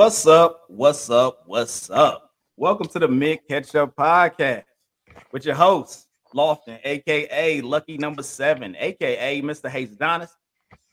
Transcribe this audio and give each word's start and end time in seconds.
What's 0.00 0.26
up? 0.26 0.62
What's 0.68 1.10
up? 1.10 1.42
What's 1.44 1.90
up? 1.90 2.30
Welcome 2.56 2.86
to 2.86 2.98
the 2.98 3.06
Mint 3.06 3.42
Ketchup 3.46 3.94
Podcast 3.94 4.64
with 5.30 5.44
your 5.44 5.54
host, 5.54 6.06
Lofton, 6.34 6.78
aka 6.84 7.60
Lucky 7.60 7.98
Number 7.98 8.22
Seven, 8.22 8.74
aka 8.78 9.42
Mr. 9.42 9.68
Hayes 9.68 9.92
Adonis, 9.92 10.34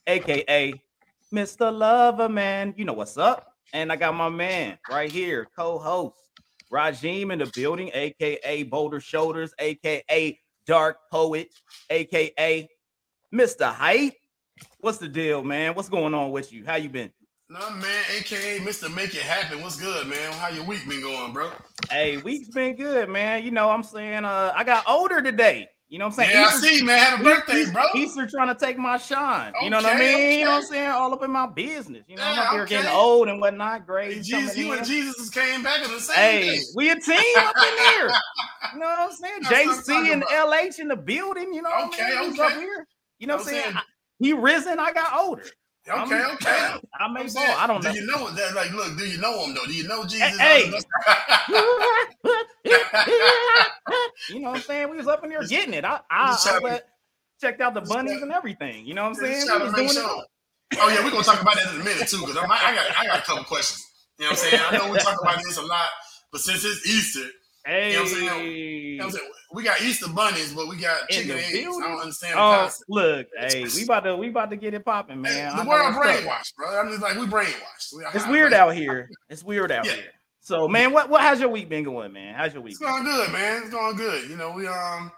aka 0.06 0.74
Mr. 1.32 1.74
Lover 1.74 2.28
Man. 2.28 2.74
You 2.76 2.84
know 2.84 2.92
what's 2.92 3.16
up? 3.16 3.54
And 3.72 3.90
I 3.90 3.96
got 3.96 4.14
my 4.14 4.28
man 4.28 4.78
right 4.90 5.10
here, 5.10 5.48
co-host 5.56 6.18
Rajim 6.70 7.32
in 7.32 7.38
the 7.38 7.50
building, 7.54 7.90
aka 7.94 8.62
Boulder 8.64 9.00
Shoulders, 9.00 9.54
aka 9.58 10.38
Dark 10.66 10.98
Poet, 11.10 11.48
aka 11.88 12.68
Mr. 13.34 13.72
Height. 13.72 14.16
What's 14.80 14.98
the 14.98 15.08
deal, 15.08 15.42
man? 15.42 15.74
What's 15.74 15.88
going 15.88 16.12
on 16.12 16.30
with 16.30 16.52
you? 16.52 16.66
How 16.66 16.76
you 16.76 16.90
been? 16.90 17.10
No 17.50 17.70
man, 17.70 18.04
aka 18.14 18.58
Mr. 18.58 18.94
Make 18.94 19.14
It 19.14 19.22
Happen. 19.22 19.62
What's 19.62 19.80
good, 19.80 20.06
man? 20.06 20.32
How 20.34 20.48
your 20.48 20.64
week 20.64 20.86
been 20.86 21.00
going, 21.00 21.32
bro? 21.32 21.50
Hey, 21.90 22.18
week's 22.18 22.50
been 22.50 22.76
good, 22.76 23.08
man. 23.08 23.42
You 23.42 23.50
know, 23.50 23.70
I'm 23.70 23.82
saying 23.82 24.26
uh 24.26 24.52
I 24.54 24.64
got 24.64 24.84
older 24.86 25.22
today. 25.22 25.66
You 25.88 25.98
know 25.98 26.04
what 26.08 26.18
I'm 26.18 26.26
saying? 26.26 26.30
Yeah, 26.34 26.46
Easter- 26.48 26.66
I 26.66 26.70
see, 26.76 26.84
man. 26.84 26.98
Happy 26.98 27.24
birthday, 27.24 27.60
Easter, 27.60 27.72
bro. 27.72 27.84
Easter 27.96 28.26
trying 28.26 28.48
to 28.48 28.54
take 28.54 28.76
my 28.76 28.98
shine. 28.98 29.54
You 29.62 29.70
know 29.70 29.78
what 29.78 29.86
I 29.86 29.94
Okay, 29.94 30.28
mean? 30.28 30.40
You 30.40 30.44
know 30.44 30.50
what 30.50 30.56
I'm 30.58 30.66
saying? 30.66 30.88
All 30.90 31.14
up 31.14 31.22
in 31.24 31.30
my 31.30 31.46
business. 31.46 32.04
You 32.06 32.18
know, 32.18 32.24
I'm 32.24 32.34
Yeah, 32.36 32.50
here 32.50 32.62
okay. 32.64 32.74
getting 32.76 32.90
old 32.90 33.28
and 33.28 33.40
whatnot. 33.40 33.80
Hey, 33.80 33.86
Grades 33.86 34.28
Jesus, 34.28 34.58
you 34.58 34.72
and 34.72 34.86
Jesus 34.86 35.30
came 35.30 35.62
back 35.62 35.82
in 35.82 35.90
the 35.90 36.00
same 36.00 36.14
Hey, 36.16 36.40
day. 36.58 36.62
we 36.74 36.90
a 36.90 37.00
team 37.00 37.16
up 37.38 37.56
in 37.56 37.78
here. 37.78 38.12
You 38.74 38.80
know 38.80 38.86
what 38.86 38.98
I'm 38.98 39.12
saying? 39.12 39.38
That's 39.44 39.66
I'm 39.66 39.68
JC 39.82 40.12
and 40.12 40.22
talking 40.22 40.50
LH 40.50 40.78
in 40.80 40.88
the 40.88 40.96
building. 40.96 41.54
You 41.54 41.62
know 41.62 41.70
what 41.70 41.94
Okay, 41.94 42.02
I 42.02 42.20
mean? 42.20 42.32
Okay. 42.32 42.42
up 42.42 42.52
here. 42.52 42.86
You 43.18 43.26
know 43.26 43.36
what 43.36 43.46
I'm 43.46 43.46
Know 43.46 43.52
what 43.52 43.60
I'm 43.60 43.62
saying? 43.62 43.62
saying? 43.62 43.76
I- 43.76 43.82
he 44.20 44.32
risen, 44.34 44.78
I 44.78 44.92
got 44.92 45.14
older. 45.18 45.44
Okay, 45.90 46.14
I'm- 46.16 46.34
okay. 46.34 46.74
I 47.00 47.08
may 47.08 47.22
ball. 47.28 47.44
I 47.56 47.66
don't 47.66 47.80
do 47.82 47.88
know. 47.88 47.94
you 47.94 48.06
know 48.06 48.30
that? 48.30 48.54
Like, 48.54 48.72
look, 48.72 48.96
do 48.98 49.04
you 49.06 49.18
know 49.18 49.44
him 49.44 49.54
though? 49.54 49.64
Do 49.64 49.72
you 49.72 49.88
know 49.88 50.04
Jesus? 50.04 50.36
Hey, 50.38 50.70
you 54.30 54.40
know 54.40 54.50
what 54.50 54.56
I'm 54.56 54.62
saying? 54.62 54.90
We 54.90 54.96
was 54.96 55.06
up 55.08 55.24
in 55.24 55.30
there 55.30 55.42
getting 55.46 55.74
it. 55.74 55.84
I, 55.84 56.00
I, 56.10 56.36
I 56.44 56.58
let- 56.62 56.88
checked 57.40 57.60
out 57.60 57.74
the 57.74 57.80
bunnies 57.82 58.20
and 58.22 58.32
everything. 58.32 58.84
You 58.86 58.94
know 58.94 59.02
what 59.04 59.10
I'm 59.10 59.14
saying? 59.14 59.46
We 59.46 59.62
was 59.64 59.74
doing 59.74 59.88
sure. 59.90 60.22
it. 60.22 60.78
Oh 60.80 60.88
yeah, 60.90 61.02
we're 61.04 61.10
gonna 61.10 61.24
talk 61.24 61.40
about 61.40 61.54
that 61.54 61.72
in 61.74 61.80
a 61.80 61.84
minute 61.84 62.08
too, 62.08 62.20
because 62.20 62.36
I, 62.36 62.42
I 62.44 62.74
got 62.74 62.98
I 62.98 63.06
got 63.06 63.18
a 63.20 63.22
couple 63.22 63.44
questions. 63.44 63.84
You 64.18 64.24
know 64.26 64.30
what 64.32 64.44
I'm 64.44 64.50
saying? 64.50 64.62
I 64.68 64.76
know 64.76 64.90
we 64.92 64.98
talk 64.98 65.20
about 65.22 65.38
this 65.42 65.56
a 65.56 65.62
lot, 65.62 65.88
but 66.30 66.40
since 66.42 66.64
it's 66.64 66.86
Easter, 66.86 67.26
Hey, 67.68 67.92
know 67.92 67.98
what 68.02 68.08
I'm 68.08 68.14
saying? 68.14 68.46
you 68.46 68.96
know 68.96 69.04
what 69.04 69.14
I'm 69.14 69.18
saying? 69.18 69.30
We 69.52 69.62
got 69.62 69.80
Easter 69.82 70.08
bunnies, 70.08 70.52
but 70.54 70.68
we 70.68 70.76
got 70.76 71.08
chicken 71.10 71.32
eggs. 71.38 71.52
building? 71.52 71.82
I 71.84 71.88
don't 71.88 72.00
understand 72.00 72.34
the 72.34 72.38
oh, 72.40 72.56
concept. 72.60 72.84
look, 72.88 73.26
hey, 73.38 73.64
we 73.74 73.84
about 73.84 74.00
to 74.04 74.16
we 74.16 74.28
about 74.28 74.50
to 74.50 74.56
get 74.56 74.74
it 74.74 74.84
popping, 74.84 75.20
man. 75.20 75.52
I 75.52 75.56
the 75.58 75.64
know 75.64 75.70
world 75.70 75.94
brainwashed, 75.94 76.54
bro. 76.56 76.80
I'm 76.80 76.88
just 76.88 77.02
like 77.02 77.16
we 77.16 77.26
brainwashed. 77.26 77.92
We- 77.96 78.04
It's 78.14 78.24
I- 78.24 78.30
weird 78.30 78.54
I- 78.54 78.58
out 78.58 78.74
here. 78.74 79.10
It's 79.28 79.44
weird 79.44 79.70
out 79.70 79.84
Yeah. 79.86 79.92
here. 79.92 80.04
So, 80.40 80.66
man, 80.66 80.92
what 80.92 81.10
what 81.10 81.20
how's 81.20 81.40
your 81.40 81.50
week 81.50 81.68
been 81.68 81.84
going, 81.84 82.10
man? 82.12 82.34
How's 82.34 82.54
your 82.54 82.62
week? 82.62 82.72
It's 82.72 82.80
going 82.80 83.04
good, 83.04 83.30
man. 83.32 83.62
It's 83.64 83.70
going 83.70 83.96
good. 83.96 84.30
You 84.30 84.36
know, 84.36 84.50
we 84.52 84.66
um, 84.66 85.12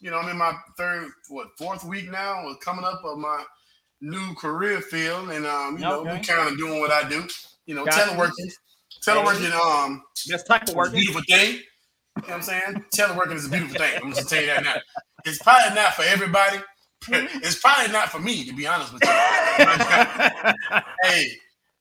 you 0.00 0.10
know, 0.12 0.18
I'm 0.20 0.28
in 0.28 0.36
my 0.38 0.52
third, 0.76 1.08
what, 1.28 1.48
fourth 1.58 1.82
week 1.82 2.08
now. 2.10 2.44
We're 2.44 2.54
coming 2.56 2.84
up 2.84 3.02
of 3.04 3.18
my 3.18 3.42
new 4.00 4.34
career 4.34 4.80
field, 4.80 5.30
and 5.30 5.44
um, 5.44 5.74
you 5.76 5.82
know, 5.84 6.00
Okay. 6.00 6.18
we 6.18 6.24
kind 6.24 6.48
of 6.48 6.56
doing 6.58 6.78
what 6.78 6.92
I 6.92 7.08
do. 7.08 7.26
You 7.66 7.74
know, 7.74 7.84
Gotcha. 7.84 8.10
teleworking. 8.10 8.52
Teleworking, 9.04 9.52
um, 9.52 10.02
This 10.26 10.42
type 10.44 10.68
of 10.68 10.74
work. 10.74 10.92
beautiful 10.92 11.22
thing. 11.28 11.60
You 12.16 12.22
know 12.22 12.28
what 12.28 12.34
I'm 12.36 12.42
saying? 12.42 12.84
Teleworking 12.94 13.34
is 13.34 13.46
a 13.46 13.50
beautiful 13.50 13.76
thing. 13.76 14.00
I'm 14.02 14.10
just 14.10 14.28
to 14.28 14.34
tell 14.34 14.40
you 14.40 14.48
that 14.48 14.64
now. 14.64 14.76
It's 15.24 15.38
probably 15.42 15.74
not 15.74 15.94
for 15.94 16.02
everybody. 16.02 16.58
Hmm? 17.04 17.26
It's 17.42 17.60
probably 17.60 17.92
not 17.92 18.08
for 18.10 18.18
me, 18.18 18.44
to 18.44 18.54
be 18.54 18.66
honest 18.66 18.92
with 18.92 19.02
you. 19.04 19.10
hey, 21.02 21.30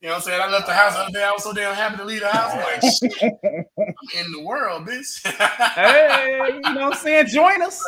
you 0.01 0.09
know 0.09 0.15
what 0.15 0.15
I'm 0.17 0.21
saying? 0.21 0.41
I 0.41 0.51
left 0.51 0.67
the 0.67 0.73
house 0.73 0.93
the 0.93 0.99
other 0.99 1.11
day. 1.11 1.23
I 1.23 1.31
was 1.31 1.43
so 1.43 1.53
damn 1.53 1.73
happy 1.73 1.97
to 1.97 2.05
leave 2.05 2.19
the 2.19 2.29
house. 2.29 2.51
I'm 2.53 2.59
like, 2.59 2.81
shit, 2.99 3.39
I'm 3.79 4.25
in 4.25 4.31
the 4.33 4.43
world, 4.43 4.85
bitch. 4.85 5.25
hey, 5.75 6.51
you 6.53 6.61
know 6.61 6.89
what 6.89 6.93
I'm 6.93 6.99
saying? 6.99 7.27
Join 7.27 7.61
us. 7.61 7.83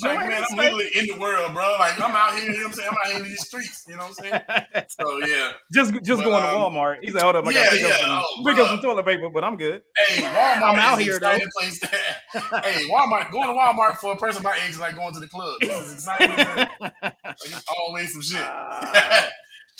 Like, 0.00 0.26
man. 0.28 0.44
I'm 0.50 0.56
literally 0.56 0.88
in 0.94 1.06
the 1.06 1.18
world, 1.18 1.52
bro. 1.52 1.76
Like, 1.78 2.00
I'm 2.00 2.16
out 2.16 2.34
here, 2.38 2.44
you 2.50 2.52
know 2.52 2.58
what 2.60 2.66
I'm 2.68 2.72
saying? 2.72 2.88
I'm 2.90 2.96
out 2.96 3.06
here 3.12 3.16
in 3.22 3.28
these 3.28 3.44
streets, 3.46 3.84
you 3.86 3.96
know 3.96 4.04
what 4.06 4.24
I'm 4.24 4.42
saying? 4.54 4.84
So, 5.00 5.18
yeah. 5.26 5.52
just 5.72 5.92
just 6.02 6.22
But, 6.22 6.30
going 6.30 6.42
to 6.42 6.48
um, 6.48 6.72
Walmart. 6.72 6.98
He's 7.02 7.12
like, 7.14 7.22
"Hold 7.22 7.36
up, 7.36 7.46
I 7.46 7.50
yeah, 7.50 7.64
got 7.64 7.70
to 7.70 7.76
pick, 7.76 7.80
yeah, 7.88 7.94
up, 7.94 8.00
some, 8.00 8.10
oh, 8.10 8.42
pick 8.46 8.58
up 8.58 8.66
some 8.68 8.80
toilet 8.80 9.04
paper, 9.06 9.28
but 9.30 9.44
I'm 9.44 9.56
good." 9.56 9.82
Hey, 9.96 10.22
Walmart 10.22 10.62
I'm 10.62 10.78
out 10.78 10.98
here, 11.00 11.16
exciting 11.16 11.48
place. 11.58 11.78
To, 11.80 11.86
hey, 12.62 12.88
Walmart, 12.88 13.30
going 13.30 13.48
to 13.48 13.54
Walmart 13.54 13.96
for 13.98 14.12
a 14.12 14.16
person 14.16 14.42
my 14.42 14.54
age 14.64 14.70
is 14.70 14.80
like 14.80 14.94
going 14.96 15.12
to 15.14 15.20
the 15.20 15.28
club. 15.28 15.56
This 15.60 15.86
is 15.86 15.92
exciting. 15.94 16.36
man. 16.36 16.68
Like, 16.80 17.14
it's 17.44 17.64
always 17.78 18.12
some 18.12 18.22
shit. 18.22 18.40
Ah, 18.42 19.28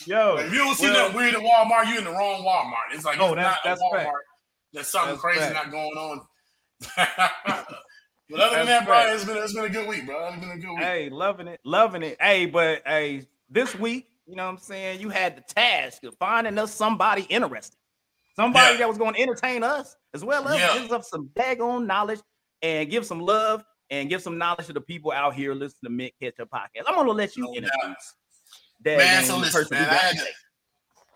Yo, 0.07 0.35
Like, 0.35 0.47
if 0.47 0.53
you 0.53 0.59
don't 0.59 0.75
see 0.77 0.85
well, 0.87 1.05
nothing 1.09 1.17
weird 1.17 1.35
at 1.35 1.41
Walmart, 1.43 1.89
you're 1.89 1.99
in 1.99 2.05
the 2.05 2.11
wrong 2.11 2.43
Walmart. 2.43 2.95
It's 2.95 3.05
like 3.05 3.19
Oh, 3.21 3.27
it's 3.29 3.37
that's- 3.37 3.55
not 3.55 3.59
that's 3.65 3.83
Walmart. 3.83 4.05
fact. 4.05 4.17
There's 4.73 4.89
something 4.89 5.11
That's 5.13 5.21
crazy 5.23 5.41
fact. 5.41 5.55
not 5.55 5.71
going 5.71 5.97
on. 5.99 6.21
But 8.33 8.41
other 8.41 8.57
than 8.57 8.67
that, 8.67 8.87
bro, 8.87 9.15
it's 9.15 9.25
been 9.25 9.37
it's 9.37 9.53
been 9.55 9.65
a 9.65 9.69
good 9.69 9.87
week, 9.89 10.07
bro. 10.07 10.29
It's 10.29 10.41
been 10.41 10.51
a 10.51 10.59
good 10.59 10.71
week. 10.71 10.79
Hey, 10.79 11.11
loving 11.11 11.47
it, 11.49 11.61
loving 11.65 12.03
it. 12.03 12.17
Hey, 12.21 12.47
but 12.47 12.83
hey, 12.87 13.27
this 13.51 13.75
week, 13.79 14.09
you 14.27 14.35
know 14.37 14.45
what 14.47 14.53
I'm 14.53 14.59
saying? 14.59 15.01
You 15.01 15.09
had 15.11 15.37
the 15.37 15.43
task 15.55 16.03
of 16.05 16.17
finding 16.19 16.57
us 16.59 16.75
somebody 16.75 17.23
interesting, 17.23 17.79
somebody 18.35 18.73
Yeah. 18.73 18.79
that 18.79 18.89
was 18.89 18.99
going 18.99 19.15
to 19.15 19.21
entertain 19.21 19.63
us 19.63 19.97
as 20.15 20.25
well 20.25 20.49
as 20.49 20.59
Yeah. 20.59 20.79
give 20.83 20.93
us 20.93 21.09
some 21.11 21.29
daggone 21.35 21.87
knowledge 21.87 22.21
and 22.63 22.89
give 22.91 23.05
some 23.07 23.21
love 23.21 23.65
and 23.91 24.09
give 24.09 24.23
some 24.23 24.39
knowledge 24.39 24.67
to 24.67 24.73
the 24.73 24.81
people 24.81 25.13
out 25.13 25.35
here 25.35 25.55
listening 25.55 25.91
to 25.91 25.91
Mint 25.91 26.15
Ketchup 26.21 26.49
Podcast. 26.51 26.85
I'm 26.89 26.95
going 26.95 27.07
to 27.07 27.13
let 27.13 27.37
you 27.37 27.45
No 27.45 27.49
doubt. 27.55 27.57
introduce 27.65 28.15
that 28.85 28.99
Man, 28.99 29.25
so 29.25 29.37
listen, 29.37 29.61
person 29.63 29.77
man, 29.77 29.89
I 29.89 29.93
got 29.93 30.01
had 30.03 30.17
to- 30.17 30.27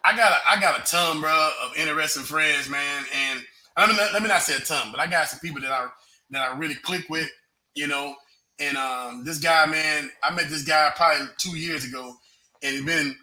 I 0.04 0.16
got 0.16 0.33
a, 0.33 0.48
I 0.50 0.60
got 0.60 0.81
a 0.81 0.83
ton, 0.88 1.21
bro, 1.21 1.50
of 1.65 1.77
interesting 1.77 2.22
friends, 2.22 2.69
man. 2.69 3.04
And 3.12 3.43
I 3.77 3.87
mean, 3.88 3.97
let 3.97 4.22
me 4.22 4.28
not 4.28 4.43
say 4.43 4.54
a 4.54 4.60
ton, 4.60 4.91
but 4.93 5.00
I 5.00 5.06
got 5.09 5.27
some 5.28 5.41
people 5.41 5.60
that 5.62 5.72
I 5.72 5.88
that 6.31 6.50
I 6.50 6.56
really 6.56 6.75
click 6.75 7.09
with, 7.09 7.28
you 7.75 7.87
know. 7.87 8.14
And 8.59 8.76
um, 8.76 9.25
this 9.25 9.38
guy, 9.38 9.66
man, 9.66 10.10
I 10.22 10.34
met 10.34 10.48
this 10.48 10.64
guy 10.64 10.91
probably 10.97 11.26
two 11.38 11.56
years 11.56 11.84
ago, 11.84 12.14
and 12.62 12.75
he's 12.75 12.84
been 12.84 13.14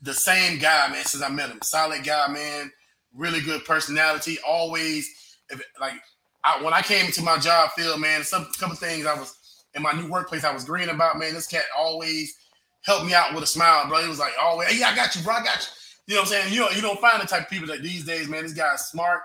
the 0.00 0.14
same 0.14 0.58
guy, 0.58 0.88
man, 0.88 1.04
since 1.04 1.22
I 1.22 1.28
met 1.28 1.50
him. 1.50 1.60
Solid 1.62 2.02
guy, 2.02 2.26
man. 2.28 2.72
Really 3.14 3.40
good 3.40 3.64
personality. 3.64 4.38
Always, 4.46 5.08
if, 5.50 5.62
like, 5.80 5.94
I, 6.44 6.62
when 6.62 6.74
I 6.74 6.82
came 6.82 7.06
into 7.06 7.22
my 7.22 7.38
job 7.38 7.70
field, 7.76 8.00
man, 8.00 8.24
some 8.24 8.46
couple 8.58 8.74
things 8.74 9.06
I 9.06 9.14
was 9.14 9.64
in 9.74 9.82
my 9.82 9.92
new 9.92 10.10
workplace 10.10 10.44
I 10.44 10.52
was 10.52 10.64
green 10.64 10.88
about, 10.88 11.18
man. 11.18 11.34
This 11.34 11.46
cat 11.46 11.64
always 11.78 12.34
helped 12.84 13.06
me 13.06 13.14
out 13.14 13.32
with 13.32 13.44
a 13.44 13.46
smile, 13.46 13.88
bro. 13.88 14.02
He 14.02 14.08
was 14.08 14.18
like, 14.18 14.32
always, 14.40 14.68
hey, 14.68 14.82
I 14.82 14.94
got 14.96 15.14
you, 15.14 15.22
bro. 15.22 15.34
I 15.34 15.44
got 15.44 15.60
you. 15.60 15.68
You 16.08 16.14
know 16.16 16.22
what 16.22 16.32
I'm 16.32 16.32
saying? 16.32 16.52
You 16.52 16.60
don't, 16.60 16.74
you 16.74 16.82
don't 16.82 17.00
find 17.00 17.22
the 17.22 17.26
type 17.26 17.42
of 17.42 17.48
people 17.48 17.68
that 17.68 17.82
these 17.82 18.04
days, 18.04 18.28
man. 18.28 18.42
This 18.42 18.52
guy's 18.52 18.86
smart, 18.86 19.20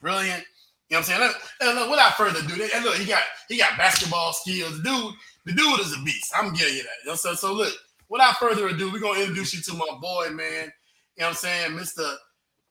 brilliant. 0.00 0.44
You 0.92 0.98
know 0.98 1.04
what 1.04 1.08
I'm 1.08 1.20
saying? 1.20 1.28
Look, 1.30 1.36
look, 1.62 1.74
look, 1.76 1.90
without 1.90 2.16
further 2.18 2.40
ado, 2.40 2.68
and 2.74 2.84
look, 2.84 2.96
he 2.96 3.06
got 3.06 3.22
he 3.48 3.56
got 3.56 3.78
basketball 3.78 4.34
skills. 4.34 4.78
Dude, 4.82 5.14
the 5.46 5.52
dude 5.54 5.80
is 5.80 5.96
a 5.98 6.02
beast. 6.02 6.30
I'm 6.36 6.52
giving 6.52 6.74
you 6.74 6.82
that. 6.82 6.90
You 7.02 7.10
know, 7.12 7.14
so, 7.14 7.32
so 7.32 7.54
look, 7.54 7.72
without 8.10 8.36
further 8.36 8.66
ado, 8.68 8.92
we're 8.92 9.00
gonna 9.00 9.20
introduce 9.20 9.54
you 9.54 9.62
to 9.62 9.72
my 9.72 9.86
boy, 10.02 10.28
man. 10.32 10.70
You 11.16 11.22
know 11.22 11.28
what 11.28 11.28
I'm 11.28 11.34
saying, 11.36 11.70
Mr. 11.70 12.14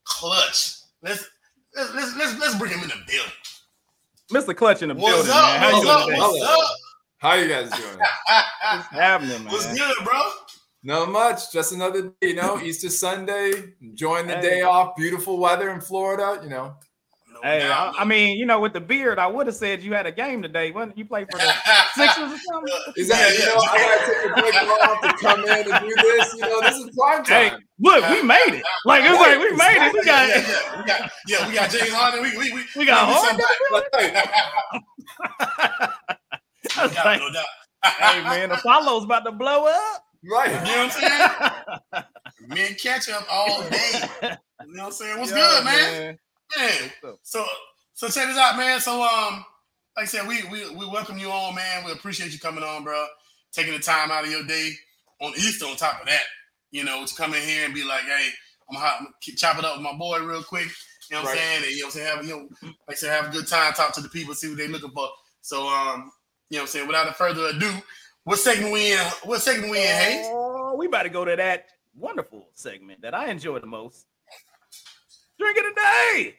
Clutch. 0.03 0.75
Let's 1.01 1.27
let's 1.73 1.95
let's 1.95 2.15
let's, 2.15 2.39
let's 2.39 2.55
bring 2.59 2.73
him 2.73 2.81
in 2.83 2.89
the 2.89 2.95
building. 3.07 3.31
Mr. 4.31 4.55
Clutch 4.55 4.83
in 4.83 4.89
the 4.89 4.93
What's 4.93 5.15
building, 5.27 5.31
up? 5.31 5.43
man. 5.43 5.59
How 5.59 5.67
you 5.69 5.73
What's 5.73 5.85
doing 5.85 5.97
up? 5.97 6.05
today? 6.05 6.17
What's 6.19 6.37
Hello. 6.37 6.61
up? 6.63 6.75
How 7.17 7.33
you 7.33 7.47
guys 7.49 7.69
doing? 7.71 7.97
What's 7.97 8.85
happening, 8.91 9.43
man? 9.45 9.51
What's 9.51 9.73
good, 9.75 9.95
bro? 10.05 10.21
Not 10.83 11.09
much. 11.09 11.51
Just 11.51 11.73
another 11.73 12.03
day, 12.21 12.27
you 12.29 12.35
know, 12.35 12.59
Easter 12.61 12.89
Sunday, 12.91 13.51
enjoying 13.81 14.27
the 14.27 14.35
Hey. 14.35 14.41
day 14.41 14.61
off, 14.61 14.95
beautiful 14.95 15.39
weather 15.39 15.71
in 15.71 15.81
Florida, 15.81 16.39
you 16.43 16.49
know. 16.49 16.75
No 17.43 17.49
Hey, 17.49 17.67
I, 17.69 17.91
I 17.99 18.05
mean, 18.05 18.37
you 18.37 18.45
know, 18.45 18.59
with 18.59 18.73
the 18.73 18.79
beard, 18.81 19.17
I 19.19 19.27
would 19.27 19.47
have 19.47 19.55
said 19.55 19.81
you 19.81 19.93
had 19.93 20.05
a 20.05 20.11
game 20.11 20.41
today. 20.41 20.71
When 20.71 20.93
you 20.95 21.05
played 21.05 21.27
for 21.31 21.37
the 21.37 21.53
Sixers 21.95 22.31
or 22.31 22.37
something? 22.37 22.93
Is 22.97 23.07
that, 23.09 23.19
Yeah, 23.19 23.33
you 23.33 23.39
yeah. 23.39 23.45
know, 23.55 23.61
I 23.61 23.77
gotta 23.77 24.05
take 24.05 24.25
a 24.25 24.33
break 24.41 24.55
off 24.55 25.01
to 25.01 25.13
come 25.25 25.39
in 25.45 25.71
and 25.71 25.79
do 25.81 25.95
this. 26.01 26.33
You 26.33 26.41
know, 26.41 26.61
this 26.61 26.75
is 26.77 26.89
prime 26.97 27.25
Hey, 27.25 27.49
time. 27.49 27.59
look, 27.79 28.09
we 28.09 28.21
made 28.23 28.53
it. 28.53 28.63
Like 28.85 29.03
it's 29.05 29.19
like 29.19 29.39
we 29.39 29.51
made 29.57 29.87
it. 29.87 29.93
We 29.93 30.05
got 30.05 30.29
yeah, 30.29 30.43
yeah, 30.47 30.77
we 30.77 30.85
got 30.85 31.11
yeah, 31.27 31.47
we 31.47 31.53
got 31.53 31.69
James 31.71 31.93
Harden. 31.93 32.21
We 32.21 32.37
we 32.37 32.53
we, 32.53 32.61
we 32.75 32.85
got 32.85 33.07
we 33.07 33.13
Harden. 33.13 33.39
somebody. 33.91 34.13
I 36.77 36.83
no 36.83 36.83
was 36.83 36.93
doubt, 36.93 37.05
like, 37.05 37.19
no 37.19 37.31
doubt. 37.31 37.45
hey 37.99 38.23
man, 38.23 38.49
the 38.49 38.57
follow's 38.57 39.03
about 39.03 39.25
to 39.25 39.31
blow 39.31 39.65
up. 39.65 40.03
Right. 40.23 40.49
You 40.51 40.55
know 40.75 40.85
what 40.85 40.95
I'm 41.03 41.91
saying? 41.91 42.03
Mint 42.47 42.77
Ketchup 42.79 43.25
all 43.31 43.63
day. 43.69 43.91
You 44.63 44.73
know 44.75 44.83
what 44.83 44.85
I'm 44.87 44.91
saying? 44.91 45.19
What's 45.19 45.31
Yeah, 45.31 45.37
good, 45.37 45.65
man? 45.65 45.91
Man. 45.91 46.19
What's 46.57 47.03
up? 47.03 47.19
So 47.23 47.45
so 47.93 48.07
check 48.07 48.27
this 48.27 48.37
out, 48.37 48.57
man. 48.57 48.79
So 48.79 49.01
um, 49.01 49.45
like 49.95 50.03
I 50.03 50.05
said, 50.05 50.27
we 50.27 50.43
we 50.51 50.69
we 50.75 50.85
welcome 50.87 51.17
you 51.17 51.29
on, 51.29 51.55
man. 51.55 51.85
We 51.85 51.91
appreciate 51.91 52.33
you 52.33 52.39
coming 52.39 52.63
on, 52.63 52.83
bro. 52.83 53.05
Taking 53.51 53.73
the 53.73 53.79
time 53.79 54.11
out 54.11 54.23
of 54.23 54.31
your 54.31 54.43
day 54.43 54.71
on 55.19 55.33
Easter. 55.35 55.65
On 55.65 55.75
top 55.75 56.01
of 56.01 56.07
that, 56.07 56.23
you 56.71 56.83
know, 56.83 57.05
to 57.05 57.15
come 57.15 57.33
in 57.33 57.41
here 57.41 57.65
and 57.65 57.73
be 57.73 57.83
like, 57.83 58.01
hey, 58.01 58.29
I'm 58.69 58.75
gonna, 58.75 59.09
chop 59.35 59.57
it 59.57 59.65
up 59.65 59.75
with 59.75 59.83
my 59.83 59.93
boy 59.93 60.19
real 60.19 60.43
quick. 60.43 60.67
You 61.09 61.17
know 61.17 61.23
what 61.23 61.31
I'm 61.31 61.37
saying? 61.37 61.63
And, 61.63 61.71
you 61.71 61.79
know 61.81 61.87
what 61.87 61.95
I'm 61.95 62.01
saying? 62.01 62.15
Have, 62.15 62.25
you 62.25 62.31
know, 62.31 62.69
like 62.87 62.91
I 62.91 62.93
said, 62.93 63.21
have 63.21 63.33
a 63.33 63.37
good 63.37 63.47
time, 63.47 63.73
talk 63.73 63.93
to 63.95 64.01
the 64.01 64.09
people, 64.09 64.33
see 64.33 64.47
what 64.47 64.57
they're 64.57 64.69
looking 64.69 64.91
for. 64.91 65.09
So 65.41 65.67
um, 65.67 66.11
you 66.49 66.57
know 66.57 66.61
what 66.61 66.61
I'm 66.61 66.67
saying? 66.67 66.87
Without 66.87 67.15
further 67.17 67.47
ado, 67.47 67.71
what 68.23 68.39
segment 68.39 68.71
we 68.71 68.93
in? 68.93 68.99
What 69.23 69.41
segment 69.41 69.71
we 69.71 69.79
in, 69.79 69.87
Hayes? 69.87 70.25
Oh, 70.29 70.75
we 70.77 70.87
about 70.87 71.03
to 71.03 71.09
go 71.09 71.25
to 71.25 71.35
that 71.35 71.67
wonderful 71.95 72.47
segment 72.53 73.01
that 73.01 73.13
I 73.13 73.29
enjoy 73.29 73.59
the 73.59 73.67
most. 73.67 74.05
Drink 75.39 75.57
of 75.57 75.63
the 75.63 75.81
day. 75.81 76.35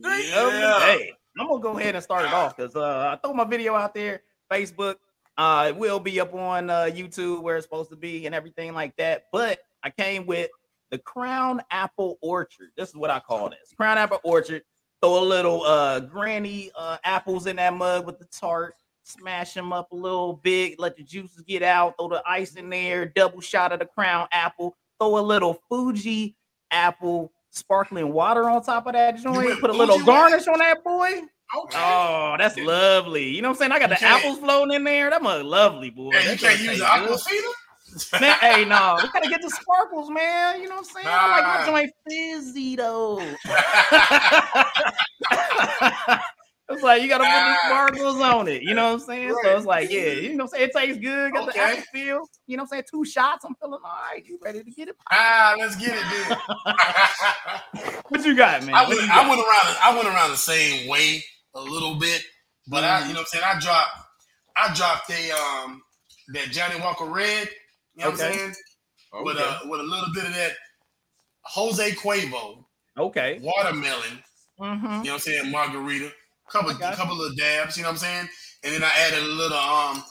Drink 0.00 0.34
of 0.34 0.52
the 0.52 0.60
day. 0.60 1.12
I'm 1.38 1.48
gonna 1.48 1.60
go 1.60 1.78
ahead 1.78 1.94
and 1.94 2.04
start 2.04 2.24
it 2.24 2.32
off 2.32 2.56
because 2.56 2.76
uh, 2.76 3.12
I 3.12 3.18
throw 3.24 3.34
my 3.34 3.44
video 3.44 3.74
out 3.74 3.94
there, 3.94 4.22
Facebook. 4.50 4.96
Uh, 5.38 5.66
it 5.68 5.76
will 5.76 5.98
be 5.98 6.20
up 6.20 6.34
on 6.34 6.68
uh, 6.68 6.90
YouTube 6.92 7.42
where 7.42 7.56
it's 7.56 7.64
supposed 7.64 7.90
to 7.90 7.96
be 7.96 8.26
and 8.26 8.34
everything 8.34 8.74
like 8.74 8.94
that. 8.96 9.24
But 9.32 9.60
I 9.82 9.90
came 9.90 10.26
with 10.26 10.50
the 10.90 10.98
Crown 10.98 11.62
Apple 11.70 12.18
Orchard. 12.20 12.68
This 12.76 12.90
is 12.90 12.96
what 12.96 13.10
I 13.10 13.18
call 13.18 13.48
this 13.48 13.72
Crown 13.76 13.98
Apple 13.98 14.20
Orchard. 14.24 14.62
Throw 15.00 15.22
a 15.22 15.24
little 15.24 15.62
uh, 15.64 16.00
granny 16.00 16.70
uh, 16.76 16.98
apples 17.02 17.46
in 17.46 17.56
that 17.56 17.74
mug 17.74 18.06
with 18.06 18.18
the 18.18 18.26
tart. 18.26 18.74
Smash 19.04 19.54
them 19.54 19.72
up 19.72 19.90
a 19.90 19.96
little 19.96 20.34
bit. 20.34 20.78
Let 20.78 20.96
the 20.96 21.02
juices 21.02 21.42
get 21.42 21.62
out. 21.62 21.94
Throw 21.98 22.08
the 22.08 22.22
ice 22.26 22.54
in 22.54 22.70
there. 22.70 23.06
Double 23.06 23.40
shot 23.40 23.72
of 23.72 23.80
the 23.80 23.86
Crown 23.86 24.28
Apple. 24.30 24.76
Throw 25.00 25.18
a 25.18 25.20
little 25.20 25.60
Fuji 25.68 26.36
apple 26.70 27.32
sparkling 27.52 28.12
water 28.12 28.50
on 28.50 28.62
top 28.62 28.86
of 28.86 28.94
that 28.94 29.16
joint. 29.16 29.60
Put 29.60 29.70
a 29.70 29.72
little 29.72 30.04
garnish 30.04 30.48
on 30.48 30.58
that 30.58 30.82
boy. 30.82 31.22
Okay. 31.54 31.78
Oh, 31.78 32.34
that's 32.38 32.56
lovely. 32.56 33.28
You 33.28 33.42
know 33.42 33.48
what 33.48 33.56
I'm 33.56 33.58
saying? 33.58 33.72
I 33.72 33.78
got 33.78 33.90
the 33.90 34.02
apples 34.02 34.38
floating 34.38 34.74
in 34.74 34.84
there. 34.84 35.10
That's 35.10 35.24
a 35.24 35.42
lovely, 35.42 35.90
boy. 35.90 36.10
Hey, 36.12 36.32
you 36.32 36.38
can't 36.38 36.60
use 36.60 36.78
the 36.78 36.84
aquafina? 36.84 37.52
man, 38.20 38.38
hey, 38.40 38.64
no, 38.64 38.98
we 39.02 39.08
gotta 39.10 39.28
get 39.28 39.42
the 39.42 39.50
sparkles, 39.50 40.08
man. 40.08 40.62
You 40.62 40.68
know 40.68 40.76
what 40.76 40.86
I'm 40.88 41.02
saying? 41.02 41.06
Nah. 41.06 41.12
I 41.12 41.40
like 41.40 41.44
my 41.44 41.66
joint 41.66 41.92
fizzy 42.08 42.76
though. 42.76 43.18
it's 46.82 46.86
like 46.86 47.02
you 47.02 47.08
gotta 47.08 47.24
put 47.24 47.30
the 47.30 47.56
sparkles 47.68 48.20
on 48.20 48.48
it. 48.48 48.62
You 48.62 48.74
know 48.74 48.86
what 48.86 48.92
I'm 48.94 49.06
saying? 49.06 49.30
Right. 49.30 49.44
So 49.44 49.56
it's 49.56 49.66
like, 49.66 49.90
yeah, 49.90 50.06
you 50.06 50.30
know 50.30 50.44
what 50.44 50.54
I'm 50.54 50.58
saying? 50.58 50.64
It 50.64 50.72
tastes 50.76 51.00
good. 51.00 51.32
Got 51.32 51.48
okay. 51.48 51.76
the 51.76 51.82
feel. 51.82 52.28
You 52.46 52.56
know 52.56 52.64
what 52.64 52.66
I'm 52.66 52.66
saying? 52.68 52.84
Two 52.90 53.04
shots. 53.04 53.44
I'm 53.44 53.54
feeling 53.54 53.78
all 53.84 53.98
right. 54.10 54.24
You 54.26 54.38
ready 54.42 54.64
to 54.64 54.70
get 54.70 54.88
it? 54.88 54.96
Ah, 55.10 55.54
let's 55.58 55.76
get 55.76 55.94
it, 55.94 56.04
dude. 56.10 57.94
what 58.08 58.24
you 58.24 58.36
got, 58.36 58.64
man? 58.64 58.74
I 58.74 58.88
went, 58.88 59.00
I 59.00 59.28
went 59.28 59.40
around. 59.40 59.76
I 59.80 59.94
went 59.94 60.08
around 60.08 60.30
the 60.30 60.36
same 60.36 60.88
way 60.88 61.22
a 61.54 61.60
little 61.60 61.94
bit, 61.94 62.22
but 62.66 62.82
mm-hmm. 62.82 63.04
I, 63.04 63.06
you 63.06 63.14
know 63.14 63.20
what 63.20 63.28
I'm 63.32 63.40
saying? 63.40 63.44
I 63.46 63.60
dropped, 63.60 63.90
I 64.56 64.74
dropped 64.74 65.10
a 65.10 65.30
um 65.30 65.82
that 66.34 66.50
Johnnie 66.50 66.80
Walker 66.80 67.04
Red. 67.04 67.48
You 67.94 68.04
know 68.04 68.10
okay. 68.10 68.16
what 68.16 68.26
I'm 68.26 68.32
saying? 68.34 68.54
Okay. 69.14 69.24
With 69.24 69.36
a 69.36 69.58
with 69.66 69.80
a 69.80 69.84
little 69.84 70.12
bit 70.12 70.24
of 70.24 70.34
that 70.34 70.52
Jose 71.44 71.90
Cuervo. 71.92 72.64
Okay. 72.98 73.38
Watermelon. 73.40 74.22
Mm-hmm. 74.58 74.84
You 74.84 74.90
know 74.90 74.98
what 74.98 75.12
I'm 75.12 75.18
saying? 75.20 75.50
Margarita. 75.50 76.12
Couple 76.52 76.74
couple 76.74 77.24
of 77.24 77.36
dabs. 77.36 77.76
You 77.76 77.82
know 77.82 77.88
what 77.88 77.94
I'm 77.94 77.98
saying? 77.98 78.28
And 78.62 78.74
then 78.74 78.84
I 78.84 78.90
added 79.06 79.20
a 79.20 79.26
little 79.26 79.56
um 79.56 80.04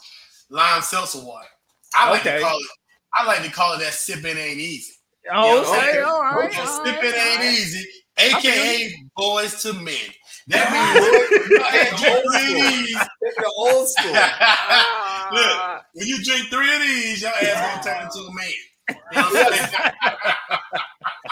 lime 0.50 0.82
seltzer 0.82 1.24
water. 1.24 1.46
I 1.94 2.10
like 2.10 2.22
okay. 2.22 2.38
to 2.38 2.42
call 2.42 2.58
it. 2.58 2.66
I 3.14 3.26
like 3.26 3.42
to 3.44 3.50
call 3.50 3.74
it 3.74 3.78
that 3.80 3.92
sipping 3.92 4.36
ain't 4.36 4.58
easy. 4.58 4.92
Oh, 5.32 5.56
you 5.56 5.62
know 5.62 5.78
okay, 5.78 6.00
all 6.00 6.20
right. 6.20 6.50
Okay. 6.50 6.60
All 6.60 6.84
sipping 6.84 6.94
right, 6.94 7.28
ain't 7.28 7.38
right. 7.38 7.52
easy, 7.52 7.86
aka 8.18 8.92
boys 9.16 9.62
to 9.62 9.72
men. 9.74 9.94
That 10.48 10.72
means 10.72 11.46
you 12.90 12.98
the 13.20 13.52
old 13.56 13.88
school. 13.88 14.12
Look, 15.32 15.82
when 15.94 16.06
you 16.08 16.24
drink 16.24 16.48
three 16.50 16.74
of 16.74 16.82
these, 16.82 17.22
your 17.22 17.30
ass 17.30 17.84
gonna 17.84 17.96
turn 17.96 18.04
into 18.06 18.18
a 18.18 18.34
man. 18.34 18.50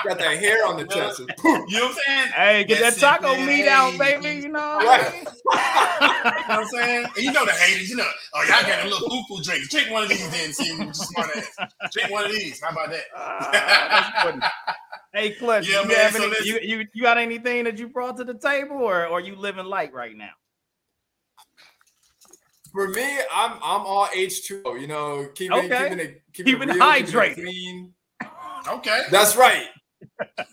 Got 0.04 0.18
that 0.18 0.38
hair 0.38 0.66
on 0.66 0.76
the 0.76 0.86
chest. 0.86 1.22
You 1.44 1.78
know 1.78 1.86
what 1.86 1.90
I'm 1.90 1.98
saying? 2.06 2.32
Hey, 2.32 2.64
get 2.64 2.80
That's 2.80 3.00
that 3.00 3.20
taco 3.20 3.36
meat 3.44 3.68
out, 3.68 3.96
baby. 3.98 4.42
You 4.42 4.48
know, 4.48 4.78
right. 4.78 5.12
you 5.14 5.26
know 5.26 5.30
what 5.52 6.50
I'm 6.50 6.66
saying? 6.66 7.06
And 7.16 7.24
you 7.24 7.32
know 7.32 7.44
the 7.44 7.52
haters, 7.52 7.90
you 7.90 7.96
know, 7.96 8.06
oh, 8.34 8.42
y'all 8.42 8.62
got 8.62 8.86
a 8.86 8.88
little 8.88 9.24
foo 9.24 9.42
drink. 9.42 9.68
Drink 9.70 9.90
one 9.90 10.04
of 10.04 10.08
these 10.08 10.30
then, 10.30 10.52
see 10.52 10.68
you 10.68 10.92
smart 10.94 11.30
ass. 11.36 11.68
Drink 11.92 12.10
one 12.10 12.24
of 12.24 12.32
these. 12.32 12.60
How 12.60 12.70
about 12.70 12.90
that? 12.90 13.04
Uh, 13.14 14.48
Hey, 15.12 15.32
Clutch, 15.32 15.68
yeah, 15.68 15.82
you, 15.82 15.88
man, 15.88 16.12
so 16.12 16.22
any, 16.22 16.46
you, 16.46 16.58
you 16.62 16.86
you 16.94 17.02
got 17.02 17.18
anything 17.18 17.64
that 17.64 17.78
you 17.78 17.88
brought 17.88 18.16
to 18.18 18.24
the 18.24 18.34
table, 18.34 18.76
or, 18.76 19.06
or 19.06 19.18
are 19.18 19.20
you 19.20 19.34
living 19.34 19.64
light 19.64 19.92
right 19.92 20.16
now? 20.16 20.30
For 22.72 22.86
me, 22.86 23.18
I'm 23.32 23.54
I'm 23.54 23.80
all 23.84 24.06
H2O. 24.06 24.80
You 24.80 24.86
know, 24.86 25.28
keeping 25.34 25.58
okay. 25.58 25.82
keeping 25.82 25.98
it 25.98 26.22
keeping, 26.32 26.52
keeping 26.52 26.68
it 26.68 26.74
real, 26.74 26.84
hydrated. 26.84 27.34
Keeping 27.34 27.46
it 27.46 27.50
clean. 27.50 27.94
Okay, 28.68 29.02
that's 29.10 29.36
right. 29.36 29.66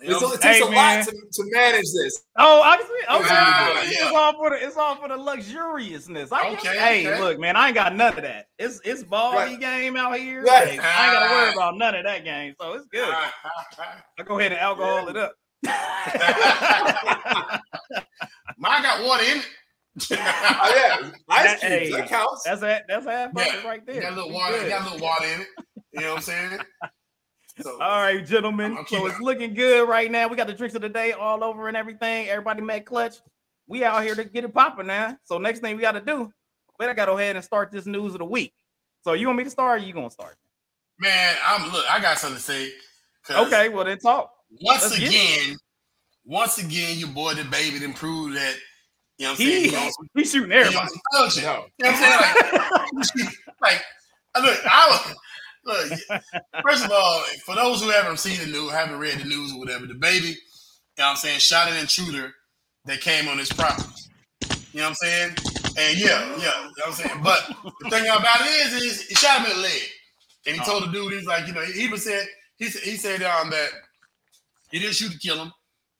It 0.01 0.41
takes 0.41 0.43
hey, 0.43 0.61
a 0.61 0.69
man. 0.69 0.99
lot 0.99 1.05
to, 1.05 1.11
to 1.11 1.43
manage 1.51 1.85
this. 1.93 2.23
Oh, 2.37 2.61
obviously, 2.61 2.95
okay. 3.09 3.35
Uh, 3.35 3.83
yeah. 3.83 3.89
It's 3.89 4.15
all 4.15 4.33
for 4.33 4.49
the 4.49 4.65
it's 4.65 4.77
all 4.77 4.95
for 4.95 5.07
the 5.07 5.17
luxuriousness. 5.17 6.31
I 6.31 6.53
okay, 6.53 6.77
hey, 6.77 7.07
okay. 7.07 7.19
look, 7.21 7.39
man, 7.39 7.55
I 7.55 7.67
ain't 7.67 7.75
got 7.75 7.95
none 7.95 8.15
of 8.15 8.23
that. 8.23 8.47
It's 8.57 8.81
it's 8.83 9.03
bally 9.03 9.35
right. 9.35 9.59
game 9.59 9.95
out 9.95 10.17
here. 10.17 10.43
Right. 10.43 10.77
Like, 10.77 10.79
I 10.83 11.05
ain't 11.05 11.13
gotta 11.13 11.33
worry 11.33 11.53
about 11.53 11.77
none 11.77 11.95
of 11.95 12.03
that 12.03 12.23
game, 12.23 12.55
so 12.59 12.73
it's 12.73 12.87
good. 12.87 13.09
I 13.13 14.23
go 14.23 14.39
ahead 14.39 14.51
and 14.51 14.61
alcohol 14.61 15.03
yeah. 15.03 15.09
it 15.09 15.17
up. 15.17 15.33
Mine 18.57 18.81
got 18.83 19.03
one 19.05 19.19
in 19.21 19.37
it. 19.37 19.47
oh, 20.11 20.73
yeah, 20.75 21.09
ice 21.29 21.59
that, 21.59 21.79
cubes, 21.81 21.95
that 21.95 22.07
counts. 22.07 22.43
That's 22.43 22.61
a 22.61 22.81
that's 22.87 23.07
a 23.07 23.31
yeah. 23.35 23.67
right 23.67 23.83
there. 23.85 24.01
Got 24.01 24.13
a 24.13 24.15
little 24.15 24.31
water. 24.31 24.69
Got 24.69 24.81
a 24.81 24.83
little 24.91 24.99
water 24.99 25.25
in 25.25 25.41
it. 25.41 25.47
You 25.93 26.01
know 26.01 26.09
what 26.09 26.17
I'm 26.17 26.21
saying? 26.21 26.59
So, 27.61 27.71
all 27.81 28.01
right, 28.01 28.25
gentlemen. 28.25 28.77
So 28.87 29.07
it's 29.07 29.19
looking 29.19 29.53
good 29.53 29.87
right 29.87 30.11
now. 30.11 30.27
We 30.27 30.35
got 30.35 30.47
the 30.47 30.53
drinks 30.53 30.75
of 30.75 30.81
the 30.81 30.89
day 30.89 31.13
all 31.13 31.43
over 31.43 31.67
and 31.67 31.75
everything. 31.75 32.27
Everybody 32.27 32.61
met 32.61 32.85
clutch. 32.85 33.15
We 33.67 33.83
out 33.83 34.03
here 34.03 34.15
to 34.15 34.23
get 34.23 34.43
it 34.43 34.53
popping 34.53 34.87
now. 34.87 35.17
So 35.23 35.37
next 35.37 35.59
thing 35.59 35.75
we 35.75 35.81
got 35.81 35.93
to 35.93 36.01
do, 36.01 36.31
but 36.77 36.89
I 36.89 36.93
got 36.93 37.05
to 37.05 37.13
go 37.13 37.17
ahead 37.17 37.35
and 37.35 37.43
start 37.43 37.71
this 37.71 37.85
news 37.85 38.13
of 38.13 38.19
the 38.19 38.25
week. 38.25 38.53
So 39.03 39.13
you 39.13 39.27
want 39.27 39.37
me 39.37 39.43
to 39.45 39.49
start? 39.49 39.81
you 39.81 39.93
gonna 39.93 40.09
start? 40.11 40.35
Man, 40.99 41.35
I'm 41.45 41.71
look. 41.71 41.89
I 41.89 41.99
got 41.99 42.17
something 42.17 42.37
to 42.37 42.43
say. 42.43 42.71
Okay, 43.29 43.69
well 43.69 43.85
then 43.85 43.99
talk. 43.99 44.31
Once 44.61 44.83
Let's 44.83 44.97
again, 44.97 45.57
once 46.25 46.57
again, 46.57 46.97
your 46.97 47.09
boy 47.09 47.33
the 47.33 47.43
baby 47.45 47.79
didn't 47.79 47.95
prove 47.95 48.33
that. 48.33 48.55
You 49.17 49.25
know 49.25 49.31
what 49.31 49.39
I'm 49.39 49.45
he, 49.45 49.69
saying? 49.69 49.91
He, 50.13 50.19
he's 50.19 50.31
shooting 50.31 50.51
everybody. 50.51 50.87
He 50.93 51.39
you 51.39 51.45
know 51.45 51.67
what 51.77 51.85
I'm 51.85 51.95
saying? 51.95 52.19
Like, 52.91 53.33
like 53.61 53.85
look, 54.41 54.59
I 54.65 54.87
was 54.89 55.15
Look, 55.67 56.21
first 56.63 56.85
of 56.85 56.91
all, 56.91 57.19
for 57.45 57.55
those 57.55 57.83
who 57.83 57.89
haven't 57.89 58.19
seen 58.19 58.39
the 58.39 58.45
news, 58.45 58.71
haven't 58.71 58.99
read 58.99 59.19
the 59.19 59.25
news 59.25 59.53
or 59.53 59.59
whatever, 59.59 59.85
the 59.85 59.95
baby, 59.95 60.27
you 60.27 60.33
know 60.97 61.03
what 61.03 61.09
I'm 61.09 61.15
saying, 61.17 61.39
shot 61.39 61.69
an 61.69 61.77
intruder 61.77 62.33
that 62.85 63.01
came 63.01 63.27
on 63.27 63.37
his 63.37 63.51
property. 63.51 63.87
You 64.71 64.79
know 64.79 64.83
what 64.83 64.89
I'm 64.89 64.95
saying? 64.95 65.29
And 65.77 65.99
yeah, 65.99 66.25
yeah, 66.37 66.37
you 66.37 66.43
know 66.45 66.71
what 66.77 66.87
I'm 66.87 66.93
saying? 66.93 67.21
But 67.21 67.47
the 67.81 67.89
thing 67.89 68.05
about 68.05 68.41
it 68.41 68.73
is, 68.73 68.81
is 68.81 69.01
he 69.07 69.15
shot 69.15 69.39
him 69.39 69.51
in 69.51 69.57
the 69.57 69.63
leg. 69.63 69.81
And 70.45 70.55
he 70.55 70.63
told 70.63 70.83
the 70.83 70.87
dude, 70.87 71.11
he's 71.11 71.25
like, 71.25 71.45
you 71.47 71.53
know, 71.53 71.61
he 71.61 71.83
even 71.83 71.99
said, 71.99 72.25
he, 72.57 72.65
he 72.67 72.95
said 72.95 73.21
um, 73.23 73.49
that 73.49 73.69
he 74.71 74.79
didn't 74.79 74.95
shoot 74.95 75.11
to 75.11 75.19
kill 75.19 75.37
him, 75.37 75.51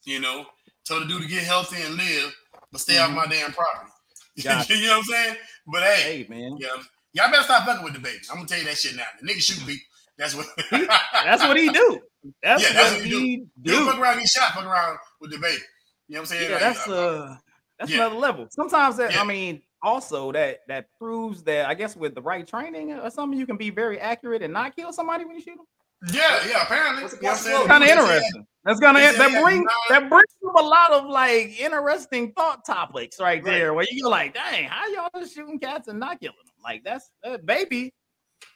you 0.05 0.21
know, 0.21 0.45
told 0.87 1.03
the 1.03 1.07
dude 1.07 1.23
to 1.23 1.27
get 1.27 1.43
healthy 1.43 1.81
and 1.81 1.95
live, 1.95 2.33
but 2.71 2.79
stay 2.79 2.93
mm-hmm. 2.93 3.17
off 3.17 3.27
my 3.27 3.35
damn 3.35 3.51
property. 3.51 3.91
You 4.37 4.43
know 4.45 4.57
what 4.59 4.97
I'm 4.97 5.03
saying? 5.03 5.35
But 5.65 5.83
hey, 5.83 6.01
hey 6.01 6.27
man. 6.29 6.57
Yeah, 6.59 6.77
Y'all 7.13 7.31
better 7.31 7.43
stop 7.43 7.65
fucking 7.65 7.83
with 7.83 7.93
the 7.93 7.99
babies. 7.99 8.27
I'm 8.29 8.37
gonna 8.37 8.47
tell 8.47 8.59
you 8.59 8.65
that 8.65 8.77
shit 8.77 8.95
now. 8.95 9.03
The 9.21 9.27
nigga 9.27 9.41
shoot 9.41 9.65
people. 9.65 9.85
That's 10.17 10.35
what. 10.35 10.45
that's 10.71 11.43
what 11.43 11.57
he 11.57 11.69
do. 11.69 11.99
That's, 12.43 12.63
yeah, 12.63 12.73
that's 12.73 12.91
what, 12.91 12.99
what 12.99 13.07
he 13.07 13.37
do. 13.37 13.47
do. 13.61 13.71
You 13.71 13.85
fuck 13.85 13.99
around, 13.99 14.17
get 14.17 14.27
shot. 14.27 14.53
Fuck 14.53 14.65
around 14.65 14.97
with 15.21 15.31
the 15.31 15.37
baby. 15.37 15.61
You 16.07 16.15
know 16.15 16.21
what 16.21 16.21
I'm 16.21 16.25
saying? 16.25 16.43
Yeah, 16.43 16.55
like, 16.55 16.59
that's 16.59 16.87
uh, 16.87 17.35
that's 17.79 17.91
yeah. 17.91 17.97
another 17.97 18.15
level. 18.15 18.47
Sometimes 18.49 18.97
that 18.97 19.13
yeah. 19.13 19.21
I 19.21 19.23
mean, 19.25 19.61
also 19.81 20.31
that 20.31 20.59
that 20.67 20.87
proves 20.97 21.43
that 21.43 21.67
I 21.67 21.73
guess 21.73 21.95
with 21.95 22.15
the 22.15 22.21
right 22.21 22.47
training 22.47 22.93
or 22.93 23.09
something, 23.09 23.37
you 23.37 23.45
can 23.45 23.57
be 23.57 23.69
very 23.69 23.99
accurate 23.99 24.41
and 24.41 24.53
not 24.53 24.75
kill 24.75 24.91
somebody 24.91 25.25
when 25.25 25.35
you 25.35 25.41
shoot 25.41 25.57
them. 25.57 25.65
Yeah, 26.11 26.39
yeah. 26.47 26.63
Apparently, 26.63 27.03
it's 27.03 27.15
kind 27.15 27.83
of 27.83 27.89
interesting. 27.89 28.45
That's 28.67 28.81
gonna 28.81 28.99
that 28.99 29.41
brings 29.41 29.65
that 29.87 30.09
brings 30.09 30.35
up 30.45 30.55
a 30.59 30.63
lot 30.63 30.91
of 30.91 31.05
like 31.05 31.57
interesting 31.57 32.33
thought 32.33 32.65
topics 32.65 33.17
right, 33.17 33.35
right. 33.35 33.43
there, 33.43 33.73
where 33.73 33.85
you're 33.89 34.09
like, 34.09 34.33
dang, 34.33 34.65
how 34.65 34.85
y'all 34.87 35.09
just 35.17 35.33
shooting 35.33 35.57
cats 35.57 35.87
and 35.87 35.99
not 35.99 36.19
killing 36.19 36.35
them? 36.45 36.53
Like 36.61 36.83
that's 36.83 37.09
uh, 37.23 37.37
baby. 37.37 37.93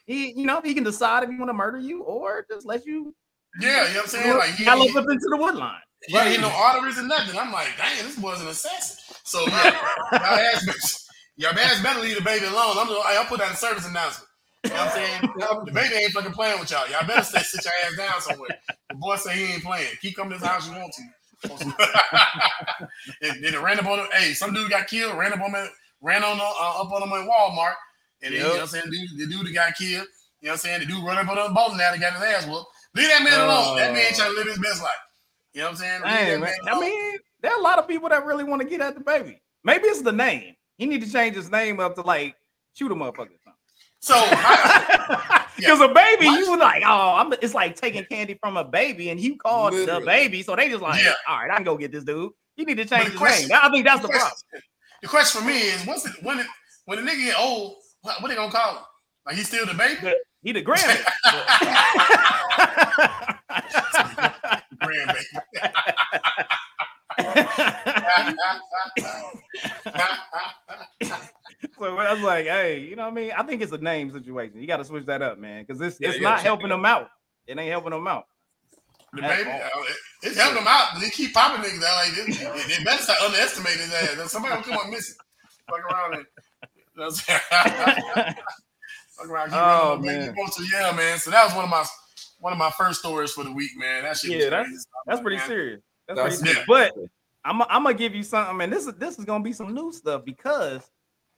He, 0.06 0.34
you 0.34 0.46
know, 0.46 0.60
he 0.62 0.74
can 0.74 0.84
decide 0.84 1.24
if 1.24 1.30
he 1.30 1.38
want 1.38 1.48
to 1.48 1.54
murder 1.54 1.80
you 1.80 2.04
or 2.04 2.46
just 2.52 2.66
let 2.66 2.86
you. 2.86 3.16
Yeah, 3.62 3.88
you 3.88 3.94
know 3.94 3.96
what 3.96 4.04
I'm 4.04 4.08
saying? 4.08 4.38
Like 4.38 4.56
he 4.56 4.66
gallop 4.66 4.96
up 4.96 5.06
into 5.10 5.28
the 5.30 5.38
woodline. 5.38 5.80
Yeah, 6.10 6.30
he 6.30 6.38
no 6.38 6.50
arteries 6.50 6.98
or 6.98 7.04
nothing. 7.04 7.40
I'm 7.40 7.52
like, 7.54 7.70
dang, 7.78 8.04
this 8.04 8.18
boy's 8.18 8.42
an 8.42 8.48
assassin. 8.48 9.16
So 9.24 9.48
yeah, 9.48 9.78
y'all 10.12 10.22
ass, 10.24 11.08
y'all 11.38 11.58
ass 11.58 11.82
better 11.82 12.02
leave 12.02 12.18
the 12.18 12.22
baby 12.22 12.48
alone. 12.48 12.76
I'm, 12.78 12.90
I'll 12.90 13.26
put 13.26 13.40
that 13.40 13.52
in 13.52 13.56
service 13.56 13.88
announcement. 13.88 14.28
You 14.64 14.70
know 14.70 14.76
what 14.76 14.88
I'm 14.88 14.92
saying? 14.92 15.22
the 15.66 15.72
baby 15.72 15.96
ain't 15.96 16.12
fucking 16.12 16.34
playing 16.34 16.60
with 16.60 16.72
y'all. 16.72 16.88
Y'all 16.90 17.08
better 17.08 17.24
stay 17.24 17.42
sit 17.42 17.66
your 17.66 17.74
ass 17.86 17.98
down 17.98 18.22
somewhere. 18.22 18.60
The 18.90 18.96
boy 18.96 19.16
say 19.16 19.36
he 19.36 19.54
ain't 19.54 19.64
playing. 19.64 19.90
Keep 20.02 20.16
coming 20.16 20.34
to 20.34 20.40
this 20.40 20.48
house 20.48 20.68
you 20.70 20.76
want 20.76 20.94
to. 20.94 21.02
and 23.24 23.44
then 23.44 23.56
it 23.56 23.62
ran 23.62 23.80
up 23.80 23.88
on 23.88 24.00
him. 24.00 24.08
Hey, 24.12 24.34
some 24.34 24.54
dude 24.54 24.70
got 24.70 24.88
killed, 24.88 25.18
ran 25.18 25.34
up 25.34 25.42
on 25.42 25.54
him, 25.54 25.68
ran 26.02 26.24
on 26.24 26.40
uh, 26.40 26.82
up 26.82 26.92
on 26.92 27.02
him 27.02 27.10
at 27.14 27.28
Walmart. 27.28 27.74
And 28.22 28.34
then, 28.34 28.34
yep. 28.34 28.34
you 28.34 28.40
know 28.42 28.50
what 28.50 28.62
I'm 28.62 28.68
saying? 28.68 28.86
Dude, 28.92 29.18
the 29.18 29.36
dude 29.36 29.48
that 29.48 29.54
got 29.54 29.76
killed, 29.76 29.90
you 29.90 29.98
know 29.98 30.06
what 30.42 30.52
I'm 30.52 30.58
saying? 30.58 30.80
The 30.82 30.86
dude 30.86 31.04
run 31.04 31.18
up 31.18 31.28
on 31.28 31.36
the 31.36 31.54
bowling 31.54 31.82
alley, 31.82 31.98
got 31.98 32.14
his 32.14 32.22
ass 32.22 32.48
whooped. 32.48 32.68
Leave 32.94 33.08
that 33.10 33.24
man 33.24 33.40
alone. 33.40 33.78
that 33.78 33.94
man 33.94 34.14
trying 34.14 34.30
to 34.30 34.36
live 34.36 34.48
his 34.48 34.60
best 34.60 34.82
life. 34.82 34.92
You 35.54 35.62
know 35.62 35.68
what 35.68 35.72
I'm 35.72 35.78
saying? 35.78 36.02
Hey, 36.04 36.38
man. 36.38 36.54
I 36.68 36.80
mean, 36.80 37.18
there 37.42 37.52
are 37.52 37.60
a 37.60 37.64
lot 37.64 37.80
of 37.80 37.88
people 37.88 38.10
that 38.10 38.26
really 38.26 38.44
want 38.44 38.62
to 38.62 38.68
get 38.68 38.82
at 38.82 38.94
the 38.94 39.02
baby. 39.02 39.42
Maybe 39.64 39.86
it's 39.86 40.02
the 40.02 40.12
name. 40.12 40.56
He 40.78 40.86
need 40.86 41.02
to 41.02 41.12
change 41.12 41.36
his 41.36 41.52
name 41.52 41.80
up 41.80 41.96
to 41.96 42.02
like 42.02 42.36
shoot 42.74 42.92
a 42.92 42.96
something. 42.96 43.30
So 44.02 44.16
Because 45.58 45.80
a 45.82 45.88
baby, 45.88 46.26
What? 46.26 46.40
you 46.40 46.52
were 46.52 46.58
like, 46.58 46.82
oh, 46.86 47.14
I'm. 47.16 47.34
It's 47.42 47.54
like 47.54 47.76
taking 47.76 48.04
candy 48.06 48.38
from 48.42 48.58
a 48.58 48.64
baby, 48.64 49.10
and 49.12 49.20
you 49.20 49.36
called 49.38 49.74
the 49.74 50.02
baby, 50.06 50.42
so 50.42 50.56
they 50.56 50.70
just 50.70 50.82
like, 50.82 51.04
Yeah. 51.04 51.14
all 51.28 51.38
right, 51.40 51.52
I 51.52 51.56
can 51.56 51.64
go 51.64 51.78
get 51.78 51.92
this 51.92 52.04
dude. 52.04 52.32
You 52.56 52.66
need 52.66 52.78
to 52.78 52.86
change 52.86 53.06
the 53.06 53.12
his 53.12 53.20
question- 53.20 53.50
name. 53.50 53.60
I 53.62 53.70
think 53.70 53.86
that's 53.86 54.02
the 54.02 54.08
the, 54.08 54.14
problem. 54.14 54.38
the 55.04 55.08
question 55.08 55.42
for 55.42 55.48
me 55.48 55.58
is, 55.60 55.86
what's 55.86 56.06
it 56.06 56.14
when 56.24 56.40
it 56.40 56.48
when 56.86 57.04
the 57.04 57.10
nigga 57.12 57.26
get 57.26 57.40
old? 57.40 57.76
What, 58.02 58.22
what 58.22 58.30
they 58.30 58.36
gonna 58.36 58.52
call 58.52 58.78
him? 58.78 58.84
Like 59.28 59.36
he's 59.36 59.48
still 59.48 59.66
the 59.68 59.76
baby? 59.76 60.14
He 60.42 60.52
the 60.52 60.62
grandma. 60.62 60.96
Grandbaby. 64.82 65.22
so 71.80 71.98
I 71.98 72.14
was 72.14 72.22
like, 72.24 72.46
hey, 72.46 72.80
you 72.80 72.96
know 72.96 73.04
what 73.04 73.12
I 73.12 73.16
mean? 73.16 73.32
I 73.38 73.44
think 73.44 73.62
it's 73.62 73.72
a 73.72 73.78
name 73.78 74.12
situation. 74.12 74.60
You 74.62 74.68
got 74.68 74.78
to 74.78 74.86
switch 74.86 75.06
that 75.06 75.22
up, 75.22 75.38
man, 75.40 75.64
because 75.66 75.82
it's 75.82 76.00
Yeah, 76.00 76.10
it's 76.10 76.18
you 76.18 76.24
not 76.24 76.42
helping 76.42 76.68
it 76.68 76.70
them 76.70 76.86
out. 76.86 77.10
It 77.48 77.58
ain't 77.58 77.70
helping 77.72 77.92
them 77.92 78.08
out. 78.08 78.26
the 79.14 79.22
baby. 79.22 79.50
uh, 79.50 79.56
it- 79.66 79.96
It's 80.24 80.38
helping 80.38 80.56
them 80.58 80.68
out. 80.68 80.90
But 80.94 81.02
they 81.02 81.10
keep 81.10 81.34
popping 81.34 81.64
niggas 81.64 81.84
out 81.84 82.06
like 82.06 82.16
this. 82.26 82.38
They, 82.38 82.76
they 82.78 82.84
better 82.84 83.02
start 83.02 83.20
underestimating 83.24 83.82
his 83.82 83.94
ass. 83.94 84.32
Somebody 84.32 84.56
will 84.56 84.64
come 84.64 84.78
up 84.78 84.90
missing. 84.90 85.16
Fuck 85.70 85.80
around 85.92 86.14
and 86.16 86.26
you 86.64 87.02
know 87.02 87.06
what 87.06 87.06
I'm 87.06 87.12
saying? 87.12 88.36
Fuck 89.18 89.30
around. 89.30 89.50
Oh, 89.54 89.90
running, 89.92 90.06
man. 90.06 90.16
You 90.22 90.28
supposed 90.28 90.54
to, 90.58 90.66
yeah, 90.72 90.92
man. 90.96 91.18
So 91.20 91.32
that 91.32 91.46
was 91.46 91.54
one 91.56 91.64
of 91.66 91.70
my 91.70 91.86
one 92.40 92.54
of 92.54 92.60
my 92.60 92.72
first 92.72 93.00
stories 93.00 93.32
for 93.32 93.44
the 93.44 93.52
week, 93.52 93.72
man. 93.78 94.04
That 94.04 94.18
shit 94.18 94.32
was 94.36 94.44
Yeah, 94.46 94.50
that's- 94.50 94.68
crazy. 94.68 94.86
That's 95.06 95.22
pretty 95.22 95.38
Man. 95.38 95.48
serious. 95.48 95.82
That's, 96.08 96.18
That's- 96.18 96.40
pretty 96.40 96.54
serious. 96.54 96.68
But 96.68 96.94
I'm 97.46 97.62
I'm 97.64 97.84
gonna 97.84 97.94
give 97.94 98.14
you 98.16 98.24
something, 98.24 98.62
and 98.62 98.72
this 98.74 98.86
is 98.86 98.94
this 98.96 99.18
is 99.20 99.26
gonna 99.26 99.44
be 99.44 99.54
some 99.54 99.74
new 99.74 99.92
stuff 99.92 100.24
because 100.26 100.82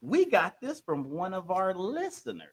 we 0.03 0.25
got 0.25 0.59
this 0.59 0.81
from 0.81 1.09
one 1.09 1.33
of 1.33 1.49
our 1.49 1.73
listeners. 1.73 2.49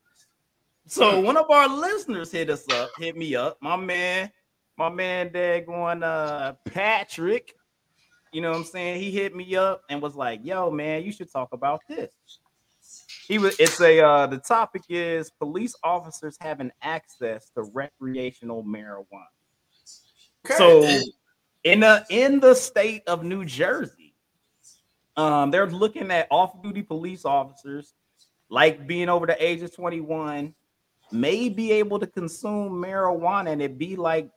So 0.86 1.20
one 1.20 1.36
of 1.36 1.50
our 1.50 1.68
listeners 1.68 2.30
hit 2.30 2.48
us 2.48 2.64
up, 2.72 2.90
hit 2.98 3.16
me 3.16 3.34
up, 3.34 3.58
my 3.60 3.76
man, 3.76 4.30
my 4.78 4.88
man, 4.88 5.32
dad 5.32 5.66
going 5.66 6.02
uh 6.02 6.54
Patrick. 6.64 7.54
You 8.32 8.40
know 8.40 8.50
what 8.50 8.58
I'm 8.58 8.64
saying? 8.64 9.02
He 9.02 9.10
hit 9.10 9.34
me 9.34 9.56
up 9.56 9.82
and 9.90 10.00
was 10.00 10.14
like, 10.14 10.40
"Yo, 10.44 10.70
man, 10.70 11.02
you 11.02 11.10
should 11.10 11.30
talk 11.30 11.52
about 11.52 11.80
this." 11.88 12.10
He 13.26 13.38
was. 13.38 13.58
It's 13.58 13.80
a. 13.80 14.00
Uh, 14.00 14.26
the 14.28 14.38
topic 14.38 14.82
is 14.88 15.30
police 15.30 15.74
officers 15.82 16.36
having 16.40 16.70
access 16.80 17.50
to 17.56 17.62
recreational 17.62 18.62
marijuana. 18.62 19.26
Okay. 20.46 20.56
So 20.56 21.00
in 21.64 21.80
the 21.80 22.04
in 22.08 22.38
the 22.38 22.54
state 22.54 23.02
of 23.08 23.24
New 23.24 23.44
Jersey, 23.44 23.99
um, 25.20 25.50
they're 25.50 25.66
looking 25.66 26.10
at 26.10 26.26
off-duty 26.30 26.82
police 26.82 27.24
officers, 27.24 27.94
like 28.48 28.86
being 28.86 29.08
over 29.08 29.26
the 29.26 29.44
age 29.44 29.60
of 29.62 29.74
21, 29.74 30.54
may 31.12 31.48
be 31.48 31.72
able 31.72 31.98
to 31.98 32.06
consume 32.06 32.72
marijuana, 32.72 33.50
and 33.50 33.60
it 33.60 33.76
be 33.76 33.96
like 33.96 34.30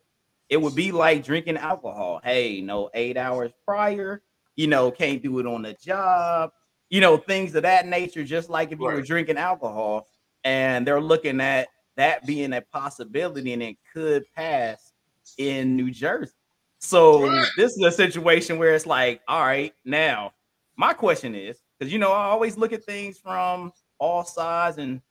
it 0.50 0.58
would 0.58 0.76
be 0.76 0.92
like 0.92 1.24
drinking 1.24 1.58
alcohol. 1.58 2.20
Hey, 2.24 2.62
no, 2.62 2.90
eight 2.94 3.18
hours 3.18 3.52
prior, 3.66 4.22
you 4.56 4.68
know, 4.68 4.92
can't 4.92 5.24
do 5.24 5.40
it 5.40 5.48
on 5.48 5.62
the 5.62 5.74
job, 5.74 6.52
you 6.90 7.00
know, 7.00 7.16
things 7.18 7.56
of 7.56 7.64
that 7.64 7.88
nature, 7.88 8.24
just 8.24 8.50
like 8.50 8.72
if 8.72 8.80
you 8.80 8.86
were 8.86 9.02
drinking 9.02 9.38
alcohol. 9.38 10.06
And 10.44 10.86
they're 10.86 11.02
looking 11.02 11.40
at 11.40 11.70
that 11.96 12.26
being 12.26 12.52
a 12.52 12.62
possibility, 12.62 13.54
and 13.54 13.64
it 13.64 13.78
could 13.94 14.26
pass 14.36 14.92
in 15.38 15.78
New 15.78 15.90
Jersey. 15.90 16.34
So 16.80 17.26
Right. 17.26 17.48
this 17.56 17.72
is 17.78 17.84
a 17.86 17.92
situation 17.92 18.58
where 18.60 18.76
it's 18.76 18.86
like, 18.86 19.22
all 19.30 19.42
right, 19.42 19.74
now 19.86 20.34
my 20.76 20.94
question 20.94 21.36
is 21.36 21.60
because 21.78 21.92
you 21.92 22.00
know 22.00 22.12
I 22.12 22.26
always 22.26 22.58
look 22.58 22.74
at 22.74 22.84
things 22.84 23.18
from 23.18 23.72
all 24.00 24.24
sides 24.24 24.78
and 24.78 25.02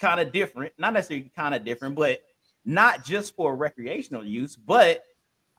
kind 0.00 0.20
of 0.20 0.32
different, 0.32 0.72
not 0.78 0.92
necessarily 0.92 1.30
kind 1.34 1.54
of 1.54 1.64
different, 1.64 1.94
but 1.94 2.20
not 2.64 3.04
just 3.04 3.34
for 3.34 3.56
recreational 3.56 4.24
use, 4.24 4.56
but 4.56 5.04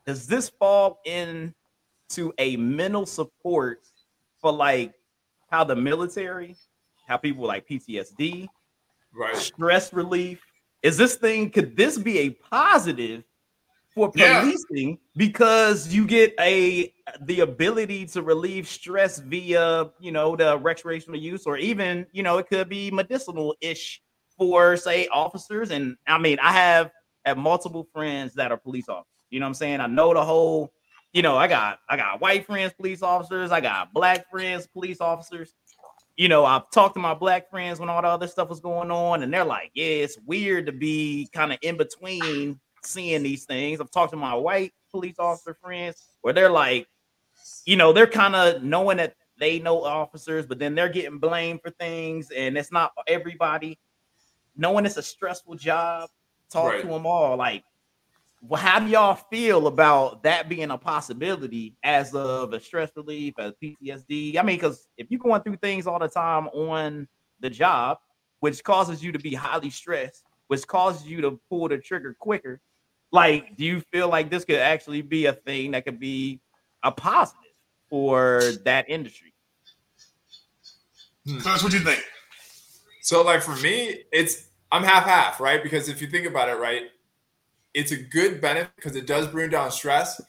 does 0.06 0.28
this 0.28 0.50
fall 0.50 1.00
into 1.06 2.34
a 2.38 2.56
mental 2.58 3.06
support 3.06 3.82
for 4.40 4.52
like 4.52 4.94
how 5.50 5.64
the 5.64 5.76
military, 5.76 6.56
how 7.08 7.18
people 7.18 7.46
like 7.46 7.68
PTSD, 7.68 8.48
right. 9.14 9.36
stress 9.36 9.94
relief. 9.94 10.42
Is 10.84 10.98
this 10.98 11.16
thing 11.16 11.50
could 11.50 11.76
this 11.76 11.98
be 11.98 12.20
a 12.20 12.30
positive 12.30 13.24
for 13.98 14.12
Yeah. 14.16 14.42
policing 14.42 14.98
because 15.16 15.94
you 15.94 16.06
get 16.08 16.34
a 16.40 16.94
the 17.22 17.42
ability 17.42 18.06
to 18.08 18.22
relieve 18.22 18.68
stress 18.68 19.20
via 19.20 19.90
you 20.00 20.12
know 20.12 20.36
the 20.36 20.58
recreational 20.58 21.20
use 21.20 21.46
or 21.46 21.58
even 21.58 22.06
you 22.14 22.24
know 22.24 22.38
it 22.38 22.48
could 22.48 22.70
be 22.70 22.92
medicinal 22.92 23.56
ish 23.62 24.02
for 24.38 24.78
say 24.78 25.08
officers. 25.08 25.72
And 25.72 25.98
I 26.08 26.18
mean 26.18 26.38
I 26.40 26.52
have 26.54 26.92
have 27.26 27.38
multiple 27.38 27.88
friends 27.92 28.34
that 28.36 28.52
are 28.52 28.58
police 28.58 28.88
officers 28.88 29.12
you 29.30 29.40
know 29.40 29.46
what 29.46 29.50
I'm 29.50 29.54
saying? 29.56 29.82
I 29.82 29.88
know 29.88 30.14
the 30.14 30.24
whole 30.24 30.72
you 31.14 31.22
know 31.22 31.38
I 31.38 31.48
got 31.48 31.80
I 31.90 31.98
got 31.98 32.22
white 32.22 32.46
friends 32.46 32.74
police 32.74 33.02
officers. 33.02 33.52
I 33.52 33.60
got 33.62 33.94
black 33.94 34.30
friends 34.30 34.68
police 34.68 35.02
officers. 35.02 35.54
You 36.16 36.30
know, 36.30 36.46
I've 36.46 36.72
talked 36.72 36.96
to 36.96 37.00
my 37.00 37.14
black 37.14 37.48
friends 37.50 37.80
when 37.80 37.90
all 37.90 38.02
the 38.02 38.08
other 38.08 38.26
stuff 38.28 38.50
was 38.50 38.60
going 38.60 38.90
on, 38.90 39.22
and 39.22 39.32
they're 39.32 39.46
like, 39.46 39.70
yeah, 39.76 39.86
it's 39.86 40.18
weird 40.26 40.66
to 40.66 40.72
be 40.72 41.30
kind 41.32 41.54
of 41.54 41.60
in 41.62 41.78
between 41.78 42.60
seeing 42.84 43.24
these 43.24 43.46
things. 43.46 43.80
I've 43.80 43.92
talked 43.92 44.12
to 44.12 44.18
my 44.18 44.34
white 44.34 44.74
police 44.92 45.16
officer 45.20 45.58
friends 45.62 46.04
where 46.22 46.34
they're 46.34 46.50
like, 46.50 46.88
you 47.66 47.76
know, 47.76 47.94
they're 47.94 48.08
kind 48.08 48.36
of 48.36 48.64
knowing 48.64 48.98
that 48.98 49.16
they 49.40 49.60
know 49.60 49.84
officers, 49.84 50.46
but 50.46 50.60
then 50.60 50.74
they're 50.76 50.90
getting 50.90 51.20
blamed 51.20 51.62
for 51.62 51.70
things, 51.72 52.32
and 52.32 52.58
it's 52.58 52.72
not 52.72 52.92
everybody. 53.08 53.78
Knowing 54.56 54.86
it's 54.86 54.98
a 54.98 55.04
stressful 55.04 55.56
job, 55.56 56.10
talk 56.50 56.74
Right. 56.74 56.82
to 56.82 56.88
them 56.88 57.06
all. 57.06 57.38
Like, 57.38 57.64
well, 58.42 58.62
how 58.62 58.80
do 58.80 58.88
y'all 58.88 59.16
feel 59.16 59.68
about 59.68 60.24
that 60.24 60.50
being 60.50 60.72
a 60.72 60.78
possibility 60.78 61.76
as 61.84 62.14
of 62.16 62.54
a 62.54 62.60
stress 62.60 62.92
relief, 62.96 63.36
as 63.38 63.54
PTSD? 63.62 64.38
I 64.38 64.42
mean, 64.44 64.56
because 64.56 64.88
if 64.98 65.12
you're 65.12 65.20
going 65.20 65.42
through 65.42 65.58
things 65.58 65.86
all 65.86 66.00
the 66.00 66.08
time 66.08 66.48
on 66.48 67.08
the 67.40 67.50
job, 67.50 67.98
which 68.40 68.64
causes 68.64 69.04
you 69.04 69.12
to 69.12 69.20
be 69.20 69.34
highly 69.34 69.70
stressed, 69.70 70.24
which 70.48 70.66
causes 70.68 71.08
you 71.08 71.22
to 71.22 71.40
pull 71.50 71.68
the 71.68 71.78
trigger 71.78 72.16
quicker, 72.20 72.60
like, 73.12 73.56
do 73.56 73.64
you 73.64 73.82
feel 73.92 74.10
like 74.10 74.30
this 74.30 74.46
could 74.46 74.58
actually 74.58 75.02
be 75.02 75.26
a 75.26 75.34
thing 75.34 75.72
that 75.72 75.86
could 75.86 76.00
be 76.00 76.40
a 76.84 76.92
positive 76.92 77.52
for 77.90 78.42
that 78.66 78.90
industry? 78.90 79.34
Hmm. 81.26 81.40
Cuz, 81.40 81.64
what 81.64 81.74
you 81.74 81.80
think? 81.80 82.04
So 83.02 83.24
like 83.24 83.42
for 83.42 83.56
me, 83.58 84.04
it's 84.12 84.48
I'm 84.72 84.84
half 84.84 85.06
half, 85.06 85.40
right? 85.40 85.64
Because 85.64 85.88
if 85.88 86.02
you 86.02 86.08
think 86.08 86.28
about 86.28 86.50
it, 86.50 86.60
right, 86.60 86.84
it's 87.74 87.92
a 87.92 87.98
good 87.98 88.42
benefit 88.42 88.76
because 88.76 88.96
it 88.96 89.08
does 89.08 89.28
bring 89.28 89.50
down 89.50 89.72
stress. 89.72 90.20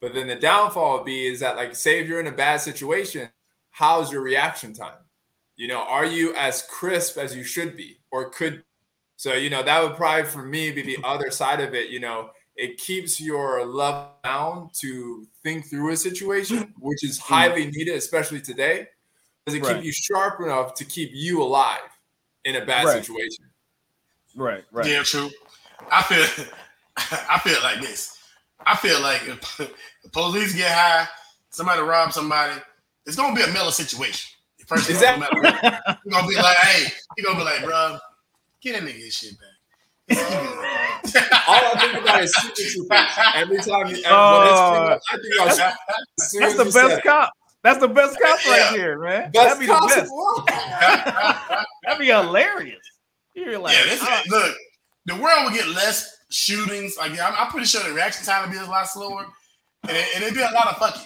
But 0.00 0.14
then 0.14 0.28
the 0.28 0.36
downfall 0.36 0.98
would 0.98 1.04
be 1.04 1.26
is 1.26 1.40
that 1.40 1.56
like 1.56 1.74
say 1.74 2.00
if 2.00 2.06
you're 2.06 2.20
in 2.20 2.28
a 2.28 2.32
bad 2.32 2.60
situation, 2.60 3.28
how's 3.70 4.12
your 4.12 4.22
reaction 4.22 4.72
time? 4.72 4.98
You 5.56 5.66
know, 5.66 5.82
are 5.82 6.06
you 6.06 6.32
as 6.36 6.62
crisp 6.62 7.18
as 7.18 7.34
you 7.34 7.42
should 7.42 7.76
be 7.76 7.98
or 8.12 8.30
could? 8.30 8.62
So 9.18 9.34
you 9.34 9.50
know 9.50 9.64
that 9.64 9.82
would 9.82 9.96
probably 9.96 10.24
for 10.24 10.42
me 10.44 10.70
be 10.70 10.80
the 10.82 10.98
other 11.02 11.30
side 11.32 11.60
of 11.60 11.74
it. 11.74 11.90
You 11.90 11.98
know, 11.98 12.30
it 12.54 12.78
keeps 12.78 13.20
your 13.20 13.66
love 13.66 14.10
down 14.22 14.70
to 14.74 15.26
think 15.42 15.68
through 15.68 15.90
a 15.92 15.96
situation, 15.96 16.72
which 16.78 17.02
is 17.04 17.18
mm. 17.18 17.22
highly 17.22 17.66
needed, 17.66 17.96
especially 17.96 18.40
today. 18.40 18.86
Does 19.44 19.56
it 19.56 19.62
Right. 19.64 19.76
keep 19.76 19.84
you 19.84 19.92
sharp 19.92 20.40
enough 20.40 20.74
to 20.74 20.84
keep 20.84 21.10
you 21.12 21.42
alive 21.42 21.90
in 22.44 22.54
a 22.56 22.64
bad 22.64 22.86
Right. 22.86 23.04
situation? 23.04 23.44
Right, 24.36 24.64
right. 24.70 24.86
Yeah, 24.86 25.02
true. 25.02 25.30
I 25.90 26.02
feel 26.02 26.46
I 26.96 27.40
feel 27.40 27.60
like 27.64 27.80
this. 27.80 28.18
I 28.64 28.76
feel 28.76 29.00
like 29.00 29.26
if 29.26 29.56
the 30.04 30.08
police 30.12 30.54
get 30.54 30.70
high, 30.70 31.08
somebody 31.50 31.82
rob 31.82 32.12
somebody, 32.12 32.54
it's 33.04 33.16
gonna 33.16 33.34
be 33.34 33.42
a 33.42 33.52
mellow 33.52 33.70
situation. 33.70 34.30
First, 34.68 34.90
Is 34.90 35.02
it's 35.02 35.10
gonna, 35.10 35.28
be 35.34 35.40
like- 35.40 35.80
it's 35.88 36.14
gonna 36.14 36.28
be 36.28 36.36
like, 36.36 36.56
hey, 36.58 36.92
he 37.16 37.22
gonna 37.24 37.38
be 37.38 37.44
like, 37.44 37.64
bro, 37.64 37.98
get 38.62 38.72
that 38.74 38.82
nigga 38.88 39.04
his 39.04 39.14
shit 39.14 39.34
back. 39.38 39.48
All 41.48 41.54
I 41.74 41.80
think 41.80 42.02
about 42.02 42.22
is 42.24 42.34
Super 42.34 42.54
Troopers. 42.56 43.06
Every 43.34 43.56
time 43.58 43.88
you, 43.94 44.02
Oh, 44.06 44.38
when 44.38 44.92
it's, 44.96 45.06
I 45.10 45.16
think 45.16 45.34
about 45.36 45.56
that's- 45.56 45.76
That's 46.40 46.54
the 46.56 46.64
you 46.64 46.70
said 46.70 46.88
best 46.88 47.02
cop. 47.04 47.32
That's 47.62 47.78
the 47.80 47.88
best 47.88 48.18
cop 48.20 48.46
right 48.46 48.70
here, 48.70 48.98
man. 48.98 49.30
Best 49.32 49.58
That'd 49.58 49.60
be 49.60 49.66
the 49.66 49.72
best. 50.48 51.66
That'd 51.84 51.98
be 52.00 52.06
hilarious. 52.06 52.78
You're 53.34 53.58
like, 53.58 53.74
yeah, 53.76 53.84
this, 53.84 54.00
"Ah, 54.02 54.22
look, 54.28 54.56
the 55.06 55.14
world 55.16 55.44
would 55.44 55.54
get 55.54 55.66
less 55.68 56.16
shootings. 56.30 56.96
Like 56.98 57.12
I'm, 57.12 57.34
I'm 57.38 57.48
pretty 57.48 57.66
sure 57.66 57.82
the 57.82 57.92
reaction 57.92 58.24
time 58.24 58.42
would 58.48 58.52
be 58.52 58.58
a 58.58 58.66
lot 58.68 58.88
slower, 58.88 59.26
and, 59.86 59.96
it, 59.96 60.04
and 60.14 60.24
it'd 60.24 60.34
be 60.34 60.40
a 60.42 60.50
lot 60.50 60.68
of 60.68 60.76
fucking. 60.78 61.02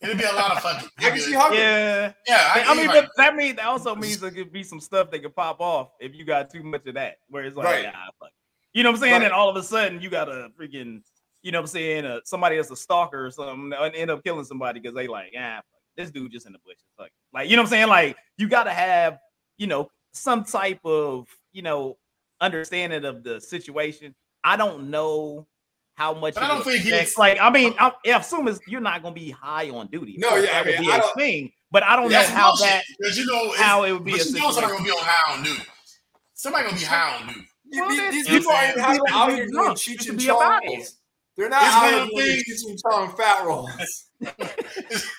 It'd 0.00 0.16
be 0.16 0.24
a 0.24 0.32
lot 0.32 0.52
of 0.52 0.62
fucking. 0.62 0.88
I 0.98 1.10
can 1.10 1.18
see 1.18 1.32
how 1.32 1.52
yeah. 1.52 2.12
yeah, 2.26 2.64
I, 2.66 2.74
mean, 2.74 2.86
like, 2.86 3.04
but 3.04 3.10
that 3.16 3.36
means 3.36 3.56
that 3.56 3.66
also 3.66 3.94
means 3.94 4.18
there 4.20 4.30
could 4.30 4.52
be 4.52 4.62
some 4.62 4.80
stuff 4.80 5.10
that 5.10 5.22
could 5.22 5.36
pop 5.36 5.60
off 5.60 5.90
if 6.00 6.14
you 6.14 6.24
got 6.24 6.50
too 6.50 6.62
much 6.62 6.86
of 6.86 6.94
that, 6.94 7.16
where 7.28 7.44
it's 7.44 7.56
like, 7.56 7.66
Right. 7.66 7.86
ah, 7.94 8.08
fuck. 8.18 8.30
You 8.72 8.82
know 8.82 8.90
what 8.90 8.96
I'm 8.96 9.00
saying? 9.02 9.12
Right. 9.14 9.22
And 9.24 9.32
all 9.32 9.48
of 9.50 9.56
a 9.56 9.62
sudden, 9.62 10.00
you 10.00 10.08
got 10.08 10.28
a 10.28 10.48
freaking, 10.58 11.02
you 11.42 11.52
know 11.52 11.58
what 11.58 11.64
I'm 11.64 11.66
saying, 11.68 12.06
uh, 12.06 12.20
somebody 12.24 12.56
that's 12.56 12.70
a 12.70 12.76
stalker 12.76 13.26
or 13.26 13.30
something, 13.30 13.72
and 13.78 13.94
end 13.94 14.10
up 14.10 14.24
killing 14.24 14.44
somebody 14.44 14.80
because 14.80 14.94
they 14.94 15.06
like, 15.06 15.32
ah, 15.38 15.56
fuck, 15.56 15.64
this 15.96 16.10
dude 16.10 16.32
just 16.32 16.46
in 16.46 16.52
the 16.52 16.58
bushes. 16.64 16.84
Fuck. 16.96 17.10
Like, 17.34 17.50
you 17.50 17.56
know 17.56 17.62
what 17.62 17.68
I'm 17.68 17.70
saying? 17.70 17.88
Like, 17.88 18.16
you 18.38 18.48
got 18.48 18.64
to 18.64 18.72
have, 18.72 19.18
you 19.58 19.66
know, 19.66 19.90
some 20.12 20.44
type 20.44 20.80
of 20.84 21.26
you 21.52 21.62
know, 21.62 21.96
understanding 22.40 23.04
of 23.04 23.22
the 23.22 23.40
situation. 23.40 24.14
I 24.44 24.56
don't 24.56 24.90
know 24.90 25.46
how 26.00 26.14
much. 26.14 26.34
But 26.34 26.44
I 26.44 26.48
don't 26.48 26.64
think 26.64 26.82
he's- 26.82 27.18
like. 27.18 27.38
I 27.40 27.50
mean, 27.50 27.74
I, 27.78 27.92
I 28.06 28.18
assume 28.18 28.48
it's, 28.48 28.58
you're 28.66 28.80
not 28.80 29.02
going 29.02 29.14
to 29.14 29.20
be 29.20 29.30
high 29.30 29.68
on 29.68 29.88
duty. 29.88 30.16
No, 30.18 30.28
Of 30.28 30.32
course, 30.34 30.46
yeah, 30.46 30.58
I 30.60 30.62
that 30.64 30.66
would 30.78 30.80
be 30.86 30.90
I 30.90 30.96
a 30.96 31.00
don't- 31.00 31.14
thing. 31.14 31.52
But 31.70 31.82
I 31.84 31.94
don't 31.94 32.10
know 32.10 32.20
how 32.22 32.50
bullshit, 32.50 32.66
that 32.66 32.82
because 32.98 33.18
you 33.18 33.26
know 33.26 33.44
it's- 33.44 33.60
how 33.60 33.84
it 33.84 33.92
would 33.92 34.04
be. 34.04 34.12
But 34.12 34.22
a 34.22 34.24
you 34.30 34.40
know 34.40 34.50
somebody 34.50 34.72
gonna 34.72 34.84
be 34.84 34.90
on 34.90 34.98
high 35.02 35.36
on 35.36 35.42
duty. 35.44 35.62
Somebody 36.34 36.64
gonna 36.64 36.76
be 36.78 36.84
high 36.84 37.16
on 37.20 37.26
duty. 37.28 37.46
Well, 37.72 37.88
these, 37.90 38.10
these 38.12 38.26
people 38.28 38.52
what 38.52 38.78
I'm 38.78 38.90
ain't 38.96 39.10
out, 39.12 39.26
be 39.28 39.34
here 39.34 39.44
doing 39.46 39.52
drunk. 39.64 39.78
Cheech 39.78 39.96
Just 39.98 40.08
and 40.08 40.18
be 40.18 40.30
up 40.30 40.38
outta 40.40 40.66
here. 40.66 40.76
Chong's. 40.78 40.96
They're 41.36 41.48
not 41.48 41.62
It's 41.62 41.72
out 41.74 41.82
one 41.82 41.92
here 41.92 42.02
of 42.02 42.08
the 42.08 42.14
doing 42.16 42.26
things- 42.26 42.64
Cheech 42.64 42.70
and 42.70 42.78
Chong 42.80 43.16
fat 43.16 43.44
rolls. 43.44 43.70
it's, 44.20 45.10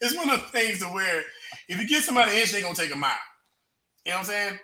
it's 0.00 0.16
one 0.16 0.30
of 0.30 0.40
the 0.40 0.46
things 0.48 0.78
to 0.80 0.86
where 0.86 1.22
if 1.68 1.80
you 1.80 1.86
get 1.86 2.02
somebody 2.02 2.32
an 2.32 2.38
inch, 2.38 2.50
they 2.52 2.62
gonna 2.62 2.74
take 2.74 2.92
a 2.92 2.96
mile. 2.96 3.12
You 4.04 4.10
know 4.12 4.16
what 4.18 4.20
I'm 4.20 4.26
saying? 4.26 4.58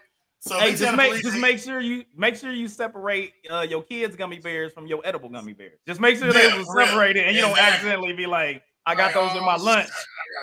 So 0.45 0.59
Hey, 0.59 0.75
just 0.75 0.97
make 0.97 1.23
just 1.23 1.39
make 1.39 1.61
sure 1.61 1.79
you 1.81 2.05
make 2.17 2.35
sure 2.35 2.51
you 2.51 2.67
separate 2.67 3.33
uh, 3.49 3.61
your 3.61 3.81
kids' 3.85 4.17
gummy 4.17 4.41
bears 4.41 4.73
from 4.73 4.89
your 4.89 5.01
edible 5.05 5.29
gummy 5.29 5.53
bears. 5.53 5.79
Just 5.87 6.01
make 6.01 6.19
sure 6.19 6.27
Yeah, 6.35 6.51
they 6.51 6.59
was 6.59 6.67
for 6.67 6.79
real. 6.79 6.87
separated 6.89 7.27
and 7.27 7.37
you 7.37 7.43
don't 7.43 7.57
accidentally 7.57 8.13
be 8.13 8.27
like, 8.27 8.61
I 8.85 8.97
got 8.97 9.15
Like, 9.15 9.29
those 9.31 9.39
in 9.39 9.45
my 9.45 9.55
oh, 9.55 9.63
lunch. 9.63 9.89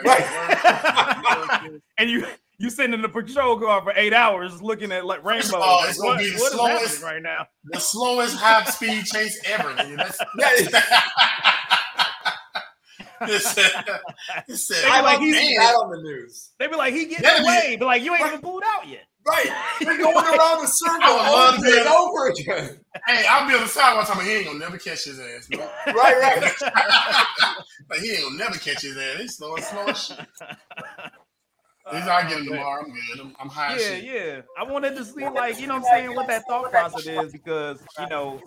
Right. 0.06 1.82
and 1.98 2.10
you 2.10 2.26
you 2.60 2.70
sitting 2.70 2.94
in 2.94 3.02
the 3.02 3.10
patrol 3.10 3.60
car 3.60 3.82
for 3.84 3.92
eight 3.98 4.14
hours 4.14 4.62
looking 4.62 4.94
at 4.94 5.06
like 5.06 5.22
rainbows. 5.26 5.52
all, 5.54 5.82
Like, 5.86 6.02
what, 6.02 6.18
be 6.20 6.30
the 6.30 6.40
what 6.40 6.52
slowest- 6.54 7.04
right 7.04 7.22
now? 7.22 7.46
the 7.66 7.80
slowest 7.80 8.38
high 8.38 8.64
speed 8.66 9.04
chase 9.06 9.38
ever. 9.48 9.74
nigga. 9.74 9.98
That's, 9.98 10.18
Yeah, 10.38 10.82
it 13.22 13.42
said, 13.42 13.72
it 14.48 14.56
said, 14.58 14.84
They 14.86 14.98
be 14.98 15.02
like, 15.04 15.20
he's- 15.20 15.58
that 15.58 15.76
on 15.76 15.92
the 15.92 16.02
news. 16.02 16.52
They 16.58 16.68
be 16.68 16.76
like, 16.78 16.94
he 16.94 17.06
getting 17.06 17.26
Yeah, 17.26 17.44
away, 17.44 17.76
but 17.78 17.86
like 17.88 18.02
you 18.02 18.16
ain't 18.16 18.26
even 18.28 18.40
pulled 18.42 18.64
out 18.66 18.88
yet. 18.88 19.04
Right. 19.28 19.52
We're 19.82 19.98
going 19.98 20.16
around 20.16 20.62
the 20.62 20.68
circle 20.68 21.02
I 21.04 21.56
over 21.58 21.78
and 21.78 21.88
over 21.88 22.28
again. 22.30 22.80
hey, 23.06 23.26
I'll 23.30 23.48
be 23.48 23.54
on 23.54 23.62
the 23.62 23.68
side 23.68 23.96
one 23.96 24.06
time. 24.06 24.26
He 24.26 24.32
ain't 24.32 24.46
gonna 24.46 24.60
never 24.60 24.78
catch 24.78 25.04
his 25.04 25.20
ass. 25.20 25.48
No. 25.52 25.60
Right, 25.88 25.96
right. 25.96 26.42
like 27.90 28.00
he 28.00 28.12
ain't 28.12 28.24
gonna 28.24 28.38
never 28.38 28.58
catch 28.58 28.82
his 28.82 28.98
ass. 28.98 29.18
He's 29.20 29.36
slow 29.36 29.56
and 29.56 29.64
slow 29.64 29.86
as 29.86 30.04
shit. 30.04 30.20
He's 31.92 32.08
I 32.08 32.28
get 32.30 32.40
him 32.40 32.46
tomorrow. 32.46 32.84
I'm 32.84 32.92
good. 32.92 33.20
I'm, 33.20 33.36
I'm 33.40 33.50
high. 33.50 33.74
Yeah, 33.74 33.78
shit. 33.78 34.04
yeah. 34.04 34.42
I 34.58 34.64
wanted 34.64 34.96
to 34.96 35.06
see, 35.06 35.28
like, 35.28 35.60
you 35.60 35.68
know 35.68 35.76
what 35.80 35.92
I'm 35.92 35.98
saying, 35.98 36.16
what 36.16 36.28
that 36.28 36.44
thought 36.48 36.70
process 36.70 37.08
is 37.08 37.32
because, 37.32 37.82
you 38.00 38.08
know, 38.08 38.42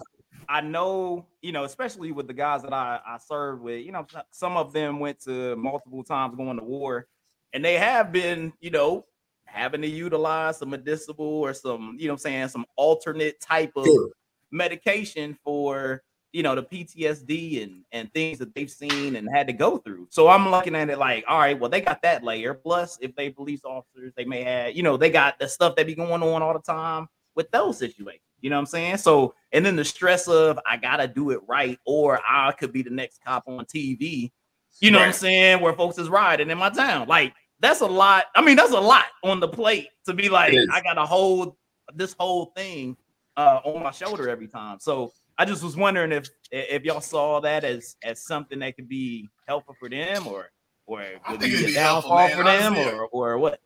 I 0.49 0.61
know, 0.61 1.26
you 1.41 1.50
know, 1.50 1.64
especially 1.64 2.12
with 2.12 2.29
the 2.29 2.35
guys 2.35 2.62
that 2.62 2.73
I, 2.73 3.00
I 3.07 3.19
served 3.19 3.62
with, 3.62 3.85
you 3.85 3.91
know, 3.91 4.07
some 4.31 4.57
of 4.57 4.73
them 4.73 5.00
went 5.00 5.21
to 5.25 5.57
multiple 5.57 6.05
times 6.05 6.37
going 6.37 6.57
to 6.57 6.64
war 6.64 7.07
and 7.52 7.64
they 7.64 7.75
have 7.75 8.12
been, 8.12 8.52
you 8.61 8.71
know, 8.71 9.07
having 9.53 9.83
to 9.83 9.89
utilize 9.89 10.59
some 10.59 10.71
medicinal 10.71 11.17
or 11.19 11.53
some, 11.55 11.97
you 11.99 12.07
know 12.07 12.15
what 12.15 12.21
I'm 12.21 12.23
saying, 12.23 12.49
some 12.49 12.67
alternate 12.77 13.41
type 13.41 13.73
of 13.77 13.85
Sure. 13.87 14.09
medication 14.51 15.37
for 15.45 16.03
you 16.33 16.43
know 16.43 16.55
the 16.55 16.63
PTSD 16.63 17.63
and 17.63 17.85
and 17.93 18.13
things 18.15 18.39
that 18.39 18.55
they've 18.55 18.71
seen 18.71 19.17
and 19.17 19.29
had 19.33 19.47
to 19.47 19.53
go 19.53 19.77
through. 19.77 20.07
So 20.11 20.29
I'm 20.29 20.51
looking 20.51 20.75
at 20.75 20.89
it 20.89 20.99
like, 20.99 21.25
all 21.29 21.39
right, 21.39 21.59
well 21.59 21.69
they 21.71 21.81
got 21.83 22.01
that 22.03 22.25
layer. 22.25 22.55
Plus, 22.55 22.99
if 23.03 23.15
they 23.15 23.29
police 23.31 23.61
officers, 23.65 24.13
they 24.17 24.25
may 24.25 24.43
have, 24.43 24.75
you 24.75 24.83
know, 24.83 24.97
they 24.97 25.11
got 25.11 25.39
the 25.39 25.47
stuff 25.49 25.77
that 25.77 25.87
be 25.87 25.95
going 25.95 26.23
on 26.23 26.43
all 26.43 26.55
the 26.55 26.61
time 26.61 27.07
with 27.35 27.51
those 27.51 27.79
situations. 27.79 28.23
You 28.41 28.51
know 28.51 28.57
what 28.57 28.61
I'm 28.61 28.67
saying? 28.67 28.97
So 28.97 29.35
and 29.53 29.65
then 29.65 29.77
the 29.77 29.85
stress 29.85 30.27
of 30.27 30.59
I 30.67 30.79
gotta 30.79 31.07
do 31.07 31.31
it 31.31 31.41
right, 31.47 31.79
or 31.85 32.21
I 32.27 32.53
could 32.53 32.73
be 32.73 32.83
the 32.83 32.91
next 32.91 33.21
cop 33.23 33.45
on 33.47 33.67
TV. 33.67 34.33
You 34.81 34.91
know 34.91 34.99
what 35.01 35.09
I'm 35.09 35.12
saying? 35.12 35.61
Where 35.61 35.75
folks 35.75 35.99
is 35.99 36.09
riding 36.09 36.51
in 36.51 36.57
my 36.57 36.71
town. 36.71 37.07
Like 37.09 37.35
that's 37.62 37.81
a 37.81 37.87
lot. 37.87 38.27
I 38.35 38.42
mean, 38.42 38.57
that's 38.57 38.72
a 38.72 38.81
lot 38.81 39.07
on 39.22 39.40
the 39.40 39.48
plate 39.48 39.88
to 40.05 40.12
be 40.12 40.29
like, 40.29 40.53
I 40.70 40.83
gotta 40.83 41.07
hold 41.07 41.57
this 41.94 42.14
whole 42.18 42.46
thing 42.57 42.96
uh, 43.37 43.61
on 43.64 43.83
my 43.83 43.92
shoulder 43.92 44.29
every 44.29 44.48
time. 44.48 44.79
So 44.81 45.12
I 45.38 45.44
just 45.44 45.62
was 45.62 45.77
wondering 45.77 46.12
if 46.12 46.29
if 46.51 46.83
y'all 46.83 47.01
saw 47.01 47.40
that 47.40 47.64
as 47.64 47.96
as 48.03 48.20
something 48.20 48.59
that 48.59 48.77
could 48.77 48.88
be 48.88 49.29
helpful 49.46 49.77
for 49.79 49.88
them, 49.88 50.27
or 50.27 50.51
or 50.87 51.05
would 51.31 51.40
be 51.40 51.55
a 51.55 51.66
be 51.66 51.72
helpful, 51.72 52.11
downfall 52.11 52.16
man. 52.16 52.37
for 52.37 52.44
them, 52.44 52.72
Honestly, 52.75 52.92
or 52.92 53.07
or 53.07 53.38
what? 53.38 53.61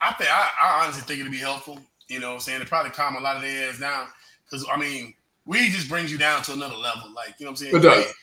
I 0.00 0.12
think 0.14 0.30
I, 0.32 0.50
I 0.62 0.84
honestly 0.84 1.02
think 1.02 1.20
it'd 1.20 1.32
be 1.32 1.38
helpful. 1.38 1.78
You 2.08 2.20
know, 2.20 2.28
what 2.28 2.34
I'm 2.34 2.40
saying 2.40 2.62
it 2.62 2.68
probably 2.68 2.92
calm 2.92 3.16
a 3.16 3.20
lot 3.20 3.36
of 3.36 3.42
their 3.42 3.68
ass 3.68 3.78
down 3.80 4.06
because 4.44 4.64
I 4.72 4.76
mean, 4.76 5.12
weed 5.44 5.70
just 5.70 5.88
brings 5.88 6.12
you 6.12 6.18
down 6.18 6.42
to 6.42 6.52
another 6.52 6.76
level. 6.76 7.12
Like 7.14 7.34
you 7.38 7.46
know 7.46 7.50
what 7.50 7.60
I'm 7.60 7.66
saying? 7.66 7.76
It 7.76 7.80
does. 7.80 8.14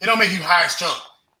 It 0.00 0.06
don't 0.06 0.18
make 0.18 0.32
you 0.32 0.42
high 0.42 0.66
strung. 0.66 0.92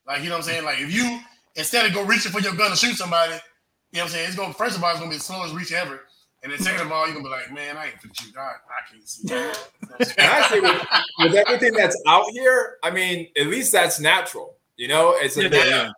Like 0.06 0.22
you 0.22 0.30
know 0.30 0.36
what 0.36 0.46
I'm 0.46 0.50
saying? 0.50 0.64
Like 0.64 0.80
if 0.80 0.92
you 0.92 1.20
instead 1.56 1.86
of 1.86 1.92
go 1.94 2.04
reaching 2.04 2.32
for 2.32 2.40
your 2.40 2.54
gun 2.54 2.70
to 2.70 2.76
shoot 2.76 2.94
somebody, 2.96 3.32
you 3.32 3.98
know 3.98 4.02
what 4.02 4.02
I'm 4.04 4.08
saying? 4.10 4.26
It's 4.28 4.36
going 4.36 4.52
first 4.52 4.76
of 4.76 4.84
all, 4.84 4.90
it's 4.90 4.98
gonna 5.00 5.10
be 5.10 5.16
the 5.16 5.22
slowest 5.22 5.54
reach 5.54 5.72
ever. 5.72 6.02
And 6.42 6.52
then 6.52 6.60
second 6.60 6.86
of 6.86 6.92
all, 6.92 7.06
you're 7.06 7.14
gonna 7.16 7.24
be 7.24 7.30
like, 7.30 7.52
man, 7.52 7.76
I 7.76 7.86
ain't 7.86 7.94
finna 7.96 8.20
shoot. 8.20 8.36
I, 8.36 8.42
I 8.42 8.92
can't 8.92 9.08
see. 9.08 9.28
You 9.28 9.34
know 9.34 9.52
And? 9.98 10.20
I 10.20 10.48
say 10.48 10.60
with, 10.60 10.86
with 11.18 11.34
everything 11.34 11.72
that's 11.72 12.00
out 12.06 12.26
here, 12.30 12.76
I 12.84 12.90
mean, 12.90 13.28
at 13.38 13.46
least 13.48 13.72
that's 13.72 13.98
natural. 13.98 14.56
You 14.76 14.88
know, 14.88 15.14
it's 15.16 15.36
a 15.38 15.48
Yeah, 15.48 15.64
yeah. 15.64 15.88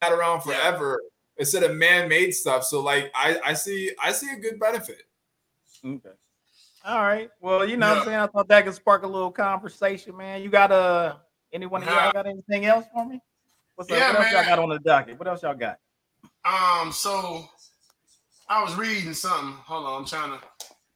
had 0.00 0.12
around 0.12 0.42
forever 0.42 1.00
instead 1.36 1.64
of 1.64 1.74
man-made 1.76 2.30
stuff. 2.32 2.64
So 2.64 2.80
like 2.80 3.10
I, 3.14 3.38
I 3.44 3.52
see 3.54 3.90
I 4.02 4.12
see 4.12 4.30
a 4.32 4.36
good 4.36 4.58
benefit. 4.60 5.02
Okay. 5.84 6.10
All 6.84 7.00
right. 7.02 7.28
Well, 7.40 7.68
you 7.68 7.76
know 7.76 7.88
what 7.88 7.98
I'm 7.98 8.04
saying? 8.04 8.18
I 8.20 8.26
thought 8.28 8.48
that 8.48 8.64
could 8.64 8.74
spark 8.74 9.02
a 9.02 9.06
little 9.06 9.30
conversation, 9.32 10.16
man. 10.16 10.42
You 10.42 10.48
got 10.48 10.70
uh 10.72 11.16
anyone 11.52 11.82
of 11.82 11.88
y'all 11.88 11.96
Nah. 11.96 12.12
got 12.12 12.26
anything 12.26 12.64
else 12.66 12.86
for 12.94 13.04
me? 13.06 13.20
What's 13.80 13.92
up? 13.92 13.98
Yeah, 13.98 14.12
what 14.12 14.20
else 14.20 14.32
y'all 14.32 14.44
got 14.44 14.58
on 14.58 14.68
the 14.68 14.78
docket? 14.78 15.18
What 15.18 15.26
else 15.26 15.42
y'all 15.42 15.54
got? 15.54 15.78
Um, 16.44 16.92
so 16.92 17.48
I 18.46 18.62
was 18.62 18.74
reading 18.74 19.14
something. 19.14 19.52
Hold 19.52 19.86
on, 19.86 20.00
I'm 20.02 20.06
trying 20.06 20.38
to 20.38 20.46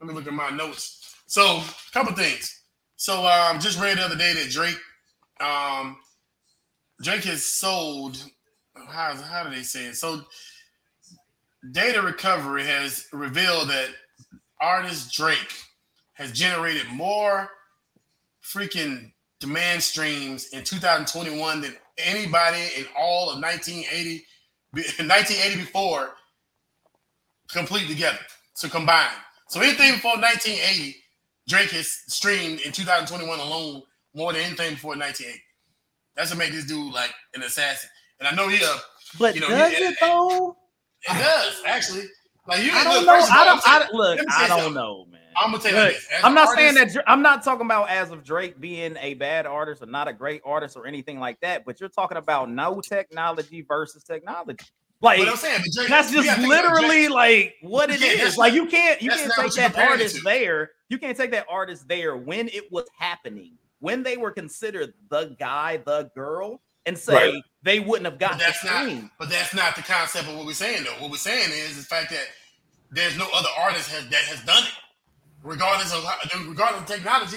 let 0.03 0.07
me 0.07 0.13
look 0.13 0.27
at 0.27 0.35
my 0.35 0.51
notes. 0.51 1.15
So, 1.25 1.43
a 1.43 1.93
couple 1.95 2.13
things. 2.13 2.61
So, 2.97 3.25
um, 3.25 3.59
just 3.59 3.81
read 3.81 3.97
the 3.97 4.03
other 4.03 4.17
day 4.17 4.35
that 4.35 4.51
Drake, 4.51 4.77
um, 5.41 5.97
Drake 7.01 7.25
has 7.25 7.47
sold. 7.47 8.23
How 8.87 9.17
how 9.17 9.45
do 9.45 9.49
they 9.49 9.63
say 9.63 9.87
it? 9.87 9.97
So, 9.97 10.21
data 11.73 12.03
recovery 12.03 12.67
has 12.67 13.07
revealed 13.15 13.71
that 13.71 13.89
artist 14.61 15.11
Drake 15.11 15.55
has 16.13 16.33
generated 16.33 16.87
more 16.91 17.49
freaking 18.43 19.11
demand 19.41 19.83
streams 19.83 20.49
in 20.49 20.65
2021 20.65 21.63
than 21.63 21.75
anybody 21.99 22.63
in 22.79 22.87
all 22.99 23.31
of 23.31 23.41
1980 23.43 24.25
be- 24.73 24.83
1980 25.05 25.57
before 25.61 26.11
complete 27.51 27.89
together. 27.89 28.19
to 28.61 28.69
combine. 28.69 29.09
So 29.49 29.61
anything 29.61 29.93
before 29.95 30.13
1980, 30.17 30.97
Drake 31.49 31.71
has 31.71 31.89
streamed 32.09 32.61
in 32.61 32.73
2021 32.73 33.39
alone 33.39 33.83
more 34.15 34.33
than 34.33 34.43
anything 34.43 34.75
before 34.75 34.91
1980. 34.97 35.41
That's 36.17 36.31
what 36.31 36.39
make 36.39 36.53
this 36.53 36.65
dude 36.67 36.93
like 36.93 37.13
an 37.35 37.43
assassin. 37.43 37.91
And 38.21 38.29
I 38.29 38.35
know 38.35 38.49
he 38.49 38.65
uh 38.65 38.77
But 39.19 39.35
You 39.35 39.43
know, 39.43 39.49
does 39.49 39.73
yeah, 39.73 39.91
it 39.91 39.97
though? 40.01 40.57
it 41.03 41.13
does 41.19 41.63
actually. 41.67 42.05
Like 42.47 42.63
you 42.63 42.71
I 42.73 42.85
don't 42.85 43.05
know. 43.07 43.13
first 43.13 43.31
of 43.31 43.37
all, 43.37 43.43
I 43.67 43.79
don't. 43.81 43.95
Look, 43.95 44.17
let 44.19 44.27
me 44.27 44.33
say 44.33 44.45
I 44.45 44.49
don't 44.49 44.75
know, 44.75 45.07
man. 45.11 45.21
I'm 45.37 45.51
gonna 45.51 45.63
tell 45.63 45.73
you 45.73 45.93
Look. 45.93 45.97
I'm 46.23 46.35
not 46.35 46.57
saying 46.57 46.75
that. 46.75 46.97
I'm 47.07 47.23
not 47.23 47.43
talking 47.43 47.67
about 47.67 47.89
as 47.89 48.11
of 48.11 48.25
Drake 48.25 48.61
being 48.61 48.97
a 49.01 49.15
bad 49.15 49.47
artist 49.47 49.83
or 49.83 49.87
not 49.87 50.09
a 50.09 50.13
great 50.13 50.43
artist 50.45 50.77
or 50.77 50.87
anything 50.87 51.19
like 51.19 51.41
that. 51.41 51.65
But 51.65 51.81
you're 51.81 51.89
talking 51.89 52.17
about 52.19 52.51
no 52.51 52.81
technology 52.81 53.63
versus 53.63 54.05
technology. 54.05 54.65
Like 55.01 55.21
I'm 55.21 55.37
saying, 55.37 55.63
Drake, 55.75 55.89
that's 55.89 56.11
just 56.11 56.27
gotta 56.27 56.41
think 56.41 56.53
about 56.53 56.73
literally 56.73 57.09
like 57.09 57.57
what 57.61 57.91
it 57.91 58.01
Yeah, 58.01 58.27
is. 58.27 58.39
Like 58.39 58.55
you 58.55 58.67
can't 58.67 59.03
you 59.03 59.11
can't 59.11 59.33
take 59.37 59.53
that 59.55 59.77
artist 59.77 60.19
there. 60.25 60.71
You 60.89 60.99
can't 60.99 61.17
take 61.17 61.31
that 61.33 61.47
artist 61.49 61.89
there 61.89 62.17
when 62.17 62.49
it 62.49 62.71
was 62.73 62.87
happening, 62.99 63.59
when 63.81 64.03
they 64.03 64.17
were 64.17 64.31
considered 64.31 64.95
the 65.11 65.37
guy, 65.39 65.79
the 65.85 66.11
girl, 66.15 66.63
and 66.87 66.97
say 66.97 67.33
Right. 67.33 67.43
they 67.63 67.81
wouldn't 67.81 68.07
have 68.07 68.19
gotten. 68.19 68.39
But 68.39 68.47
the 68.47 68.53
that's 68.53 68.65
not. 68.65 69.11
But 69.19 69.29
that's 69.31 69.55
not 69.55 69.77
the 69.77 69.83
concept 69.83 70.29
of 70.29 70.37
what 70.37 70.47
we're 70.47 70.53
saying, 70.55 70.85
though. 70.85 71.03
What 71.03 71.11
we're 71.11 71.17
saying 71.17 71.51
is 71.53 71.77
the 71.77 71.83
fact 71.83 72.11
that 72.11 72.25
there's 72.91 73.19
no 73.19 73.27
other 73.35 73.49
artist 73.59 73.91
has, 73.91 74.09
that 74.09 74.23
has 74.25 74.41
done 74.45 74.63
it, 74.63 74.73
regardless 75.45 75.93
of 75.95 76.05
regardless 76.49 76.81
of 76.83 76.87
technology. 76.89 77.37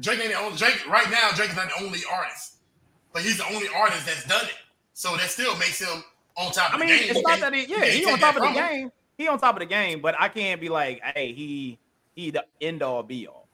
Drake 0.00 0.20
ain't 0.20 0.30
the 0.32 0.38
only 0.38 0.56
Drake 0.56 0.88
right 0.88 1.08
now. 1.10 1.30
Drake 1.34 1.50
is 1.50 1.56
not 1.56 1.68
the 1.68 1.84
only 1.84 2.00
artist, 2.10 2.54
but 3.12 3.22
he's 3.22 3.36
the 3.36 3.46
only 3.46 3.68
artist 3.76 4.06
that's 4.06 4.26
done 4.26 4.44
it. 4.46 4.54
So 4.94 5.16
that 5.16 5.28
still 5.30 5.56
makes 5.58 5.80
him 5.80 6.02
on 6.36 6.50
top 6.52 6.70
I 6.72 6.74
of 6.74 6.80
mean, 6.80 6.88
the 6.88 6.98
game. 6.98 7.10
it's 7.10 7.22
not 7.22 7.40
that 7.40 7.52
he, 7.54 7.66
yeah, 7.66 7.84
he 7.84 8.04
on 8.06 8.18
top 8.18 8.36
of 8.36 8.42
the 8.42 8.48
him. 8.48 8.54
game. 8.54 8.92
He 9.18 9.28
on 9.28 9.38
top 9.38 9.54
of 9.54 9.60
the 9.60 9.66
game, 9.66 10.00
but 10.00 10.16
I 10.18 10.28
can't 10.28 10.60
be 10.60 10.68
like, 10.68 11.00
hey, 11.14 11.32
he 11.32 11.78
he 12.16 12.30
the 12.30 12.44
end 12.60 12.82
all 12.82 13.02
be 13.02 13.26
all. 13.28 13.48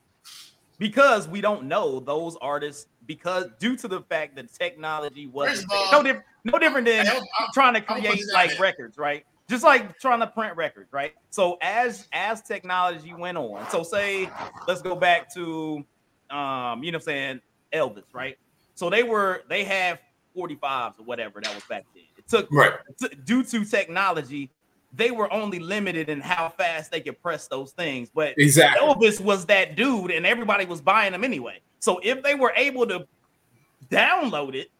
Because 0.78 1.28
we 1.28 1.42
don't 1.42 1.64
know 1.64 2.00
those 2.00 2.36
artists 2.40 2.86
because 3.06 3.46
due 3.58 3.76
to 3.76 3.88
the 3.88 4.00
fact 4.02 4.36
that 4.36 4.50
technology 4.52 5.26
all- 5.70 5.92
no 5.92 6.02
different 6.02 6.24
no 6.44 6.58
different 6.58 6.86
than 6.86 7.06
I'll- 7.06 7.16
I'll- 7.38 7.48
trying 7.52 7.74
to 7.74 7.82
create 7.82 8.22
like 8.32 8.58
records, 8.58 8.96
right? 8.96 9.26
Just 9.50 9.64
like 9.64 9.98
trying 9.98 10.20
to 10.20 10.28
print 10.28 10.56
records, 10.56 10.92
right? 10.92 11.12
So 11.30 11.58
as 11.60 12.06
as 12.12 12.40
technology 12.40 13.12
went 13.12 13.36
on, 13.36 13.68
so 13.68 13.82
say 13.82 14.30
let's 14.68 14.80
go 14.80 14.94
back 14.94 15.32
to 15.34 15.84
um, 16.30 16.84
you 16.84 16.92
know 16.92 16.96
what 16.96 17.00
I'm 17.00 17.00
saying, 17.00 17.40
Elvis, 17.74 18.04
right? 18.14 18.38
So 18.76 18.88
they 18.88 19.02
were 19.02 19.42
they 19.48 19.64
had 19.64 19.98
45s 20.36 21.00
or 21.00 21.02
whatever 21.04 21.40
that 21.40 21.52
was 21.52 21.64
back 21.64 21.84
then. 21.92 22.04
It 22.16 22.28
took 22.28 22.46
Right. 22.52 22.74
t- 23.00 23.08
due 23.24 23.42
to 23.42 23.64
technology, 23.64 24.50
they 24.92 25.10
were 25.10 25.30
only 25.32 25.58
limited 25.58 26.08
in 26.08 26.20
how 26.20 26.48
fast 26.50 26.92
they 26.92 27.00
could 27.00 27.20
press 27.20 27.48
those 27.48 27.72
things. 27.72 28.08
But 28.14 28.34
exactly. 28.38 28.86
Elvis 28.86 29.20
was 29.20 29.46
that 29.46 29.74
dude, 29.74 30.12
and 30.12 30.24
everybody 30.24 30.64
was 30.64 30.80
buying 30.80 31.10
them 31.10 31.24
anyway. 31.24 31.60
So 31.80 32.00
if 32.04 32.22
they 32.22 32.36
were 32.36 32.52
able 32.54 32.86
to 32.86 33.04
download 33.88 34.54
it, 34.54 34.70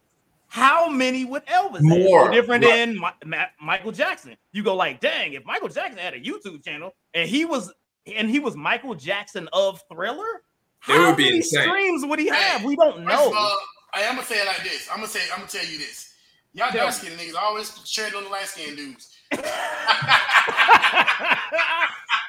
how 0.51 0.89
many 0.89 1.23
would 1.23 1.45
Elvis 1.45 1.75
have? 1.75 1.83
More, 1.83 2.25
No 2.25 2.31
different 2.33 2.65
right. 2.65 2.73
than 2.75 2.95
Mi- 2.95 3.07
Ma- 3.25 3.45
Michael 3.61 3.93
Jackson. 3.93 4.35
You 4.51 4.63
go 4.63 4.75
like, 4.75 4.99
dang, 4.99 5.31
if 5.31 5.45
Michael 5.45 5.69
Jackson 5.69 5.97
had 5.97 6.13
a 6.13 6.19
YouTube 6.19 6.61
channel 6.65 6.93
and 7.13 7.29
he 7.29 7.45
was 7.45 7.71
and 8.05 8.29
he 8.29 8.39
was 8.39 8.57
Michael 8.57 8.93
Jackson 8.93 9.47
of 9.53 9.81
Thriller, 9.89 10.43
how 10.79 11.07
would 11.07 11.15
be 11.15 11.23
many 11.23 11.37
insane. 11.37 11.61
streams 11.63 12.05
would 12.05 12.19
he 12.19 12.27
have? 12.27 12.59
Hey, 12.59 12.65
We 12.67 12.75
don't 12.75 13.05
know. 13.05 13.33
all, 13.33 13.57
I, 13.93 14.01
am 14.01 14.15
gonna 14.15 14.27
say 14.27 14.41
it 14.41 14.45
like 14.45 14.61
this. 14.63 14.89
I'm 14.89 14.97
gonna 14.97 15.07
say 15.07 15.21
I'm 15.31 15.37
gonna 15.39 15.49
tell 15.49 15.65
you 15.65 15.77
this. 15.77 16.09
Y'all 16.53 16.69
Tell 16.69 16.81
dark 16.81 16.95
skinned 16.95 17.17
niggas 17.17 17.35
always 17.41 17.69
tread 17.89 18.13
on 18.13 18.25
the 18.25 18.29
light 18.29 18.45
skinned 18.45 18.75
dudes. 18.75 19.15
Why 19.31 19.41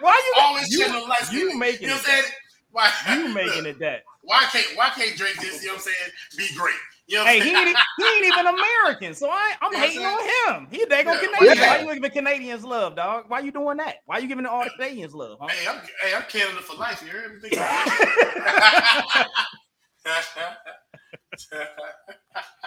you 0.00 0.32
always 0.40 0.76
tread 0.78 0.90
on 0.90 0.96
you, 0.96 1.02
the 1.02 1.06
light 1.08 1.18
skinned 1.22 1.42
you 1.42 1.58
making 1.58 1.82
You 1.82 1.88
know 1.88 1.94
it 1.96 2.02
what 2.02 2.08
I'm 2.08 2.22
saying? 2.22 2.32
Why 2.70 2.92
you 3.16 3.28
making 3.35 3.66
it 3.66 3.78
that? 3.80 4.04
Why 4.22 4.44
can't 4.52 4.66
why 4.76 4.90
can't 4.90 5.16
Drake 5.16 5.40
this? 5.40 5.61
you 5.62 5.68
know 5.68 5.74
what 5.74 5.87
I'm 5.88 5.92
saying, 5.92 6.12
be 6.37 6.54
great? 6.56 6.74
You 7.09 7.19
know 7.19 7.25
Hey, 7.25 7.41
he 7.41 7.51
ain't, 7.51 7.77
he 7.99 8.05
ain't 8.05 8.25
even 8.27 8.47
American, 8.47 9.15
so 9.15 9.29
I, 9.29 9.53
I'm 9.61 9.73
You 9.73 9.79
hating 9.79 10.03
what 10.03 10.49
on 10.49 10.55
him. 10.55 10.69
He 10.71 10.85
they 10.87 11.03
go 11.05 11.12
Yeah. 11.12 11.21
Canadian. 11.21 11.57
Yeah. 11.59 11.69
Why 11.69 11.79
you 11.81 11.95
giving 11.95 12.11
Canadians 12.11 12.65
love, 12.65 12.97
dog? 12.97 13.25
Why 13.29 13.41
you 13.41 13.51
doing 13.53 13.77
that? 13.79 13.97
Why 14.07 14.19
you 14.19 14.29
giving 14.29 14.47
all 14.47 14.65
the 14.65 14.71
Canadians 14.71 15.15
love? 15.15 15.38
Huh? 15.41 15.49
Hey, 15.49 15.67
I'm 15.69 15.81
hey, 16.03 16.15
I'm 16.15 16.23
Canada 16.23 16.61
for 16.62 16.77
life. 16.77 17.03
You 17.05 17.11
heard 17.11 17.25
everything. 17.25 17.59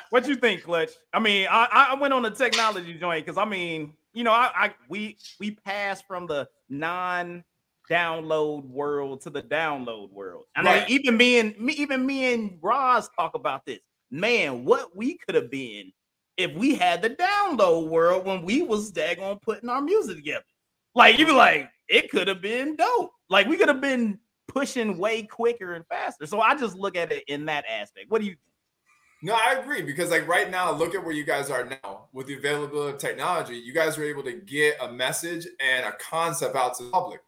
what 0.09 0.27
you 0.27 0.35
think, 0.35 0.63
Clutch? 0.63 0.89
I 1.13 1.19
mean, 1.19 1.47
I, 1.49 1.87
I 1.91 1.93
went 1.95 2.13
on 2.13 2.23
the 2.23 2.31
technology 2.31 2.93
joint 2.95 3.25
because 3.25 3.37
I 3.37 3.45
mean, 3.45 3.93
you 4.13 4.23
know, 4.23 4.31
I, 4.31 4.51
I 4.55 4.73
we 4.89 5.17
we 5.39 5.51
passed 5.51 6.05
from 6.07 6.27
the 6.27 6.47
non-download 6.69 8.65
world 8.65 9.21
to 9.21 9.29
the 9.29 9.41
download 9.41 10.11
world. 10.11 10.45
And 10.55 10.67
I 10.67 10.79
Right. 10.79 10.89
even 10.89 11.17
me 11.17 11.39
and 11.39 11.57
me, 11.59 11.73
even 11.73 12.05
me 12.05 12.33
and 12.33 12.59
Roz 12.61 13.09
talk 13.17 13.35
about 13.35 13.65
this. 13.65 13.79
Man, 14.11 14.65
what 14.65 14.95
we 14.95 15.17
could 15.17 15.35
have 15.35 15.51
been 15.51 15.91
if 16.37 16.53
we 16.53 16.75
had 16.75 17.01
the 17.01 17.11
download 17.11 17.87
world 17.87 18.25
when 18.25 18.43
we 18.43 18.61
was 18.61 18.91
daggone 18.91 19.41
putting 19.41 19.69
our 19.69 19.81
music 19.81 20.17
together. 20.17 20.43
Like 20.93 21.17
you 21.17 21.25
be 21.25 21.31
like, 21.31 21.69
it 21.87 22.09
could 22.09 22.27
have 22.27 22.41
been 22.41 22.75
dope. 22.75 23.11
Like 23.29 23.47
we 23.47 23.57
could 23.57 23.67
have 23.67 23.81
been 23.81 24.19
pushing 24.47 24.97
way 24.97 25.23
quicker 25.23 25.73
and 25.73 25.85
faster. 25.87 26.25
So 26.25 26.41
I 26.41 26.55
just 26.55 26.75
look 26.75 26.95
at 26.95 27.11
it 27.11 27.23
in 27.27 27.45
that 27.45 27.65
aspect. 27.69 28.09
What 28.09 28.21
do 28.21 28.25
you 28.25 28.31
think? 28.31 28.39
No, 29.21 29.33
I 29.33 29.59
agree 29.59 29.81
because 29.81 30.11
like 30.11 30.27
right 30.27 30.51
now, 30.51 30.71
look 30.71 30.93
at 30.93 31.03
where 31.03 31.13
you 31.13 31.23
guys 31.23 31.49
are 31.49 31.65
now 31.65 32.05
with 32.13 32.27
the 32.27 32.35
availability 32.35 32.93
of 32.93 32.99
technology. 32.99 33.55
You 33.55 33.73
guys 33.73 33.97
were 33.97 34.03
able 34.03 34.23
to 34.23 34.33
get 34.33 34.77
a 34.81 34.91
message 34.91 35.47
and 35.59 35.85
a 35.85 35.93
concept 35.93 36.55
out 36.55 36.77
to 36.77 36.83
the 36.83 36.89
public. 36.91 37.21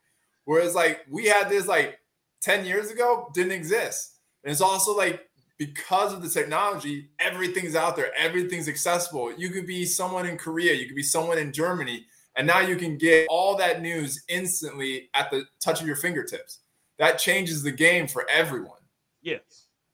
Whereas 0.45 0.75
like 0.75 1.05
we 1.09 1.25
had 1.25 1.49
this 1.49 1.67
like 1.67 1.99
10 2.41 2.65
years 2.65 2.91
ago, 2.91 3.31
didn't 3.33 3.53
exist. 3.53 4.19
And 4.43 4.51
it's 4.51 4.61
also 4.61 4.95
like 4.95 5.27
because 5.57 6.13
of 6.13 6.21
the 6.21 6.29
technology, 6.29 7.09
everything's 7.19 7.75
out 7.75 7.95
there, 7.95 8.11
everything's 8.17 8.67
accessible. 8.69 9.33
You 9.37 9.49
could 9.49 9.65
be 9.65 9.85
someone 9.85 10.25
in 10.27 10.37
Korea, 10.37 10.73
you 10.73 10.85
could 10.85 10.95
be 10.95 11.03
someone 11.03 11.37
in 11.37 11.51
Germany, 11.51 12.05
and 12.35 12.45
now 12.45 12.59
you 12.59 12.75
can 12.75 12.97
get 12.97 13.27
all 13.29 13.55
that 13.57 13.81
news 13.81 14.23
instantly 14.29 15.09
at 15.13 15.31
the 15.31 15.45
touch 15.59 15.81
of 15.81 15.87
your 15.87 15.95
fingertips. 15.95 16.59
That 16.99 17.17
changes 17.19 17.63
the 17.63 17.71
game 17.71 18.07
for 18.07 18.27
everyone. 18.29 18.79
Yeah, 19.21 19.37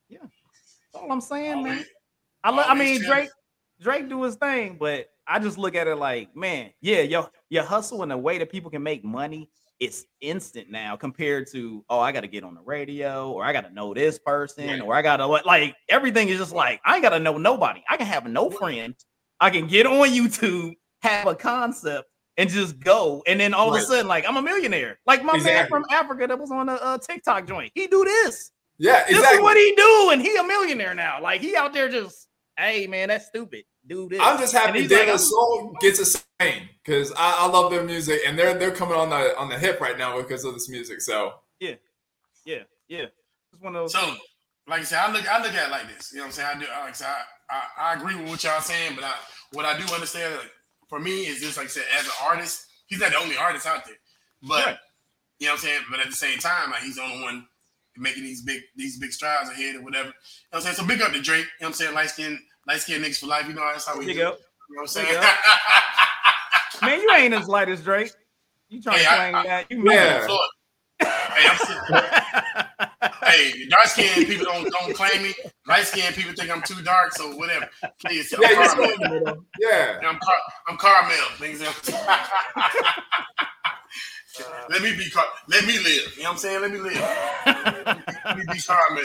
yeah. 0.09 0.19
That's 0.21 1.03
all 1.03 1.11
I'm 1.11 1.21
saying, 1.21 1.63
man. 1.63 1.71
Always- 1.73 1.85
I, 2.45 2.49
lo- 2.49 2.63
I 2.67 2.75
mean, 2.75 2.95
change. 2.97 3.05
Drake, 3.07 3.29
Drake 3.79 4.09
do 4.09 4.21
his 4.23 4.35
thing, 4.35 4.75
but 4.77 5.07
I 5.25 5.39
just 5.39 5.57
look 5.57 5.75
at 5.75 5.87
it 5.87 5.95
like, 5.95 6.35
man, 6.35 6.71
yeah, 6.81 7.01
your 7.01 7.29
your 7.49 7.63
hustle 7.63 8.01
and 8.03 8.11
the 8.11 8.17
way 8.17 8.37
that 8.37 8.51
people 8.51 8.69
can 8.69 8.83
make 8.83 9.03
money, 9.05 9.49
it's 9.79 10.05
instant 10.21 10.69
now 10.69 10.95
compared 10.95 11.47
to, 11.51 11.83
oh, 11.89 11.99
I 11.99 12.11
got 12.11 12.21
to 12.21 12.27
get 12.27 12.43
on 12.43 12.53
the 12.55 12.61
radio, 12.61 13.31
or 13.31 13.43
I 13.43 13.51
got 13.53 13.61
to 13.67 13.73
know 13.73 13.93
this 13.93 14.19
person, 14.19 14.67
Right. 14.67 14.81
or 14.81 14.93
I 14.95 15.01
got 15.01 15.17
to 15.17 15.25
like 15.27 15.75
everything 15.89 16.29
is 16.29 16.37
just 16.39 16.53
like 16.53 16.79
I 16.85 16.93
ain't 16.95 17.03
got 17.03 17.09
to 17.09 17.19
know 17.19 17.37
nobody. 17.37 17.83
I 17.89 17.97
can 17.97 18.05
have 18.07 18.25
no 18.25 18.49
friends. 18.49 19.05
I 19.39 19.49
can 19.49 19.67
get 19.67 19.85
on 19.85 20.09
YouTube, 20.09 20.73
have 21.01 21.27
a 21.27 21.35
concept, 21.35 22.07
and 22.37 22.49
just 22.49 22.79
go, 22.79 23.21
and 23.27 23.39
then 23.39 23.53
all 23.53 23.73
of 23.75 23.81
a 23.81 23.85
sudden, 23.85 24.07
like 24.07 24.25
I'm 24.27 24.37
a 24.37 24.41
millionaire. 24.41 24.99
Like 25.05 25.23
my 25.23 25.37
man 25.39 25.67
from 25.67 25.83
Africa 25.91 26.27
that 26.27 26.39
was 26.39 26.51
on 26.51 26.69
a, 26.69 26.73
uh 26.73 26.97
TikTok 26.97 27.47
joint, 27.47 27.71
he 27.75 27.87
do 27.87 28.03
this. 28.05 28.51
Yeah, 28.79 29.03
This 29.07 29.17
is 29.17 29.39
what 29.41 29.55
he 29.57 29.73
do, 29.75 30.09
and 30.11 30.21
he 30.21 30.35
a 30.35 30.43
millionaire 30.43 30.95
now. 30.95 31.21
Like 31.21 31.41
he 31.41 31.55
out 31.55 31.73
there 31.73 31.89
just, 31.89 32.22
hey 32.57 32.87
man, 32.87 33.09
that's 33.09 33.27
stupid. 33.27 33.63
Do 33.85 34.07
this. 34.07 34.19
I'm 34.21 34.37
just 34.39 34.53
happy 34.53 34.81
he's 34.81 34.89
De 34.89 34.95
like, 34.97 35.07
La 35.07 35.13
I'm- 35.57 35.73
gets 35.81 35.99
a 35.99 36.05
saying 36.39 36.69
because 36.85 37.11
I, 37.13 37.39
I 37.39 37.47
love 37.47 37.69
their 37.71 37.83
music 37.83 38.21
and 38.25 38.37
they're 38.39 38.57
they're 38.57 38.71
coming 38.71 38.95
on 38.95 39.09
the 39.09 39.37
on 39.37 39.49
the 39.49 39.57
hip 39.59 39.81
right 39.81 39.97
now 39.97 40.17
because 40.21 40.45
of 40.45 40.53
this 40.53 40.69
music. 40.69 41.01
So 41.01 41.33
yeah, 41.59 41.75
yeah, 42.45 42.63
yeah. 42.87 43.05
It's 43.51 43.61
one 43.61 43.75
of 43.75 43.81
those. 43.83 43.91
So, 43.93 43.99
things. 43.99 44.17
like 44.67 44.81
I 44.81 44.83
said, 44.83 44.99
I 44.99 45.11
look 45.11 45.31
I 45.31 45.43
look 45.43 45.53
at 45.53 45.67
it 45.67 45.71
like 45.71 45.87
this. 45.95 46.11
You 46.11 46.19
know 46.19 46.23
what 46.23 46.27
I'm 46.27 46.31
saying? 46.33 46.49
I 46.55 46.59
do 46.59 46.65
like 46.67 46.89
I 46.89 46.91
said, 46.93 47.07
I, 47.49 47.55
I, 47.55 47.91
I 47.91 47.93
agree 47.95 48.15
with 48.15 48.29
what 48.29 48.43
y'all 48.43 48.61
saying, 48.61 48.93
but 48.95 49.03
I 49.03 49.13
what 49.51 49.65
I 49.65 49.77
do 49.77 49.93
understand 49.93 50.33
like, 50.35 50.51
for 50.87 50.99
me 50.99 51.25
is 51.27 51.39
just 51.41 51.57
like 51.57 51.65
I 51.65 51.69
said, 51.69 51.83
as 51.99 52.05
an 52.05 52.11
artist, 52.23 52.65
he's 52.87 52.99
not 52.99 53.11
the 53.11 53.17
only 53.17 53.35
artist 53.37 53.65
out 53.67 53.83
there. 53.85 53.95
But 54.41 54.65
Right. 54.65 54.77
you 55.39 55.47
know 55.47 55.53
what 55.53 55.59
I'm 55.59 55.65
saying? 55.67 55.81
But 55.91 55.99
at 55.99 56.07
the 56.09 56.15
same 56.15 56.39
time, 56.39 56.71
like 56.71 56.83
he's 56.83 56.95
the 56.95 57.03
only 57.03 57.21
one 57.21 57.47
making 57.97 58.23
these 58.23 58.41
big 58.41 58.61
these 58.75 58.97
big 58.99 59.11
strides 59.11 59.49
ahead 59.49 59.75
or 59.75 59.81
whatever. 59.81 60.07
You 60.07 60.13
know 60.13 60.13
what 60.51 60.57
I'm 60.57 60.61
saying? 60.63 60.75
So 60.75 60.85
big 60.85 61.01
up 61.01 61.11
to 61.13 61.21
Drake, 61.21 61.41
you 61.41 61.45
know 61.61 61.67
what 61.67 61.67
I'm 61.67 61.73
saying? 61.73 61.93
Light 61.93 62.09
skin, 62.09 62.39
light 62.67 62.81
skin 62.81 63.01
niggas 63.01 63.19
for 63.19 63.27
life, 63.27 63.47
you 63.47 63.53
know, 63.53 63.67
that's 63.71 63.85
how 63.87 63.97
we 63.97 64.05
Big 64.05 64.17
do. 64.17 64.27
up. 64.27 64.39
You 64.69 64.75
know 64.77 64.81
what 64.83 64.97
I'm 64.97 65.05
Big 65.05 65.13
saying? 65.13 65.35
man, 66.81 67.01
you 67.01 67.11
ain't 67.13 67.33
as 67.33 67.47
light 67.47 67.69
as 67.69 67.81
Drake. 67.81 68.11
You 68.69 68.81
trying 68.81 68.97
Hey, 68.97 69.03
to 69.03 69.09
claim 69.15 69.35
I- 69.35 69.43
that? 69.47 69.65
You 69.71 69.83
Yeah. 69.91 70.25
Floyd. 70.25 70.39
hey, 70.99 71.47
I'm 71.49 71.57
sitting- 71.57 71.83
hey, 73.23 73.67
dark 73.69 73.85
skinned 73.87 74.27
people 74.31 74.45
don't 74.45 74.69
don't 74.71 74.93
claim 74.95 75.21
me. 75.23 75.33
Light 75.67 75.85
skinned 75.85 76.15
people 76.15 76.33
think 76.33 76.49
I'm 76.49 76.61
too 76.63 76.81
dark, 76.81 77.11
so 77.13 77.35
whatever. 77.35 77.69
Please, 78.05 78.31
I'm 78.33 78.41
yeah, 78.41 78.49
you're 78.49 78.57
caramel. 78.67 78.69
still 78.69 78.89
in 78.91 78.99
the 78.99 79.09
middle. 79.19 79.45
Yeah, 79.59 79.99
I'm, 80.07 80.19
car- 80.19 80.41
I'm 80.67 80.77
caramel. 80.77 81.29
Things 81.37 81.61
let 84.69 84.81
me 84.81 84.95
be 84.95 85.09
car- 85.09 85.25
let 85.49 85.65
me 85.65 85.77
live. 85.79 86.13
You 86.17 86.23
know 86.23 86.29
what 86.29 86.31
I'm 86.33 86.37
saying? 86.37 86.61
Let 86.61 86.71
me 86.71 86.79
live. 86.79 86.95
Let 87.45 88.37
me 88.37 88.43
be 88.51 88.59
caramel. 88.61 89.03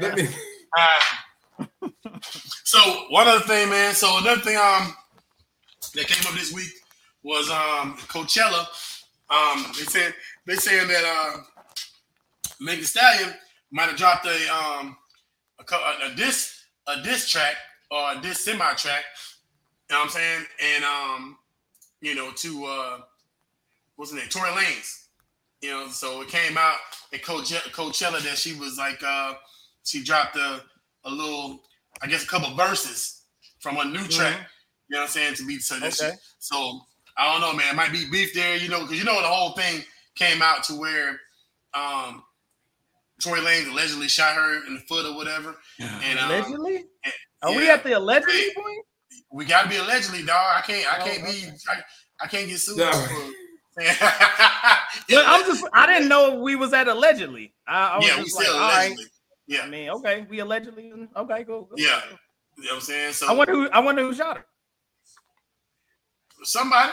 let 0.00 0.14
me. 0.14 0.28
Uh, 0.76 1.88
so 2.64 2.78
one 3.10 3.28
other 3.28 3.44
thing, 3.44 3.70
man. 3.70 3.94
So 3.94 4.18
another 4.18 4.40
thing 4.40 4.56
um 4.56 4.94
that 5.94 6.06
came 6.06 6.26
up 6.26 6.38
this 6.38 6.52
week 6.52 6.70
was 7.22 7.48
um 7.50 7.96
Coachella. 8.08 8.66
Um 9.30 9.64
they 9.78 9.84
said 9.84 10.14
they 10.46 10.56
saying 10.56 10.88
that 10.88 11.04
uh 11.04 11.40
Megan 12.60 12.84
Stallion 12.84 13.32
might 13.70 13.88
have 13.88 13.96
dropped 13.96 14.26
a 14.26 14.54
um 14.54 14.96
a, 15.58 15.64
co- 15.64 15.76
a, 16.02 16.12
a 16.12 16.14
diss 16.16 16.60
a 16.86 17.02
diss 17.02 17.28
track 17.30 17.54
or 17.90 18.12
a 18.12 18.20
diss 18.20 18.40
semi 18.44 18.74
track. 18.74 19.04
You 19.88 19.94
know 19.96 20.00
what 20.00 20.04
I'm 20.04 20.10
saying? 20.10 20.44
And 20.74 20.84
um 20.84 21.38
you 22.00 22.14
know 22.14 22.30
to 22.32 22.64
uh 22.66 22.98
what's 23.96 24.10
the 24.12 24.18
name? 24.18 24.28
Tory 24.28 24.50
Lanez. 24.50 25.02
You 25.62 25.70
know, 25.70 25.88
so 25.88 26.20
it 26.22 26.28
came 26.28 26.56
out 26.58 26.76
at 27.12 27.22
Coachella, 27.22 27.62
Coachella 27.72 28.20
that 28.22 28.36
she 28.36 28.54
was 28.54 28.76
like 28.78 29.02
uh 29.04 29.34
she 29.84 30.02
dropped 30.04 30.36
a, 30.36 30.62
a 31.04 31.10
little, 31.10 31.62
I 32.02 32.06
guess, 32.06 32.24
a 32.24 32.26
couple 32.26 32.54
verses 32.56 33.22
from 33.60 33.76
a 33.78 33.84
new 33.84 34.06
track. 34.08 34.36
You 34.88 34.96
know 34.96 34.98
what 35.00 35.02
I'm 35.04 35.08
saying? 35.08 35.34
To 35.36 35.46
be 35.46 35.58
so 35.58 35.78
that 35.80 36.00
Okay. 36.00 36.12
she, 36.14 36.18
so 36.38 36.80
I 37.16 37.32
don't 37.32 37.40
know, 37.40 37.52
man. 37.56 37.72
It 37.72 37.76
might 37.76 37.92
be 37.92 38.04
beef 38.10 38.34
there, 38.34 38.56
you 38.56 38.68
know, 38.68 38.82
because 38.82 38.98
you 38.98 39.04
know 39.04 39.20
the 39.20 39.26
whole 39.26 39.52
thing 39.52 39.82
came 40.14 40.42
out 40.42 40.62
to 40.64 40.74
where 40.74 41.20
um 41.74 42.22
Tory 43.22 43.40
Lanez 43.40 43.70
allegedly 43.70 44.08
shot 44.08 44.34
her 44.34 44.66
in 44.66 44.74
the 44.74 44.80
foot 44.80 45.06
or 45.06 45.16
whatever. 45.16 45.56
And 45.80 46.18
um, 46.18 46.30
allegedly? 46.30 46.84
Are 47.42 47.50
we 47.52 47.66
yeah. 47.66 47.74
at 47.74 47.84
the 47.84 47.92
allegedly 47.92 48.52
point? 48.54 48.84
we 49.32 49.44
gotta 49.46 49.68
be 49.68 49.76
allegedly, 49.76 50.22
dog. 50.22 50.36
I 50.56 50.60
can't, 50.60 50.92
I 50.92 51.00
Oh, 51.00 51.04
can't 51.06 51.24
be, 51.24 51.30
okay. 51.48 51.56
I, 51.68 52.24
I 52.24 52.26
can't 52.26 52.48
get 52.48 52.58
sued. 52.58 52.76
No. 52.78 52.90
for- 52.92 53.14
But 53.14 53.32
I'm 53.78 55.44
just, 55.44 55.64
I 55.72 55.86
didn't 55.86 56.08
know 56.08 56.40
we 56.40 56.56
was 56.56 56.72
at 56.72 56.88
allegedly. 56.88 57.52
I, 57.68 57.74
I 57.74 57.98
yeah, 58.00 58.16
we 58.16 58.24
just 58.24 58.36
like, 58.36 58.46
still 58.46 58.56
all 58.56 58.68
right. 58.68 58.86
allegedly. 58.86 59.04
Yeah, 59.46 59.60
I 59.62 59.68
mean, 59.68 59.90
okay, 59.90 60.26
we 60.28 60.38
allegedly. 60.40 60.92
Okay, 61.14 61.44
cool. 61.44 61.66
cool. 61.66 61.68
Yeah. 61.76 62.00
you 62.56 62.64
know 62.64 62.70
what 62.70 62.74
I'm 62.76 62.80
saying. 62.80 63.12
So 63.12 63.28
I 63.28 63.32
wonder 63.32 63.52
who. 63.52 63.68
I 63.70 63.78
wonder 63.80 64.02
who 64.02 64.14
shot 64.14 64.38
her. 64.38 64.46
somebody. 66.42 66.92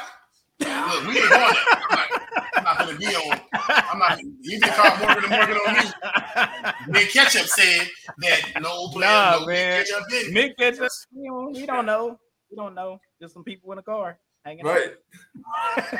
Look, 0.59 1.07
we 1.07 1.17
ain't 1.19 1.29
going 1.29 1.31
there. 1.31 2.19
I'm 2.55 2.63
not, 2.63 2.77
gonna 2.79 2.97
be 2.97 3.05
on. 3.07 3.39
I'm 3.53 3.99
not. 3.99 4.19
You 4.41 4.59
can 4.59 4.73
call 4.73 4.97
Morgan 4.97 5.23
and 5.23 5.31
Morgan 5.31 5.57
on 5.67 5.73
me. 5.73 6.91
Big 6.91 7.09
Ketchup 7.09 7.47
said 7.47 7.87
that 8.19 8.61
no 8.61 8.89
player, 8.89 9.07
Nah, 9.07 9.39
no 9.39 9.45
man. 9.47 9.79
Big 9.79 9.87
Ketchup 9.87 10.09
did. 10.09 10.33
Mick 10.33 10.57
Ketchup. 10.57 10.91
We 11.13 11.27
don't, 11.27 11.53
we 11.53 11.65
don't 11.65 11.85
know. 11.85 12.19
We 12.51 12.55
don't 12.55 12.75
know. 12.75 12.99
Just 13.21 13.33
some 13.33 13.43
people 13.43 13.71
in 13.71 13.79
a 13.79 13.83
car 13.83 14.19
hanging. 14.43 14.65
out. 14.65 14.75
Right. 14.75 14.91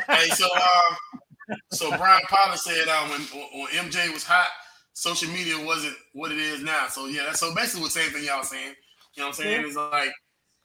Hey, 0.09 0.29
so 0.29 0.45
um, 0.45 1.59
so 1.71 1.89
Brian 1.97 2.21
Pollard 2.29 2.57
said 2.57 2.87
um, 2.87 3.09
when 3.09 3.21
when 3.61 3.67
MJ 3.89 4.11
was 4.13 4.23
hot, 4.23 4.47
social 4.93 5.29
media 5.29 5.55
wasn't 5.65 5.95
what 6.13 6.31
it 6.31 6.37
is 6.37 6.61
now. 6.61 6.87
So 6.87 7.07
yeah, 7.07 7.23
that's 7.25 7.39
so 7.39 7.53
basically 7.55 7.85
the 7.85 7.89
same 7.91 8.11
thing 8.11 8.23
y'all 8.25 8.43
saying. 8.43 8.73
You 9.15 9.21
know 9.23 9.27
what 9.29 9.39
I'm 9.39 9.43
saying? 9.43 9.61
Yeah. 9.61 9.67
It's 9.67 9.75
like, 9.75 10.11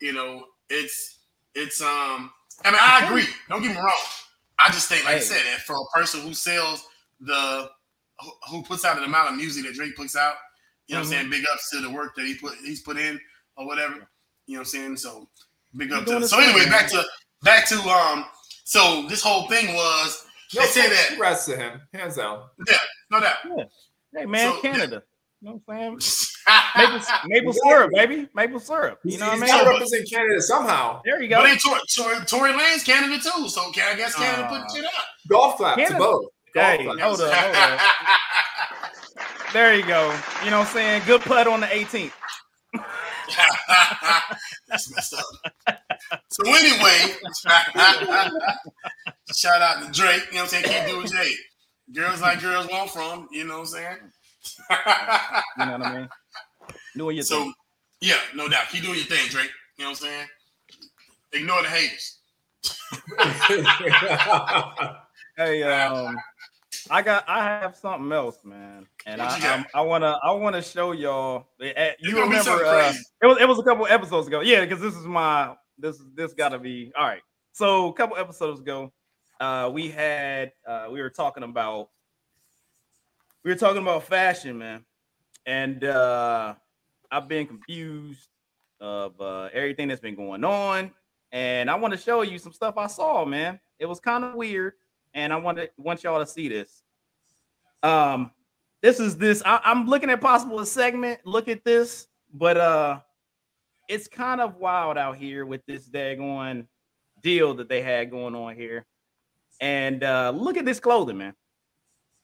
you 0.00 0.12
know, 0.12 0.44
it's 0.70 1.18
it's 1.54 1.80
um. 1.82 2.30
I 2.64 2.70
mean, 2.72 2.80
I 2.82 3.04
agree. 3.06 3.26
Don't 3.48 3.62
get 3.62 3.70
me 3.70 3.76
wrong. 3.76 3.92
I 4.58 4.68
just 4.72 4.88
think, 4.88 5.04
like 5.04 5.14
Hey. 5.14 5.20
I 5.20 5.22
said, 5.22 5.40
that 5.52 5.60
for 5.60 5.76
a 5.76 5.84
person 5.98 6.20
who 6.20 6.34
sells 6.34 6.84
the 7.20 7.70
who- 8.50 8.64
puts 8.64 8.84
out 8.84 8.98
an 8.98 9.04
amount 9.04 9.30
of 9.30 9.36
music 9.36 9.64
that 9.64 9.74
Drake 9.74 9.94
puts 9.96 10.16
out, 10.16 10.34
you 10.88 10.94
know 10.94 11.00
what 11.00 11.06
I'm 11.06 11.12
saying? 11.12 11.30
Big 11.30 11.44
ups 11.52 11.70
to 11.70 11.80
the 11.80 11.90
work 11.90 12.16
that 12.16 12.26
he 12.26 12.34
put 12.34 12.54
he's 12.64 12.82
put 12.82 12.96
in 12.98 13.20
or 13.56 13.66
whatever. 13.66 14.08
You 14.46 14.54
know 14.54 14.60
what 14.60 14.60
I'm 14.60 14.64
saying? 14.64 14.96
So 14.96 15.28
big 15.76 15.92
up 15.92 16.04
to 16.06 16.26
so 16.26 16.40
anyway, 16.40 16.64
back 16.66 16.88
to 16.90 17.04
back 17.42 17.66
to 17.68 17.77
um 17.83 18.24
so 18.64 19.07
this 19.09 19.22
whole 19.22 19.48
thing 19.48 19.74
was 19.74 20.24
No, 20.55 20.61
they 20.62 20.66
say 20.68 20.88
that 20.88 21.07
congrats 21.09 21.46
to 21.46 21.57
him, 21.57 21.81
hands 21.94 22.16
down. 22.16 22.42
Yeah, 22.66 22.77
no 23.11 23.20
doubt. 23.20 23.37
Yeah. 23.57 23.64
Hey 24.14 24.27
man, 24.27 24.53
So- 24.53 24.61
Canada. 24.62 25.03
You 25.40 25.51
know 25.51 25.62
what 25.66 25.77
I'm 25.77 26.01
saying? 26.01 26.35
Maple, 26.77 27.01
maple 27.27 27.53
syrup, 27.53 27.90
baby. 27.94 28.29
Maple 28.35 28.59
syrup. 28.59 28.98
You 29.05 29.18
know 29.18 29.27
what 29.27 29.31
I 29.31 29.35
He's 29.35 29.40
mean? 29.42 29.51
got 29.64 29.68
represent 29.70 30.11
Canada 30.11 30.40
somehow. 30.42 31.01
There 31.05 31.22
you 31.22 31.29
But 31.29 31.42
go. 31.42 31.46
then 31.46 31.59
Tory, 31.59 31.81
Tory, 31.94 32.24
Tory 32.27 32.53
Lanez 32.55 32.85
Canada 32.85 33.22
too, 33.22 33.48
so 33.48 33.70
can 33.70 33.94
I 33.94 33.96
guess 33.96 34.16
Canada 34.16 34.48
Uh, 34.48 34.48
put 34.64 34.74
shit 34.74 34.85
up. 34.85 34.92
Golf 35.29 35.57
clap 35.59 35.77
to 35.77 35.83
Canada- 35.83 35.98
both. 36.01 36.24
Golf 36.55 36.66
Hey, 36.66 36.85
clap. 36.85 36.98
hold 36.98 37.20
up, 37.20 37.33
hold 37.33 37.55
up. 37.57 37.81
There 39.53 39.74
you 39.77 39.87
go. 39.87 40.11
You 40.44 40.51
know 40.51 40.59
what 40.59 40.66
I'm 40.68 40.72
saying? 40.74 41.03
Good 41.07 41.20
putt 41.20 41.46
on 41.46 41.61
the 41.61 41.66
18th. 41.68 42.12
That's 44.68 44.92
messed 44.92 45.14
up. 45.14 45.79
So 46.30 46.42
anyway, 46.46 47.14
shout 49.34 49.61
out 49.62 49.82
to 49.84 49.90
Drake. 49.92 50.22
You 50.28 50.37
know 50.38 50.42
what 50.44 50.54
I'm 50.54 50.62
saying? 50.62 50.64
Keep 50.64 50.87
doing 50.94 51.06
Jay. 51.06 51.32
Girls 51.92 52.20
like 52.20 52.40
girls 52.40 52.66
want 52.70 52.90
from. 52.90 53.28
You 53.30 53.44
know 53.44 53.54
what 53.61 53.61
I'm 53.61 53.66
saying? 53.66 53.96
You 54.70 55.66
know 55.66 55.72
what 55.78 55.82
I 55.87 55.98
mean? 55.98 56.08
Doing 56.96 57.16
your 57.16 57.24
so 57.24 57.40
thing. 57.42 57.54
yeah, 58.00 58.16
no 58.34 58.48
doubt. 58.48 58.68
Keep 58.70 58.82
doing 58.84 58.96
your 58.96 59.04
thing, 59.06 59.28
Drake. 59.28 59.50
You 59.78 59.84
know 59.84 59.90
what 59.90 60.00
I'm 60.02 60.06
saying? 60.06 60.26
Ignore 61.32 61.62
the 61.62 61.68
haters. 61.68 62.14
Hey, 65.37 65.62
um, 65.62 66.16
I 66.90 67.00
got 67.00 67.22
I 67.28 67.44
have 67.44 67.76
something 67.76 68.11
else, 68.11 68.38
man, 68.42 68.87
and 69.06 69.20
What 69.20 69.40
I? 69.44 69.48
I'm- 69.48 69.64
I 69.72 69.80
wanna 69.82 70.18
I 70.24 70.32
wanna 70.32 70.61
show 70.61 70.90
y'all. 70.90 71.46
eh, 71.61 71.92
You 72.00 72.20
remember? 72.20 72.50
Uh, 72.64 72.92
it 73.22 73.26
was 73.26 73.38
it 73.40 73.46
was 73.46 73.58
a 73.61 73.62
couple 73.62 73.87
episodes 73.87 74.26
ago. 74.26 74.40
Yeah, 74.40 74.62
because 74.62 74.80
this 74.80 74.96
is 74.96 75.04
my 75.04 75.54
this 75.78 76.02
this 76.14 76.32
got 76.32 76.50
to 76.50 76.58
be 76.58 76.92
all 76.96 77.06
right. 77.06 77.22
So 77.52 77.88
a 77.88 77.92
couple 77.92 78.16
episodes 78.16 78.60
ago, 78.60 78.92
uh, 79.40 79.70
we 79.72 79.88
had 79.88 80.52
uh, 80.66 80.88
we 80.90 81.00
were 81.00 81.10
talking 81.10 81.42
about 81.42 81.90
we 83.44 83.50
were 83.50 83.58
talking 83.58 83.82
about 83.82 84.04
fashion, 84.04 84.58
man, 84.58 84.84
and 85.46 85.84
uh, 85.84 86.54
I've 87.10 87.28
been 87.28 87.46
confused 87.46 88.28
of 88.80 89.20
uh, 89.20 89.48
everything 89.52 89.88
that's 89.88 90.00
been 90.00 90.14
going 90.14 90.44
on, 90.44 90.90
and 91.32 91.70
I 91.70 91.74
want 91.76 91.92
to 91.92 91.98
show 91.98 92.22
you 92.22 92.38
some 92.38 92.52
stuff 92.52 92.76
I 92.76 92.86
saw, 92.86 93.24
man. 93.24 93.58
It 93.78 93.86
was 93.86 94.00
kind 94.00 94.24
of 94.24 94.34
weird, 94.34 94.74
and 95.14 95.32
I 95.32 95.36
want 95.36 95.58
to 95.58 95.70
want 95.76 96.04
y'all 96.04 96.20
to 96.20 96.26
see 96.26 96.48
this. 96.48 96.82
Um, 97.82 98.32
this 98.82 99.00
is 99.00 99.16
this. 99.16 99.42
I, 99.44 99.60
I'm 99.64 99.86
looking 99.86 100.10
at 100.10 100.20
possible 100.20 100.60
a 100.60 100.66
segment. 100.66 101.20
Look 101.24 101.48
at 101.48 101.64
this, 101.64 102.08
but 102.32 102.56
uh, 102.56 103.00
it's 103.88 104.07
kind 104.07 104.40
of 104.40 104.57
wild 104.57 104.98
out 104.98 105.16
here 105.16 105.46
with 105.46 105.64
this 105.66 105.88
daggone 105.88 106.66
deal 107.22 107.55
that 107.55 107.68
they 107.68 107.83
had 107.83 108.11
going 108.11 108.35
on 108.35 108.55
here. 108.55 108.87
And 109.61 110.05
uh, 110.05 110.33
look 110.35 110.57
at 110.57 110.64
this 110.64 110.79
clothing, 110.79 111.18
man. 111.18 111.35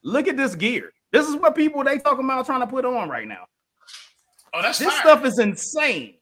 Look 0.03 0.29
at 0.29 0.37
this 0.37 0.55
gear. 0.55 0.93
This 1.11 1.29
is 1.29 1.37
what 1.37 1.55
people 1.57 1.83
they 1.83 1.99
talking 1.99 2.25
about 2.25 2.47
trying 2.47 2.61
to 2.61 2.67
put 2.67 2.85
on 2.85 3.09
right 3.09 3.27
now. 3.27 3.47
Oh, 4.53 4.63
that's 4.63 4.79
This 4.79 4.89
fire. 4.89 5.01
stuff 5.01 5.25
is 5.25 5.39
insane. 5.39 6.15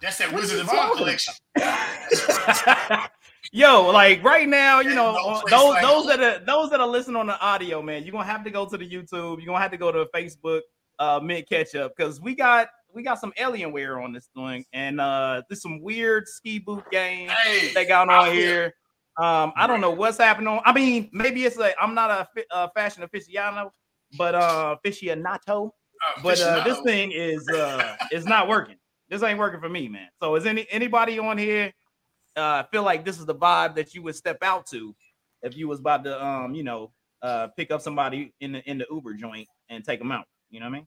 That's 0.00 0.18
that 0.18 0.32
what 0.32 0.42
Wizard 0.42 0.60
of 0.60 0.68
Oz 0.68 0.96
collection. 0.96 1.34
Yo, 3.52 3.90
like 3.90 4.22
right 4.22 4.48
now, 4.48 4.80
you 4.80 4.94
know, 4.94 5.12
no 5.12 5.18
uh, 5.18 5.40
those 5.50 5.70
like 5.70 5.82
those 5.82 6.06
that 6.06 6.20
are 6.20 6.38
those 6.44 6.70
that 6.70 6.80
are 6.80 6.86
listening 6.86 7.16
on 7.16 7.26
the 7.26 7.38
audio, 7.40 7.82
man, 7.82 8.04
you're 8.04 8.12
gonna 8.12 8.24
have 8.24 8.44
to 8.44 8.50
go 8.50 8.64
to 8.64 8.76
the 8.76 8.88
YouTube. 8.88 9.38
You're 9.38 9.46
gonna 9.46 9.58
have 9.58 9.72
to 9.72 9.76
go 9.76 9.90
to 9.90 10.06
Facebook, 10.14 10.60
uh, 11.00 11.18
Mint 11.20 11.48
Ketchup, 11.48 11.94
because 11.96 12.20
we 12.20 12.36
got 12.36 12.68
we 12.94 13.02
got 13.02 13.20
some 13.20 13.32
Alienware 13.38 14.02
on 14.02 14.12
this 14.12 14.28
thing, 14.36 14.64
and 14.72 15.00
uh, 15.00 15.42
there's 15.48 15.62
some 15.62 15.80
weird 15.80 16.28
ski 16.28 16.58
boot 16.60 16.84
game 16.92 17.28
Hey, 17.28 17.72
they 17.74 17.84
got 17.84 18.08
on 18.08 18.32
here. 18.32 18.74
Um, 19.18 19.52
I 19.56 19.66
don't 19.66 19.80
know 19.80 19.90
what's 19.90 20.18
happening. 20.18 20.48
On, 20.48 20.60
I 20.64 20.72
mean, 20.72 21.10
maybe 21.12 21.44
it's 21.44 21.56
like 21.56 21.74
I'm 21.80 21.94
not 21.94 22.10
a, 22.10 22.28
fa- 22.34 22.46
uh 22.52 22.68
fashion 22.74 23.02
aficionado, 23.02 23.70
but 24.16 24.34
uh, 24.34 24.76
aficionado. 24.84 25.66
uh, 25.68 26.22
But 26.22 26.40
uh, 26.40 26.62
this 26.64 26.78
thing 26.80 27.10
is 27.12 27.48
uh, 27.48 27.96
is 28.12 28.26
not 28.26 28.46
working. 28.48 28.76
This 29.08 29.22
ain't 29.22 29.38
working 29.38 29.60
for 29.60 29.68
me, 29.68 29.88
man. 29.88 30.08
So 30.22 30.36
is 30.36 30.46
any 30.46 30.66
anybody 30.70 31.18
on 31.18 31.36
here 31.36 31.72
uh 32.36 32.62
feel 32.70 32.84
like 32.84 33.04
this 33.04 33.18
is 33.18 33.26
the 33.26 33.34
vibe 33.34 33.74
that 33.74 33.92
you 33.92 34.02
would 34.02 34.14
step 34.14 34.38
out 34.42 34.64
to 34.64 34.94
if 35.42 35.56
you 35.56 35.66
was 35.66 35.80
about 35.80 36.04
to 36.04 36.24
um 36.24 36.54
you 36.54 36.62
know 36.62 36.92
uh 37.22 37.48
pick 37.56 37.72
up 37.72 37.82
somebody 37.82 38.32
in 38.40 38.52
the 38.52 38.70
in 38.70 38.78
the 38.78 38.86
Uber 38.88 39.14
joint 39.14 39.48
and 39.68 39.84
take 39.84 39.98
them 39.98 40.12
out? 40.12 40.26
You 40.50 40.60
know 40.60 40.66
what 40.66 40.70
I 40.70 40.78
mean? 40.78 40.86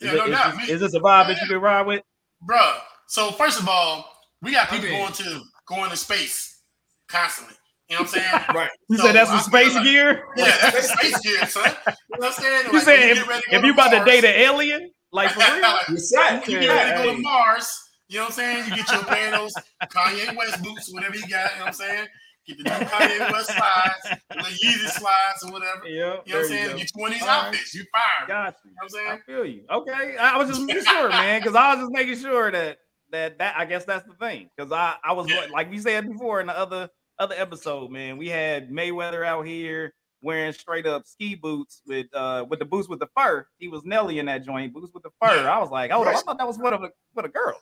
Is, 0.00 0.06
Yeah, 0.06 0.12
it- 0.12 0.16
no 0.18 0.24
is 0.26 0.30
doubt. 0.30 0.56
this, 0.60 0.68
is 0.70 0.80
this 0.80 0.94
a 0.94 1.00
vibe 1.00 1.26
that 1.28 1.40
you 1.40 1.46
could 1.48 1.62
ride 1.62 1.86
with? 1.86 2.02
Bruh. 2.48 2.78
So 3.08 3.30
first 3.32 3.60
of 3.60 3.68
all, 3.68 4.10
we 4.42 4.52
got 4.52 4.68
people 4.70 4.86
I 4.88 4.90
mean- 4.90 5.00
going 5.02 5.12
to 5.14 5.40
going 5.66 5.90
to 5.90 5.96
space 5.96 6.62
constantly. 7.08 7.54
You 7.88 7.96
know 7.96 8.02
what 8.02 8.16
I'm 8.16 8.22
saying? 8.22 8.44
right. 8.54 8.70
You 8.88 8.96
So, 8.98 9.06
said 9.06 9.14
that's 9.16 9.30
I 9.30 9.38
some 9.40 9.50
space 9.52 9.74
like- 9.74 9.84
gear. 9.84 10.24
yeah, 10.36 10.56
that's 10.70 10.92
space 10.92 11.18
gear, 11.20 11.46
son. 11.46 11.64
You 11.64 11.72
know 11.92 11.94
what 12.18 12.26
I'm 12.26 12.32
saying? 12.32 12.66
You 12.66 12.72
Like, 12.72 12.82
said 12.82 12.98
if, 13.00 13.18
get 13.18 13.28
ready 13.28 13.42
if 13.50 13.64
you 13.64 13.72
about 13.72 13.90
to 13.90 14.04
date 14.04 14.24
an 14.24 14.34
alien, 14.36 14.90
like 15.12 15.30
for 15.32 15.40
real? 15.40 15.60
like, 15.62 15.88
You 15.88 15.98
said. 15.98 16.40
you 16.46 16.54
Yeah, 16.54 16.60
get 16.60 16.68
ready 16.68 16.90
to 17.02 17.04
go 17.10 17.16
to 17.16 17.22
Mars. 17.22 17.68
You 18.08 18.16
know 18.18 18.22
what 18.24 18.30
I'm 18.30 18.34
saying? 18.36 18.64
You 18.70 18.76
get 18.76 18.90
your 18.92 19.04
pair 19.04 19.34
of 19.36 19.50
Kanye 19.84 20.36
West 20.36 20.62
boots, 20.62 20.92
whatever 20.92 21.14
you 21.16 21.22
got. 21.28 21.30
You 21.52 21.58
know 21.58 21.64
what 21.64 21.66
I'm 21.68 21.72
saying? 21.74 22.06
Get 22.46 22.58
the 22.58 22.64
new 22.64 22.70
Kanye 22.70 23.32
West 23.32 23.50
slides, 23.56 24.20
the 24.30 24.66
Yeezy 24.66 24.88
slides, 24.90 25.44
or 25.44 25.52
whatever. 25.52 25.86
Yeah, 25.86 25.92
You 25.94 26.00
know 26.04 26.14
what 26.24 26.36
I'm 26.36 26.44
saying? 26.46 26.78
you 26.78 27.04
of 27.06 27.12
these 27.12 27.22
outfits. 27.22 27.74
You 27.74 27.84
fired. 27.92 28.28
You 28.28 28.34
know 28.34 28.40
Got 28.42 28.56
you. 28.64 28.70
what 28.74 28.82
I'm 28.82 28.88
saying? 28.88 29.08
I 29.10 29.18
feel 29.26 29.44
you. 29.44 29.62
Okay, 29.70 30.16
I 30.16 30.36
was 30.38 30.48
just 30.48 30.62
making 30.62 30.84
sure, 30.84 31.08
man, 31.10 31.40
because 31.40 31.54
I 31.54 31.74
was 31.74 31.82
just 31.84 31.92
making 31.92 32.16
sure 32.18 32.50
that 32.50 32.78
that 33.12 33.38
that 33.38 33.54
I 33.56 33.64
guess 33.66 33.84
that's 33.84 34.06
the 34.06 34.14
thing. 34.14 34.48
Because 34.56 34.72
I 34.72 34.96
I 35.04 35.12
was 35.12 35.28
Yeah. 35.30 35.46
like 35.52 35.70
we 35.70 35.78
said 35.78 36.06
before 36.10 36.40
in 36.40 36.46
the 36.46 36.58
other 36.58 36.88
other 37.18 37.34
episode, 37.36 37.90
man, 37.90 38.16
we 38.16 38.28
had 38.28 38.70
Mayweather 38.70 39.24
out 39.26 39.46
here 39.46 39.92
wearing 40.22 40.52
straight 40.52 40.86
up 40.86 41.06
ski 41.06 41.34
boots 41.34 41.82
with 41.86 42.06
uh 42.14 42.44
with 42.48 42.58
the 42.58 42.64
boots 42.64 42.88
with 42.88 42.98
the 43.00 43.08
fur. 43.16 43.46
He 43.58 43.68
was 43.68 43.82
Nelly 43.84 44.18
in 44.18 44.26
that 44.26 44.44
joint, 44.44 44.72
boots 44.72 44.92
with 44.94 45.02
the 45.02 45.10
fur. 45.22 45.48
I 45.48 45.58
was 45.58 45.70
like, 45.70 45.90
oh, 45.92 46.04
I 46.04 46.14
thought 46.14 46.38
that 46.38 46.46
was 46.46 46.58
one 46.58 46.72
of 46.72 46.80
the 46.80 46.90
for 47.14 47.22
the 47.22 47.28
girls, 47.28 47.60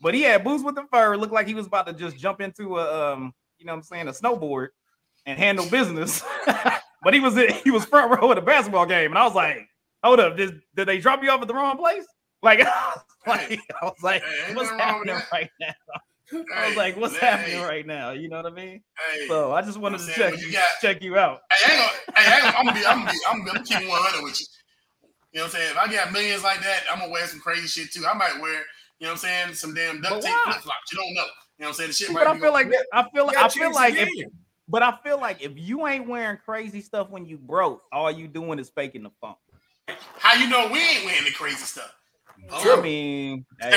but 0.00 0.14
he 0.14 0.22
had 0.22 0.42
boots 0.44 0.64
with 0.64 0.74
the 0.74 0.84
fur. 0.92 1.16
Looked 1.16 1.32
like 1.32 1.46
he 1.46 1.54
was 1.54 1.66
about 1.66 1.86
to 1.86 1.92
just 1.92 2.16
jump 2.16 2.40
into 2.40 2.78
a 2.78 3.12
um 3.14 3.32
you 3.58 3.66
know 3.66 3.72
what 3.72 3.78
I'm 3.78 3.82
saying 3.82 4.08
a 4.08 4.12
snowboard 4.12 4.68
and 5.24 5.38
handle 5.38 5.68
business. 5.68 6.22
but 7.02 7.14
he 7.14 7.20
was 7.20 7.36
he 7.62 7.70
was 7.70 7.84
front 7.84 8.20
row 8.20 8.32
at 8.32 8.38
a 8.38 8.42
basketball 8.42 8.86
game, 8.86 9.10
and 9.10 9.18
I 9.18 9.24
was 9.24 9.34
like, 9.34 9.68
hold 10.02 10.20
up, 10.20 10.36
did, 10.36 10.60
did 10.74 10.88
they 10.88 10.98
drop 10.98 11.22
you 11.22 11.30
off 11.30 11.42
at 11.42 11.48
the 11.48 11.54
wrong 11.54 11.76
place? 11.76 12.06
Like, 12.42 12.58
like 13.26 13.60
I 13.80 13.84
was 13.84 14.02
like, 14.02 14.22
Hey, 14.22 14.54
what's 14.54 14.70
nothing 14.70 14.78
wrong 14.78 15.00
with 15.00 15.08
happening 15.08 15.26
right 15.32 15.50
now? 15.60 15.74
I 16.56 16.68
was 16.68 16.76
like, 16.76 16.96
what's 16.96 17.16
hey, 17.16 17.26
happening 17.26 17.62
right 17.62 17.86
now? 17.86 18.10
You 18.10 18.28
know 18.28 18.36
what 18.42 18.46
I 18.46 18.54
mean? 18.54 18.82
So 19.28 19.52
I 19.52 19.62
just 19.62 19.78
wanted 19.78 20.00
to 20.00 20.12
check 20.12 20.40
you, 20.40 20.52
got? 20.52 20.64
check 20.80 21.02
you 21.02 21.16
out. 21.16 21.40
Hey, 21.52 21.72
I 21.72 21.76
ain't 21.76 21.80
gonna, 21.80 22.20
hey, 22.20 22.32
I 22.32 22.34
ain't 22.34 22.42
gonna, 22.42 22.56
I'm 22.58 22.66
gonna 22.66 22.78
be, 22.78 22.86
I'm 22.86 22.98
gonna 22.98 23.12
be, 23.12 23.18
I'm 23.28 23.44
gonna, 23.44 23.58
I'm 23.60 23.64
keeping 23.64 23.88
100 23.88 24.24
with 24.24 24.40
you. 24.40 24.46
You 25.32 25.38
know 25.38 25.44
what 25.44 25.54
I'm 25.54 25.60
saying? 25.60 25.70
If 25.70 25.78
I 25.78 25.92
got 25.92 26.12
millions 26.12 26.42
like 26.42 26.60
that, 26.62 26.82
I'm 26.90 26.98
gonna 26.98 27.12
wear 27.12 27.26
some 27.26 27.40
crazy 27.40 27.68
shit 27.68 27.92
too. 27.92 28.06
I 28.06 28.14
might 28.14 28.40
wear, 28.40 28.54
you 28.98 29.06
know 29.06 29.08
what 29.08 29.12
I'm 29.12 29.16
saying, 29.18 29.54
some 29.54 29.74
damn 29.74 30.00
duct 30.00 30.22
tape 30.24 30.34
flip 30.44 30.56
flops. 30.56 30.92
You 30.92 30.98
don't 30.98 31.14
know. 31.14 31.26
You 31.58 31.64
know 31.64 31.68
what 31.68 31.68
I'm 31.68 31.74
saying? 31.74 31.88
The 31.88 31.94
shit 31.94 32.08
But 32.08 32.14
might 32.14 32.26
I 32.26 32.32
feel 32.32 32.40
going- 32.40 32.52
like 32.52 32.72
I 32.92 33.08
feel 33.14 33.26
like 33.26 33.36
I 33.36 33.48
feel 33.48 33.72
like 33.72 33.94
if, 33.94 34.08
if, 34.12 34.28
but 34.68 34.82
I 34.82 34.96
feel 35.02 35.18
like 35.20 35.42
if 35.42 35.52
you 35.56 35.86
ain't 35.86 36.06
wearing 36.08 36.38
crazy 36.44 36.80
stuff 36.82 37.08
when 37.10 37.24
you 37.26 37.38
broke, 37.38 37.82
all 37.92 38.10
you 38.10 38.28
doing 38.28 38.58
is 38.58 38.68
faking 38.70 39.04
the 39.04 39.10
funk. 39.20 39.38
how 40.18 40.34
you 40.34 40.48
know 40.48 40.68
we 40.70 40.80
ain't 40.80 41.04
wearing 41.06 41.24
the 41.24 41.30
crazy 41.32 41.56
stuff. 41.64 41.92
I 42.52 42.80
mean, 42.80 43.46
hey. 43.60 43.70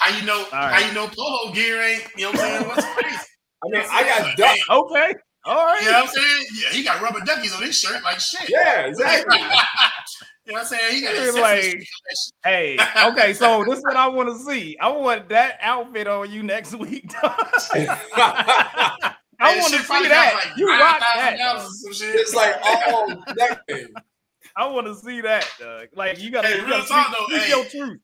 How 0.00 0.16
you 0.16 0.24
know? 0.26 0.44
right. 0.52 0.74
How 0.82 0.86
you 0.88 0.94
know 0.94 1.08
polo 1.16 1.52
gear 1.52 1.80
ain't? 1.82 2.04
You 2.16 2.24
know 2.26 2.30
what 2.32 2.40
I'm 2.40 2.46
saying? 2.58 2.68
What's 2.68 2.86
crazy? 2.94 3.16
I 3.64 3.68
mean, 3.70 3.84
I 3.90 4.02
got 4.04 4.36
duck. 4.36 4.56
okay, 4.70 5.14
all 5.44 5.64
right. 5.66 5.80
You 5.82 5.90
know 5.90 6.00
what 6.00 6.08
I'm 6.08 6.14
saying? 6.14 6.46
Yeah, 6.54 6.68
he 6.70 6.84
got 6.84 7.00
rubber 7.02 7.20
duckies 7.20 7.54
on 7.56 7.62
his 7.62 7.78
shirt 7.78 8.02
like 8.04 8.20
shit. 8.20 8.48
Yeah, 8.48 8.86
exactly. 8.86 9.38
you 9.38 9.44
know 9.44 9.50
what 10.54 10.60
I'm 10.60 10.66
saying? 10.66 10.94
He 10.94 11.00
got 11.02 11.34
like- 11.34 11.84
Hey, 12.44 12.78
okay, 13.06 13.32
so 13.34 13.64
this 13.64 13.78
is 13.78 13.84
what 13.84 13.96
I 13.96 14.08
want 14.08 14.28
to 14.28 14.38
see. 14.44 14.76
I 14.80 14.88
want 14.88 15.28
that 15.30 15.58
outfit 15.60 16.06
on 16.06 16.30
you 16.30 16.42
next 16.42 16.74
week. 16.74 17.12
I 19.40 19.56
want 19.56 19.72
to 19.72 19.78
see 19.78 20.08
that. 20.08 20.34
like 20.34 20.56
you 20.56 20.68
rock 20.68 20.98
that. 21.00 21.38
or 21.56 21.60
some 21.60 21.92
shit. 21.92 22.14
it's 22.16 22.34
like 22.34 22.54
all 22.64 23.06
oh, 23.12 23.22
that 23.36 23.60
thing. 23.68 23.88
I 24.56 24.66
want 24.66 24.86
to 24.88 24.94
see 24.96 25.20
that, 25.20 25.46
Doug. 25.60 25.88
Like 25.94 26.20
you 26.20 26.30
gotta, 26.30 26.48
Hey, 26.48 26.58
you 26.58 26.66
real 26.66 26.82
talk 26.84 27.14
though, 27.16 27.36
hey. 27.36 27.48
your 27.48 27.64
truth. 27.64 28.00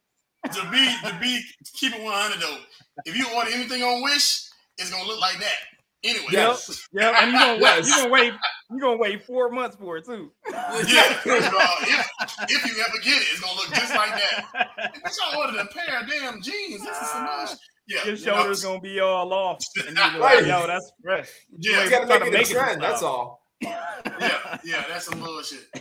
to 0.53 0.71
be 0.71 0.95
to 1.05 1.19
be 1.21 1.41
keep 1.75 1.93
it 1.95 2.01
100 2.03 2.41
though. 2.41 2.59
If 3.05 3.17
you 3.17 3.27
order 3.35 3.51
anything 3.51 3.83
on 3.83 4.03
Wish, 4.03 4.49
it's 4.79 4.91
gonna 4.91 5.05
look 5.09 5.21
like 5.21 5.39
that. 5.41 5.57
Anyway, 6.05 6.27
Yes. 6.33 6.87
Yeah, 6.93 7.23
and 7.23 7.33
you 7.33 7.39
gonna 7.39 7.53
wait, 7.55 7.61
Yes. 7.63 7.89
you 7.89 7.97
gonna 7.97 8.11
wait, 8.11 8.33
you 8.71 8.81
gonna 8.81 8.97
wait 8.99 9.25
four 9.25 9.51
months 9.51 9.77
for 9.77 9.97
it 9.97 10.05
too. 10.05 10.31
yeah. 10.51 11.15
First 11.15 11.49
of 11.49 11.55
all, 11.55 11.77
if, 11.81 12.11
if 12.51 12.67
you 12.67 12.83
ever 12.87 12.99
get 13.03 13.15
it, 13.23 13.27
it's 13.33 13.41
gonna 13.41 13.55
look 13.55 13.73
just 13.73 13.95
like 13.95 14.11
that. 14.11 14.93
Bitch, 15.05 15.17
I 15.33 15.37
ordered 15.39 15.61
a 15.61 15.67
pair 15.67 16.01
of 16.01 16.09
damn 16.09 16.43
jeans. 16.43 16.85
This 16.85 17.01
is 17.01 17.09
some 17.09 17.27
bullshit. 17.27 17.59
Yeah, 17.87 18.05
your 18.07 18.15
you 18.17 18.27
know, 18.27 18.33
shoulders 18.37 18.63
gonna 18.65 18.81
be 18.81 19.01
all 19.01 19.33
off, 19.33 19.65
and 19.87 19.97
you're 19.97 20.21
Right. 20.21 20.39
like, 20.39 20.47
yo, 20.47 20.67
that's 20.67 20.93
fresh. 21.03 21.29
Yeah, 21.59 21.85
You 21.85 21.91
gotta 21.91 22.07
try 22.07 22.19
make 22.19 22.27
it 22.27 22.29
a 22.29 22.31
make 22.39 22.51
it 22.51 22.53
trend. 22.53 22.81
style. 22.83 22.91
That's 22.91 23.03
all. 23.03 23.43
yeah, 23.61 24.59
yeah, 24.65 24.85
that's 24.89 25.07
some 25.07 25.21
bullshit. 25.21 25.67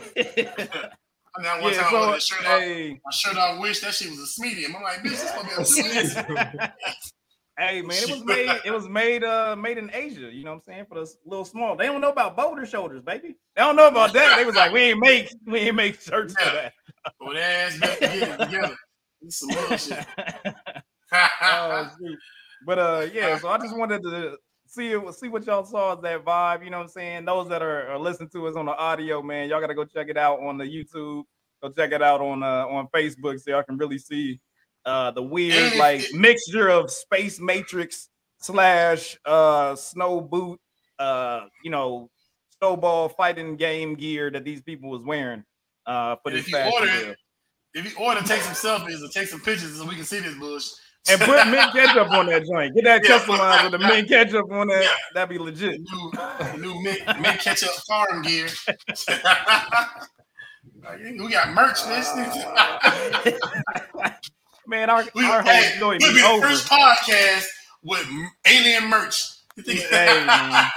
I 1.36 1.42
mean, 1.42 1.62
one 1.62 1.72
yeah, 1.72 1.78
time 1.82 1.86
I 1.86 1.90
so 1.90 2.06
wore 2.06 2.16
a 2.16 2.20
shirt 2.20 2.46
off, 2.46 2.60
hey, 2.60 3.00
my 3.04 3.10
shirt 3.12 3.36
off 3.36 3.60
wish 3.60 3.80
that 3.80 3.92
shit 3.94 4.08
was 4.10 4.36
a 4.38 4.42
medium. 4.42 4.76
I'm 4.76 4.82
like, 4.82 4.98
bitch, 5.00 5.10
this 5.10 5.24
is 5.24 5.30
gonna 5.32 5.48
be 5.48 5.52
a 5.52 6.34
twins. 6.34 6.70
Hey, 7.58 7.82
man, 7.82 7.96
it 8.02 8.10
was 8.10 8.24
made. 8.24 8.60
It 8.64 8.70
was 8.70 8.88
made. 8.88 9.24
Uh, 9.24 9.56
made 9.56 9.78
in 9.78 9.90
Asia. 9.92 10.32
You 10.32 10.44
know 10.44 10.52
what 10.52 10.56
I'm 10.56 10.62
saying? 10.62 10.86
For 10.88 10.94
the 10.96 11.12
little 11.24 11.44
small. 11.44 11.76
They 11.76 11.86
don't 11.86 12.00
know 12.00 12.10
about 12.10 12.36
boulder 12.36 12.66
shoulders, 12.66 13.02
baby. 13.02 13.36
They 13.56 13.62
don't 13.62 13.76
know 13.76 13.88
about 13.88 14.12
that. 14.12 14.36
They 14.36 14.44
was 14.44 14.56
like, 14.56 14.72
we 14.72 14.80
ain't 14.80 15.00
make. 15.00 15.34
We 15.46 15.60
ain't 15.60 15.76
make 15.76 16.00
shirts 16.00 16.34
for 16.34 16.50
that. 16.50 16.72
Well, 17.20 17.34
their 17.34 17.66
ass 17.66 17.78
better 17.78 18.00
get 18.00 18.28
it 18.28 18.38
together. 18.38 18.76
It's 19.22 19.38
some 19.38 19.50
oh, 21.42 21.90
shoot. 21.98 22.18
But 22.66 22.78
uh, 22.78 23.06
yeah. 23.12 23.38
So 23.38 23.48
I 23.48 23.58
just 23.58 23.76
wanted 23.76 24.02
to 24.02 24.36
see 24.66 24.96
see 25.12 25.28
what 25.28 25.46
y'all 25.46 25.64
saw 25.64 25.94
as 25.94 26.02
that 26.02 26.24
vibe. 26.24 26.64
You 26.64 26.70
know 26.70 26.78
what 26.78 26.84
I'm 26.84 26.88
saying? 26.90 27.24
Those 27.24 27.48
that 27.48 27.62
are, 27.62 27.88
are 27.90 27.98
listening 27.98 28.30
to 28.30 28.46
us 28.48 28.56
on 28.56 28.66
the 28.66 28.76
audio, 28.76 29.22
man, 29.22 29.48
y'all 29.48 29.60
gotta 29.60 29.74
go 29.74 29.84
check 29.84 30.08
it 30.08 30.16
out 30.16 30.40
on 30.40 30.58
the 30.58 30.64
YouTube. 30.64 31.24
Go 31.62 31.70
check 31.70 31.92
it 31.92 32.02
out 32.02 32.20
on 32.20 32.42
uh, 32.42 32.66
on 32.66 32.88
Facebook 32.88 33.40
so 33.40 33.50
y'all 33.50 33.62
can 33.62 33.76
really 33.76 33.98
see 33.98 34.40
uh 34.86 35.10
the 35.12 35.22
weird 35.22 35.54
And- 35.54 35.78
like 35.78 36.04
mixture 36.12 36.68
of 36.68 36.90
space 36.90 37.40
matrix 37.40 38.08
slash 38.38 39.16
uh 39.24 39.74
snow 39.76 40.20
boot 40.20 40.60
uh 40.98 41.42
you 41.64 41.70
know 41.70 42.10
snowball 42.58 43.08
fighting 43.08 43.56
game 43.56 43.94
gear 43.94 44.30
that 44.30 44.44
these 44.44 44.60
people 44.62 44.90
was 44.90 45.02
wearing 45.02 45.42
uh 45.86 46.16
for 46.22 46.28
And 46.30 46.38
this 46.38 46.46
if 46.46 46.48
you 46.52 46.56
fashion 46.58 46.72
order 46.80 46.92
deal. 47.00 47.10
it, 47.10 47.18
if 47.74 47.84
you 47.98 48.04
order, 48.04 48.20
take 48.22 48.40
some 48.42 48.54
selfies 48.54 49.02
or 49.02 49.08
take 49.08 49.26
some 49.28 49.40
pictures 49.40 49.76
so 49.76 49.84
we 49.86 49.96
can 49.96 50.04
see 50.04 50.20
this 50.20 50.34
bush. 50.38 50.70
and 51.10 51.20
put 51.20 51.44
mint 51.48 51.72
ketchup 51.72 52.08
on 52.12 52.26
that 52.26 52.44
joint. 52.46 52.72
Get 52.74 52.84
that 52.84 53.02
Yeah. 53.08 53.18
customized 53.18 53.62
with 53.64 53.72
the 53.72 53.78
mint 53.88 54.08
ketchup 54.08 54.50
on 54.52 54.68
that. 54.68 54.82
Yeah. 54.84 54.90
That'd 55.12 55.30
be 55.30 55.38
legit. 55.38 55.80
New, 55.80 56.12
new 56.60 56.82
mint, 56.84 57.00
mint 57.20 57.40
ketchup 57.40 57.70
farm 57.88 58.22
gear. 58.22 58.46
We 61.02 61.30
got 61.30 61.48
merch. 61.54 61.82
This 61.86 62.08
Man, 64.66 64.90
our, 64.90 65.04
we, 65.14 65.24
our 65.24 65.42
whole 65.42 65.62
story 65.76 65.98
be 65.98 66.06
be 66.06 66.20
the 66.20 66.26
over. 66.26 66.46
first 66.48 66.68
podcast 66.68 67.46
with 67.82 68.08
alien 68.46 68.88
merch. 68.88 69.22
Hey, 69.64 69.84
man. 70.26 70.70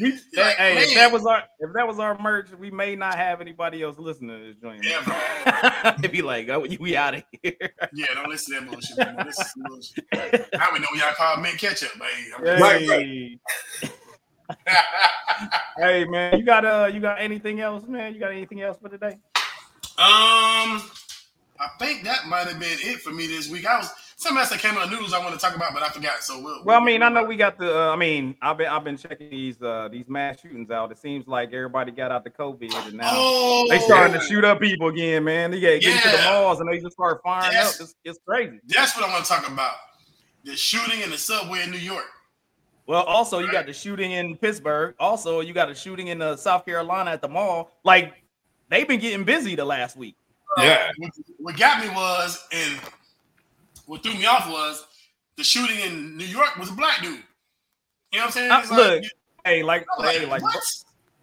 We, 0.00 0.12
like, 0.34 0.56
hey, 0.56 0.78
if 0.78 0.94
that 0.94 1.12
was 1.12 1.26
our 1.26 1.42
if 1.60 1.72
that 1.74 1.86
was 1.86 1.98
our 1.98 2.18
merch, 2.18 2.48
we 2.58 2.70
may 2.70 2.96
not 2.96 3.14
have 3.14 3.40
anybody 3.40 3.82
else 3.82 3.98
listening 3.98 4.38
to 4.38 4.46
this 4.46 4.56
joint. 4.56 4.84
Yeah, 4.84 5.02
bro. 5.04 5.92
It'd 5.98 6.12
be 6.12 6.22
like, 6.22 6.48
oh, 6.48 6.66
we 6.80 6.96
out 6.96 7.14
of 7.14 7.22
here. 7.42 7.54
Yeah, 7.92 8.06
don't 8.14 8.28
listen 8.28 8.54
to 8.54 8.60
that 8.60 8.70
bullshit. 8.70 8.96
Man. 8.96 9.26
This 9.26 9.38
is 9.38 9.52
bullshit. 9.56 10.52
Now 10.54 10.66
we 10.72 10.78
know 10.78 10.88
y'all 10.94 11.12
call 11.14 11.36
mint 11.38 11.58
ketchup, 11.58 11.90
man. 11.98 12.58
Right, 12.60 12.82
Hey, 12.82 13.38
hey, 15.78 16.04
man, 16.04 16.38
you 16.38 16.44
got 16.44 16.64
uh, 16.64 16.90
you 16.92 17.00
got 17.00 17.20
anything 17.20 17.60
else, 17.60 17.86
man? 17.86 18.14
You 18.14 18.20
got 18.20 18.32
anything 18.32 18.62
else 18.62 18.78
for 18.78 18.88
today? 18.88 19.18
Um, 19.98 20.82
I 21.62 21.68
think 21.78 22.02
that 22.04 22.26
might 22.26 22.48
have 22.48 22.58
been 22.58 22.76
it 22.80 23.00
for 23.00 23.10
me 23.10 23.28
this 23.28 23.48
week. 23.48 23.66
I 23.66 23.78
was 23.78 23.88
something 24.16 24.38
else 24.38 24.50
that 24.50 24.58
came 24.58 24.76
on 24.76 24.90
the 24.90 24.96
news 24.96 25.12
I 25.12 25.18
want 25.20 25.32
to 25.34 25.38
talk 25.38 25.54
about, 25.54 25.72
but 25.72 25.82
I 25.82 25.88
forgot. 25.90 26.22
So 26.24 26.42
we'll. 26.42 26.64
Well, 26.64 26.80
I 26.80 26.84
mean, 26.84 27.02
I 27.02 27.08
know 27.08 27.22
we 27.22 27.36
got 27.36 27.56
the. 27.56 27.78
Uh, 27.88 27.92
I 27.92 27.96
mean, 27.96 28.34
I've 28.42 28.58
been 28.58 28.66
I've 28.66 28.82
been 28.82 28.96
checking 28.96 29.30
these 29.30 29.62
uh 29.62 29.88
these 29.90 30.08
mass 30.08 30.40
shootings 30.40 30.70
out. 30.72 30.90
It 30.90 30.98
seems 30.98 31.28
like 31.28 31.52
everybody 31.52 31.92
got 31.92 32.10
out 32.10 32.24
the 32.24 32.30
COVID 32.30 32.74
and 32.88 32.94
now 32.96 33.10
Oh, 33.12 33.66
they 33.70 33.78
starting 33.78 34.18
to 34.18 34.26
shoot 34.26 34.44
up 34.44 34.58
people 34.60 34.88
again, 34.88 35.22
man. 35.22 35.52
They 35.52 35.60
get 35.60 35.80
get 35.82 35.94
into 36.04 36.16
the 36.16 36.22
malls 36.24 36.58
and 36.58 36.68
they 36.68 36.80
just 36.80 36.94
start 36.94 37.20
firing 37.22 37.52
Yes. 37.52 37.76
up. 37.76 37.84
It's, 37.84 37.94
it's 38.04 38.18
crazy. 38.26 38.58
That's 38.66 38.96
what 38.96 39.08
I 39.08 39.12
want 39.12 39.24
to 39.24 39.30
talk 39.30 39.48
about. 39.48 39.74
The 40.44 40.56
shooting 40.56 41.00
in 41.02 41.10
the 41.10 41.18
subway 41.18 41.62
in 41.62 41.70
New 41.70 41.78
York. 41.78 42.06
Well, 42.88 43.04
also 43.04 43.38
you 43.38 43.52
got 43.52 43.66
the 43.66 43.72
shooting 43.72 44.10
in 44.12 44.36
Pittsburgh. 44.36 44.96
Also, 44.98 45.38
you 45.40 45.54
got 45.54 45.70
a 45.70 45.74
shooting 45.74 46.08
in 46.08 46.20
uh, 46.20 46.34
South 46.34 46.64
Carolina 46.64 47.12
at 47.12 47.22
the 47.22 47.28
mall. 47.28 47.70
Like 47.84 48.14
they've 48.68 48.88
been 48.88 48.98
getting 48.98 49.22
busy 49.24 49.54
the 49.54 49.64
last 49.64 49.96
week. 49.96 50.16
Yeah. 50.58 50.90
What, 50.98 51.10
what 51.38 51.56
got 51.56 51.82
me 51.82 51.88
was, 51.94 52.46
and 52.52 52.78
what 53.86 54.02
threw 54.02 54.14
me 54.14 54.26
off 54.26 54.48
was 54.50 54.86
the 55.36 55.44
shooting 55.44 55.78
in 55.80 56.16
New 56.16 56.24
York 56.26 56.56
was 56.56 56.70
a 56.70 56.74
black 56.74 57.00
dude. 57.02 57.22
You 58.12 58.18
know 58.18 58.20
what 58.20 58.24
I'm 58.26 58.30
saying? 58.32 58.50
Uh, 58.50 58.58
It's 58.60 58.70
look, 58.70 59.04
Hey, 59.44 59.62
like, 59.62 59.86
like, 59.98 60.16
hey, 60.18 60.26
like, 60.26 60.42
what? 60.42 60.54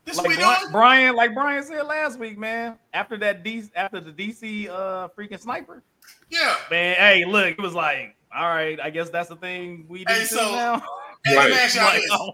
This 0.06 0.18
like 0.18 0.28
we 0.28 0.36
Bri- 0.36 0.72
Brian, 0.72 1.16
like 1.16 1.34
Brian 1.34 1.64
said 1.64 1.84
last 1.84 2.18
week, 2.20 2.38
man. 2.38 2.78
After 2.94 3.16
that 3.18 3.44
D, 3.44 3.64
after 3.76 4.00
the 4.02 4.12
DC 4.12 4.68
uh 4.70 5.08
freaking 5.18 5.40
sniper, 5.40 5.84
Yeah. 6.30 6.56
man. 6.72 6.96
Hey, 6.96 7.26
look, 7.26 7.46
it 7.48 7.62
was 7.62 7.76
like, 7.76 8.16
all 8.36 8.48
right, 8.48 8.80
I 8.82 8.90
guess 8.90 9.10
that's 9.10 9.30
the 9.30 9.36
thing 9.36 9.86
we 9.88 10.04
do 10.06 10.14
Hey, 10.14 10.24
so- 10.26 10.52
now. 10.56 10.82
Hey, 11.24 11.36
let 11.38 11.50
me 11.52 11.56
ask 11.60 11.76
y'all 11.76 11.86
Like, 11.86 12.02
this. 12.02 12.10
oh, 12.12 12.34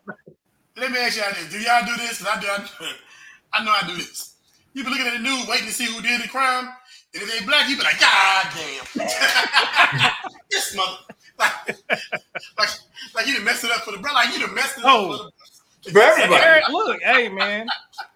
Let 0.78 0.92
me 0.92 0.98
ask 1.00 1.18
y'all 1.18 1.30
this. 1.32 1.50
Do 1.52 1.60
y'all 1.60 1.86
do 1.86 1.96
this? 1.98 2.26
I 2.26 2.40
do. 2.40 2.48
I, 2.48 2.58
do. 2.60 2.86
I 3.54 3.64
know 3.66 3.72
I 3.80 3.86
do 3.88 3.96
this. 3.98 4.36
You 4.74 4.84
be 4.84 4.90
looking 4.90 5.08
at 5.08 5.14
the 5.14 5.20
news, 5.20 5.48
waiting 5.48 5.68
to 5.68 5.74
see 5.74 5.86
who 5.86 6.02
did 6.02 6.22
the 6.22 6.28
crime, 6.28 6.70
and 7.16 7.24
if 7.24 7.40
they 7.40 7.46
black, 7.46 7.70
you 7.70 7.78
be 7.78 7.84
like, 7.84 8.00
God 8.00 8.48
damn, 8.54 9.08
this 10.52 10.76
mother, 10.76 10.98
like, 11.40 11.52
like, 12.58 12.70
like 13.16 13.28
you 13.28 13.36
done 13.36 13.44
messed 13.46 13.64
it 13.64 13.72
up 13.72 13.82
for 13.82 13.92
the 13.92 13.98
brother. 13.98 14.16
Like 14.16 14.34
you 14.34 14.46
done 14.46 14.54
messed 14.56 14.78
it 14.78 14.84
Oh. 14.86 15.12
up 15.12 15.18
for 15.20 15.24
the. 15.26 15.30
Oh, 15.88 15.92
for 15.92 16.00
everybody. 16.02 16.44
Eric, 16.44 16.64
look, 16.70 17.00
hey 17.04 17.30
man, 17.30 17.68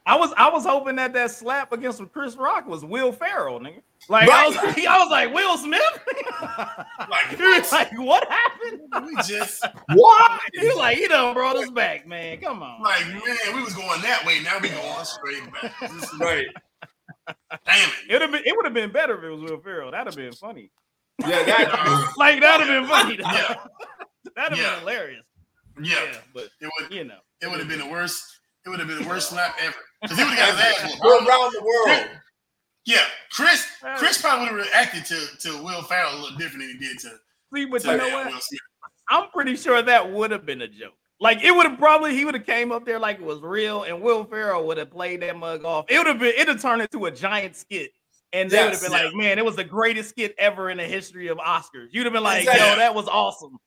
I 0.07 0.15
was 0.17 0.33
I 0.38 0.49
was 0.49 0.65
hoping 0.65 0.95
that 0.95 1.13
that 1.13 1.29
slap 1.29 1.71
against 1.71 2.01
Chris 2.12 2.35
Rock 2.35 2.67
was 2.67 2.83
Will 2.83 3.12
Ferrell, 3.12 3.59
nigga. 3.59 3.81
Like 4.09 4.27
I 4.27 4.47
was, 4.47 4.55
I 4.88 4.97
was 4.99 5.09
like 5.12 5.33
Will 5.33 5.57
Smith. 5.57 5.81
Like, 7.09 7.38
He 7.38 7.43
was 7.43 7.71
like, 7.71 7.91
what 7.99 8.27
happened? 8.29 8.81
We 9.05 9.15
just 9.23 9.63
What? 9.93 10.41
He 10.53 10.67
was 10.67 10.77
like, 10.77 10.97
he 10.97 11.07
done 11.07 11.33
brought 11.33 11.57
us 11.57 11.69
back, 11.69 12.07
man. 12.07 12.39
Come 12.39 12.63
on. 12.63 12.81
like, 12.81 13.05
man, 13.07 13.55
we 13.55 13.62
was 13.62 13.73
going 13.75 14.01
that 14.01 14.23
way. 14.25 14.39
Now 14.41 14.57
we 14.62 14.69
going 14.69 15.05
straight 15.05 15.43
back. 15.53 15.73
Right. 16.19 16.47
Damn 17.65 17.89
it. 17.89 17.95
It 18.09 18.13
would 18.13 18.21
have 18.21 18.31
been 18.31 18.43
it 18.45 18.55
would 18.55 18.65
have 18.65 18.73
been 18.73 18.91
better 18.91 19.17
if 19.17 19.23
it 19.23 19.29
was 19.29 19.41
Will 19.49 19.59
Ferrell. 19.59 19.91
That'd 19.91 20.07
have 20.07 20.15
been 20.15 20.33
funny. 20.33 20.71
Yeah, 21.19 21.43
that 21.43 22.13
Like 22.17 22.41
that'd 22.41 22.65
have 22.67 22.81
been 22.81 22.89
funny. 22.89 23.15
Yeah. 23.19 23.55
That'd 24.35 24.57
have 24.57 24.59
Yeah. 24.59 24.71
been 24.75 24.79
hilarious. 24.79 25.25
Yeah, 25.81 25.95
Yeah, 26.11 26.17
but 26.33 26.49
it 26.61 26.69
would. 26.79 26.93
you 26.93 27.03
know. 27.05 27.19
It 27.41 27.49
would 27.49 27.59
have 27.59 27.67
been 27.69 27.79
the 27.79 27.87
worst. 27.89 28.23
It 28.65 28.69
would 28.69 28.79
have 28.79 28.87
been 28.87 29.01
the 29.01 29.07
worst 29.07 29.29
slap 29.31 29.55
ever. 29.61 29.75
Because 30.01 30.17
he 30.17 30.23
would 30.23 30.33
have 30.33 30.57
got 30.57 30.63
his 30.81 30.83
ass 30.93 30.99
whooped. 31.01 31.27
around 31.27 31.53
the 31.53 31.63
world. 31.63 32.07
Yeah, 32.85 33.03
Chris. 33.31 33.65
Chris 33.97 34.21
probably 34.21 34.49
would 34.51 34.65
have 34.65 34.67
reacted 34.67 35.05
to 35.05 35.37
to 35.49 35.63
Will 35.63 35.81
Ferrell 35.83 36.13
a 36.15 36.19
little 36.19 36.37
different 36.37 36.63
than 36.63 36.69
he 36.71 36.77
did 36.87 36.99
to, 36.99 37.09
See, 37.53 37.65
but 37.65 37.81
to 37.81 37.91
you 37.91 37.97
know 37.97 38.09
what? 38.09 38.41
I'm 39.09 39.29
pretty 39.31 39.55
sure 39.55 39.81
that 39.81 40.11
would 40.11 40.31
have 40.31 40.45
been 40.45 40.61
a 40.61 40.67
joke. 40.67 40.93
Like 41.21 41.43
it 41.43 41.53
would 41.53 41.65
have 41.65 41.77
probably 41.77 42.15
he 42.15 42.23
would 42.23 42.34
have 42.34 42.45
came 42.45 42.71
up 42.71 42.86
there 42.86 42.99
like 42.99 43.19
it 43.19 43.25
was 43.25 43.41
real, 43.41 43.84
and 43.84 44.01
Will 44.01 44.23
Ferrell 44.23 44.65
would 44.67 44.77
have 44.77 44.89
played 44.89 45.21
that 45.21 45.36
mug 45.36 45.65
off. 45.65 45.86
It 45.89 45.97
would 45.97 46.08
have 46.08 46.19
been 46.19 46.34
it'd 46.34 46.47
have 46.47 46.62
turned 46.62 46.82
into 46.82 47.05
a 47.05 47.12
giant 47.12 47.58
skit, 47.58 47.91
and 48.32 48.49
they 48.49 48.63
would 48.63 48.73
have 48.73 48.82
been 48.82 48.91
yeah. 48.91 49.03
like, 49.05 49.15
"Man, 49.15 49.38
it 49.38 49.43
was 49.43 49.58
the 49.58 49.63
greatest 49.65 50.12
skit 50.12 50.34
ever 50.38 50.69
in 50.69 50.77
the 50.77 50.86
history 50.86 51.27
of 51.27 51.38
Oscars." 51.38 51.88
You'd 51.91 52.05
have 52.05 52.13
been 52.13 52.23
like, 52.23 52.43
Exactly. 52.43 52.69
"Yo, 52.69 52.75
that 52.77 52.95
was 52.95 53.08
awesome," 53.10 53.58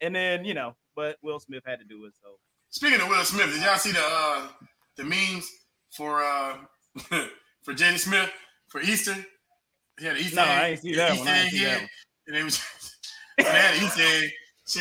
and 0.00 0.14
then 0.14 0.44
you 0.44 0.54
know, 0.54 0.76
but 0.94 1.16
Will 1.22 1.40
Smith 1.40 1.64
had 1.66 1.80
to 1.80 1.84
do 1.84 2.04
it. 2.04 2.12
So 2.22 2.36
Speaking 2.70 3.00
of 3.00 3.08
Will 3.08 3.24
Smith, 3.24 3.52
did 3.52 3.62
y'all 3.62 3.76
see 3.76 3.90
the 3.90 4.00
uh, 4.00 4.46
the 4.96 5.02
memes 5.02 5.50
for 5.96 6.22
uh, 6.22 6.56
for 7.62 7.74
Jaden 7.74 7.98
Smith 7.98 8.30
for 8.68 8.80
Easter? 8.80 9.16
He 9.98 10.06
had 10.06 10.14
an 10.16 10.22
Easter 10.22 10.36
no, 10.36 10.42
egg. 10.42 10.48
I 10.48 10.68
ain't 10.68 10.80
see 10.80 10.94
that 10.94 11.18
one. 11.18 11.28
I 11.28 11.40
ain't 11.42 11.50
see 11.50 11.64
that 11.64 11.80
one. 11.80 11.88
And 12.28 12.36
it 12.36 12.44
was 12.44 12.62
and 13.38 13.46
they 13.48 13.50
had 13.50 13.74
an 13.74 13.84
Easter 13.84 14.02
egg. 14.02 14.30
She, 14.70 14.80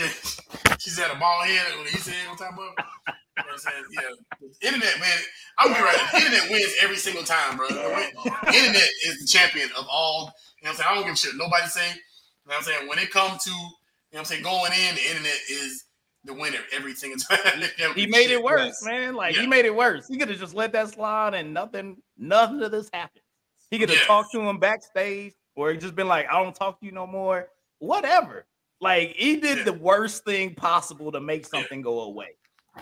she 0.77 0.89
said 0.91 1.09
a 1.11 1.17
bald 1.19 1.45
head 1.45 1.65
with 1.79 1.87
an 1.91 1.93
Easter 1.97 2.11
egg 2.11 2.27
on 2.29 2.37
top 2.37 2.53
of 2.53 2.59
it. 2.59 2.85
You 3.07 3.43
know 3.43 3.43
what 3.43 3.51
I'm 3.53 3.57
saying? 3.57 3.83
Yeah. 3.91 4.69
Internet, 4.69 4.99
man. 4.99 5.17
I'm 5.57 5.67
gonna 5.71 5.79
be 5.79 5.83
right. 5.83 6.13
Internet 6.13 6.49
wins 6.51 6.73
every 6.81 6.97
single 6.97 7.23
time, 7.23 7.57
bro. 7.57 7.67
Internet 7.67 8.89
is 9.07 9.19
the 9.21 9.27
champion 9.27 9.69
of 9.77 9.85
all. 9.89 10.33
You 10.61 10.65
know 10.67 10.69
what 10.69 10.69
I'm 10.71 10.75
saying? 10.75 10.87
I 10.89 10.95
don't 10.95 11.03
give 11.05 11.13
a 11.13 11.17
shit. 11.17 11.35
Nobody 11.37 11.67
say. 11.67 11.87
You 11.87 11.93
know 11.95 11.97
what 12.45 12.57
I'm 12.57 12.63
saying? 12.63 12.87
When 12.89 12.99
it 12.99 13.09
comes 13.11 13.43
to, 13.45 13.49
you 13.49 13.55
know 13.57 13.69
what 14.11 14.19
I'm 14.19 14.25
saying, 14.25 14.43
going 14.43 14.71
in, 14.73 14.95
the 14.95 15.01
internet 15.09 15.37
is 15.49 15.85
the 16.25 16.33
winner 16.33 16.59
every 16.73 16.93
single 16.93 17.19
time. 17.19 17.63
He 17.95 18.05
made 18.07 18.29
it 18.29 18.43
worse, 18.43 18.83
man. 18.85 19.15
Like 19.15 19.35
Yeah. 19.35 19.41
he 19.41 19.47
made 19.47 19.65
it 19.65 19.75
worse. 19.75 20.07
He 20.07 20.17
could 20.17 20.29
have 20.29 20.39
just 20.39 20.53
let 20.53 20.71
that 20.73 20.89
slide, 20.89 21.33
and 21.33 21.53
nothing, 21.53 21.97
nothing 22.17 22.61
of 22.61 22.71
this 22.71 22.89
happened. 22.93 23.23
He 23.71 23.79
could 23.79 23.89
have 23.89 23.97
Yeah. 23.99 24.05
talked 24.05 24.31
to 24.33 24.41
him 24.41 24.59
backstage, 24.59 25.33
or 25.55 25.71
he 25.71 25.77
just 25.77 25.95
been 25.95 26.07
like, 26.09 26.27
"I 26.29 26.43
don't 26.43 26.55
talk 26.55 26.79
to 26.81 26.85
you 26.85 26.91
no 26.91 27.07
more." 27.07 27.47
Whatever. 27.79 28.45
Like 28.81 29.13
he 29.15 29.37
did 29.37 29.59
Yeah. 29.59 29.63
the 29.65 29.73
worst 29.73 30.23
thing 30.23 30.55
possible 30.55 31.11
to 31.11 31.19
make 31.19 31.45
something 31.45 31.81
go 31.81 32.01
away. 32.01 32.29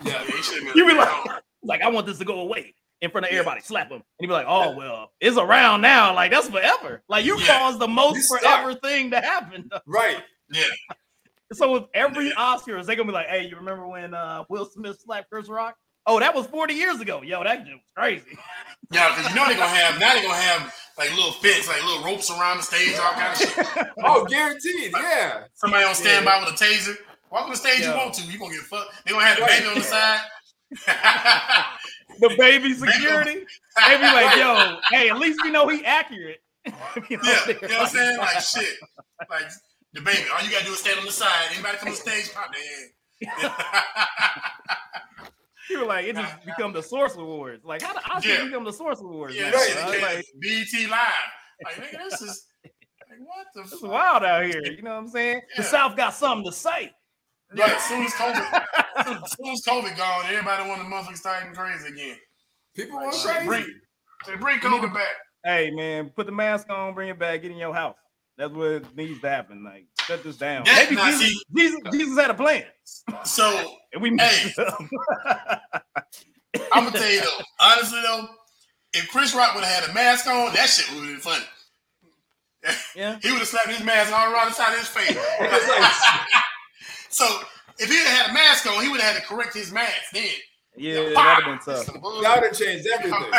Yeah. 0.04 0.12
Yeah, 0.12 0.24
he 0.24 0.42
should've 0.42 0.64
been 0.64 0.76
You 0.76 0.86
be 0.86 0.94
like, 0.94 1.42
like 1.62 1.82
I 1.82 1.88
want 1.88 2.06
this 2.06 2.18
to 2.18 2.24
go 2.24 2.40
away 2.40 2.74
in 3.00 3.10
front 3.10 3.26
of 3.26 3.32
Yeah. 3.32 3.38
everybody. 3.40 3.60
Slap 3.62 3.88
him, 3.88 3.94
and 3.96 4.02
he 4.20 4.26
be 4.26 4.32
like, 4.32 4.46
"Oh 4.48 4.76
well, 4.76 5.12
it's 5.20 5.36
around 5.36 5.80
now. 5.80 6.14
Like 6.14 6.30
that's 6.30 6.48
forever. 6.48 7.02
Like 7.08 7.24
you 7.24 7.36
caused 7.46 7.78
the 7.80 7.88
most 7.88 8.28
forever 8.28 8.74
thing 8.74 9.10
to 9.10 9.20
happen." 9.20 9.68
Right. 9.86 10.22
yeah, 10.52 10.64
So 11.52 11.72
with 11.72 11.84
every 11.94 12.30
Oscars, 12.32 12.86
they 12.86 12.94
gonna 12.96 13.08
be 13.08 13.12
like, 13.12 13.26
"Hey, 13.28 13.46
you 13.48 13.56
remember 13.56 13.86
when 13.88 14.14
uh, 14.14 14.44
Will 14.48 14.66
Smith 14.66 15.00
slapped 15.00 15.30
Chris 15.30 15.48
Rock? 15.48 15.76
Oh, 16.06 16.18
that 16.20 16.34
was 16.34 16.46
40 16.46 16.74
years 16.74 17.00
ago. 17.00 17.22
Yo, 17.22 17.42
that 17.44 17.58
shit 17.66 17.74
was 17.74 17.82
crazy." 17.96 18.38
yeah, 18.92 19.08
because 19.14 19.30
you 19.30 19.36
know 19.36 19.46
they're 19.46 19.56
gonna 19.56 19.68
have 19.68 19.98
now 19.98 20.12
they're 20.14 20.22
gonna 20.22 20.34
have 20.34 20.74
like 20.98 21.10
little 21.14 21.32
fence, 21.32 21.68
like 21.68 21.82
little 21.84 22.04
ropes 22.04 22.30
around 22.30 22.58
the 22.58 22.62
stage, 22.64 22.96
all 22.98 23.12
kind 23.12 23.32
of 23.32 23.38
shit. 23.38 23.88
oh, 24.04 24.24
guaranteed, 24.24 24.92
yeah. 24.92 25.44
Somebody 25.54 25.84
on 25.84 25.94
standby 25.94 26.44
with 26.44 26.60
a 26.60 26.64
taser. 26.64 26.96
Walk 27.30 27.44
on 27.44 27.50
the 27.50 27.56
stage 27.56 27.80
Yo. 27.80 27.92
you 27.92 27.96
want 27.96 28.14
to. 28.14 28.22
You 28.26 28.38
gonna 28.38 28.54
get 28.54 28.62
fucked. 28.62 29.04
They 29.04 29.12
gonna 29.12 29.24
have 29.24 29.38
the 29.38 29.44
baby 29.46 29.66
on 29.66 29.74
the 29.74 29.82
side. 29.82 30.20
the 32.20 32.34
baby 32.36 32.74
security. 32.74 33.44
They 33.86 33.96
be 33.96 34.02
like, 34.02 34.36
yo, 34.36 34.78
hey, 34.90 35.10
at 35.10 35.18
least 35.18 35.40
we 35.44 35.50
know 35.50 35.68
he 35.68 35.84
accurate. 35.84 36.40
you 36.66 36.72
know, 36.72 37.22
yeah, 37.22 37.46
you 37.46 37.68
know 37.68 37.68
what 37.68 37.80
I'm 37.80 37.88
saying? 37.88 38.18
Like 38.18 38.40
shit. 38.40 38.76
Like 39.30 39.50
the 39.92 40.00
baby. 40.00 40.24
All 40.34 40.44
you 40.44 40.50
gotta 40.50 40.64
do 40.64 40.72
is 40.72 40.80
stand 40.80 40.98
on 40.98 41.06
the 41.06 41.12
side. 41.12 41.48
Anybody 41.52 41.78
come 41.78 41.88
on 41.90 41.94
stage, 41.94 42.32
pop 42.34 42.52
their 42.52 43.38
head. 43.40 43.52
You 45.70 45.80
were 45.80 45.86
like, 45.86 46.06
it 46.06 46.16
just 46.16 46.34
become 46.46 46.72
the 46.72 46.82
Source 46.82 47.16
Awards. 47.16 47.64
Like, 47.64 47.82
how 47.82 47.92
did 47.92 48.02
I 48.04 48.20
yeah. 48.24 48.44
become 48.46 48.64
the 48.64 48.72
Source 48.72 49.00
Awards? 49.00 49.34
Yeah, 49.36 49.50
right. 49.50 50.00
like, 50.02 50.26
BT 50.40 50.86
Live. 50.86 50.98
Like, 51.64 51.74
nigga, 51.74 52.10
this 52.10 52.22
is 52.22 52.46
like, 52.64 53.18
what 53.20 53.46
the 53.54 53.62
This 53.62 53.70
fuck? 53.72 53.82
is 53.82 53.88
wild 53.88 54.24
out 54.24 54.44
here. 54.44 54.62
You 54.64 54.82
know 54.82 54.92
what 54.92 55.00
I'm 55.00 55.08
saying? 55.08 55.42
Yeah. 55.50 55.62
The 55.62 55.62
South 55.64 55.96
got 55.96 56.14
something 56.14 56.44
to 56.50 56.52
say. 56.52 56.92
Right. 57.56 57.70
As 57.70 57.82
soon 57.84 58.04
as 58.04 58.12
COVID, 58.12 58.64
as 58.96 59.32
soon 59.32 59.48
as 59.48 59.62
COVID 59.66 59.96
gone, 59.96 60.24
everybody 60.26 60.68
want 60.68 60.82
to 60.82 60.86
motherfucker 60.86 61.16
starting 61.16 61.54
crazy 61.54 61.88
again. 61.88 62.16
People 62.76 62.98
want 62.98 63.14
to 63.14 63.28
crazy. 63.28 63.46
Bring, 63.46 63.66
they 64.26 64.36
bring 64.36 64.58
COVID 64.60 64.92
back. 64.92 65.14
Hey 65.44 65.70
man, 65.70 66.10
put 66.14 66.26
the 66.26 66.32
mask 66.32 66.68
on, 66.68 66.94
bring 66.94 67.08
it 67.08 67.18
back, 67.18 67.40
get 67.40 67.50
in 67.50 67.56
your 67.56 67.72
house. 67.72 67.96
That's 68.36 68.52
what 68.52 68.94
needs 68.94 69.20
to 69.22 69.30
happen. 69.30 69.64
Like, 69.64 69.86
shut 70.08 70.24
this 70.24 70.36
down. 70.36 70.64
Yeah, 70.66 70.74
Maybe 70.76 70.96
Jesus, 70.96 71.20
see, 71.20 71.40
Jesus, 71.56 71.80
Jesus, 71.92 72.18
had 72.18 72.30
a 72.30 72.34
plan. 72.34 72.64
So, 73.24 73.76
and 73.92 74.02
we 74.02 74.16
hey, 74.16 74.52
I'm 76.72 76.84
gonna 76.84 76.98
tell 76.98 77.10
you 77.10 77.20
though, 77.20 77.44
honestly 77.60 78.00
though, 78.02 78.26
if 78.94 79.08
Chris 79.10 79.34
Rock 79.34 79.54
would 79.54 79.64
have 79.64 79.82
had 79.82 79.90
a 79.90 79.94
mask 79.94 80.26
on, 80.26 80.52
that 80.54 80.68
shit 80.68 80.92
would 80.94 81.04
have 81.04 81.14
been 81.14 81.20
funny. 81.20 81.44
Yeah, 82.96 83.18
he 83.22 83.30
would 83.30 83.38
have 83.38 83.46
slapped 83.48 83.68
his 83.68 83.84
mask 83.84 84.12
all 84.12 84.32
around 84.32 84.48
the 84.48 84.52
side 84.52 84.72
of 84.72 84.80
his 84.80 84.88
face. 84.88 85.16
so, 87.08 87.24
if 87.78 87.88
he 87.88 87.96
had 87.96 88.08
had 88.08 88.30
a 88.30 88.34
mask 88.34 88.66
on, 88.66 88.82
he 88.82 88.88
would 88.88 89.00
have 89.00 89.14
had 89.14 89.22
to 89.22 89.26
correct 89.26 89.54
his 89.54 89.72
mask 89.72 90.10
then. 90.12 90.24
Yeah, 90.76 91.10
that'd 91.14 91.16
have 91.16 91.44
been 91.44 91.74
tough. 91.74 91.86
That 91.86 92.02
would 92.02 92.48
have 92.48 92.58
changed 92.58 92.86
everything. 92.92 93.30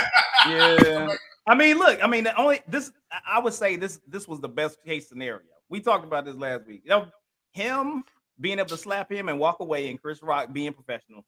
yeah. 0.48 1.16
I 1.46 1.54
mean, 1.54 1.78
look, 1.78 2.02
I 2.02 2.08
mean, 2.08 2.24
the 2.24 2.36
only 2.38 2.62
this 2.68 2.92
I 3.28 3.40
would 3.40 3.54
say 3.54 3.76
this 3.76 4.00
this 4.08 4.26
was 4.28 4.40
the 4.40 4.50
best 4.50 4.82
case 4.84 5.10
scenario. 5.10 5.42
We 5.70 5.80
talked 5.80 6.06
about 6.06 6.26
this 6.26 6.36
last 6.36 6.66
week. 6.66 6.82
You 6.84 6.90
know, 6.90 7.08
him 7.52 8.04
being 8.40 8.60
able 8.60 8.70
to 8.70 8.78
slap 8.78 9.12
him 9.12 9.30
and 9.30 9.40
walk 9.40 9.60
away, 9.60 9.90
and 9.90 10.02
Chris 10.02 10.24
Rock 10.24 10.52
being 10.54 10.74
professional. 10.74 11.26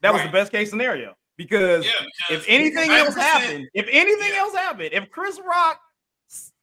That 0.00 0.10
right. 0.10 0.14
was 0.14 0.22
the 0.24 0.32
best 0.32 0.52
case 0.52 0.70
scenario 0.70 1.14
because, 1.36 1.84
yeah, 1.84 1.92
because 2.28 2.42
if 2.42 2.48
anything 2.48 2.90
else 2.90 3.14
happened, 3.14 3.68
if 3.74 3.86
anything 3.90 4.30
yeah. 4.32 4.40
else 4.40 4.54
happened, 4.54 4.90
if 4.92 5.10
Chris 5.10 5.40
Rock 5.46 5.80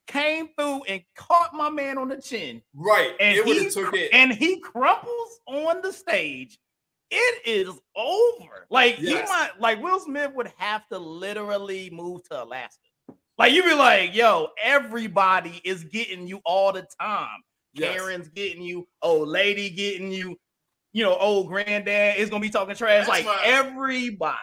came 0.07 0.49
through 0.57 0.83
and 0.83 1.01
caught 1.15 1.53
my 1.53 1.69
man 1.69 1.97
on 1.97 2.09
the 2.09 2.21
chin, 2.21 2.61
right, 2.73 3.13
and 3.19 3.45
he 3.45 3.69
took 3.69 3.93
it, 3.93 4.09
and 4.13 4.31
he 4.31 4.59
crumples 4.59 5.39
on 5.47 5.81
the 5.81 5.91
stage, 5.91 6.57
it 7.11 7.47
is 7.47 7.69
over. 7.95 8.67
Like 8.69 8.97
yes. 8.99 9.09
he 9.09 9.33
might, 9.33 9.51
like 9.59 9.83
Will 9.83 9.99
Smith 9.99 10.31
would 10.33 10.51
have 10.57 10.87
to 10.89 10.97
literally 10.97 11.89
move 11.89 12.23
to 12.29 12.43
Alaska. 12.43 12.84
Like 13.37 13.53
you 13.53 13.63
be 13.63 13.73
like, 13.73 14.15
yo, 14.15 14.49
everybody 14.61 15.61
is 15.63 15.83
getting 15.83 16.27
you 16.27 16.39
all 16.45 16.71
the 16.71 16.87
time. 16.99 17.43
Yes. 17.73 17.95
Karen's 17.95 18.29
getting 18.29 18.61
you, 18.61 18.87
old 19.01 19.27
lady 19.27 19.69
getting 19.69 20.11
you, 20.11 20.37
you 20.93 21.03
know, 21.03 21.17
old 21.17 21.47
granddad 21.47 22.17
is 22.17 22.29
gonna 22.29 22.41
be 22.41 22.49
talking 22.49 22.75
trash. 22.75 23.05
That's 23.05 23.25
like 23.25 23.27
everybody. 23.43 24.37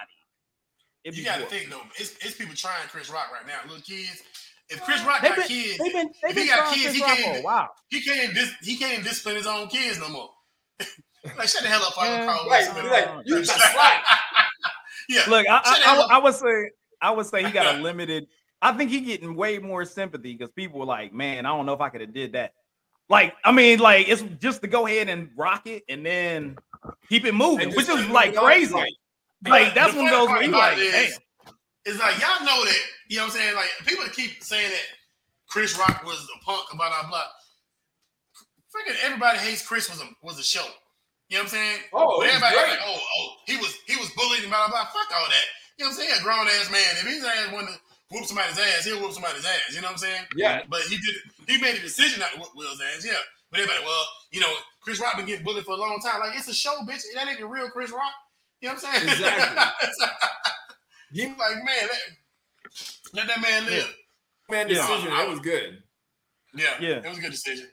You 1.05 1.25
gotta 1.25 1.47
think 1.47 1.71
though, 1.71 1.81
it's, 1.97 2.15
it's 2.21 2.35
people 2.35 2.55
trying 2.55 2.87
Chris 2.89 3.11
Rock 3.11 3.33
right 3.33 3.47
now. 3.47 3.59
Little 3.65 3.83
kids. 3.83 4.23
If 4.69 4.83
Chris 4.83 5.03
Rock 5.05 5.23
got 5.23 5.37
been, 5.37 5.47
kids, 5.47 5.79
they've 5.79 5.93
been, 5.93 6.11
they've 6.23 6.37
if 6.37 6.43
he 6.43 6.49
got 6.49 6.75
kids, 6.75 6.95
he 6.95 7.01
can't. 7.01 7.45
Wow. 7.45 7.69
He 7.89 8.01
can't. 8.01 8.35
Dis, 8.35 8.55
he 8.63 8.77
can't 8.77 9.03
discipline 9.03 9.37
his 9.37 9.47
own 9.47 9.69
kids 9.69 9.99
no 9.99 10.09
more. 10.09 10.31
like 11.37 11.49
shut 11.49 11.63
the 11.63 11.69
hell 11.69 11.83
up, 11.83 11.95
Father 11.95 12.25
Carl. 12.25 12.49
Like, 12.49 13.27
you 13.27 13.39
just 13.43 13.59
yeah. 15.09 15.23
Look, 15.29 15.47
I, 15.49 15.61
I, 15.65 16.07
I, 16.11 16.17
I 16.17 16.19
would 16.19 16.35
say 16.35 16.71
I 17.01 17.11
would 17.11 17.27
say 17.27 17.45
he 17.45 17.51
got 17.51 17.75
a 17.75 17.79
limited 17.79 18.27
I 18.63 18.73
think 18.73 18.91
he 18.91 19.01
getting 19.01 19.35
way 19.35 19.59
more 19.59 19.85
sympathy 19.85 20.33
because 20.33 20.53
people 20.53 20.79
were 20.79 20.87
like, 20.87 21.13
man, 21.13 21.45
I 21.45 21.49
don't 21.49 21.67
know 21.67 21.73
if 21.73 21.81
I 21.81 21.89
could 21.89 22.01
have 22.01 22.15
did 22.15 22.33
that. 22.33 22.55
Like, 23.09 23.35
I 23.45 23.51
mean, 23.51 23.81
like 23.81 24.09
it's 24.09 24.23
just 24.41 24.63
to 24.63 24.69
go 24.69 24.87
ahead 24.87 25.09
and 25.09 25.29
rock 25.37 25.67
it 25.67 25.83
and 25.89 26.07
then 26.07 26.57
keep 27.09 27.25
it 27.25 27.35
moving, 27.35 27.75
which 27.75 27.89
is 27.89 28.07
like 28.09 28.37
crazy. 28.37 28.73
Right. 28.73 28.93
Like 29.45 29.75
that's 29.75 29.95
one 29.95 30.07
of 30.07 30.13
those 30.13 30.29
where 30.29 30.43
you 30.45 30.53
like, 30.53 30.79
is, 30.79 31.19
It's 31.85 31.99
like 31.99 32.21
y'all 32.21 32.47
know 32.47 32.65
that, 32.65 32.79
you 33.09 33.17
know 33.17 33.25
what 33.25 33.33
I'm 33.33 33.39
saying? 33.39 33.57
Like 33.57 33.69
people 33.85 34.05
keep 34.13 34.43
saying 34.43 34.71
that 34.71 34.87
Chris 35.49 35.77
Rock 35.77 36.05
was 36.05 36.27
a 36.35 36.45
punk, 36.45 36.69
blah 36.77 36.89
blah 36.89 37.09
blah. 37.09 37.25
Freaking 38.71 38.97
everybody 39.05 39.39
hates 39.39 39.67
Chris 39.67 39.91
was 39.91 40.01
a 40.01 40.09
was 40.23 40.39
a 40.39 40.45
show. 40.45 40.65
You 41.29 41.39
know 41.39 41.45
what 41.45 41.53
I'm 41.53 41.59
saying? 41.59 41.79
Oh, 41.93 42.21
but 42.21 42.29
everybody 42.29 42.57
like, 42.57 42.79
oh, 42.87 43.01
oh, 43.19 43.29
he 43.47 43.57
was 43.57 43.77
he 43.87 43.97
was 43.97 44.11
bullied 44.17 44.43
and 44.43 44.51
blah 44.51 44.69
blah 44.69 44.85
blah. 44.85 44.85
Fuck 44.85 45.11
all 45.13 45.27
that. 45.27 45.47
You 45.77 45.85
know 45.85 45.91
what 45.91 45.99
I'm 45.99 46.07
saying? 46.07 46.21
A 46.21 46.23
grown 46.23 46.47
ass 46.47 46.71
man. 46.71 46.93
If 46.97 47.07
he's 47.07 47.25
ass 47.25 47.53
wanted 47.53 47.77
whoop 48.13 48.25
somebody's 48.27 48.59
ass, 48.59 48.85
he'll 48.85 49.01
whoop 49.01 49.13
somebody's 49.13 49.45
ass. 49.45 49.75
You 49.75 49.81
know 49.81 49.89
what 49.89 49.93
I'm 49.93 49.99
saying? 49.99 50.23
Yeah. 50.37 50.63
But 50.69 50.83
he 50.83 50.97
did. 50.97 51.15
He 51.49 51.61
made 51.61 51.77
a 51.77 51.81
decision 51.81 52.21
not 52.21 52.33
to 52.33 52.41
whoop 52.41 52.51
Will's 52.55 52.81
ass. 52.81 53.05
Yeah. 53.05 53.13
But 53.51 53.61
everybody, 53.61 53.85
well, 53.85 54.05
you 54.31 54.41
know, 54.41 54.53
Chris 54.81 55.01
Rock 55.01 55.17
been 55.17 55.27
getting 55.27 55.45
bullied 55.45 55.65
for 55.65 55.73
a 55.73 55.77
long 55.77 56.01
time. 56.01 56.21
Like 56.21 56.37
it's 56.37 56.49
a 56.49 56.55
show, 56.55 56.75
bitch. 56.89 57.03
That 57.15 57.29
ain't 57.29 57.41
the 57.41 57.47
real 57.47 57.69
Chris 57.69 57.91
Rock. 57.91 58.13
You 58.61 58.69
know 58.69 58.75
what 58.75 58.85
I'm 58.87 58.95
saying? 58.95 59.13
Exactly. 59.13 60.07
you 61.13 61.29
like 61.29 61.57
man, 61.57 61.89
let, 61.91 62.01
let 63.15 63.27
that 63.27 63.43
man 63.43 63.67
live. 63.67 63.95
Man, 64.51 64.69
decision. 64.69 65.11
Yeah. 65.11 65.17
That 65.17 65.29
was 65.29 65.41
good. 65.41 65.83
Yeah. 66.55 66.75
Yeah. 66.81 66.97
It 66.97 67.09
was 67.09 67.19
a 67.19 67.21
good 67.21 67.31
decision. 67.31 67.67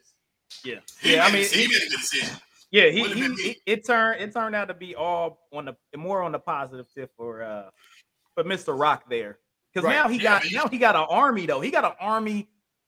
Yeah. 0.63 0.79
He 1.01 1.13
yeah. 1.13 1.25
I 1.25 1.31
mean, 1.31 1.45
he 1.45 1.67
made 1.67 1.75
a 1.75 1.89
good 1.89 1.99
decision. 1.99 2.35
Yeah, 2.71 2.89
he, 2.89 3.03
he, 3.03 3.35
he, 3.35 3.57
it 3.65 3.85
turned 3.85 4.21
it 4.21 4.31
turned 4.31 4.55
out 4.55 4.67
to 4.67 4.75
be 4.75 4.95
all 4.95 5.47
on 5.51 5.65
the 5.65 5.97
more 5.97 6.21
on 6.21 6.31
the 6.31 6.39
positive 6.39 6.85
tip 6.93 7.11
for 7.17 7.41
uh 7.41 7.69
for 8.35 8.43
Mr. 8.43 8.79
Rock 8.79 9.09
there. 9.09 9.39
Because 9.73 9.85
right. 9.85 9.93
now 9.93 10.09
he 10.09 10.17
yeah, 10.17 10.39
got 10.39 10.43
now 10.51 10.67
he 10.67 10.77
got 10.77 10.95
an 10.95 11.05
army 11.09 11.45
though. 11.45 11.61
He 11.61 11.71
got 11.71 11.85
an 11.85 11.93
army 11.99 12.47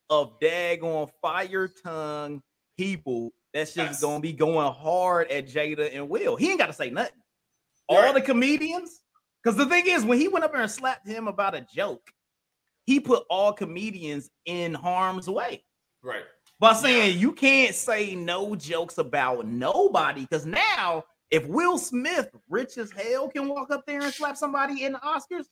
of 0.09 0.39
daggone 0.39 1.09
fire 1.21 1.67
tongue 1.67 2.41
people 2.77 3.31
that's 3.53 3.73
just 3.73 3.91
yes. 3.91 4.01
gonna 4.01 4.19
be 4.19 4.33
going 4.33 4.71
hard 4.73 5.29
at 5.31 5.47
Jada 5.47 5.93
and 5.93 6.09
Will. 6.09 6.35
He 6.35 6.49
ain't 6.49 6.59
got 6.59 6.67
to 6.67 6.73
say 6.73 6.89
nothing. 6.89 7.13
Right. 7.89 8.07
All 8.07 8.13
the 8.13 8.21
comedians, 8.21 9.01
because 9.43 9.57
the 9.57 9.65
thing 9.65 9.85
is, 9.87 10.05
when 10.05 10.19
he 10.19 10.27
went 10.27 10.45
up 10.45 10.53
there 10.53 10.61
and 10.61 10.71
slapped 10.71 11.07
him 11.07 11.27
about 11.27 11.55
a 11.55 11.65
joke, 11.73 12.09
he 12.85 12.99
put 12.99 13.23
all 13.29 13.53
comedians 13.53 14.29
in 14.45 14.73
harm's 14.73 15.29
way. 15.29 15.63
Right. 16.03 16.23
By 16.59 16.73
saying 16.73 17.19
you 17.19 17.31
can't 17.31 17.75
say 17.75 18.15
no 18.15 18.55
jokes 18.55 18.97
about 18.97 19.45
nobody, 19.45 20.21
because 20.21 20.45
now 20.45 21.03
if 21.31 21.45
Will 21.47 21.77
Smith, 21.77 22.29
rich 22.49 22.77
as 22.77 22.91
hell, 22.91 23.29
can 23.29 23.47
walk 23.47 23.71
up 23.71 23.85
there 23.87 24.01
and 24.01 24.13
slap 24.13 24.37
somebody 24.37 24.83
in 24.83 24.93
the 24.93 24.99
Oscars, 24.99 25.45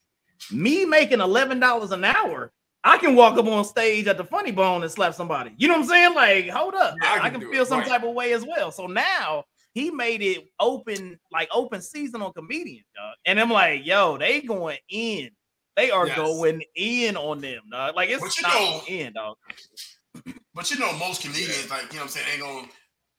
me 0.51 0.85
making 0.85 1.21
eleven 1.21 1.59
dollars 1.59 1.91
an 1.91 2.03
hour, 2.03 2.51
I 2.83 2.97
can 2.97 3.15
walk 3.15 3.37
up 3.37 3.45
on 3.45 3.65
stage 3.65 4.07
at 4.07 4.17
the 4.17 4.23
Funny 4.23 4.51
Bone 4.51 4.83
and 4.83 4.91
slap 4.91 5.13
somebody. 5.13 5.51
You 5.57 5.67
know 5.67 5.75
what 5.75 5.83
I'm 5.83 5.87
saying? 5.87 6.15
Like, 6.15 6.49
hold 6.49 6.75
up, 6.75 6.95
yeah, 7.01 7.11
I, 7.13 7.17
can, 7.17 7.25
I 7.25 7.29
can 7.29 7.51
feel 7.51 7.65
some 7.65 7.79
right. 7.79 7.87
type 7.87 8.03
of 8.03 8.13
way 8.13 8.33
as 8.33 8.45
well. 8.45 8.71
So 8.71 8.87
now 8.87 9.43
he 9.73 9.91
made 9.91 10.21
it 10.21 10.45
open, 10.59 11.19
like 11.31 11.49
open 11.53 11.81
season 11.81 12.21
on 12.21 12.33
comedians, 12.33 12.85
dog. 12.95 13.15
And 13.25 13.39
I'm 13.39 13.49
like, 13.49 13.85
yo, 13.85 14.17
they 14.17 14.41
going 14.41 14.77
in. 14.89 15.31
They 15.75 15.91
are 15.91 16.07
yes. 16.07 16.17
going 16.17 16.61
in 16.75 17.15
on 17.15 17.39
them, 17.41 17.61
dog. 17.71 17.95
Like 17.95 18.09
it's 18.09 18.21
but 18.21 18.35
you 18.37 18.43
know, 18.43 18.81
in, 18.87 19.13
dog. 19.13 19.37
But 20.55 20.69
you 20.71 20.79
know, 20.79 20.91
most 20.97 21.21
comedians, 21.21 21.69
like 21.69 21.83
you 21.83 21.99
know, 21.99 21.99
what 21.99 22.01
I'm 22.01 22.07
saying, 22.09 22.25
ain't 22.33 22.41
going. 22.41 22.67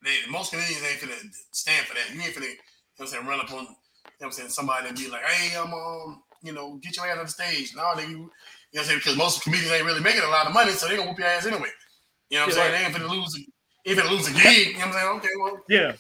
They, 0.05 0.31
most 0.31 0.51
comedians 0.51 0.83
ain't 0.85 1.01
gonna 1.01 1.15
stand 1.53 1.87
for 1.87 1.95
that. 1.95 2.15
You 2.15 2.21
ain't 2.21 2.35
gonna, 2.35 2.45
you 2.47 2.53
know, 2.53 2.59
what 2.97 3.05
I'm 3.07 3.13
saying, 3.13 3.27
run 3.27 3.41
up 3.41 3.51
on, 3.51 3.61
you 3.61 3.65
know, 3.65 3.75
what 4.19 4.27
I'm 4.27 4.33
saying, 4.33 4.49
somebody 4.51 4.89
and 4.89 4.99
be 4.99 5.09
like, 5.09 5.23
hey, 5.23 5.57
I'm 5.57 5.73
um 5.73 6.23
you 6.43 6.53
know, 6.53 6.77
get 6.83 6.97
your 6.97 7.07
ass 7.07 7.19
on 7.19 7.25
the 7.25 7.31
stage. 7.31 7.75
No, 7.77 7.93
they, 7.97 8.07
you 8.07 8.19
know 8.19 8.31
what 8.73 8.81
I'm 8.81 8.85
saying? 8.85 8.99
Because 8.99 9.17
most 9.17 9.43
comedians 9.43 9.73
ain't 9.73 9.85
really 9.85 10.01
making 10.01 10.23
a 10.23 10.29
lot 10.29 10.47
of 10.47 10.55
money, 10.55 10.73
so 10.73 10.89
they 10.89 10.97
gonna 10.97 11.09
whoop 11.09 11.19
your 11.19 11.29
ass 11.29 11.47
anyway. 11.47 11.69
You 12.31 12.39
know 12.39 12.47
what 12.47 12.55
I'm 12.55 12.61
saying? 12.61 12.73
They 12.73 12.85
ain't 12.87 12.97
gonna 12.97 13.13
lose, 13.13 13.47
gonna 13.87 14.11
lose 14.11 14.29
a 14.29 14.33
gig. 14.33 14.69
You 14.69 14.73
know 14.75 14.79
what 14.79 14.87
I'm 14.87 14.93
saying? 14.93 15.17
Okay, 15.17 15.29
well, 15.41 15.59
yeah. 15.69 15.93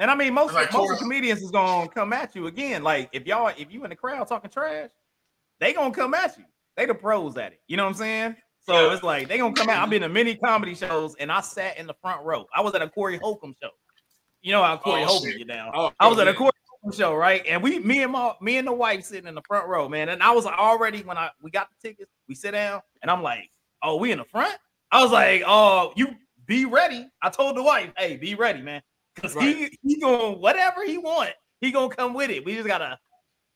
And 0.00 0.10
I 0.10 0.14
mean, 0.14 0.34
most 0.34 0.54
like 0.54 0.72
most 0.72 1.00
comedians 1.00 1.40
is 1.40 1.50
gonna 1.50 1.88
come 1.88 2.12
at 2.12 2.34
you 2.34 2.46
again. 2.48 2.82
Like 2.82 3.10
if 3.12 3.26
y'all, 3.26 3.52
if 3.56 3.72
you 3.72 3.84
in 3.84 3.90
the 3.90 3.96
crowd 3.96 4.26
talking 4.26 4.50
trash, 4.50 4.90
they 5.60 5.72
gonna 5.72 5.94
come 5.94 6.14
at 6.14 6.36
you. 6.36 6.44
They 6.76 6.86
the 6.86 6.94
pros 6.94 7.36
at 7.36 7.52
it. 7.52 7.60
You 7.68 7.76
know 7.76 7.84
what 7.84 7.90
I'm 7.90 7.94
saying? 7.94 8.36
So 8.66 8.88
yeah. 8.88 8.94
it's 8.94 9.02
like 9.02 9.28
they 9.28 9.38
gonna 9.38 9.54
come 9.54 9.68
out. 9.68 9.82
I've 9.82 9.90
been 9.90 10.02
to 10.02 10.08
many 10.08 10.34
comedy 10.34 10.74
shows 10.74 11.14
and 11.16 11.30
I 11.30 11.40
sat 11.40 11.78
in 11.78 11.86
the 11.86 11.94
front 12.02 12.24
row. 12.24 12.46
I 12.54 12.60
was 12.60 12.74
at 12.74 12.82
a 12.82 12.88
Corey 12.88 13.18
Holcomb 13.18 13.54
show. 13.62 13.70
You 14.42 14.52
know 14.52 14.62
how 14.62 14.76
Corey 14.76 15.02
oh, 15.04 15.06
Holcomb 15.06 15.38
get 15.38 15.48
down. 15.48 15.70
Oh, 15.74 15.92
I 16.00 16.08
was 16.08 16.18
at 16.18 16.26
a 16.26 16.34
Corey 16.34 16.50
show, 16.92 17.14
right? 17.14 17.42
And 17.46 17.62
we, 17.62 17.78
me 17.78 18.02
and 18.02 18.12
my, 18.12 18.32
me 18.40 18.58
and 18.58 18.66
the 18.66 18.72
wife 18.72 19.04
sitting 19.04 19.26
in 19.26 19.34
the 19.34 19.42
front 19.46 19.66
row, 19.68 19.88
man. 19.88 20.08
And 20.08 20.22
I 20.22 20.32
was 20.32 20.46
already 20.46 21.02
when 21.02 21.16
I 21.16 21.30
we 21.42 21.50
got 21.50 21.68
the 21.70 21.88
tickets, 21.88 22.10
we 22.28 22.34
sit 22.34 22.52
down, 22.52 22.82
and 23.02 23.10
I'm 23.10 23.22
like, 23.22 23.50
"Oh, 23.82 23.96
we 23.96 24.12
in 24.12 24.18
the 24.18 24.24
front." 24.24 24.56
I 24.90 25.02
was 25.02 25.12
like, 25.12 25.42
"Oh, 25.46 25.92
you 25.96 26.08
be 26.46 26.64
ready." 26.64 27.08
I 27.22 27.30
told 27.30 27.56
the 27.56 27.62
wife, 27.62 27.90
"Hey, 27.96 28.16
be 28.16 28.34
ready, 28.34 28.62
man, 28.62 28.82
because 29.14 29.34
right. 29.34 29.56
he 29.56 29.78
he 29.82 30.00
going 30.00 30.40
whatever 30.40 30.84
he 30.84 30.98
want, 30.98 31.30
he 31.60 31.70
gonna 31.70 31.94
come 31.94 32.14
with 32.14 32.30
it. 32.30 32.44
We 32.44 32.54
just 32.54 32.66
gotta 32.66 32.98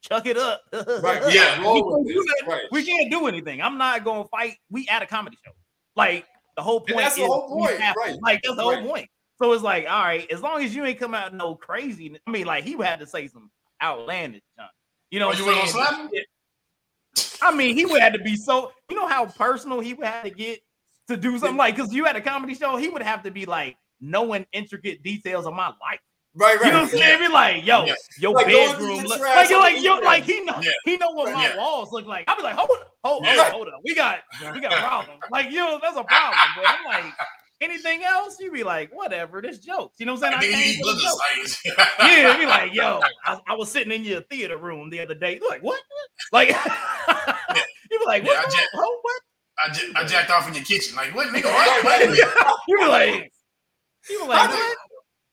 chuck 0.00 0.26
it 0.26 0.36
up. 0.36 0.62
Right, 0.72 1.32
Yeah. 1.32 1.58
we, 1.72 1.82
can't 1.82 1.86
with 1.86 2.08
do 2.08 2.24
this, 2.24 2.48
right. 2.48 2.62
we 2.70 2.84
can't 2.84 3.10
do 3.10 3.26
anything. 3.26 3.60
I'm 3.60 3.78
not 3.78 4.04
gonna 4.04 4.28
fight. 4.28 4.56
We 4.70 4.88
at 4.88 5.02
a 5.02 5.06
comedy 5.06 5.38
show. 5.44 5.52
Like 5.96 6.26
the 6.56 6.62
whole 6.62 6.78
And 6.78 6.88
point 6.88 6.98
that's 6.98 7.16
the 7.16 7.26
whole 7.26 7.48
point, 7.48 7.78
right. 7.96 8.16
Like 8.22 8.40
that's 8.42 8.56
the 8.56 8.62
whole 8.62 8.82
point. 8.82 9.08
So 9.40 9.52
it's 9.52 9.62
like, 9.62 9.86
all 9.88 10.02
right, 10.02 10.30
as 10.30 10.42
long 10.42 10.62
as 10.62 10.74
you 10.74 10.84
ain't 10.84 10.98
come 10.98 11.14
out 11.14 11.32
no 11.32 11.54
crazy. 11.54 12.18
I 12.26 12.30
mean, 12.30 12.46
like 12.46 12.64
he 12.64 12.74
would 12.74 12.86
have 12.86 13.00
to 13.00 13.06
say 13.06 13.28
some 13.28 13.50
outlandish 13.80 14.42
junk. 14.56 14.70
You 15.10 15.20
know 15.20 15.26
Oh, 15.26 15.28
what 15.28 15.38
you 15.38 15.44
saying? 15.44 15.66
slap 15.68 15.94
him? 15.94 16.10
I 17.40 17.54
mean, 17.54 17.76
he 17.76 17.86
would 17.86 18.02
have 18.02 18.14
to 18.14 18.18
be 18.18 18.36
so. 18.36 18.72
You 18.90 18.96
know 18.96 19.06
how 19.06 19.26
personal 19.26 19.80
he 19.80 19.94
would 19.94 20.06
have 20.06 20.24
to 20.24 20.30
get 20.30 20.60
to 21.08 21.16
do 21.16 21.38
something 21.38 21.56
like 21.56 21.76
because 21.76 21.92
you 21.92 22.04
had 22.04 22.16
a 22.16 22.20
comedy 22.20 22.54
show, 22.54 22.76
he 22.76 22.88
would 22.88 23.02
have 23.02 23.22
to 23.22 23.30
be 23.30 23.46
like 23.46 23.76
knowing 24.00 24.44
intricate 24.52 25.02
details 25.02 25.46
of 25.46 25.54
my 25.54 25.68
life. 25.68 26.00
Right, 26.34 26.60
right. 26.60 26.66
You 26.66 26.72
know 26.72 26.82
what 26.82 26.92
I'm 26.92 26.98
saying? 26.98 27.18
Be 27.20 27.28
like, 27.28 27.66
yo, 27.66 27.86
Yeah. 27.86 27.94
your 28.18 28.34
Like, 28.34 28.46
bedroom, 28.46 29.04
look, 29.06 29.20
like, 29.20 29.48
you're 29.50 29.58
like, 29.58 29.82
yo, 29.82 29.98
like 29.98 30.24
he 30.24 30.40
know, 30.44 30.60
Yeah. 30.60 30.70
he 30.84 30.96
know 30.96 31.10
what 31.10 31.32
my 31.32 31.48
Yeah. 31.48 31.56
walls 31.56 31.90
look 31.92 32.06
like. 32.06 32.24
I'll 32.28 32.36
be 32.36 32.42
like, 32.42 32.54
hold, 32.54 32.68
hold, 33.02 33.24
hold, 33.24 33.40
hold 33.52 33.68
up, 33.68 33.80
we 33.84 33.94
got, 33.94 34.20
we 34.54 34.60
got 34.60 34.78
a 34.78 34.80
problem. 34.80 35.18
Like, 35.30 35.50
yo, 35.50 35.78
that's 35.80 35.96
a 35.96 36.04
problem. 36.04 36.52
But 36.54 36.66
I'm 36.68 36.84
like, 36.84 37.14
anything 37.60 38.02
else, 38.04 38.36
you 38.40 38.50
be 38.52 38.62
like, 38.64 38.94
whatever, 38.94 39.40
this 39.42 39.58
jokes. 39.58 39.96
You 39.98 40.06
know 40.06 40.14
what 40.14 40.24
I'm 40.32 40.40
saying? 40.40 40.54
I 40.54 40.58
you 40.58 40.64
came 40.64 40.74
eat 40.74 40.80
for 40.80 40.92
the 40.92 41.00
boogers. 41.00 41.64
joke. 41.64 41.78
Like, 41.98 42.10
Yeah, 42.10 42.38
be 42.38 42.46
like, 42.56 42.74
yo, 42.74 43.00
I, 43.24 43.38
I 43.48 43.54
was 43.54 43.70
sitting 43.70 43.92
in 43.92 44.04
your 44.04 44.20
theater 44.22 44.56
room 44.56 44.90
the 44.90 45.00
other 45.00 45.14
day. 45.14 45.38
You're 45.40 45.48
like, 45.48 45.62
what? 45.62 45.80
Like, 46.32 46.48
you 47.90 47.98
be 47.98 48.06
like, 48.06 48.24
Yeah, 48.24 48.30
I 48.32 48.34
what? 48.36 48.44
just- 48.52 48.68
Oh, 48.74 48.98
what? 49.02 49.22
I, 49.64 49.72
j- 49.72 49.92
I 49.96 50.04
jacked 50.04 50.30
off 50.30 50.46
in 50.46 50.54
your 50.54 50.62
kitchen. 50.64 50.94
Like, 50.94 51.14
what, 51.16 51.26
nigga? 51.28 51.44
What? 51.46 51.84
Wait 51.84 52.06
a 52.06 52.10
minute. 52.10 52.28
You 52.68 52.78
be 52.78 52.84
like, 52.86 53.32
you 54.08 54.20
be 54.20 54.26
like, 54.26 54.50
what? 54.50 54.76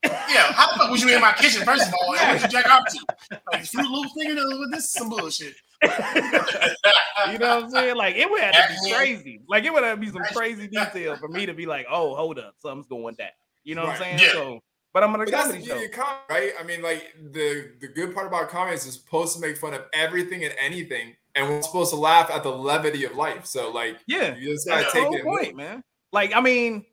Yeah, 0.03 0.51
how 0.53 0.71
the 0.73 0.79
fuck 0.79 0.89
was 0.91 1.03
you 1.03 1.15
in 1.15 1.21
my 1.21 1.31
kitchen, 1.33 1.63
first 1.63 1.87
of 1.87 1.93
all? 1.93 2.15
And 2.15 2.33
what 2.33 2.41
you 2.41 2.47
jack 2.47 2.67
off 2.69 2.83
to? 2.87 3.37
Like, 3.51 3.65
Fruit 3.65 3.87
Loops, 3.89 4.11
nigga? 4.17 4.71
This 4.71 4.85
is 4.85 4.91
some 4.91 5.09
bullshit. 5.09 5.53
You 7.31 7.39
know 7.39 7.55
what 7.55 7.63
I'm 7.65 7.69
saying? 7.71 7.95
Like 7.95 8.15
it 8.15 8.29
would 8.29 8.41
have 8.41 8.53
to 8.53 8.75
be 8.83 8.91
crazy. 8.91 9.41
Like 9.47 9.63
it 9.63 9.73
would 9.73 9.83
have 9.83 9.99
to 9.99 10.01
be 10.05 10.11
some 10.11 10.23
crazy 10.33 10.67
detail 10.67 11.15
for 11.17 11.27
me 11.27 11.45
to 11.45 11.53
be 11.53 11.65
like, 11.65 11.87
oh, 11.89 12.15
hold 12.15 12.37
up, 12.37 12.53
something's 12.57 12.87
going 12.87 13.15
down. 13.15 13.29
You 13.63 13.75
know 13.75 13.83
what 13.83 13.91
I'm 13.93 13.97
saying? 13.97 14.19
Yeah. 14.19 14.31
So, 14.33 14.59
but 14.93 15.03
I'm 15.03 15.11
gonna 15.11 15.25
But 15.25 15.31
that's 15.31 15.47
the 15.47 15.53
comedy 15.53 15.65
beauty 15.65 15.79
show. 15.79 15.85
of 15.85 15.91
comedy, 16.05 16.23
right? 16.29 16.51
I 16.59 16.63
mean, 16.63 16.81
like 16.83 17.03
the 17.31 17.71
the 17.81 17.87
good 17.87 18.13
part 18.13 18.27
about 18.27 18.49
comedy 18.49 18.75
is 18.75 18.85
it's 18.85 18.97
supposed 18.97 19.33
to 19.35 19.41
make 19.41 19.57
fun 19.57 19.73
of 19.73 19.83
everything 19.93 20.43
and 20.43 20.53
anything, 20.59 21.15
and 21.33 21.49
we're 21.49 21.61
supposed 21.63 21.89
to 21.91 21.97
laugh 21.97 22.29
at 22.29 22.43
the 22.43 22.51
levity 22.51 23.05
of 23.05 23.15
life. 23.15 23.45
So, 23.45 23.71
like, 23.71 23.97
Yeah, 24.07 24.35
you 24.35 24.53
just 24.53 24.67
gotta 24.67 24.81
that's 24.83 24.93
the 24.93 24.99
take 24.99 25.07
whole 25.07 25.15
it. 25.15 25.19
and 25.21 25.27
point, 25.27 25.55
man. 25.55 25.83
Like, 26.11 26.35
I 26.35 26.41
mean, 26.41 26.85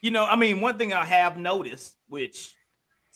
you 0.00 0.10
know, 0.10 0.24
I 0.24 0.34
mean, 0.36 0.60
one 0.60 0.76
thing 0.76 0.92
I 0.92 1.04
have 1.04 1.36
noticed, 1.38 1.94
which 2.08 2.52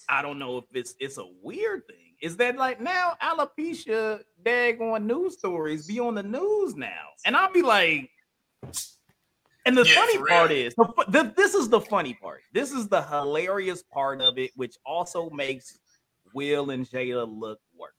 I 0.09 0.23
don't 0.23 0.39
know 0.39 0.59
if 0.59 0.65
it's 0.73 0.95
it's 1.01 1.19
a 1.19 1.27
weird 1.43 1.87
thing, 1.89 2.06
is 2.21 2.37
that 2.39 2.57
like 2.57 2.81
now 2.81 3.15
alopecia 3.23 4.21
daggone 4.45 5.05
news 5.05 5.35
stories 5.39 5.87
be 5.87 6.01
on 6.01 6.15
the 6.15 6.23
news 6.23 6.75
now, 6.77 7.09
and 7.25 7.37
I'll 7.37 7.53
be 7.53 7.63
like. 7.63 8.11
And 9.65 9.77
the 9.77 9.85
Yeah, 9.85 9.95
funny 9.95 10.19
part 10.19 10.53
is, 10.53 10.75
the, 10.77 11.05
the, 11.09 11.35
this 11.37 11.55
is 11.55 11.69
the 11.69 11.81
funny 11.81 12.15
part. 12.15 12.43
This 12.53 12.71
is 12.71 12.87
the 12.87 13.03
hilarious 13.03 13.83
part 13.83 14.21
of 14.21 14.39
it, 14.39 14.53
which 14.55 14.77
also 14.87 15.29
makes 15.31 15.81
Will 16.35 16.71
and 16.71 16.89
Jada 16.89 17.27
look 17.29 17.59
worse. 17.77 17.91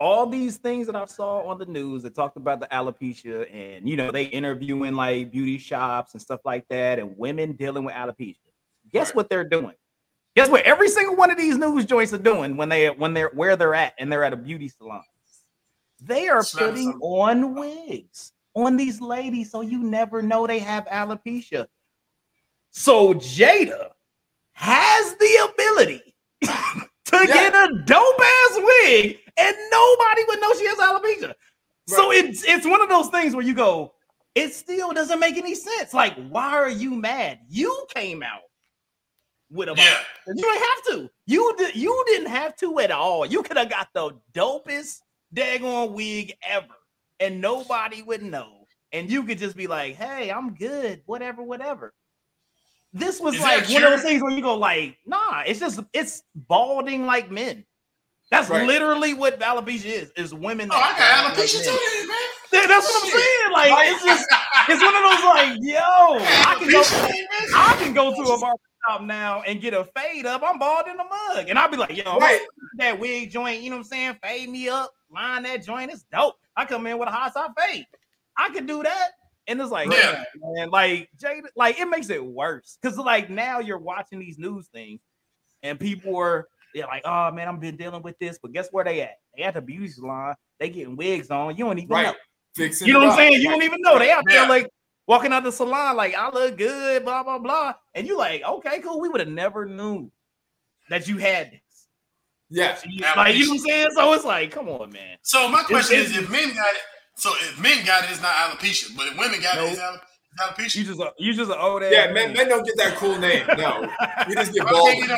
All 0.00 0.24
these 0.26 0.56
things 0.56 0.86
that 0.86 0.96
I 0.96 1.04
saw 1.04 1.46
on 1.46 1.58
the 1.58 1.66
news 1.66 2.02
that 2.04 2.14
talked 2.14 2.38
about 2.38 2.60
the 2.60 2.68
alopecia, 2.68 3.46
and 3.54 3.86
you 3.86 3.96
know, 3.96 4.10
they 4.10 4.24
interviewing 4.24 4.94
like 4.94 5.30
beauty 5.30 5.58
shops 5.58 6.14
and 6.14 6.22
stuff 6.22 6.40
like 6.46 6.66
that, 6.68 6.98
and 6.98 7.16
women 7.18 7.52
dealing 7.52 7.84
with 7.84 7.94
alopecia. 7.94 8.38
Guess 8.90 9.14
what 9.14 9.28
they're 9.28 9.44
doing? 9.44 9.74
Guess 10.34 10.48
what? 10.48 10.62
Every 10.62 10.88
single 10.88 11.14
one 11.16 11.30
of 11.30 11.36
these 11.36 11.58
news 11.58 11.84
joints 11.84 12.12
are 12.12 12.18
doing 12.18 12.56
when 12.56 12.68
they 12.68 12.88
when 12.90 13.12
they're 13.12 13.30
where 13.34 13.56
they're 13.56 13.74
at 13.74 13.94
and 13.98 14.10
they're 14.10 14.24
at 14.24 14.32
a 14.32 14.36
beauty 14.36 14.68
salon. 14.68 15.02
They 16.00 16.28
are 16.28 16.42
putting 16.42 16.98
on 17.00 17.54
wigs 17.54 18.32
on 18.54 18.76
these 18.76 19.00
ladies 19.00 19.50
so 19.50 19.60
you 19.60 19.78
never 19.82 20.22
know 20.22 20.46
they 20.46 20.58
have 20.58 20.86
alopecia. 20.86 21.66
So 22.70 23.14
Jada 23.14 23.90
has 24.54 25.14
the 25.16 25.50
ability 25.52 26.14
to 26.44 27.16
Yeah. 27.16 27.26
get 27.26 27.54
a 27.54 27.82
dope 27.84 28.20
ass 28.20 28.56
wig 28.56 29.18
and 29.36 29.56
nobody 29.70 30.22
would 30.28 30.40
know 30.40 30.52
she 30.54 30.66
has 30.66 30.78
alopecia. 30.78 31.34
So 31.88 32.10
it's 32.10 32.42
it's 32.44 32.66
one 32.66 32.80
of 32.80 32.88
those 32.88 33.08
things 33.08 33.34
where 33.34 33.44
you 33.44 33.54
go, 33.54 33.92
it 34.34 34.54
still 34.54 34.92
doesn't 34.92 35.20
make 35.20 35.36
any 35.36 35.54
sense. 35.54 35.92
Like, 35.92 36.14
why 36.28 36.52
are 36.52 36.70
you 36.70 36.94
mad? 36.94 37.40
You 37.48 37.86
came 37.94 38.22
out 38.22 38.40
with 39.52 39.68
a 39.68 39.74
Yeah. 39.76 39.98
you 40.26 40.34
didn't 40.34 40.58
have 40.58 40.84
to. 40.86 41.10
You 41.26 41.54
did. 41.58 41.76
You 41.76 42.04
didn't 42.08 42.28
have 42.28 42.56
to 42.56 42.78
at 42.80 42.90
all. 42.90 43.26
You 43.26 43.42
could 43.42 43.56
have 43.56 43.68
got 43.70 43.88
the 43.92 44.12
dopest 44.32 45.00
daggone 45.34 45.92
wig 45.92 46.34
ever, 46.42 46.66
and 47.20 47.40
nobody 47.40 48.02
would 48.02 48.22
know. 48.22 48.66
And 48.92 49.10
you 49.10 49.22
could 49.24 49.38
just 49.38 49.56
be 49.56 49.66
like, 49.66 49.96
"Hey, 49.96 50.30
I'm 50.30 50.54
good. 50.54 51.02
Whatever, 51.06 51.42
whatever." 51.42 51.94
This 52.92 53.20
was 53.20 53.36
Is 53.36 53.40
like 53.40 53.68
one 53.70 53.82
of 53.84 53.90
those 53.90 54.02
things 54.02 54.22
where 54.22 54.32
you 54.32 54.42
go, 54.42 54.54
like, 54.56 54.98
"Nah, 55.06 55.42
it's 55.46 55.60
just 55.60 55.80
it's 55.92 56.22
balding 56.34 57.06
like 57.06 57.30
men." 57.30 57.64
That's 58.30 58.48
Right. 58.48 58.66
literally 58.66 59.12
what 59.14 59.38
alopecia 59.40 59.84
is. 59.84 60.10
Is 60.16 60.34
women. 60.34 60.68
Oh, 60.72 60.76
I 60.76 60.98
got 60.98 61.34
alopecia 61.36 61.64
too, 61.64 62.08
man. 62.08 62.16
Yeah, 62.52 62.66
That's 62.66 62.86
what 62.86 63.04
I'm 63.04 63.10
saying. 63.10 63.52
Like, 63.52 63.88
it's 63.92 64.04
just 64.04 64.26
it's 64.68 64.82
one 64.82 64.94
of 64.94 65.02
those 65.02 65.24
like, 65.24 65.58
yo, 65.62 65.80
I 66.48 66.56
can 66.58 66.70
go. 66.70 66.82
I 67.56 67.76
can 67.78 67.94
go 67.94 68.14
to 68.14 68.30
a 68.30 68.38
barber 68.40 68.60
shop 68.88 69.02
now 69.02 69.42
and 69.42 69.60
get 69.60 69.74
a 69.74 69.84
fade 69.96 70.26
up. 70.26 70.42
I'm 70.44 70.58
bald 70.58 70.86
in 70.88 70.96
the 70.96 71.04
mug. 71.04 71.48
And 71.48 71.58
I'll 71.58 71.70
be 71.70 71.76
like, 71.76 71.96
yo, 71.96 72.18
Right. 72.18 72.40
that 72.78 72.98
wig 72.98 73.30
joint, 73.30 73.60
you 73.62 73.70
know 73.70 73.76
what 73.76 73.82
I'm 73.82 73.88
saying? 73.88 74.16
Fade 74.22 74.48
me 74.48 74.68
up, 74.68 74.92
line 75.10 75.42
that 75.44 75.64
joint. 75.64 75.90
It's 75.92 76.04
dope. 76.04 76.36
I 76.56 76.64
come 76.64 76.86
in 76.86 76.98
with 76.98 77.08
a 77.08 77.12
hot 77.12 77.32
top 77.34 77.54
fade. 77.58 77.86
I 78.36 78.50
could 78.50 78.66
do 78.66 78.82
that. 78.82 79.10
And 79.48 79.60
it's 79.60 79.70
like, 79.70 79.90
Yeah. 79.90 80.12
yeah, 80.12 80.24
man, 80.40 80.70
like 80.70 81.10
Jada, 81.20 81.42
like 81.56 81.78
it 81.80 81.86
makes 81.88 82.10
it 82.10 82.24
worse. 82.24 82.78
Cause 82.82 82.96
like 82.98 83.28
now 83.30 83.58
you're 83.58 83.78
watching 83.78 84.18
these 84.18 84.38
news 84.38 84.68
things 84.68 85.00
and 85.62 85.78
people 85.78 86.16
are 86.16 86.48
they're 86.74 86.86
like, 86.86 87.02
oh 87.04 87.30
man, 87.32 87.48
I've 87.48 87.60
been 87.60 87.76
dealing 87.76 88.02
with 88.02 88.18
this. 88.18 88.38
But 88.40 88.52
guess 88.52 88.68
where 88.70 88.84
they 88.84 89.02
at? 89.02 89.16
They 89.36 89.42
at 89.42 89.54
the 89.54 89.60
beauty 89.60 89.88
salon, 89.88 90.34
they 90.58 90.70
getting 90.70 90.96
wigs 90.96 91.30
on. 91.30 91.56
You 91.56 91.64
don't 91.66 91.78
even 91.78 91.90
Right. 91.90 92.06
know. 92.06 92.14
Fixing 92.54 92.86
You 92.86 92.94
know 92.94 93.00
what 93.00 93.10
I'm 93.10 93.16
saying? 93.16 93.42
You 93.42 93.50
don't 93.50 93.62
even 93.62 93.80
know. 93.82 93.98
They 93.98 94.10
out 94.10 94.24
there 94.26 94.46
like 94.48 94.68
walking 95.06 95.32
out 95.32 95.44
the 95.44 95.52
salon, 95.52 95.96
like 95.96 96.14
I 96.14 96.30
look 96.30 96.56
good, 96.56 97.04
blah 97.04 97.22
blah 97.22 97.38
blah. 97.38 97.74
And 97.94 98.06
you 98.06 98.16
like, 98.18 98.42
okay, 98.42 98.80
cool. 98.80 99.00
We 99.00 99.08
would 99.08 99.20
have 99.20 99.28
never 99.28 99.66
knew 99.66 100.10
that 100.90 101.08
you 101.08 101.18
had 101.18 101.50
this. 101.52 101.60
Yeah. 102.50 102.76
You- 102.86 103.00
Like 103.16 103.34
you 103.36 103.44
know 103.46 103.50
what 103.52 103.60
I'm 103.60 103.66
saying? 103.66 103.88
So 103.94 104.12
it's 104.12 104.24
like, 104.24 104.50
come 104.50 104.68
on, 104.68 104.90
man. 104.92 105.16
So 105.22 105.48
my 105.48 105.62
question 105.62 105.98
It's- 106.00 106.10
is, 106.12 106.18
if 106.18 106.30
men 106.30 106.48
got 106.54 106.74
it, 106.74 106.80
so 107.16 107.30
if 107.40 107.58
men 107.60 107.84
got 107.86 108.04
it, 108.04 108.10
it's 108.10 108.22
not 108.22 108.34
alopecia, 108.34 108.96
but 108.96 109.06
if 109.08 109.18
women 109.18 109.40
got 109.40 109.58
it, 109.58 109.64
it's 109.72 109.78
Nope. 109.78 110.00
alopecia. 110.40 110.76
You 110.76 110.84
just 110.84 111.00
a, 111.00 111.12
you 111.18 111.34
just 111.34 111.50
an 111.50 111.58
old 111.58 111.82
ass. 111.82 111.92
Yeah, 111.92 112.06
men, 112.06 112.28
man. 112.28 112.32
men 112.34 112.48
don't 112.48 112.64
get 112.64 112.76
that 112.78 112.96
cool 112.96 113.18
name. 113.18 113.46
No. 113.56 113.88
We 114.28 114.34
just 114.34 114.52
get 114.52 114.62
Okay, 114.64 114.70
bald. 114.72 114.96
you 114.96 115.06
know, 115.08 115.16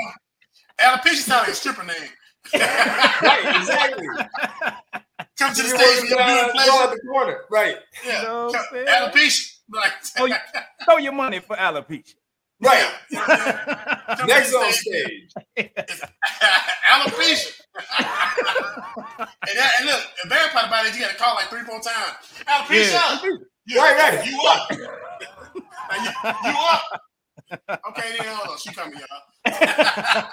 alopecia 0.81 1.15
sounds 1.17 1.43
like 1.43 1.49
a 1.49 1.55
stripper 1.55 1.85
name. 1.85 2.11
Right, 2.53 3.57
exactly. 3.57 4.07
Come 5.39 5.55
to 5.55 5.63
the 5.63 5.69
You 5.69 5.77
stage 5.77 5.81
work, 5.81 5.87
when 5.87 6.09
you're 6.09 6.17
doing 6.27 6.47
go 6.47 6.53
pleasure. 6.53 6.73
at 6.85 6.91
the 6.91 7.01
corner. 7.09 7.39
Right. 7.51 7.77
Yeah, 8.07 8.21
You 8.21 8.27
know 8.29 8.45
what 8.47 8.57
I'm 8.57 8.65
come- 8.65 8.67
saying? 8.73 8.87
alopecia. 8.87 9.54
Like, 9.73 9.93
Oh, 10.19 10.27
you- 10.27 10.35
Throw 10.85 10.97
your 10.99 11.13
money 11.13 11.41
for 11.41 11.57
alopecia. 11.57 12.15
Right. 12.61 12.89
Next 14.27 14.55
on 14.55 14.73
stage. 14.73 15.31
stage. 15.59 15.71
alopecia. 16.91 17.53
and, 17.89 19.59
that, 19.59 19.71
and 19.79 19.87
look, 19.87 20.01
the 20.23 20.29
bad 20.29 20.51
part 20.53 20.67
about 20.69 20.87
it, 20.87 20.95
you 20.95 21.01
got 21.01 21.11
to 21.11 21.17
call 21.17 21.35
like 21.35 21.49
three, 21.49 21.63
four 21.63 21.81
times. 21.81 22.15
Alopecia. 22.47 22.93
Yeah. 22.93 23.19
You, 23.67 23.79
Right, 23.79 23.97
right. 23.99 24.27
You 24.27 24.41
up? 24.47 24.71
You, 25.95 26.11
you 26.51 26.59
up? 26.59 27.03
Okay, 27.89 28.17
then 28.19 28.27
hold 28.35 28.49
on. 28.51 28.59
She 28.59 28.73
coming, 28.73 28.99
y'all. 28.99 30.25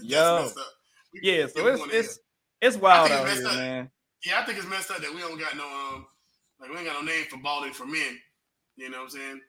Yo. 0.00 0.50
We- 1.12 1.20
Yeah, 1.22 1.46
so 1.46 1.66
it's 1.66 1.82
it's 1.92 2.18
it's 2.60 2.76
wild 2.76 3.10
out 3.10 3.28
here, 3.28 3.46
up. 3.46 3.54
man. 3.56 3.90
Yeah, 4.24 4.40
I 4.40 4.44
think 4.44 4.58
it's 4.58 4.68
messed 4.68 4.90
up 4.90 4.98
that 4.98 5.12
we 5.14 5.20
don't 5.20 5.38
got 5.38 5.56
no 5.56 5.64
um 5.64 6.06
like 6.60 6.70
we 6.70 6.76
ain't 6.76 6.86
got 6.86 7.02
no 7.02 7.06
name 7.10 7.24
for 7.30 7.38
balding 7.38 7.72
for 7.72 7.86
men. 7.86 8.18
You 8.76 8.90
know 8.90 8.98
what 8.98 9.04
I'm 9.04 9.10
saying? 9.10 9.40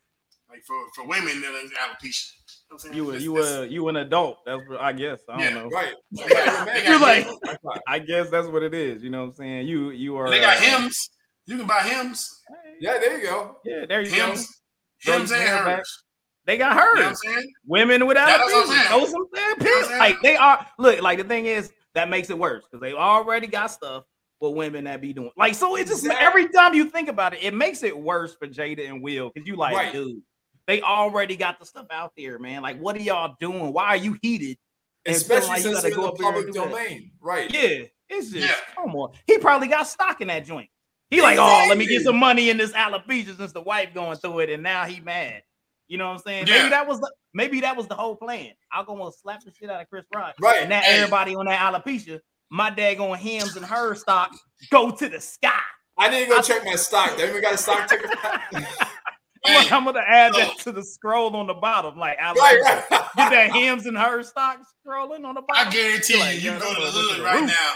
Like 0.49 0.61
for 0.67 0.75
for 0.95 1.07
women, 1.07 1.41
then 1.41 1.51
it's 1.55 1.73
alopecia. 1.73 2.31
You 2.33 2.67
know 2.69 2.69
what 2.69 2.73
I'm 2.73 2.79
saying? 2.79 2.95
You 2.95 3.05
were 3.05 3.17
you 3.17 3.33
were 3.33 3.65
you 3.65 3.87
an 3.89 3.95
adult. 3.97 4.37
That's 4.45 4.61
what 4.67 4.81
I 4.81 4.91
guess. 4.93 5.19
I 5.29 5.33
don't 5.37 5.41
Yeah. 5.43 5.49
know. 5.61 5.69
Right. 5.69 5.93
They 6.11 6.27
got- 6.29 6.65
they 6.67 6.85
You're 6.87 6.99
like- 6.99 7.25
Hims. 7.25 7.37
That's 7.43 7.57
right. 7.63 7.79
I 7.87 7.99
guess 7.99 8.29
that's 8.29 8.47
what 8.47 8.63
it 8.63 8.73
is. 8.73 9.03
You 9.03 9.09
know 9.09 9.21
what 9.21 9.25
I'm 9.29 9.33
saying? 9.33 9.67
You 9.67 9.91
you 9.91 10.15
are. 10.17 10.29
they 10.29 10.39
got 10.41 10.57
uh, 10.57 10.61
Hims. 10.61 11.09
You 11.45 11.57
can 11.57 11.67
buy 11.67 11.81
Hims. 11.83 12.29
Yeah, 12.79 12.97
there 12.99 13.17
you 13.17 13.23
go. 13.27 13.55
Yeah, 13.65 13.85
there 13.87 14.01
you 14.01 14.09
go. 14.09 14.27
Hims. 14.27 14.47
Throw 15.05 15.17
Hims 15.17 15.31
and 15.31 15.41
hair 15.41 15.55
back. 15.65 15.77
hers. 15.77 16.03
They 16.45 16.57
got 16.57 16.71
You 16.73 16.79
know 16.79 17.01
what 17.01 17.09
I'm 17.09 17.15
saying? 17.15 17.53
Women 17.65 18.07
without 18.07 18.25
That's 18.25 18.51
what 18.51 18.53
I'm 18.53 18.69
alopecia. 18.69 18.77
saying. 18.77 18.87
Throw 18.87 19.05
some 19.05 19.25
damn 19.33 19.43
You 19.43 19.47
know 19.47 19.47
what 19.47 19.55
I'm 19.61 19.65
pills. 19.65 19.87
saying? 19.87 19.99
Like 19.99 20.21
they 20.21 20.35
are. 20.35 20.67
Look, 20.79 21.01
like 21.01 21.17
the 21.19 21.23
thing 21.23 21.45
is 21.45 21.71
that 21.93 22.09
makes 22.09 22.29
it 22.29 22.37
worse 22.37 22.63
because 22.69 22.81
they 22.81 22.93
already 22.93 23.47
got 23.47 23.71
stuff 23.71 24.03
for 24.41 24.53
women 24.53 24.85
that 24.85 24.99
be 24.99 25.13
doing. 25.13 25.31
Like 25.37 25.55
so, 25.55 25.77
it 25.77 25.87
just 25.87 26.03
Exactly. 26.03 26.25
every 26.25 26.49
time 26.49 26.73
you 26.73 26.89
think 26.89 27.07
about 27.07 27.33
it, 27.33 27.43
it 27.43 27.53
makes 27.53 27.83
it 27.83 27.97
worse 27.97 28.35
for 28.35 28.47
Jada 28.47 28.89
and 28.89 29.01
Will 29.01 29.31
because 29.33 29.47
you 29.47 29.55
like, 29.55 29.75
Right. 29.77 29.93
dude, 29.93 30.21
they 30.65 30.81
already 30.81 31.37
got 31.37 31.59
the 31.59 31.65
stuff 31.65 31.85
out 31.91 32.11
there, 32.17 32.39
man. 32.39 32.63
Like, 32.63 32.79
what 32.79 32.95
are 32.95 33.01
y'all 33.01 33.35
doing? 33.39 33.71
Why 33.71 33.85
are 33.89 33.97
you 33.97 34.17
heated 34.21 34.57
especially 35.05 35.49
like 35.49 35.61
since 35.61 35.83
it's 35.83 35.95
in 35.95 36.01
the 36.01 36.11
public 36.11 36.51
domain, 36.53 37.11
right? 37.21 37.53
Yeah, 37.53 37.85
it's 38.09 38.31
just 38.31 38.47
yeah. 38.47 38.55
come 38.75 38.95
on. 38.95 39.11
He 39.27 39.37
probably 39.37 39.67
got 39.67 39.87
stock 39.87 40.21
in 40.21 40.27
that 40.27 40.45
joint. 40.45 40.69
He 41.11 41.17
exactly. 41.17 41.37
like, 41.37 41.65
oh, 41.65 41.69
let 41.69 41.77
me 41.77 41.85
get 41.85 42.03
some 42.03 42.17
money 42.17 42.49
in 42.49 42.57
this 42.57 42.71
alopecia 42.71 43.37
since 43.37 43.51
the 43.51 43.61
wife 43.61 43.93
going 43.93 44.17
through 44.17 44.39
it, 44.39 44.49
and 44.49 44.63
now 44.63 44.85
he 44.85 45.01
mad. 45.01 45.43
You 45.87 45.97
know 45.97 46.07
what 46.07 46.13
I'm 46.13 46.19
saying? 46.19 46.47
Yeah. 46.47 46.59
Maybe 46.59 46.69
that 46.69 46.87
was 46.87 46.99
the 46.99 47.11
maybe 47.33 47.59
that 47.61 47.75
was 47.75 47.87
the 47.87 47.95
whole 47.95 48.15
plan. 48.15 48.53
I'll 48.71 48.85
go 48.85 49.05
and 49.05 49.13
slap 49.13 49.43
the 49.43 49.51
shit 49.51 49.69
out 49.69 49.81
of 49.81 49.89
Chris 49.89 50.05
Rock. 50.15 50.35
Right. 50.39 50.61
And 50.61 50.69
now 50.69 50.79
hey. 50.79 50.99
everybody 50.99 51.35
on 51.35 51.45
that 51.45 51.59
alopecia, 51.59 52.21
my 52.51 52.69
dad 52.69 52.97
going 52.97 53.19
Hims 53.19 53.55
and 53.55 53.65
her 53.65 53.95
stock 53.95 54.35
go 54.69 54.91
to 54.91 55.09
the 55.09 55.19
sky. 55.19 55.49
I 55.97 56.09
didn't 56.09 56.29
go 56.29 56.37
I, 56.37 56.41
check 56.41 56.63
my 56.65 56.75
stock. 56.75 57.17
They 57.17 57.27
even 57.27 57.41
got 57.41 57.55
a 57.55 57.57
stock 57.57 57.89
ticker. 57.89 58.07
hey, 59.45 59.67
I'm 59.71 59.85
gonna 59.85 60.03
add 60.07 60.33
that 60.33 60.51
oh. 60.51 60.63
to 60.63 60.71
the 60.71 60.83
scroll 60.83 61.35
on 61.35 61.47
the 61.47 61.53
bottom. 61.53 61.97
Like 61.97 62.17
right, 62.19 62.35
right. 62.37 62.83
get 62.89 63.31
that 63.31 63.51
Hims 63.53 63.85
and 63.85 63.97
her 63.97 64.21
stock 64.21 64.59
scrolling 64.85 65.25
on 65.25 65.35
the 65.35 65.41
bottom. 65.41 65.67
I 65.67 65.71
guarantee 65.71 66.13
you, 66.13 66.19
like, 66.19 66.43
you 66.43 66.51
go 66.51 66.73
to 66.73 66.81
the 66.81 66.91
hood 66.91 67.23
right 67.23 67.45
now 67.45 67.73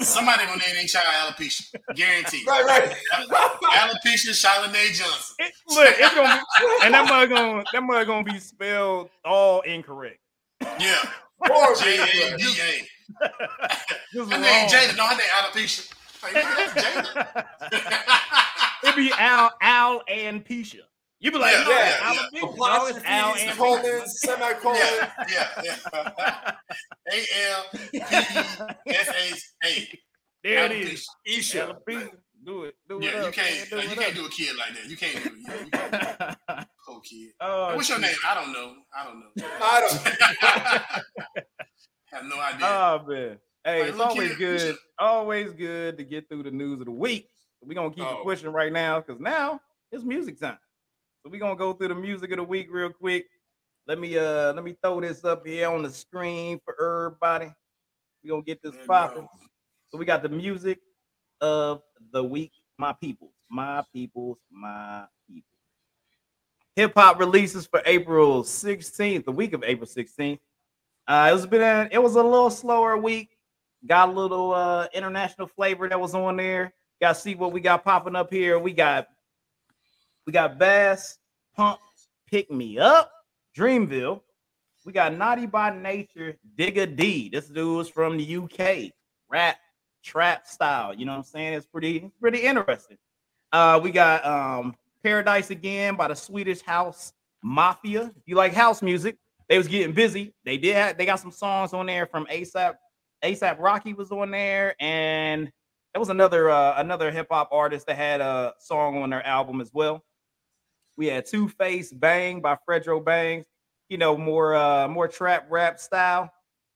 Somebody 0.00 0.44
gonna 0.46 0.62
name 0.64 0.76
their 0.76 0.86
child 0.86 1.34
alopecia. 1.34 1.74
Guaranteed. 1.96 2.46
right, 2.46 2.64
right. 2.64 2.96
alopecia, 3.10 4.30
Charlene 4.30 4.92
Johnson. 4.94 5.36
It, 5.40 5.52
look, 5.68 5.88
it's 5.98 6.14
gonna 6.14 6.36
be, 6.36 6.66
and 6.84 6.94
that 6.94 7.08
mother 7.08 7.26
gonna 7.26 7.64
that 7.72 7.82
mother 7.82 8.04
gonna 8.04 8.22
be 8.22 8.38
spelled 8.38 9.10
all 9.24 9.60
incorrect. 9.62 10.20
Yeah. 10.78 11.02
J 11.80 11.98
A 11.98 12.36
D 12.36 12.44
A. 12.44 12.88
Her 13.20 14.38
name 14.38 14.68
Jada. 14.68 14.96
No, 14.96 15.06
her 15.06 15.16
name 15.16 15.28
alopecia. 15.38 15.92
Like, 16.22 16.34
It'd 18.82 18.96
be 18.96 19.12
Al, 19.16 19.52
Al, 19.60 20.02
and 20.08 20.44
Pisha. 20.44 20.80
You 21.20 21.32
be 21.32 21.38
like, 21.38 21.52
yeah, 21.52 21.68
yeah, 21.68 22.14
yeah. 22.32 22.42
Apostrophes, 22.44 23.02
Al 23.04 23.34
and 23.34 23.58
colons, 23.58 24.20
semicolon. 24.20 24.76
Yeah, 24.76 25.10
yeah, 25.32 25.48
yeah. 25.64 26.52
A 27.10 27.26
L 27.50 27.64
P 27.72 28.00
S 28.86 29.08
A 29.64 29.66
A. 29.66 29.98
There 30.44 30.66
it 30.66 30.72
is. 30.72 31.08
Isha. 31.26 31.76
Do 32.44 32.64
it. 32.64 32.74
Do 32.88 33.00
yeah, 33.02 33.20
it. 33.20 33.24
you 33.26 33.32
can't. 33.32 33.70
you 33.90 33.96
can't 33.96 34.14
do 34.14 34.26
a 34.26 34.30
kid 34.30 34.54
like 34.56 34.74
that. 34.74 34.88
You 34.88 34.96
can't 34.96 35.24
do 35.24 35.30
it. 35.30 35.34
Yeah, 35.48 35.64
you 35.64 35.70
can't 35.70 36.36
Poor 36.86 37.00
kid. 37.00 37.32
Oh, 37.40 37.74
What's 37.74 37.88
your 37.88 37.98
name? 37.98 38.14
I 38.26 38.34
don't 38.34 38.52
know. 38.52 38.74
I 38.96 39.04
don't 39.04 39.18
know. 39.18 39.26
I 39.60 39.80
don't. 39.80 39.92
have 42.12 42.24
no 42.24 42.40
idea. 42.40 42.66
Oh 42.66 43.02
man. 43.08 43.38
Hey, 43.64 43.80
like, 43.80 43.88
it's 43.88 43.98
always 44.28 44.38
good. 44.38 44.76
Always 44.98 45.52
good 45.52 45.98
to 45.98 46.04
get 46.04 46.28
through 46.28 46.42
the 46.42 46.50
news 46.50 46.80
of 46.80 46.86
the 46.86 46.92
week. 46.92 47.28
We're 47.62 47.74
gonna 47.74 47.90
keep 47.90 48.04
oh. 48.04 48.20
it 48.20 48.24
pushing 48.24 48.50
right 48.50 48.72
now 48.72 49.00
because 49.00 49.20
now 49.20 49.60
it's 49.90 50.04
music 50.04 50.40
time. 50.40 50.58
So 51.22 51.30
we're 51.30 51.40
gonna 51.40 51.56
go 51.56 51.72
through 51.72 51.88
the 51.88 51.94
music 51.94 52.30
of 52.30 52.38
the 52.38 52.44
week 52.44 52.68
real 52.70 52.90
quick. 52.90 53.26
Let 53.86 53.98
me 53.98 54.18
uh 54.18 54.52
let 54.52 54.62
me 54.64 54.76
throw 54.82 55.00
this 55.00 55.24
up 55.24 55.46
here 55.46 55.68
on 55.68 55.82
the 55.82 55.90
screen 55.90 56.60
for 56.64 56.74
everybody. 56.80 57.52
We're 58.22 58.30
gonna 58.30 58.42
get 58.42 58.62
this 58.62 58.74
popping. 58.86 59.26
So 59.90 59.98
we 59.98 60.04
got 60.04 60.22
the 60.22 60.28
music 60.28 60.78
of 61.40 61.82
the 62.12 62.22
week, 62.22 62.52
my 62.76 62.92
people, 62.92 63.32
my 63.50 63.82
peoples, 63.92 64.38
my 64.50 65.04
people. 65.28 65.48
Hip 66.76 66.92
hop 66.94 67.18
releases 67.18 67.66
for 67.66 67.82
April 67.86 68.42
16th, 68.42 69.24
the 69.24 69.32
week 69.32 69.52
of 69.52 69.64
April 69.64 69.88
16th. 69.88 70.38
Uh, 71.06 71.28
it 71.30 71.32
was 71.32 71.46
been 71.46 71.88
it 71.90 72.02
was 72.02 72.16
a 72.16 72.22
little 72.22 72.50
slower 72.50 72.96
week. 72.98 73.37
Got 73.86 74.08
a 74.08 74.12
little 74.12 74.52
uh 74.52 74.88
international 74.92 75.46
flavor 75.46 75.88
that 75.88 76.00
was 76.00 76.14
on 76.14 76.36
there. 76.36 76.72
Got 77.00 77.14
to 77.14 77.20
see 77.20 77.34
what 77.34 77.52
we 77.52 77.60
got 77.60 77.84
popping 77.84 78.16
up 78.16 78.32
here. 78.32 78.58
We 78.58 78.72
got 78.72 79.08
we 80.26 80.32
got 80.32 80.58
Bas, 80.58 81.18
Bump, 81.56 81.78
Pick 82.30 82.50
Me 82.50 82.78
Up, 82.78 83.10
Dreamville. 83.56 84.20
We 84.84 84.92
got 84.92 85.12
Noughty 85.12 85.50
by 85.50 85.76
Nature, 85.76 86.36
Digga 86.56 86.96
D. 86.96 87.28
This 87.28 87.48
dude 87.48 87.82
is 87.82 87.88
from 87.90 88.16
the 88.16 88.36
UK, 88.36 88.92
rap, 89.28 89.58
trap 90.02 90.46
style. 90.46 90.94
You 90.94 91.04
know 91.04 91.12
what 91.12 91.18
I'm 91.18 91.24
saying? 91.24 91.54
It's 91.54 91.66
pretty, 91.66 92.10
pretty 92.20 92.40
interesting. 92.40 92.96
Uh, 93.52 93.78
we 93.82 93.90
got 93.90 94.24
um 94.24 94.74
Paradise 95.02 95.50
again 95.50 95.94
by 95.94 96.08
the 96.08 96.14
Swedish 96.14 96.62
House 96.62 97.12
Mafia. 97.42 98.12
If 98.16 98.22
you 98.26 98.34
like 98.34 98.52
house 98.52 98.82
music, 98.82 99.16
they 99.48 99.56
was 99.56 99.68
getting 99.68 99.94
busy. 99.94 100.34
They 100.44 100.58
did 100.58 100.74
have, 100.74 100.98
they 100.98 101.06
got 101.06 101.20
some 101.20 101.30
songs 101.30 101.72
on 101.72 101.86
there 101.86 102.06
from 102.06 102.26
ASAP. 102.26 102.74
ASAP 103.22 103.58
Rocky 103.58 103.94
was 103.94 104.10
on 104.10 104.30
there, 104.30 104.74
and 104.80 105.50
there 105.92 106.00
was 106.00 106.10
another 106.10 106.50
uh, 106.50 106.74
another 106.76 107.10
hip 107.10 107.28
hop 107.30 107.48
artist 107.52 107.86
that 107.86 107.96
had 107.96 108.20
a 108.20 108.54
song 108.58 109.02
on 109.02 109.10
their 109.10 109.26
album 109.26 109.60
as 109.60 109.70
well. 109.72 110.04
We 110.96 111.06
had 111.06 111.26
Two 111.26 111.48
Face 111.48 111.92
Bang 111.92 112.40
by 112.40 112.56
Fredo 112.68 113.04
Bangs, 113.04 113.46
you 113.88 113.98
know, 113.98 114.16
more 114.16 114.54
uh 114.54 114.88
more 114.88 115.08
trap 115.08 115.46
rap 115.50 115.78
style. 115.78 116.30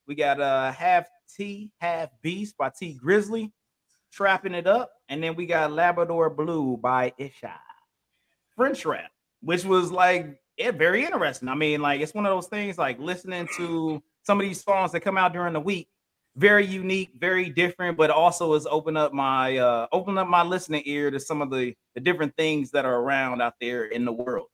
We 0.06 0.14
got 0.14 0.40
uh 0.40 0.72
half 0.72 1.06
T, 1.36 1.70
half 1.80 2.10
beast 2.22 2.56
by 2.56 2.70
Tee 2.70 2.98
Grizzley, 3.02 3.52
trapping 4.12 4.54
it 4.54 4.66
up. 4.66 4.92
And 5.08 5.22
then 5.22 5.36
we 5.36 5.46
got 5.46 5.72
Labrador 5.72 6.30
Blue 6.30 6.76
by 6.76 7.12
Isha. 7.18 7.58
French 8.56 8.84
rap, 8.84 9.10
which 9.40 9.64
was 9.64 9.90
like 9.90 10.38
yeah, 10.58 10.70
very 10.70 11.04
interesting. 11.04 11.48
I 11.48 11.54
mean, 11.54 11.80
like 11.80 12.00
it's 12.00 12.14
one 12.14 12.26
of 12.26 12.30
those 12.30 12.48
things 12.48 12.78
like 12.78 12.98
listening 12.98 13.48
to 13.56 14.02
some 14.24 14.40
of 14.40 14.46
these 14.46 14.62
songs 14.62 14.92
that 14.92 15.00
come 15.00 15.16
out 15.16 15.32
during 15.32 15.52
the 15.52 15.60
week 15.60 15.88
very 16.36 16.66
unique, 16.66 17.10
very 17.18 17.50
different, 17.50 17.96
but 17.96 18.10
also 18.10 18.54
has 18.54 18.66
opened 18.66 18.98
up 18.98 19.12
my 19.12 19.58
uh 19.58 19.86
opened 19.92 20.18
up 20.18 20.28
my 20.28 20.42
listening 20.42 20.82
ear 20.86 21.10
to 21.10 21.20
some 21.20 21.42
of 21.42 21.50
the 21.50 21.74
the 21.94 22.00
different 22.00 22.34
things 22.36 22.70
that 22.70 22.84
are 22.84 23.00
around 23.00 23.42
out 23.42 23.54
there 23.60 23.84
in 23.84 24.04
the 24.04 24.12
world. 24.12 24.48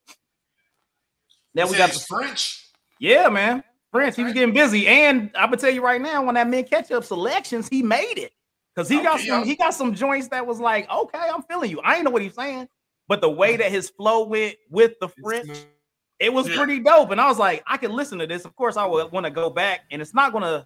Then 1.55 1.69
we 1.69 1.77
got 1.77 1.91
the 1.91 2.01
French. 2.01 2.71
Yeah, 3.01 3.29
man. 3.29 3.63
French, 3.91 4.17
he 4.17 4.25
was 4.25 4.33
getting 4.33 4.55
busy. 4.55 4.87
And 4.87 5.31
I'm 5.35 5.47
gonna 5.47 5.57
tell 5.57 5.71
you 5.71 5.83
right 5.83 6.01
now, 6.01 6.23
when 6.25 6.35
that 6.35 6.49
Mint 6.49 6.69
Ketchup 6.69 7.05
selections, 7.05 7.69
he 7.69 7.83
made 7.83 8.19
it. 8.19 8.33
Cause 8.77 8.89
he 8.89 8.97
okay, 8.97 9.05
got 9.05 9.21
some, 9.21 9.45
he 9.45 9.57
got 9.57 9.75
some 9.75 9.93
joints 9.93 10.29
that 10.29 10.47
was 10.47 10.61
like, 10.61 10.89
okay, 10.89 11.19
I'm 11.19 11.43
feeling 11.43 11.69
you. 11.69 11.81
I 11.81 11.97
ain't 11.97 12.05
know 12.05 12.11
what 12.11 12.23
he's 12.23 12.35
saying, 12.35 12.69
but 13.09 13.21
the 13.21 13.31
way 13.31 13.57
that 13.57 13.73
his 13.73 13.91
flow 13.91 14.25
went 14.25 14.55
with 14.71 14.93
the 15.01 15.09
French, 15.09 15.51
it 16.21 16.33
was 16.33 16.49
yeah. 16.49 16.57
pretty 16.57 16.79
dope. 16.79 17.11
And 17.11 17.21
I 17.21 17.27
was 17.27 17.39
like, 17.39 17.65
I 17.67 17.77
can 17.77 17.91
listen 17.91 18.21
to 18.21 18.27
this. 18.29 18.45
Of 18.45 18.55
course, 18.55 18.77
I 18.77 18.87
would 18.87 19.11
want 19.11 19.27
to 19.27 19.31
go 19.31 19.51
back, 19.51 19.81
and 19.91 20.01
it's 20.01 20.15
not 20.15 20.33
gonna 20.33 20.65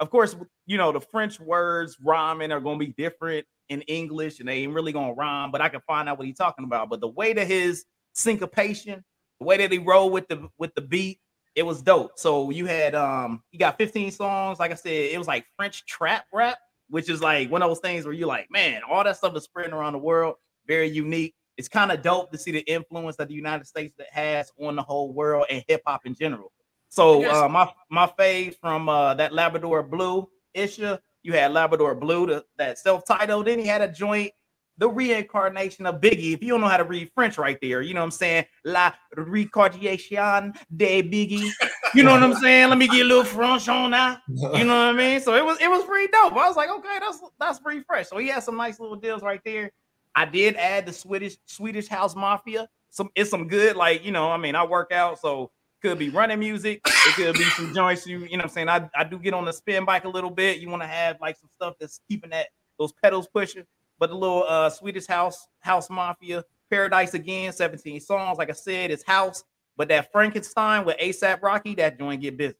of 0.00 0.10
course, 0.10 0.36
you 0.66 0.76
know, 0.76 0.92
the 0.92 1.00
French 1.00 1.40
words 1.40 1.96
rhyming 2.02 2.52
are 2.52 2.60
going 2.60 2.78
to 2.78 2.86
be 2.86 2.92
different 2.92 3.46
in 3.68 3.82
English 3.82 4.40
and 4.40 4.48
they 4.48 4.62
ain't 4.62 4.72
really 4.72 4.92
going 4.92 5.08
to 5.08 5.14
rhyme, 5.14 5.50
but 5.50 5.60
I 5.60 5.68
can 5.68 5.80
find 5.86 6.08
out 6.08 6.18
what 6.18 6.26
he's 6.26 6.36
talking 6.36 6.64
about. 6.64 6.90
But 6.90 7.00
the 7.00 7.08
way 7.08 7.32
that 7.32 7.46
his 7.46 7.84
syncopation, 8.12 9.04
the 9.40 9.46
way 9.46 9.56
that 9.58 9.72
he 9.72 9.78
rolled 9.78 10.12
with 10.12 10.28
the 10.28 10.48
with 10.58 10.74
the 10.74 10.82
beat, 10.82 11.18
it 11.54 11.64
was 11.64 11.82
dope. 11.82 12.12
So 12.16 12.50
you 12.50 12.66
had 12.66 12.94
um 12.94 13.42
he 13.50 13.58
got 13.58 13.78
15 13.78 14.10
songs. 14.10 14.58
Like 14.58 14.72
I 14.72 14.74
said, 14.74 14.92
it 14.92 15.18
was 15.18 15.28
like 15.28 15.46
French 15.56 15.84
trap 15.86 16.26
rap, 16.32 16.58
which 16.88 17.08
is 17.08 17.20
like 17.20 17.50
one 17.50 17.62
of 17.62 17.70
those 17.70 17.80
things 17.80 18.04
where 18.04 18.14
you're 18.14 18.28
like, 18.28 18.50
man, 18.50 18.82
all 18.88 19.04
that 19.04 19.16
stuff 19.16 19.36
is 19.36 19.44
spreading 19.44 19.72
around 19.72 19.92
the 19.94 19.98
world, 19.98 20.36
very 20.66 20.88
unique. 20.88 21.34
It's 21.56 21.68
kind 21.68 21.92
of 21.92 22.02
dope 22.02 22.32
to 22.32 22.38
see 22.38 22.50
the 22.50 22.60
influence 22.60 23.16
that 23.16 23.28
the 23.28 23.34
United 23.34 23.66
States 23.66 23.94
that 23.98 24.08
has 24.10 24.50
on 24.58 24.74
the 24.74 24.82
whole 24.82 25.12
world 25.12 25.46
and 25.50 25.64
hip 25.68 25.82
hop 25.86 26.04
in 26.04 26.14
general. 26.14 26.50
So 26.88 27.24
uh, 27.28 27.48
my 27.48 27.70
my 27.90 28.06
fave 28.18 28.56
from 28.60 28.88
uh, 28.88 29.14
that 29.14 29.32
Labrador 29.32 29.82
Blue 29.82 30.28
issue, 30.52 30.96
you 31.22 31.32
had 31.32 31.52
Labrador 31.52 31.94
Blue, 31.94 32.26
the, 32.26 32.44
that 32.56 32.78
self-titled. 32.78 33.46
Then 33.46 33.58
he 33.58 33.66
had 33.66 33.80
a 33.80 33.88
joint, 33.88 34.32
the 34.78 34.88
reincarnation 34.88 35.86
of 35.86 36.00
Biggie. 36.00 36.34
If 36.34 36.42
you 36.42 36.50
don't 36.50 36.60
know 36.60 36.68
how 36.68 36.76
to 36.76 36.84
read 36.84 37.10
French, 37.14 37.36
right 37.38 37.58
there, 37.60 37.82
you 37.82 37.94
know 37.94 38.00
what 38.00 38.06
I'm 38.06 38.10
saying? 38.12 38.44
La 38.64 38.92
reincarnation 39.16 40.54
de 40.76 41.02
Biggie. 41.02 41.50
You 41.94 42.02
know 42.02 42.12
what 42.12 42.22
I'm 42.22 42.34
saying? 42.34 42.68
Let 42.68 42.78
me 42.78 42.88
get 42.88 43.02
a 43.02 43.08
little 43.08 43.24
French 43.24 43.68
on 43.68 43.92
that. 43.92 44.20
You 44.28 44.64
know 44.64 44.86
what 44.86 44.88
I 44.88 44.92
mean? 44.92 45.20
So 45.20 45.34
it 45.34 45.44
was 45.44 45.60
it 45.60 45.68
was 45.68 45.84
pretty 45.84 46.10
dope. 46.12 46.32
I 46.32 46.46
was 46.48 46.56
like, 46.56 46.70
okay, 46.70 46.98
that's 47.00 47.20
that's 47.38 47.58
pretty 47.58 47.80
fresh. 47.80 48.08
So 48.08 48.18
he 48.18 48.28
had 48.28 48.42
some 48.42 48.56
nice 48.56 48.78
little 48.78 48.96
deals 48.96 49.22
right 49.22 49.40
there. 49.44 49.72
I 50.14 50.24
did 50.24 50.54
add 50.56 50.86
the 50.86 50.92
Swedish 50.92 51.36
Swedish 51.46 51.88
House 51.88 52.14
Mafia. 52.14 52.68
Some 52.90 53.10
it's 53.16 53.30
some 53.30 53.48
good, 53.48 53.74
like 53.74 54.04
you 54.04 54.12
know, 54.12 54.30
I 54.30 54.36
mean, 54.36 54.54
I 54.54 54.64
work 54.64 54.92
out, 54.92 55.20
so 55.20 55.50
could 55.84 55.98
be 55.98 56.08
running 56.08 56.38
music. 56.38 56.80
It 56.86 57.14
could 57.14 57.34
be 57.34 57.44
some 57.44 57.74
joints. 57.74 58.06
You, 58.06 58.20
you 58.20 58.38
know, 58.38 58.44
what 58.44 58.44
I'm 58.44 58.48
saying 58.48 58.68
I, 58.70 58.88
I 58.96 59.04
do 59.04 59.18
get 59.18 59.34
on 59.34 59.44
the 59.44 59.52
spin 59.52 59.84
bike 59.84 60.04
a 60.04 60.08
little 60.08 60.30
bit. 60.30 60.58
You 60.58 60.70
want 60.70 60.82
to 60.82 60.86
have 60.86 61.20
like 61.20 61.36
some 61.36 61.50
stuff 61.54 61.74
that's 61.78 62.00
keeping 62.08 62.30
that 62.30 62.46
those 62.78 62.92
pedals 63.02 63.28
pushing. 63.28 63.64
But 63.98 64.08
the 64.08 64.16
little 64.16 64.46
uh 64.48 64.70
Swedish 64.70 65.06
House 65.06 65.46
House 65.60 65.90
Mafia 65.90 66.42
Paradise 66.70 67.12
again, 67.12 67.52
17 67.52 68.00
songs. 68.00 68.38
Like 68.38 68.48
I 68.48 68.54
said, 68.54 68.90
it's 68.90 69.04
house. 69.04 69.44
But 69.76 69.88
that 69.88 70.10
Frankenstein 70.10 70.86
with 70.86 70.96
ASAP 70.96 71.42
Rocky, 71.42 71.74
that 71.74 71.98
joint 71.98 72.22
get 72.22 72.38
busy. 72.38 72.54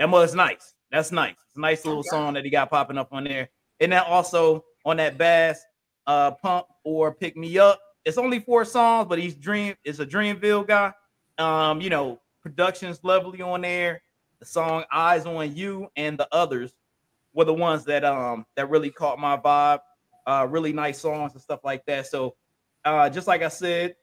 That 0.00 0.10
was 0.10 0.34
nice. 0.34 0.74
That's 0.90 1.12
nice. 1.12 1.36
It's 1.50 1.56
a 1.56 1.60
nice 1.60 1.84
little 1.84 2.02
song 2.02 2.34
that 2.34 2.44
he 2.44 2.50
got 2.50 2.70
popping 2.70 2.98
up 2.98 3.12
on 3.12 3.22
there. 3.22 3.50
And 3.78 3.92
then 3.92 4.02
also 4.04 4.64
on 4.84 4.96
that 4.96 5.16
Bas 5.16 5.60
uh 6.08 6.32
Bump 6.42 6.66
or 6.82 7.14
pick 7.14 7.36
me 7.36 7.56
up. 7.56 7.80
It's 8.04 8.18
only 8.18 8.40
four 8.40 8.64
songs, 8.64 9.06
but 9.08 9.20
he's 9.20 9.36
dream. 9.36 9.76
It's 9.84 10.00
a 10.00 10.06
Dreamville 10.06 10.66
guy. 10.66 10.92
Um, 11.38 11.80
you 11.80 11.90
know, 11.90 12.20
Production's 12.44 13.02
lovely 13.02 13.42
on 13.42 13.62
there. 13.62 14.02
The 14.38 14.46
song 14.46 14.84
"Eyes 14.92 15.26
on 15.26 15.56
You" 15.56 15.88
and 15.96 16.16
the 16.18 16.28
others 16.30 16.72
were 17.32 17.46
the 17.46 17.54
ones 17.54 17.84
that 17.86 18.04
um 18.04 18.46
that 18.54 18.70
really 18.70 18.90
caught 18.90 19.18
my 19.18 19.36
vibe. 19.36 19.80
Uh, 20.26 20.46
really 20.48 20.72
nice 20.72 21.00
songs 21.00 21.32
and 21.32 21.42
stuff 21.42 21.60
like 21.64 21.84
that. 21.86 22.06
So, 22.06 22.36
uh, 22.84 23.10
just 23.10 23.26
like 23.26 23.42
I 23.42 23.48
said, 23.48 23.96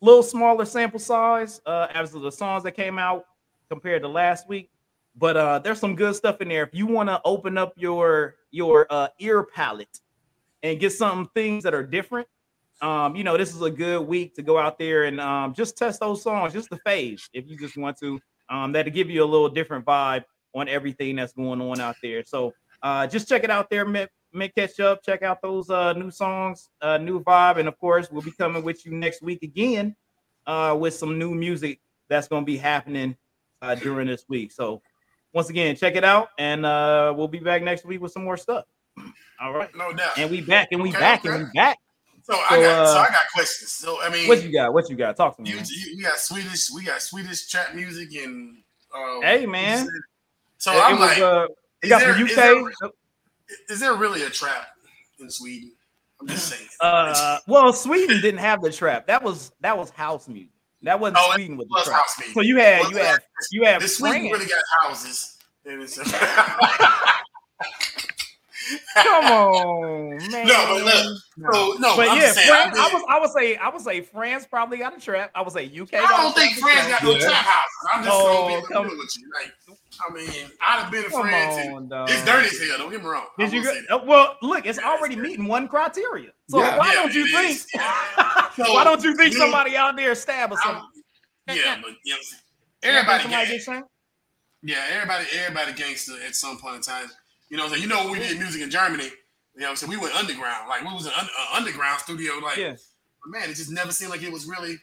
little 0.00 0.22
smaller 0.22 0.64
sample 0.64 0.98
size 1.00 1.60
uh, 1.66 1.88
as 1.92 2.12
the 2.12 2.30
songs 2.32 2.62
that 2.64 2.72
came 2.72 2.98
out 2.98 3.26
compared 3.68 4.02
to 4.02 4.08
last 4.08 4.48
week. 4.48 4.70
but 5.16 5.36
uh, 5.36 5.58
there's 5.58 5.78
some 5.78 5.94
good 5.94 6.14
stuff 6.16 6.40
in 6.40 6.48
there. 6.48 6.62
If 6.64 6.74
you 6.74 6.86
want 6.86 7.08
to 7.08 7.20
open 7.24 7.58
up 7.58 7.74
your 7.76 8.36
your 8.50 8.86
uh, 8.90 9.08
ear 9.18 9.44
palette 9.44 10.00
and 10.62 10.80
get 10.80 10.92
some 10.92 11.28
things 11.34 11.64
that 11.64 11.74
are 11.74 11.82
different, 11.84 12.28
um, 12.82 13.16
you 13.16 13.24
know, 13.24 13.36
this 13.38 13.54
is 13.54 13.62
a 13.62 13.70
good 13.70 14.06
week 14.06 14.34
to 14.34 14.42
go 14.42 14.58
out 14.58 14.78
there 14.78 15.04
and 15.04 15.20
um, 15.20 15.54
just 15.54 15.78
test 15.78 16.00
those 16.00 16.22
songs, 16.22 16.52
just 16.52 16.68
the 16.68 16.78
phase, 16.84 17.28
if 17.32 17.48
you 17.48 17.56
just 17.56 17.76
want 17.76 17.96
to. 18.00 18.20
Um, 18.50 18.72
that'll 18.72 18.92
give 18.92 19.08
you 19.08 19.22
a 19.22 19.26
little 19.26 19.48
different 19.48 19.84
vibe 19.86 20.24
on 20.54 20.68
everything 20.68 21.16
that's 21.16 21.32
going 21.32 21.60
on 21.62 21.80
out 21.80 21.96
there. 22.02 22.22
So 22.24 22.52
uh, 22.82 23.06
just 23.06 23.28
check 23.28 23.44
it 23.44 23.50
out 23.50 23.70
there, 23.70 23.84
Mint, 23.86 24.10
Mid 24.32 24.54
Catch 24.54 24.80
Up. 24.80 25.02
Check 25.04 25.22
out 25.22 25.40
those 25.40 25.70
uh, 25.70 25.92
new 25.94 26.10
songs, 26.10 26.68
uh, 26.82 26.98
new 26.98 27.22
vibe, 27.22 27.58
and 27.58 27.68
of 27.68 27.78
course, 27.78 28.10
we'll 28.10 28.20
be 28.22 28.32
coming 28.32 28.62
with 28.62 28.84
you 28.84 28.92
next 28.92 29.22
week 29.22 29.42
again 29.42 29.94
uh, 30.46 30.76
with 30.78 30.92
some 30.94 31.18
new 31.18 31.34
music 31.34 31.80
that's 32.08 32.28
going 32.28 32.42
to 32.42 32.46
be 32.46 32.58
happening 32.58 33.16
uh, 33.62 33.74
during 33.76 34.08
this 34.08 34.24
week. 34.28 34.50
So 34.52 34.82
once 35.32 35.48
again, 35.48 35.76
check 35.76 35.94
it 35.94 36.04
out, 36.04 36.28
and 36.38 36.66
uh, 36.66 37.14
we'll 37.16 37.28
be 37.28 37.38
back 37.38 37.62
next 37.62 37.84
week 37.86 38.02
with 38.02 38.10
some 38.12 38.24
more 38.24 38.36
stuff. 38.36 38.64
All 39.40 39.54
right, 39.54 39.70
No 39.74 39.92
doubt. 39.92 40.18
and 40.18 40.30
we 40.30 40.40
back, 40.40 40.68
and 40.72 40.82
we 40.82 40.90
Okay, 40.90 40.98
back, 40.98 41.20
okay. 41.24 41.34
and 41.34 41.44
we 41.44 41.50
back. 41.54 41.78
So, 42.22 42.34
I 42.34 42.48
So, 42.56 42.60
got 42.62 42.86
so 42.88 42.98
uh, 42.98 43.02
I 43.02 43.08
got 43.08 43.20
questions. 43.34 43.72
So 43.72 44.00
I 44.02 44.08
mean, 44.10 44.28
What 44.28 44.42
you 44.42 44.52
got? 44.52 44.72
What 44.72 44.88
you 44.88 44.96
got? 44.96 45.16
Talk 45.16 45.36
to 45.36 45.42
me. 45.42 45.50
you, 45.50 45.56
you, 45.56 45.96
we 45.96 46.02
got 46.02 46.18
Swedish, 46.18 46.68
we 46.74 46.84
got 46.84 47.02
Swedish 47.02 47.48
trap 47.48 47.74
music 47.74 48.14
and 48.14 48.58
uh, 48.94 49.20
Hey, 49.22 49.46
man. 49.46 49.88
So 50.58 50.72
It- 50.72 50.76
it 50.76 50.80
I'm 50.80 50.98
was, 51.00 51.08
like, 51.10 51.18
uh, 51.18 51.46
is 51.82 51.90
got 51.90 52.00
there- 52.00 52.14
some 52.14 52.26
is 52.28 52.36
there- 52.36 52.62
UK. 52.62 52.92
is 53.70 53.80
there 53.80 53.94
really 53.94 54.22
a 54.22 54.30
trap 54.30 54.68
in 55.18 55.28
Sweden? 55.30 55.72
I'm 56.20 56.28
just 56.28 56.48
saying. 56.48 56.68
Uh, 56.80 57.38
well, 57.48 57.72
Sweden 57.72 58.20
didn't 58.20 58.40
have 58.40 58.60
the 58.62 58.70
trap. 58.72 59.06
That 59.08 59.22
was 59.22 59.50
that 59.60 59.76
was 59.76 59.90
house 59.90 60.28
music. 60.28 60.50
That 60.82 60.98
wasn't 61.00 61.18
Oh, 61.20 61.32
Sweden 61.34 61.56
with 61.56 61.68
the 61.68 61.82
trap. 61.84 62.04
So 62.34 62.40
you 62.40 62.56
had 62.58 62.88
you 62.90 62.96
had 62.98 63.18
you 63.52 63.64
had 63.64 63.80
This 63.82 63.96
Sweden 63.98 64.30
really 64.30 64.46
got 64.46 64.62
houses. 64.82 65.38
And 68.70 68.78
it's- 68.78 69.02
Come 69.02 69.24
on, 69.24 70.10
man. 70.10 70.46
No, 70.46 70.66
but 70.68 70.84
look, 70.84 71.52
so 71.52 71.74
no, 71.78 71.96
but 71.96 72.08
I'm 72.08 72.16
yeah, 72.16 72.22
just 72.22 72.34
saying, 72.36 72.48
France, 72.48 72.78
I, 72.78 72.90
I 72.90 72.92
was 72.94 73.02
I 73.08 73.20
would 73.20 73.30
say 73.30 73.56
I 73.56 73.68
would 73.70 73.80
say 73.82 74.00
France 74.02 74.46
probably 74.48 74.78
got 74.78 74.96
a 74.96 75.00
trap. 75.00 75.30
I 75.34 75.42
would 75.42 75.52
say 75.52 75.64
UK. 75.66 75.94
I 75.94 76.06
don't 76.22 76.34
think. 76.34 76.54
France 76.58 76.88
got 76.88 77.02
no 77.02 77.10
Yeah. 77.12 77.18
trap 77.20 77.32
houses. 77.34 77.88
I'm 77.92 78.04
just 78.04 78.16
Oh, 78.20 78.48
gonna 78.48 78.60
be 78.60 78.66
come- 78.74 78.86
real 78.88 78.96
with 78.98 79.16
you. 79.18 79.30
Like, 79.34 79.78
I 80.00 80.12
mean, 80.12 80.50
I'd 80.60 80.82
have 80.82 80.90
been 80.92 81.04
in 81.04 81.10
Come 81.10 81.22
France. 81.22 81.54
on, 81.68 81.92
and 81.92 82.10
it's 82.10 82.24
dirty 82.24 82.46
as 82.48 82.68
hell. 82.68 82.78
Don't 82.78 82.90
get 82.90 83.02
me 83.02 83.08
wrong. 83.08 83.26
I 83.38 83.42
Did 83.44 83.52
you 83.52 83.62
go, 83.64 83.72
say 83.72 83.80
that. 83.88 83.94
uh, 83.94 84.04
well, 84.04 84.36
look, 84.42 84.66
it's 84.66 84.78
Yeah, 84.78 84.88
already 84.90 85.14
dirty. 85.16 85.28
meeting 85.30 85.46
one 85.48 85.68
criteria. 85.68 86.30
So 86.48 86.60
Yeah. 86.60 86.76
why 86.78 86.88
Yeah, 86.88 86.94
don't 86.94 87.14
you 87.14 87.26
think? 87.28 87.50
is. 87.50 87.66
So, 88.56 88.72
why 88.74 88.84
don't 88.84 89.02
you 89.02 89.16
think 89.16 89.32
you 89.32 89.38
know, 89.38 89.46
somebody 89.46 89.76
out 89.76 89.96
there 89.96 90.14
stab 90.14 90.52
or 90.52 90.58
something? 90.58 90.82
I'm- 91.48 91.56
Yeah, 91.56 91.78
but 91.82 91.92
you 92.04 92.12
know, 92.12 92.18
what 92.18 92.26
everybody, 92.82 93.22
somebody 93.22 93.44
gang- 93.46 93.52
get 93.56 93.62
shanked? 93.62 93.88
yeah, 94.62 94.84
everybody, 94.92 95.24
everybody 95.38 95.72
gangster 95.72 96.12
at 96.26 96.34
some 96.36 96.58
point 96.58 96.76
in 96.76 96.82
time. 96.82 97.10
You 97.52 97.58
know, 97.58 97.66
what 97.66 97.80
you 97.80 97.86
know 97.86 98.04
when 98.04 98.12
we 98.12 98.18
did 98.18 98.38
music 98.38 98.62
in 98.62 98.70
Germany. 98.70 99.04
You 99.04 99.60
know, 99.60 99.66
what 99.66 99.70
I'm 99.72 99.76
saying 99.76 99.90
we 99.90 99.98
went 99.98 100.14
underground. 100.16 100.70
Like 100.70 100.80
we 100.88 100.94
was 100.94 101.04
an 101.04 101.12
un- 101.18 101.28
uh, 101.38 101.56
underground 101.58 102.00
studio. 102.00 102.38
Like, 102.38 102.56
Yeah. 102.56 102.76
but 103.22 103.38
man, 103.38 103.50
it 103.50 103.56
just 103.56 103.70
never 103.70 103.92
seemed 103.92 104.10
like 104.10 104.22
it 104.22 104.32
was 104.32 104.46
really. 104.46 104.70
Like, 104.70 104.80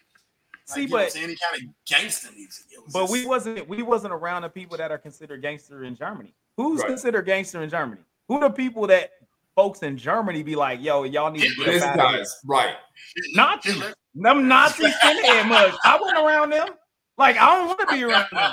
See, 0.65 0.81
you 0.83 0.87
know 0.89 0.93
what 0.97 0.99
I'm 0.99 1.05
but 1.07 1.11
saying? 1.13 1.23
any 1.25 1.35
kind 1.35 1.63
of 1.63 1.75
gangster 1.87 2.31
music. 2.31 2.65
But 2.93 2.99
just- 3.01 3.11
we 3.11 3.25
wasn't 3.25 3.67
we 3.67 3.81
wasn't 3.81 4.13
around 4.13 4.43
the 4.43 4.49
people 4.49 4.77
that 4.77 4.91
are 4.91 4.99
considered 4.99 5.41
gangster 5.41 5.83
in 5.83 5.95
Germany. 5.95 6.35
Who's 6.57 6.79
Right. 6.81 6.89
considered 6.89 7.23
gangster 7.23 7.63
in 7.63 7.71
Germany? 7.71 8.03
Who 8.27 8.39
the 8.39 8.51
people 8.51 8.85
that 8.85 9.13
folks 9.55 9.81
in 9.81 9.97
Germany 9.97 10.43
be 10.43 10.55
like, 10.55 10.79
yo, 10.79 11.05
y'all 11.05 11.31
need 11.31 11.41
to 11.49 11.55
get 11.55 11.65
This 11.65 11.81
up 11.81 11.97
out 11.97 11.99
of 11.99 12.09
here? 12.11 12.19
guys, 12.19 12.35
right? 12.45 12.75
Nazis. 13.33 13.73
Hitler. 13.73 13.93
Them 14.13 14.47
Nazi 14.47 14.83
skinhead 14.83 15.47
mugs. 15.47 15.75
I 15.83 15.97
wasn't 15.99 16.19
around 16.19 16.51
them. 16.51 16.67
Like 17.19 17.37
I 17.37 17.53
don't 17.55 17.67
want 17.67 17.79
to 17.81 17.87
be 17.87 18.03
around 18.03 18.27
them. 18.31 18.51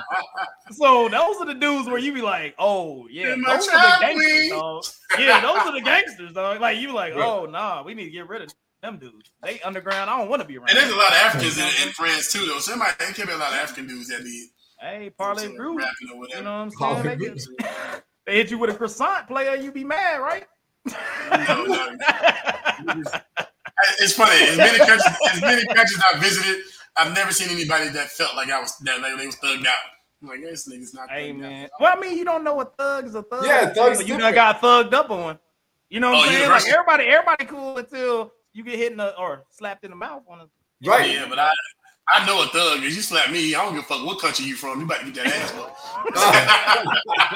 So 0.72 1.08
those 1.08 1.36
are 1.36 1.46
the 1.46 1.54
dudes 1.54 1.88
where 1.88 1.98
you 1.98 2.12
be 2.12 2.20
like, 2.20 2.54
oh 2.58 3.06
yeah, 3.08 3.32
In 3.34 3.42
those 3.42 3.68
are 3.68 3.72
the 3.80 3.96
gangsters, 4.00 4.26
please. 4.26 4.50
dog. 4.50 4.84
Yeah, 5.18 5.40
those 5.40 5.58
are 5.58 5.72
the 5.72 5.80
gangsters, 5.80 6.32
dog. 6.32 6.60
Like 6.60 6.78
you 6.78 6.92
like, 6.92 7.14
oh 7.14 7.46
nah, 7.46 7.82
we 7.84 7.94
need 7.94 8.06
to 8.06 8.10
get 8.10 8.28
rid 8.28 8.42
of 8.42 8.52
them 8.82 8.98
dudes. 8.98 9.30
They 9.42 9.60
underground. 9.60 10.10
I 10.10 10.18
don't 10.18 10.28
want 10.28 10.42
to 10.42 10.48
be 10.48 10.58
around. 10.58 10.70
And 10.70 10.78
there's 10.78 10.90
a 10.92 10.96
lot 10.96 11.08
of 11.12 11.18
Africans 11.18 11.56
in, 11.58 11.64
in 11.86 11.92
France 11.94 12.32
too, 12.32 12.44
though. 12.46 12.58
So 12.58 12.72
there 12.72 12.78
might 12.78 12.98
there 12.98 13.12
can 13.12 13.26
be 13.26 13.32
a 13.32 13.36
lot 13.36 13.52
of 13.52 13.58
African 13.58 13.86
dudes 13.86 14.08
that 14.08 14.22
be 14.24 14.48
Hey, 14.80 15.10
parlay 15.16 15.44
you 15.44 15.48
know, 15.50 15.54
brew. 15.56 15.78
rapping 15.78 16.10
or 16.12 16.18
whatever. 16.18 16.38
You 16.40 16.44
know 16.44 16.64
what 16.66 16.84
I'm 16.84 17.02
saying? 17.04 17.18
They, 17.18 17.24
get- 17.26 18.02
they 18.26 18.34
hit 18.36 18.50
you 18.50 18.58
with 18.58 18.70
a 18.70 18.74
croissant 18.74 19.28
player, 19.28 19.54
you 19.54 19.70
be 19.72 19.84
mad, 19.84 20.16
right? 20.18 20.44
No, 21.30 21.64
no. 21.64 23.02
It's 24.00 24.14
funny. 24.14 24.42
As 24.48 24.56
many 24.56 24.78
countries, 24.78 25.04
as 25.32 25.40
many 25.42 25.66
countries 25.66 26.00
I've 26.12 26.20
visited, 26.20 26.64
I've 26.98 27.14
never 27.14 27.32
seen 27.32 27.48
anybody 27.50 27.88
that 27.90 28.08
felt 28.10 28.34
like 28.36 28.50
I 28.50 28.60
was 28.60 28.76
that 28.78 29.00
like 29.02 29.16
they 29.18 29.26
was 29.26 29.36
thugged 29.36 29.66
out. 29.66 29.74
I'm 30.22 30.28
like, 30.28 30.40
this 30.40 30.68
nigga's 30.68 30.94
not. 30.94 31.10
hey 31.10 31.30
thugged 31.32 31.38
man. 31.40 31.64
Out. 31.64 31.70
Well, 31.80 31.96
I 31.96 32.00
mean, 32.00 32.16
you 32.16 32.24
don't 32.24 32.42
know 32.44 32.54
what 32.54 32.76
thug 32.78 33.06
is 33.06 33.14
a 33.14 33.22
thug. 33.22 33.44
Yeah, 33.44 33.72
thug's 33.72 34.08
you 34.08 34.16
done 34.18 34.34
got 34.34 34.60
thugged 34.60 34.92
up 34.94 35.10
on. 35.10 35.38
You 35.90 36.00
know 36.00 36.10
what 36.10 36.16
Oh, 36.16 36.22
I'm 36.22 36.28
saying? 36.28 36.40
universal. 36.42 36.68
Like 36.68 36.78
everybody, 36.78 37.04
everybody 37.04 37.44
cool 37.44 37.76
until 37.78 38.32
you 38.52 38.64
get 38.64 38.78
hit 38.78 38.92
in 38.92 38.98
the 38.98 39.16
or 39.18 39.44
slapped 39.50 39.84
in 39.84 39.90
the 39.90 39.96
mouth 39.96 40.22
on 40.28 40.40
a 40.40 40.48
Right. 40.88 41.10
Yeah, 41.12 41.26
but 41.28 41.38
I. 41.38 41.50
I 42.08 42.24
know 42.24 42.40
a 42.40 42.46
thug. 42.46 42.84
If 42.84 42.94
you 42.94 43.02
slap 43.02 43.32
me, 43.32 43.52
I 43.56 43.64
don't 43.64 43.74
give 43.74 43.82
a 43.82 43.86
fuck 43.88 44.06
what 44.06 44.20
country 44.20 44.44
you 44.44 44.54
from. 44.54 44.78
You 44.78 44.84
about 44.86 45.00
to 45.00 45.10
get 45.10 45.24
that 45.24 45.26
ass 45.26 45.50
whooped. 45.50 45.72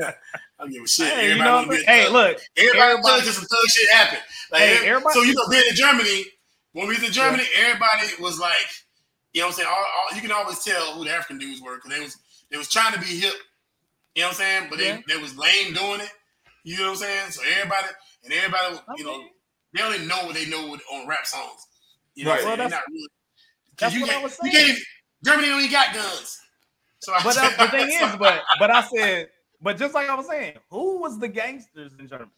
I 0.00 0.14
don't 0.58 0.72
give 0.72 0.82
a 0.82 0.88
shit. 0.88 1.12
Hey, 1.12 1.28
you 1.32 1.38
know 1.38 1.54
wanna 1.54 1.68
what 1.68 1.70
be 1.70 1.76
I'm 1.76 1.82
a 1.82 1.84
saying? 1.86 2.02
Hey, 2.06 2.08
look, 2.10 2.38
Everybody, 2.56 2.80
everybody- 2.80 3.08
everybody 3.08 3.30
some 3.30 3.44
thug 3.44 3.68
shit 3.68 3.90
happen. 3.92 4.18
Like, 4.50 4.60
Hey, 4.62 4.88
everybody- 4.88 5.14
so 5.14 5.22
you 5.22 5.34
know, 5.34 5.46
being 5.50 5.62
in 5.68 5.74
Germany, 5.76 6.24
when 6.76 6.88
we 6.88 6.94
was 6.94 7.04
in 7.04 7.12
Germany, 7.12 7.42
everybody 7.56 8.06
was 8.20 8.38
like, 8.38 8.52
you 9.32 9.40
know 9.40 9.46
what 9.48 9.52
I'm 9.54 9.56
saying? 9.56 9.68
All, 9.70 9.76
all, 9.76 10.14
you 10.14 10.20
can 10.20 10.30
always 10.32 10.62
tell 10.62 10.92
who 10.92 11.04
the 11.04 11.10
African 11.10 11.38
dudes 11.38 11.60
were 11.62 11.76
because 11.76 11.90
they 11.90 12.00
was 12.04 12.16
they 12.50 12.58
was 12.58 12.68
trying 12.68 12.92
to 12.92 13.00
be 13.00 13.06
hip. 13.06 13.32
You 14.14 14.22
know 14.22 14.28
what 14.28 14.34
I'm 14.34 14.34
saying? 14.36 14.66
But 14.70 14.78
Yeah. 14.80 14.98
they, 15.06 15.14
they 15.14 15.20
was 15.22 15.36
lame 15.38 15.72
doing 15.74 16.00
it. 16.00 16.10
You 16.64 16.76
know 16.78 16.84
what 16.84 16.90
I'm 16.90 16.96
saying? 16.96 17.30
So 17.30 17.42
everybody 17.56 17.86
and 18.24 18.32
everybody, 18.32 18.78
you 18.98 19.04
know, 19.04 19.24
they 19.74 19.82
only 19.82 20.06
know 20.06 20.24
what 20.26 20.34
they 20.34 20.46
know 20.46 20.70
with, 20.70 20.80
on 20.92 21.06
rap 21.06 21.26
songs. 21.26 21.66
You 22.14 22.24
know 22.24 22.32
Right. 22.32 22.44
what 22.44 22.60
I'm 22.60 22.70
saying? 22.70 22.70
Well, 22.70 22.70
They're 22.70 22.78
not 22.78 22.88
really. 22.90 23.08
'cause 23.08 23.78
that's 23.78 23.94
you 23.94 24.00
what 24.02 24.10
I 24.10 24.12
can't- 24.12 24.22
was 24.24 24.32
saying. 24.34 24.52
can't 24.52 24.68
even- 24.70 24.82
Germany 25.24 25.48
don't 25.48 25.58
even 25.60 25.70
got 25.72 25.94
guns. 25.94 26.40
So 27.00 27.12
I 27.14 27.22
But 27.22 27.36
uh, 27.38 27.50
the 27.64 27.70
thing 27.70 27.88
is, 27.90 28.16
but 28.18 28.42
but 28.58 28.70
I 28.70 28.82
said, 28.88 29.28
but 29.62 29.76
just 29.78 29.94
like 29.94 30.08
I 30.10 30.14
was 30.14 30.26
saying, 30.26 30.58
who 30.70 30.98
was 31.00 31.18
the 31.18 31.28
gangsters 31.28 31.92
in 31.98 32.06
Germany? 32.08 32.30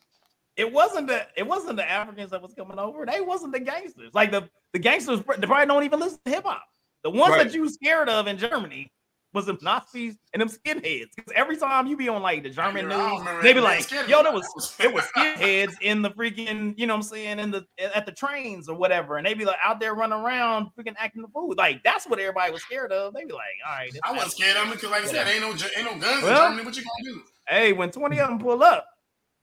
It 0.58 0.70
wasn't 0.72 1.06
the 1.06 1.24
it 1.36 1.46
wasn't 1.46 1.76
the 1.76 1.88
Africans 1.88 2.30
that 2.32 2.42
was 2.42 2.52
coming 2.52 2.78
over. 2.78 3.06
They 3.06 3.20
wasn't 3.20 3.52
the 3.54 3.60
gangsters. 3.60 4.10
Like 4.12 4.30
the 4.32 4.48
the 4.72 4.78
gangsters, 4.80 5.20
they 5.20 5.46
probably 5.46 5.66
don't 5.66 5.84
even 5.84 6.00
listen 6.00 6.18
to 6.24 6.30
hip 6.30 6.44
hop. 6.44 6.64
The 7.04 7.10
ones 7.10 7.32
Right. 7.34 7.44
that 7.44 7.54
you 7.54 7.68
scared 7.68 8.08
of 8.08 8.26
in 8.26 8.36
Germany 8.38 8.92
was 9.34 9.46
the 9.46 9.56
Nazis 9.62 10.16
and 10.32 10.40
them 10.42 10.48
skinheads. 10.48 11.10
Because 11.14 11.32
every 11.36 11.56
time 11.56 11.86
you 11.86 11.96
be 11.96 12.08
on 12.08 12.22
like 12.22 12.42
the 12.42 12.50
German 12.50 12.88
news, 12.88 13.22
they 13.42 13.52
be 13.52 13.60
like, 13.60 13.88
"Yo, 13.90 13.98
them. 13.98 14.24
there 14.24 14.32
was 14.32 14.76
it 14.80 14.92
was 14.92 15.04
skinheads 15.16 15.74
in 15.80 16.02
the 16.02 16.10
freaking, 16.10 16.74
you 16.76 16.86
know 16.88 16.94
what 16.94 16.98
I'm 16.98 17.02
saying, 17.04 17.38
in 17.38 17.50
the 17.52 17.64
at 17.94 18.04
the 18.04 18.10
trains 18.12 18.68
or 18.68 18.74
whatever, 18.74 19.16
and 19.18 19.24
they 19.26 19.34
be 19.34 19.44
like 19.44 19.58
out 19.62 19.78
there 19.78 19.94
running 19.94 20.18
around 20.18 20.70
freaking 20.76 20.94
acting 20.98 21.22
the 21.22 21.28
fool. 21.28 21.54
Like 21.56 21.84
that's 21.84 22.06
what 22.08 22.18
everybody 22.18 22.50
was 22.52 22.62
scared 22.62 22.90
of. 22.90 23.14
They 23.14 23.24
be 23.26 23.32
like, 23.32 23.44
all 23.64 23.76
right, 23.76 23.90
I 24.02 24.10
wasn't 24.12 24.32
scared 24.32 24.56
of 24.56 24.62
them 24.64 24.72
because, 24.72 24.90
like 24.90 25.04
I 25.04 25.06
said, 25.06 25.28
ain't 25.28 25.40
no 25.42 25.50
ain't 25.50 25.84
no 25.84 26.04
guns 26.04 26.24
Well- 26.24 26.46
in 26.46 26.50
Germany. 26.50 26.64
What 26.64 26.76
you 26.76 26.82
gonna 26.82 27.14
do? 27.14 27.22
Hey, 27.48 27.72
when 27.72 27.90
20 27.92 28.18
of 28.18 28.28
them 28.28 28.38
pull 28.40 28.62
up, 28.62 28.86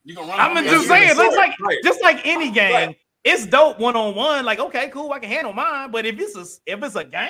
You 0.05 0.15
gonna 0.15 0.27
run? 0.29 0.39
I'm 0.57 0.63
just 0.63 0.87
saying, 0.87 1.09
it's 1.09 1.35
like 1.35 1.59
Right. 1.59 1.77
just 1.83 2.01
like 2.01 2.25
any 2.25 2.51
game, 2.51 2.73
Right. 2.73 2.97
it's 3.23 3.45
dope 3.45 3.79
one 3.79 3.95
on 3.95 4.15
one. 4.15 4.45
Like, 4.45 4.59
okay, 4.59 4.89
cool, 4.89 5.11
I 5.11 5.19
can 5.19 5.29
handle 5.29 5.51
mine. 5.51 5.91
But 5.91 6.05
if 6.05 6.17
it's 6.19 6.35
a 6.37 6.45
if 6.71 6.81
it's 6.83 6.95
a 6.95 7.03
game, 7.03 7.29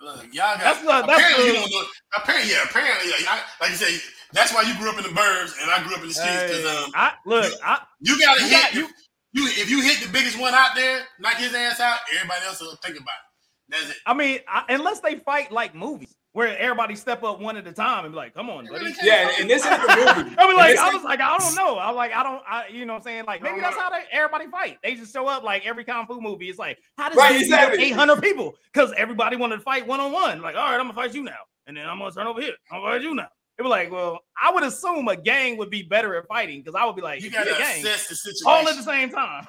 Look, 0.00 0.24
y'all 0.34 0.56
got. 0.56 0.60
That's 0.60 0.84
what- 0.84 1.06
that's 1.06 1.18
apparently, 1.18 1.46
you 1.46 1.52
don't 1.54 1.70
know. 1.70 1.84
Apparently, 2.16 2.50
yeah. 2.50 2.62
Apparently, 2.64 3.10
like, 3.10 3.26
I, 3.28 3.40
like 3.60 3.70
you 3.70 3.76
say, 3.76 4.00
that's 4.32 4.52
why 4.52 4.62
you 4.62 4.74
grew 4.76 4.90
up 4.90 4.96
in 4.98 5.02
the 5.04 5.08
burbs 5.10 5.54
and 5.62 5.70
I 5.70 5.82
grew 5.82 5.94
up 5.94 6.02
in 6.02 6.08
the 6.08 6.14
streets 6.14 6.42
because 6.42 6.62
hey, 6.64 6.84
um, 6.84 6.90
I 6.94 7.12
look, 7.24 7.52
I 7.64 7.80
you 8.00 8.18
gotta 8.20 8.40
you 8.42 8.48
hit 8.48 8.62
got- 8.62 8.74
you. 8.74 8.88
You 9.32 9.46
if 9.48 9.68
you 9.70 9.82
hit 9.82 10.00
the 10.00 10.08
biggest 10.12 10.38
one 10.38 10.54
out 10.54 10.74
there, 10.76 11.06
knock 11.20 11.34
his 11.36 11.54
ass 11.54 11.80
out. 11.80 11.98
Everybody 12.14 12.44
else 12.46 12.60
will 12.60 12.76
think 12.76 12.96
about 12.98 13.14
it. 13.14 13.70
That's 13.70 13.90
it. 13.90 13.96
I 14.06 14.14
mean, 14.14 14.40
I, 14.46 14.64
unless 14.68 15.00
they 15.00 15.16
fight 15.16 15.50
like 15.50 15.74
movies 15.74 16.14
where 16.34 16.58
everybody 16.58 16.96
step 16.96 17.22
up 17.22 17.40
one 17.40 17.56
at 17.56 17.66
a 17.66 17.72
time 17.72 18.04
and 18.04 18.12
be 18.12 18.16
like, 18.16 18.34
"Come 18.34 18.50
on, 18.50 18.66
buddy." 18.66 18.92
Yeah, 19.02 19.28
and, 19.30 19.42
and 19.42 19.50
this 19.50 19.62
is 19.62 19.70
the 19.70 19.78
movie. 19.78 20.34
I 20.38 20.46
mean, 20.46 20.56
like, 20.56 20.76
I 20.76 20.88
is- 20.88 20.94
was 20.94 21.04
like, 21.04 21.20
I 21.20 21.38
don't 21.38 21.54
know. 21.54 21.78
I 21.78 21.88
was 21.88 21.96
like, 21.96 22.12
I 22.12 22.22
don't, 22.22 22.42
I, 22.46 22.66
you 22.68 22.84
know 22.84 22.92
what 22.94 22.98
I'm 22.98 23.04
saying? 23.04 23.24
Like, 23.24 23.40
maybe 23.40 23.60
that's 23.60 23.76
uh-huh. 23.76 23.90
how 23.90 23.98
they, 23.98 24.04
everybody 24.10 24.48
fight. 24.48 24.78
They 24.82 24.96
just 24.96 25.12
show 25.12 25.26
up 25.28 25.44
like 25.44 25.64
every 25.64 25.84
Kung 25.84 26.06
Fu 26.06 26.20
movie. 26.20 26.50
It's 26.50 26.58
like, 26.58 26.78
how 26.98 27.08
does 27.08 27.16
Right, 27.16 27.32
this 27.32 27.42
exactly. 27.44 27.84
800 27.84 28.20
people? 28.20 28.56
Because 28.72 28.92
everybody 28.96 29.36
wanted 29.36 29.56
to 29.56 29.62
fight 29.62 29.86
one 29.86 30.00
on 30.00 30.12
one. 30.12 30.42
Like, 30.42 30.56
all 30.56 30.64
right, 30.64 30.74
I'm 30.74 30.86
going 30.86 30.88
to 30.90 30.94
fight 30.94 31.14
you 31.14 31.22
now. 31.22 31.38
And 31.66 31.76
then 31.76 31.88
I'm 31.88 31.98
going 31.98 32.10
to 32.10 32.16
turn 32.16 32.26
over 32.26 32.40
here. 32.40 32.54
I'm 32.70 32.80
going 32.80 32.92
to 32.92 32.98
fight 32.98 33.08
you 33.08 33.14
now. 33.14 33.28
It 33.56 33.62
was 33.62 33.70
like, 33.70 33.92
well, 33.92 34.20
I 34.40 34.50
would 34.50 34.64
assume 34.64 35.06
a 35.06 35.16
gang 35.16 35.56
would 35.58 35.70
be 35.70 35.82
better 35.82 36.16
at 36.16 36.26
fighting 36.26 36.60
because 36.60 36.74
I 36.74 36.84
would 36.84 36.96
be 36.96 37.02
like, 37.02 37.22
You 37.22 37.30
gotta 37.30 37.54
a 37.54 37.58
gang, 37.58 37.78
assess 37.78 38.08
the 38.08 38.16
situation. 38.16 38.46
all 38.46 38.68
at 38.68 38.76
the 38.76 38.82
same 38.82 39.10
time. 39.10 39.46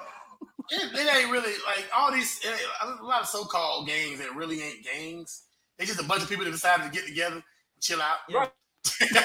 it, 0.70 0.94
it 0.94 1.16
ain't 1.16 1.32
really 1.32 1.54
like 1.66 1.86
all 1.94 2.12
these 2.12 2.40
eh, 2.46 2.56
a 2.84 3.04
lot 3.04 3.22
of 3.22 3.26
so-called 3.26 3.88
gangs 3.88 4.20
that 4.20 4.34
really 4.36 4.62
ain't 4.62 4.84
gangs. 4.84 5.42
They 5.78 5.84
just 5.86 6.00
a 6.00 6.04
bunch 6.04 6.22
of 6.22 6.28
people 6.28 6.44
that 6.44 6.50
decided 6.52 6.84
to 6.84 6.90
get 6.90 7.06
together, 7.06 7.42
chill 7.80 8.00
out. 8.00 8.18
Yeah. 8.28 8.48
Because 8.84 9.24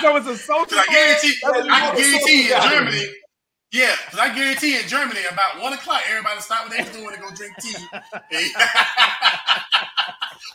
So 0.00 0.16
it's 0.16 0.26
a 0.26 0.36
social. 0.36 0.78
I 0.78 0.84
guarantee, 0.90 1.34
I 1.44 1.52
can 1.52 1.96
guarantee 1.96 2.52
in 2.52 2.62
Germany. 2.70 3.06
Yeah, 3.70 3.94
because 4.04 4.18
I 4.18 4.34
guarantee 4.34 4.78
in 4.78 4.88
Germany 4.88 5.20
about 5.30 5.60
one 5.62 5.74
o'clock, 5.74 6.00
everybody 6.08 6.40
stop 6.40 6.68
what 6.68 6.76
they 6.76 6.82
was 6.82 6.90
doing 6.90 7.14
to 7.14 7.20
go 7.20 7.28
drink 7.34 7.54
tea. 7.60 7.76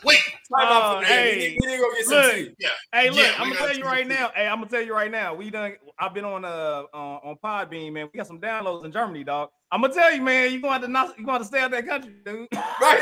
Wait. 0.04 0.18
Oh, 0.52 1.00
hey, 1.00 1.56
we, 1.60 1.66
to 1.66 1.76
go 1.78 1.90
get 1.94 2.04
some 2.04 2.16
look. 2.16 2.34
tea. 2.34 2.54
Yeah. 2.58 2.68
Hey, 2.92 3.10
look, 3.10 3.18
Yeah, 3.18 3.34
I'm 3.38 3.48
gonna 3.52 3.66
tell 3.66 3.76
you 3.76 3.84
right 3.84 4.06
this. 4.06 4.18
now. 4.18 4.30
Hey, 4.34 4.46
I'm 4.46 4.58
gonna 4.58 4.70
tell 4.70 4.82
you 4.82 4.92
right 4.92 5.10
now. 5.10 5.34
We 5.34 5.48
done. 5.50 5.76
I've 5.98 6.12
been 6.12 6.24
on 6.24 6.44
uh, 6.44 6.82
uh 6.92 6.96
on 6.96 7.36
Podbean, 7.42 7.92
man. 7.92 8.08
We 8.12 8.18
got 8.18 8.26
some 8.26 8.40
downloads 8.40 8.84
in 8.84 8.92
Germany, 8.92 9.24
dog. 9.24 9.50
I'm 9.70 9.80
gonna 9.80 9.94
tell 9.94 10.12
you, 10.14 10.20
man. 10.20 10.52
You 10.52 10.60
gonna 10.60 10.74
have 10.74 10.82
to 10.82 10.88
not. 10.88 11.18
You 11.18 11.24
gonna 11.24 11.38
have 11.38 11.42
to 11.42 11.48
stay 11.48 11.60
out 11.60 11.70
that 11.70 11.86
country, 11.86 12.12
dude. 12.24 12.48
Right. 12.80 13.00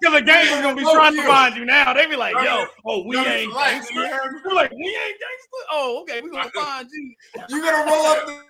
Because 0.00 0.14
the 0.20 0.22
gang 0.22 0.46
is 0.46 0.60
gonna 0.60 0.76
be 0.76 0.82
trying 0.82 1.14
to 1.16 1.22
find 1.22 1.56
you 1.56 1.64
now. 1.64 1.94
They 1.94 2.06
be 2.06 2.16
like, 2.16 2.34
yo, 2.34 2.66
oh, 2.84 3.04
we 3.06 3.16
ain't 3.16 3.52
gangster. 3.54 3.94
you 3.94 4.06
heard 4.06 4.32
me? 4.32 4.40
We're 4.44 4.54
like, 4.54 4.70
we 4.72 4.86
ain't 4.86 5.18
gangster. 5.20 5.66
Oh, 5.70 6.02
okay, 6.02 6.20
we 6.20 6.30
gonna 6.30 6.50
find 6.54 6.88
you. 6.92 7.14
You 7.48 7.62
gonna 7.62 7.90
roll 7.90 8.06
up 8.06 8.26
the 8.26 8.42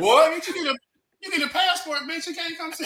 What? 0.00 0.32
Bitch, 0.32 0.48
you 0.48 0.62
need 0.64 0.70
a 0.70 0.74
you 1.20 1.30
need 1.38 1.42
a 1.46 1.48
passport, 1.48 2.00
bitch. 2.00 2.26
You 2.26 2.34
can't 2.34 2.56
come 2.58 2.72
see. 2.72 2.84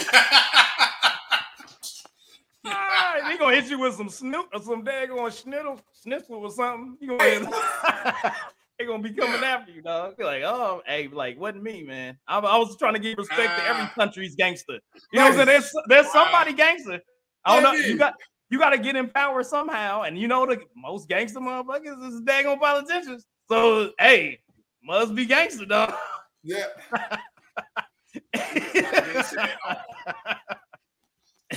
Right, 2.65 3.21
they 3.31 3.39
gonna 3.39 3.55
hit 3.55 3.71
you 3.71 3.79
with 3.79 3.95
some 3.95 4.09
snoop 4.09 4.47
or 4.53 4.61
some 4.61 4.85
daggone 4.85 5.31
schnitzel, 5.41 5.81
schnitzel 6.03 6.37
or 6.37 6.51
something. 6.51 6.97
You 7.01 7.17
gonna 7.17 7.51
they 8.79 8.85
gonna 8.85 9.03
be 9.03 9.13
coming 9.13 9.43
after 9.43 9.71
you, 9.73 9.83
dog. 9.83 10.17
Be 10.17 10.25
like, 10.25 10.43
oh, 10.43 10.83
hey, 10.87 11.09
like, 11.09 11.39
wasn't 11.39 11.63
me, 11.63 11.83
man. 11.85 12.19
I, 12.27 12.39
I 12.39 12.57
was 12.59 12.77
trying 12.77 12.95
to 12.95 12.99
give 12.99 13.19
respect 13.19 13.57
to 13.57 13.65
every 13.65 13.83
Ah. 13.85 13.93
country's 13.95 14.35
gangster. 14.35 14.81
You 15.13 15.21
know 15.21 15.27
what 15.27 15.31
I'm 15.31 15.35
saying? 15.35 15.47
There's 15.47 15.73
there's 15.89 16.13
somebody 16.13 16.53
gangster. 16.53 17.01
I 17.45 17.55
don't 17.55 17.63
know. 17.63 17.73
You 17.73 17.97
got 17.97 18.15
you 18.51 18.59
got 18.59 18.71
to 18.71 18.79
get 18.79 18.97
in 18.97 19.09
power 19.09 19.43
somehow, 19.45 20.03
and 20.03 20.19
you 20.19 20.27
know 20.29 20.45
the 20.45 20.61
most 20.77 21.09
gangster 21.09 21.39
motherfuckers 21.41 22.09
is 22.09 22.21
daggone 22.23 22.59
politicians. 22.59 23.25
So 23.49 23.93
hey, 23.99 24.41
must 24.83 25.15
be 25.15 25.25
gangster, 25.25 25.67
dog. 25.67 25.95
Yeah. 26.47 26.67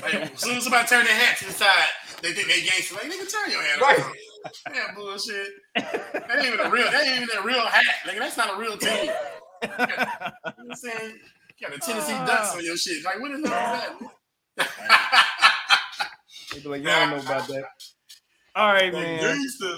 Like, 0.02 0.16
as 0.34 0.40
soon 0.40 0.58
as 0.58 0.64
somebody 0.64 0.88
turn 0.88 1.06
their 1.06 1.14
hat 1.16 1.38
to 1.38 1.46
the 1.46 1.52
side, 1.52 1.88
they 2.24 2.34
think 2.34 2.48
they 2.48 2.62
gangster. 2.62 2.96
Like, 2.96 3.04
nigga, 3.04 3.32
turn 3.32 3.52
your 3.52 3.62
hat. 3.62 3.80
Right. 3.80 4.00
Right. 4.00 4.16
Yeah, 4.74 4.96
bullshit. 4.96 5.48
That 5.76 6.38
ain't 6.38 6.48
even 6.48 6.60
a 6.66 6.70
real. 6.72 6.90
That 6.90 7.06
ain't 7.06 7.22
even 7.22 7.38
a 7.38 7.46
real 7.46 7.60
hat. 7.60 7.86
Like, 8.08 8.18
that's 8.18 8.38
not 8.38 8.56
a 8.56 8.60
real 8.60 8.78
team. 8.78 9.12
You 9.62 9.68
know 9.70 9.76
what 9.78 10.56
I'm 10.60 10.76
saying? 10.76 11.20
You 11.60 11.68
got 11.68 11.76
a 11.76 11.80
Tennessee 11.80 12.14
ah. 12.16 12.26
Ducks 12.26 12.56
on 12.56 12.66
your 12.66 12.78
shit. 12.78 13.04
Like, 13.04 13.20
what 13.20 13.32
the 13.32 13.48
hell 13.50 13.76
is 13.76 14.10
that? 14.58 15.30
They 16.54 16.60
be 16.62 16.68
like, 16.70 16.82
you 16.82 16.88
don't 16.88 17.10
know 17.12 17.18
about 17.18 17.48
that. 17.48 17.64
All 18.56 18.74
right, 18.74 18.92
man. 18.92 19.20
gangster. 19.22 19.76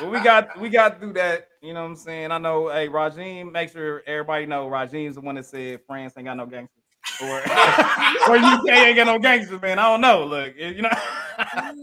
Well, 0.00 0.10
we 0.10 0.20
got 0.20 0.60
we 0.60 0.68
got 0.68 1.00
do 1.00 1.12
that. 1.14 1.48
You 1.60 1.74
know 1.74 1.82
what 1.82 1.90
I'm 1.90 1.96
saying? 1.96 2.30
I 2.30 2.38
know. 2.38 2.68
Hey, 2.68 2.88
Rajim, 2.88 3.52
make 3.52 3.70
sure 3.70 4.02
everybody 4.06 4.46
know 4.46 4.68
Rajim's 4.68 5.16
the 5.16 5.20
one 5.20 5.34
that 5.36 5.46
said 5.46 5.80
France 5.86 6.14
ain't 6.16 6.26
got 6.26 6.36
no 6.36 6.46
gangsters, 6.46 6.78
or 7.22 7.38
or 8.28 8.36
UK 8.36 8.68
ain't 8.68 8.96
got 8.96 9.06
no 9.06 9.18
gangsters, 9.18 9.60
man. 9.60 9.78
I 9.78 9.90
don't 9.90 10.00
know. 10.00 10.24
Look, 10.24 10.56
you 10.56 10.82
know, 10.82 10.90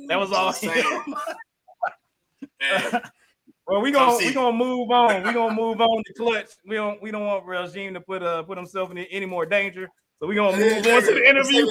that 0.07 0.19
was 0.19 0.31
all. 0.31 0.53
Well, 3.69 3.81
we 3.81 3.91
gonna 3.91 4.17
we 4.17 4.33
gonna 4.33 4.57
move 4.57 4.89
on. 4.89 5.21
We 5.21 5.31
gonna 5.31 5.53
move 5.53 5.79
on 5.79 6.03
to 6.03 6.13
clutch. 6.13 6.47
We 6.65 6.75
don't 6.75 6.99
we 7.03 7.11
don't 7.11 7.27
want 7.27 7.45
Rajim 7.45 7.93
to 7.93 8.01
put 8.01 8.23
uh 8.23 8.41
put 8.41 8.57
himself 8.57 8.89
in 8.89 8.97
any 8.97 9.27
more 9.27 9.45
danger. 9.45 9.87
So 10.19 10.25
we 10.25 10.33
gonna 10.33 10.57
move 10.57 10.87
on 10.87 11.03
to 11.03 11.13
the 11.13 11.29
interview. 11.29 11.67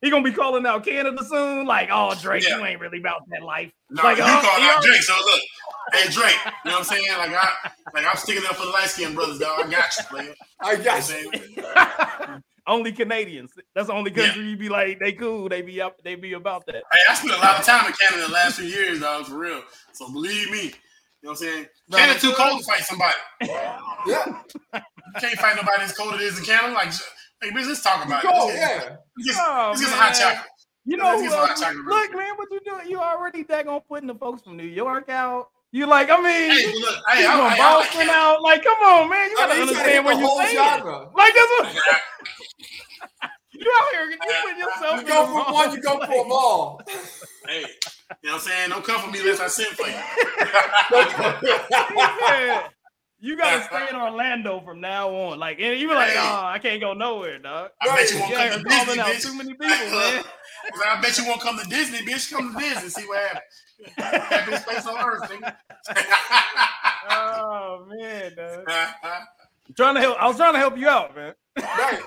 He 0.00 0.10
gonna 0.10 0.22
be 0.22 0.32
calling 0.32 0.64
out 0.66 0.84
Canada 0.84 1.24
soon. 1.24 1.66
Like, 1.66 1.88
oh 1.92 2.14
Drake, 2.20 2.46
Yeah. 2.48 2.58
you 2.58 2.64
ain't 2.64 2.80
really 2.80 2.98
about 2.98 3.22
that 3.30 3.42
life. 3.42 3.70
No, 3.90 4.02
Like, 4.02 4.18
you 4.18 4.22
oh, 4.24 4.26
call 4.42 4.60
out 4.62 4.82
Drake. 4.82 5.02
So 5.02 5.14
look, 5.24 5.40
hey 5.94 6.10
Drake, 6.10 6.36
you 6.64 6.70
know 6.70 6.78
what 6.78 6.78
I'm 6.78 6.84
saying? 6.84 7.18
Like 7.18 7.30
I, 7.34 7.48
like 7.94 8.04
I'm 8.06 8.16
sticking 8.16 8.44
up 8.48 8.56
for 8.56 8.66
the 8.66 8.72
light 8.72 8.88
skinned 8.88 9.14
brothers, 9.14 9.38
dog. 9.38 9.66
I 9.66 9.70
got 9.70 9.96
you, 9.98 10.04
player. 10.04 10.34
I 10.60 10.72
You 10.72 10.78
know 10.78 10.84
what 10.84 10.84
I'm 10.84 10.84
got 10.84 10.96
you. 10.96 12.22
saying? 12.22 12.42
only 12.68 12.92
Canadians. 12.92 13.52
That's 13.74 13.86
the 13.88 13.94
only 13.94 14.10
country 14.10 14.44
you 14.44 14.56
be 14.56 14.68
like, 14.68 15.00
they 15.00 15.12
cool. 15.12 15.48
They 15.48 15.62
be 15.62 15.80
up. 15.80 15.96
They 16.04 16.14
be 16.16 16.34
about 16.34 16.66
that. 16.66 16.76
Hey, 16.92 16.98
I 17.08 17.14
spent 17.14 17.32
a 17.32 17.38
lot 17.38 17.58
of 17.58 17.64
time 17.64 17.86
in 17.86 17.92
Canada 17.94 18.26
the 18.28 18.32
last 18.32 18.58
few 18.58 18.66
years, 18.68 19.00
dog, 19.00 19.24
for 19.26 19.38
real. 19.38 19.62
So 19.94 20.12
believe 20.12 20.50
me, 20.50 20.64
you 20.64 20.70
know 21.22 21.30
what 21.30 21.30
I'm 21.30 21.36
saying? 21.36 21.66
Right. 21.90 22.00
Canada 22.00 22.20
too 22.20 22.32
cold 22.36 22.60
to 22.60 22.64
fight 22.66 22.82
somebody. 22.82 23.14
Yeah. 24.06 24.42
You 24.74 24.80
can't 25.20 25.38
fight 25.38 25.56
nobody 25.56 25.82
as 25.82 25.92
cold 25.94 26.14
as 26.14 26.20
it 26.20 26.24
is 26.24 26.38
in 26.38 26.44
Canada. 26.44 26.74
Like, 26.74 26.92
hey, 27.42 27.50
bitch, 27.50 27.66
let's 27.66 27.82
talk 27.82 28.04
about 28.04 28.22
Go, 28.22 28.28
it. 28.30 28.32
Let's 28.32 28.52
get, 28.52 28.60
yeah. 28.60 28.96
let's 29.16 29.28
get, 29.28 29.36
Oh, 29.38 29.66
let's 29.70 29.80
get 29.80 29.88
some 29.90 29.98
hot 29.98 30.12
chocolate. 30.14 30.50
You 30.84 30.96
know, 30.96 31.04
let's 31.04 31.20
who 31.22 31.28
get 31.28 31.32
some 31.32 31.40
hot 31.40 31.50
else- 31.50 31.60
chocolate 31.60 31.84
real 31.84 31.96
look, 31.96 32.14
man, 32.16 32.34
what 32.36 32.48
you 32.50 32.60
doing? 32.64 32.88
You 32.90 32.98
already 33.00 33.44
daggone 33.44 33.82
putting 33.88 34.06
the 34.08 34.14
folks 34.14 34.42
from 34.42 34.56
New 34.56 34.64
York 34.64 35.08
out. 35.10 35.48
You 35.70 35.84
like, 35.86 36.08
I 36.08 36.16
mean, 36.16 36.50
Hey, 36.50 36.70
you 36.72 36.80
look, 36.80 36.96
hey, 37.10 37.24
from 37.24 37.32
I, 37.32 37.34
I, 37.34 37.44
I 37.44 37.48
like 37.48 37.58
Boston 37.58 37.92
Canada. 38.00 38.12
out. 38.16 38.42
Like, 38.42 38.64
come 38.64 38.78
on, 38.78 39.10
man, 39.10 39.30
you 39.30 39.36
gotta 39.36 39.52
mean, 39.52 39.62
understand 39.68 39.90
hit 39.90 40.04
where 40.04 40.14
the 40.14 40.20
you 40.22 40.26
whole 40.26 40.38
stand. 40.38 40.80
genre. 40.82 41.10
Like, 41.14 41.34
that's 41.34 41.50
what 41.60 41.66
you 43.52 43.72
out 43.78 43.88
here. 43.92 44.10
You 44.10 44.18
put 44.18 44.56
yourself. 44.56 45.00
You 45.02 45.06
go 45.06 45.26
for 45.26 45.26
from 45.26 45.36
wrong 45.36 45.52
one, 45.52 45.72
you 45.74 45.82
go 45.82 45.92
for 45.98 46.06
place. 46.06 46.22
them 46.22 46.32
all. 46.32 46.80
Hey, 47.46 47.60
you 47.60 47.66
know 47.66 48.32
what 48.32 48.34
I'm 48.34 48.40
saying? 48.40 48.70
Don't 48.70 48.84
come 48.84 49.00
for 49.02 49.10
me 49.10 49.20
unless 49.20 49.40
I 49.40 49.48
send 49.48 49.76
for 49.76 49.86
you. 49.86 49.94
He 51.38 52.04
said, 52.28 52.62
You 53.20 53.36
gotta 53.36 53.64
stay 53.66 53.86
in 53.90 53.96
Orlando 53.96 54.60
from 54.60 54.80
now 54.80 55.08
on. 55.10 55.38
Like, 55.38 55.58
and 55.60 55.78
you 55.78 55.88
be 55.88 55.94
like, 55.94 56.10
Hey. 56.10 56.18
oh, 56.18 56.44
I 56.46 56.58
can't 56.58 56.80
go 56.80 56.92
nowhere, 56.94 57.38
dog. 57.38 57.70
I 57.82 57.96
bet 57.96 58.10
you 58.12 58.20
won't 58.20 58.32
Yeah, 58.32 58.50
come 58.50 58.62
to 58.62 58.68
Disney, 58.68 59.00
out 59.00 59.06
bitch. 59.08 59.22
too 59.22 59.34
many 59.36 59.50
people, 59.50 59.66
man. 59.98 60.24
I 60.86 61.00
bet 61.00 61.18
you 61.18 61.26
won't 61.26 61.40
come 61.40 61.58
to 61.58 61.68
Disney, 61.68 61.98
bitch. 61.98 62.30
Come 62.32 62.52
to 62.54 62.58
Disney, 62.60 62.88
see 62.90 63.06
what 63.06 63.20
happens. 63.20 63.62
Happiest 63.96 64.64
place 64.66 64.86
on 64.86 64.96
earth, 64.98 65.30
nigga. 65.30 65.56
Oh 67.10 67.86
man, 67.88 68.34
dog. 68.36 68.64
I'm 68.68 68.88
uh-huh. 68.88 69.20
trying 69.74 69.94
to 69.94 70.00
help. 70.02 70.18
I 70.20 70.26
was 70.28 70.36
trying 70.36 70.52
to 70.52 70.58
help 70.58 70.76
you 70.76 70.86
out, 70.88 71.16
man. 71.16 71.32
Right. 71.56 72.00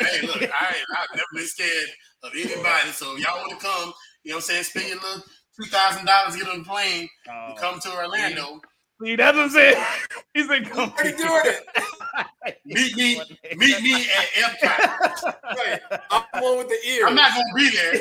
hey, 0.00 0.26
look, 0.26 0.42
I 0.42 0.74
I've 0.96 1.14
never 1.14 1.26
been 1.34 1.46
scared 1.46 1.88
of 2.22 2.32
anybody. 2.34 2.90
So 2.92 3.16
if 3.16 3.22
y'all 3.22 3.36
want 3.38 3.50
to 3.60 3.66
come, 3.66 3.92
you 4.22 4.30
know 4.30 4.36
what 4.36 4.44
I'm 4.44 4.62
saying? 4.62 4.64
Spend 4.64 4.88
your 4.88 4.96
little 4.96 5.22
two 5.60 5.68
thousand 5.70 6.06
dollars, 6.06 6.36
get 6.36 6.48
on 6.48 6.58
the 6.60 6.64
plane, 6.64 7.08
Oh, 7.30 7.54
come 7.58 7.80
to 7.80 7.92
Orlando. 7.94 8.60
See, 9.02 9.16
that's 9.16 9.36
what 9.36 9.44
I'm 9.44 9.50
saying. 9.50 9.84
He 10.34 10.42
said, 10.42 10.68
"Come 10.68 10.90
Already 10.90 11.16
doing 11.16 11.42
it. 11.44 11.64
Meet 12.66 12.96
me, 12.96 13.22
meet 13.56 13.80
me 13.82 13.94
at 13.94 14.26
Epcot. 14.34 15.34
Right. 15.44 15.80
I'm 16.10 16.22
the 16.34 16.40
one 16.40 16.58
with 16.58 16.68
the 16.68 16.78
ears. 16.88 17.04
I'm 17.06 17.14
not 17.14 17.30
gonna 17.30 17.44
be 17.54 17.70
there. 17.70 17.92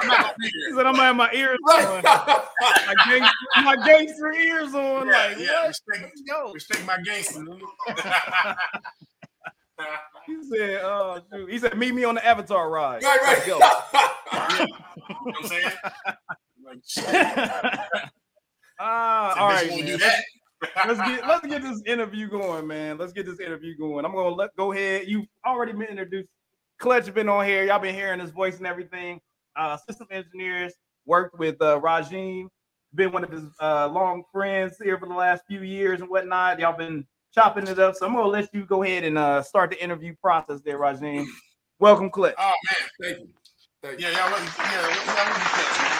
I'm 0.00 0.06
not 0.06 0.20
gonna 0.22 0.34
be 0.38 0.46
He 0.48 0.60
there. 0.60 0.76
said, 0.76 0.86
"I'm 0.86 0.94
gonna 0.94 1.02
have 1.02 1.16
my 1.16 1.30
ears 1.32 1.58
on, 1.68 2.02
my, 2.04 2.94
gangster, 3.08 3.32
my 3.64 3.76
gangster 3.84 4.32
ears 4.32 4.74
on." 4.74 5.08
Yeah, 5.08 5.12
like, 5.12 5.38
yeah. 5.38 5.46
what? 5.62 5.68
Respect, 5.68 6.02
Let's 6.02 6.22
go. 6.22 6.52
respect 6.52 6.86
my 6.86 6.98
gangster. 7.02 7.44
He 10.26 10.36
said, 10.56 10.80
"Oh, 10.84 11.20
shoot." 11.32 11.50
He 11.50 11.58
said, 11.58 11.76
meet 11.76 11.94
me 11.94 12.04
on 12.04 12.14
the 12.14 12.24
Avatar 12.24 12.70
ride." 12.70 13.02
right, 13.02 13.18
Let's 13.24 13.46
go. 13.46 13.54
You 13.56 14.66
know 14.66 14.66
what 15.24 15.36
I'm 15.42 15.48
saying? 15.48 15.72
Like, 16.64 18.12
Ah, 18.84 19.34
I 19.36 19.40
all 19.40 19.48
right, 19.48 19.68
man. 19.68 20.00
let's 20.88 21.00
get 21.08 21.28
let's 21.28 21.46
get 21.46 21.62
this 21.62 21.80
interview 21.86 22.28
going, 22.28 22.66
man. 22.66 22.98
Let's 22.98 23.12
get 23.12 23.26
this 23.26 23.38
interview 23.38 23.78
going. 23.78 24.04
I'm 24.04 24.12
gonna 24.12 24.34
let 24.34 24.56
go 24.56 24.72
ahead. 24.72 25.06
You've 25.06 25.26
already 25.46 25.70
been 25.70 25.82
introduced. 25.82 26.28
Clutch 26.80 27.12
been 27.14 27.28
on 27.28 27.46
here. 27.46 27.64
Y'all 27.64 27.78
been 27.78 27.94
hearing 27.94 28.18
his 28.18 28.32
voice 28.32 28.58
and 28.58 28.66
everything. 28.66 29.20
Uh, 29.54 29.76
system 29.76 30.08
engineers 30.10 30.72
worked 31.06 31.38
with 31.38 31.62
uh, 31.62 31.78
Rajim. 31.80 32.48
Been 32.96 33.12
one 33.12 33.22
of 33.22 33.30
his 33.30 33.44
uh, 33.60 33.86
long 33.86 34.24
friends 34.32 34.76
here 34.82 34.98
for 34.98 35.06
the 35.06 35.14
last 35.14 35.44
few 35.46 35.62
years 35.62 36.00
and 36.00 36.10
whatnot. 36.10 36.58
Y'all 36.58 36.76
been 36.76 37.06
chopping 37.32 37.68
it 37.68 37.78
up. 37.78 37.94
So 37.94 38.04
I'm 38.06 38.14
gonna 38.14 38.26
let 38.26 38.52
you 38.52 38.66
go 38.66 38.82
ahead 38.82 39.04
and 39.04 39.16
uh, 39.16 39.42
start 39.42 39.70
the 39.70 39.80
interview 39.80 40.16
process 40.20 40.60
there, 40.64 40.80
Rajim. 40.80 41.24
Welcome, 41.78 42.10
Clutch. 42.10 42.34
Oh 42.36 42.52
man, 42.64 42.90
Thank 43.00 43.20
you. 43.20 43.28
Thank 43.80 44.00
you. 44.00 44.06
yeah, 44.08 44.12
y'all 44.12 44.30
yeah, 44.38 44.86
y'all 44.88 45.28
wasn't 45.28 45.36
catch, 45.36 45.82
man. 45.82 45.91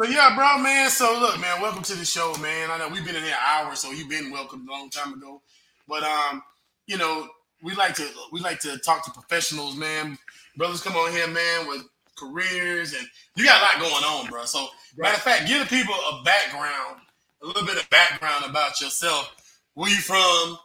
So 0.00 0.08
yeah, 0.08 0.34
bro, 0.34 0.56
man. 0.62 0.88
So 0.88 1.18
look, 1.20 1.38
man, 1.42 1.60
welcome 1.60 1.82
to 1.82 1.94
the 1.94 2.06
show, 2.06 2.32
man. 2.40 2.70
I 2.70 2.78
know 2.78 2.88
we've 2.88 3.04
been 3.04 3.16
in 3.16 3.22
here 3.22 3.34
an 3.34 3.66
hour, 3.66 3.74
so 3.74 3.90
you've 3.90 4.08
been 4.08 4.30
welcomed 4.30 4.66
a 4.66 4.72
long 4.72 4.88
time 4.88 5.12
ago. 5.12 5.42
But 5.86 6.02
um, 6.04 6.42
you 6.86 6.96
know, 6.96 7.28
we 7.62 7.74
like 7.74 7.96
to 7.96 8.08
we 8.32 8.40
like 8.40 8.60
to 8.60 8.78
talk 8.78 9.04
to 9.04 9.10
professionals, 9.10 9.76
man. 9.76 10.16
Brothers 10.56 10.80
come 10.80 10.94
on 10.94 11.12
here, 11.12 11.28
man, 11.28 11.68
with 11.68 11.82
careers 12.16 12.94
and 12.94 13.06
you 13.36 13.44
got 13.44 13.60
a 13.60 13.78
lot 13.78 13.90
going 13.90 14.04
on, 14.04 14.30
bro. 14.30 14.46
So 14.46 14.68
matter 14.96 15.16
of 15.16 15.20
fact, 15.20 15.46
give 15.46 15.60
the 15.60 15.66
people 15.66 15.92
a 15.94 16.22
background, 16.24 17.02
a 17.42 17.46
little 17.46 17.66
bit 17.66 17.76
of 17.76 17.90
background 17.90 18.46
about 18.48 18.80
yourself. 18.80 19.34
Where 19.74 19.90
you 19.90 19.96
from? 19.96 20.58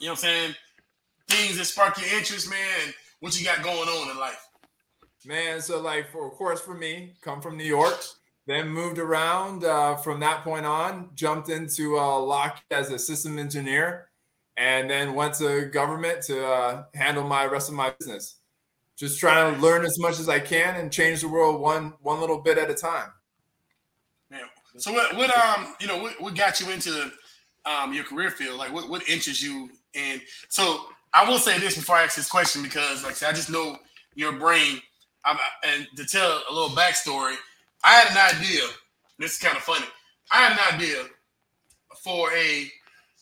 You 0.00 0.06
know 0.06 0.10
what 0.10 0.10
I'm 0.10 0.16
saying? 0.16 0.54
Things 1.28 1.56
that 1.56 1.66
spark 1.66 1.98
your 1.98 2.18
interest, 2.18 2.50
man, 2.50 2.94
what 3.20 3.38
you 3.38 3.46
got 3.46 3.62
going 3.62 3.88
on 3.88 4.10
in 4.10 4.18
life. 4.18 4.44
Man, 5.24 5.60
so 5.60 5.80
like 5.80 6.10
for 6.10 6.26
of 6.26 6.32
course 6.32 6.60
for 6.60 6.74
me, 6.74 7.12
come 7.20 7.40
from 7.40 7.56
New 7.56 7.62
York, 7.62 8.02
then 8.46 8.68
moved 8.68 8.98
around 8.98 9.64
uh, 9.64 9.96
from 9.96 10.20
that 10.20 10.42
point 10.42 10.66
on, 10.66 11.10
jumped 11.14 11.48
into 11.48 11.98
uh, 11.98 12.18
Lock 12.18 12.62
as 12.70 12.90
a 12.90 12.98
system 12.98 13.38
engineer, 13.38 14.08
and 14.56 14.90
then 14.90 15.14
went 15.14 15.34
to 15.34 15.66
government 15.66 16.22
to 16.22 16.46
uh, 16.46 16.84
handle 16.94 17.24
my 17.24 17.44
rest 17.46 17.68
of 17.68 17.74
my 17.74 17.94
business. 17.98 18.36
Just 18.96 19.18
trying 19.18 19.54
to 19.54 19.60
learn 19.60 19.84
as 19.84 19.98
much 19.98 20.18
as 20.20 20.28
I 20.28 20.40
can 20.40 20.76
and 20.76 20.92
change 20.92 21.22
the 21.22 21.28
world 21.28 21.60
one 21.60 21.94
one 22.02 22.20
little 22.20 22.40
bit 22.40 22.58
at 22.58 22.70
a 22.70 22.74
time. 22.74 23.08
Yeah. 24.30 24.40
So 24.76 24.92
what 24.92 25.16
what 25.16 25.34
um 25.34 25.74
you 25.80 25.86
know 25.86 25.98
what, 26.02 26.20
what 26.20 26.34
got 26.34 26.60
you 26.60 26.70
into 26.70 27.10
um 27.64 27.94
your 27.94 28.04
career 28.04 28.30
field? 28.30 28.58
Like 28.58 28.74
what 28.74 28.90
what 28.90 29.08
interests 29.08 29.42
you? 29.42 29.70
And 29.94 30.20
so 30.50 30.84
I 31.14 31.26
will 31.26 31.38
say 31.38 31.58
this 31.58 31.76
before 31.76 31.96
I 31.96 32.02
ask 32.02 32.14
this 32.14 32.28
question 32.28 32.62
because 32.62 33.02
like 33.02 33.12
I 33.12 33.14
said, 33.14 33.30
I 33.30 33.32
just 33.32 33.50
know 33.50 33.78
your 34.14 34.32
brain 34.32 34.82
I'm, 35.24 35.38
and 35.64 35.86
to 35.96 36.04
tell 36.04 36.42
a 36.48 36.52
little 36.52 36.70
backstory, 36.70 37.36
I 37.84 37.92
had 37.92 38.10
an 38.10 38.38
idea. 38.38 38.62
This 39.18 39.32
is 39.32 39.38
kind 39.38 39.56
of 39.56 39.62
funny. 39.62 39.86
I 40.30 40.46
had 40.46 40.52
an 40.52 40.74
idea 40.74 41.04
for 42.02 42.32
a 42.32 42.70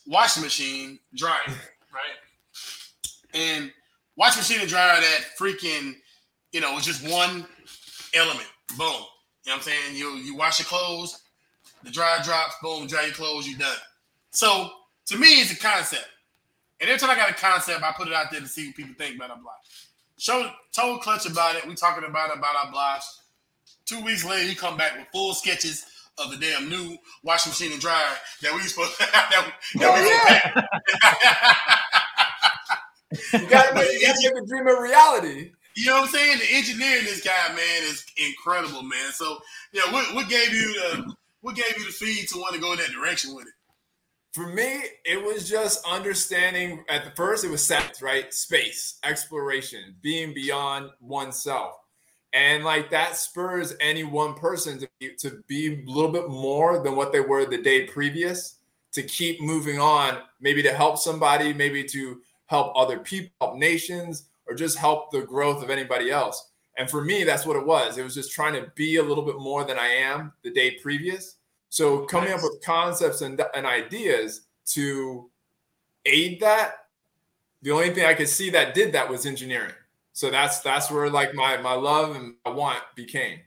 washing 0.06 0.42
machine 0.42 0.98
dryer, 1.14 1.38
right? 1.46 2.16
And 3.34 3.72
washing 4.16 4.40
machine 4.40 4.61
and 4.61 4.68
dryer 4.68 5.00
that 5.00 5.20
freaking, 5.38 5.96
you 6.52 6.61
know, 6.61 6.72
was 6.74 6.84
just 6.84 7.09
one 7.09 7.46
element. 8.14 8.48
Boom. 8.76 8.86
You 9.44 9.52
know 9.52 9.56
what 9.56 9.56
I'm 9.56 9.61
saying? 9.62 9.96
You 9.96 10.16
you 10.16 10.36
wash 10.36 10.59
your 10.59 10.66
clothes, 10.66 11.22
the 11.82 11.90
dryer 11.90 12.22
drops, 12.22 12.56
boom, 12.62 12.86
dry 12.86 13.04
your 13.04 13.14
clothes, 13.14 13.48
you're 13.48 13.59
done. 13.59 13.76
So 14.30 14.70
to 15.06 15.16
me, 15.16 15.40
it's 15.40 15.52
a 15.52 15.56
concept. 15.56 16.06
And 16.80 16.88
every 16.90 17.00
time 17.00 17.11
I 17.11 17.16
got 17.16 17.30
a 17.30 17.34
concept, 17.34 17.82
I 17.82 17.92
put 17.92 18.09
it 18.09 18.14
out 18.14 18.30
there 18.30 18.40
to 18.40 18.46
see 18.46 18.66
what 18.68 18.76
people 18.76 18.94
think 18.96 19.16
about 19.16 19.30
our 19.30 19.38
block. 19.38 19.59
Show 20.18 20.50
told 20.72 21.00
Clutch 21.00 21.26
about 21.26 21.56
it. 21.56 21.66
We 21.66 21.74
talking 21.74 22.04
about 22.04 22.36
about 22.36 22.56
our 22.56 22.70
blocks. 22.70 23.22
Two 23.89 24.05
weeks 24.05 24.22
later, 24.22 24.47
he 24.47 24.55
come 24.55 24.76
back 24.76 24.99
with 24.99 25.09
full 25.12 25.32
sketches 25.32 25.86
of 26.18 26.30
the 26.30 26.36
damn 26.36 26.68
new 26.68 26.99
washing 27.22 27.51
machine 27.51 27.72
and 27.72 27.80
dryer 27.80 28.05
that 28.43 28.53
we 28.55 28.61
supposed 28.61 28.93
oh, 29.01 29.05
to 29.07 29.12
have. 29.12 29.30
That, 29.30 29.55
that 29.76 29.89
Oh, 29.89 30.03
we 30.03 30.09
yeah. 33.32 33.41
You 33.41 33.49
gotta 33.49 33.74
make, 33.74 33.91
you 33.93 34.07
gotta 34.07 34.20
make 34.22 34.34
the 34.34 34.47
dream 34.47 34.68
a 34.68 34.82
reality. 34.82 35.53
You 35.74 35.86
know 35.86 36.01
what 36.01 36.03
I'm 36.03 36.09
saying? 36.09 36.39
The 36.39 36.57
engineering 36.57 37.05
this 37.05 37.22
guy, 37.24 37.49
man, 37.55 37.82
is 37.84 38.05
incredible, 38.16 38.82
man. 38.82 39.12
So, 39.12 39.39
yeah, 39.72 39.91
what, 39.91 40.14
what 40.14 40.28
gave 40.28 40.53
you 40.53 40.74
the 40.74 41.14
what 41.41 41.57
gave 41.57 41.78
you 41.78 41.86
the 41.86 41.93
feed 41.93 42.28
to 42.28 42.39
want 42.39 42.55
to 42.55 42.61
go 42.61 42.72
in 42.72 42.78
that 42.78 42.91
direction 42.91 43.34
with 43.34 43.47
it? 43.47 43.55
For 44.32 44.49
me, 44.49 44.82
it 45.07 45.24
was 45.24 45.49
just 45.49 45.86
understanding 45.86 46.84
at 46.91 47.05
the 47.05 47.12
first, 47.12 47.45
it 47.45 47.51
was 47.51 47.64
sense, 47.66 48.03
right? 48.03 48.32
Space, 48.34 48.99
exploration, 49.03 49.97
being 50.03 50.34
beyond 50.34 50.91
oneself. 51.01 51.74
And 52.33 52.64
like 52.64 52.91
that 52.91 53.16
spurs 53.16 53.74
any 53.81 54.05
one 54.05 54.35
person 54.35 54.79
to 54.79 54.89
be, 54.99 55.14
to 55.18 55.43
be 55.47 55.83
a 55.83 55.91
little 55.91 56.12
bit 56.12 56.29
more 56.29 56.83
than 56.83 56.95
what 56.95 57.12
they 57.12 57.20
were 57.20 57.47
the 57.47 57.62
day 57.62 57.87
previous, 57.87 58.57
to 58.93 59.03
keep 59.03 59.41
moving 59.41 59.79
on, 59.79 60.18
maybe 60.41 60.62
to 60.62 60.72
help 60.72 60.99
somebody, 60.99 61.53
maybe 61.53 61.85
to 61.85 62.20
help 62.47 62.72
other 62.76 62.99
people, 62.99 63.31
help 63.41 63.57
nations, 63.57 64.29
or 64.47 64.55
just 64.55 64.79
help 64.79 65.11
the 65.11 65.22
growth 65.22 65.62
of 65.62 65.70
anybody 65.70 66.11
else. 66.11 66.51
And 66.76 66.89
for 66.89 67.03
me, 67.03 67.24
that's 67.24 67.45
what 67.45 67.57
it 67.57 67.66
was. 67.66 67.99
It 67.99 68.05
was 68.05 68.14
just 68.14 68.33
trying 68.33 68.55
to 68.55 68.70
be 68.74 68.97
a 68.97 69.03
little 69.03 69.24
bit 69.24 69.39
more 69.39 69.64
than 69.64 69.79
I 69.79 69.89
am 69.89 70.33
the 70.43 70.51
day 70.51 70.79
previous. 70.83 71.37
So 71.70 72.05
coming 72.07 72.33
up 72.33 72.43
with 72.43 72.62
concepts 72.64 73.20
and, 73.20 73.41
and 73.55 73.66
ideas 73.66 74.43
to 74.66 75.29
aid 76.07 76.41
that, 76.41 76.87
the 77.62 77.72
only 77.72 77.91
thing 77.91 78.05
I 78.07 78.14
could 78.14 78.29
see 78.29 78.51
that 78.51 78.74
did 78.74 78.93
that 78.93 79.09
was 79.09 79.26
engineering. 79.26 79.74
So 80.18 80.30
that's 80.30 80.58
that's 80.58 80.90
where 80.90 81.08
like 81.08 81.32
my 81.32 81.58
my 81.58 81.74
love 81.74 82.16
and 82.16 82.34
my 82.44 82.50
want 82.50 82.80
became. 82.96 83.38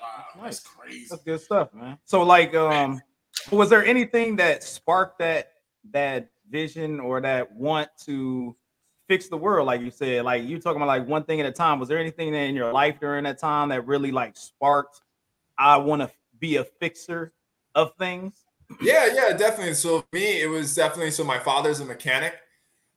Wow, 0.00 0.42
that's 0.42 0.58
crazy. 0.58 1.06
That's 1.08 1.22
good 1.22 1.40
stuff, 1.40 1.72
man. 1.72 1.96
So, 2.04 2.24
like, 2.24 2.56
um, 2.56 3.00
was 3.52 3.70
there 3.70 3.84
anything 3.84 4.34
that 4.34 4.64
sparked 4.64 5.20
that 5.20 5.52
that 5.92 6.28
vision 6.50 6.98
or 6.98 7.20
that 7.20 7.52
want 7.52 7.88
to 8.06 8.56
fix 9.06 9.28
the 9.28 9.36
world? 9.36 9.68
Like 9.68 9.80
you 9.80 9.92
said, 9.92 10.24
like 10.24 10.42
you 10.42 10.58
talking 10.58 10.82
about 10.82 10.88
like 10.88 11.06
one 11.06 11.22
thing 11.22 11.38
at 11.38 11.46
a 11.46 11.52
time. 11.52 11.78
Was 11.78 11.88
there 11.88 11.98
anything 11.98 12.32
that 12.32 12.38
in 12.38 12.56
your 12.56 12.72
life 12.72 12.98
during 12.98 13.22
that 13.22 13.38
time 13.38 13.68
that 13.68 13.86
really 13.86 14.10
like 14.10 14.36
sparked? 14.36 15.02
I 15.56 15.76
want 15.76 16.02
to 16.02 16.10
be 16.40 16.56
a 16.56 16.64
fixer 16.64 17.32
of 17.76 17.94
things. 17.96 18.34
Yeah, 18.82 19.06
yeah, 19.14 19.36
definitely. 19.36 19.74
So 19.74 20.00
for 20.00 20.06
me, 20.14 20.42
it 20.42 20.48
was 20.48 20.74
definitely 20.74 21.12
so 21.12 21.22
my 21.22 21.38
father's 21.38 21.78
a 21.78 21.84
mechanic. 21.84 22.34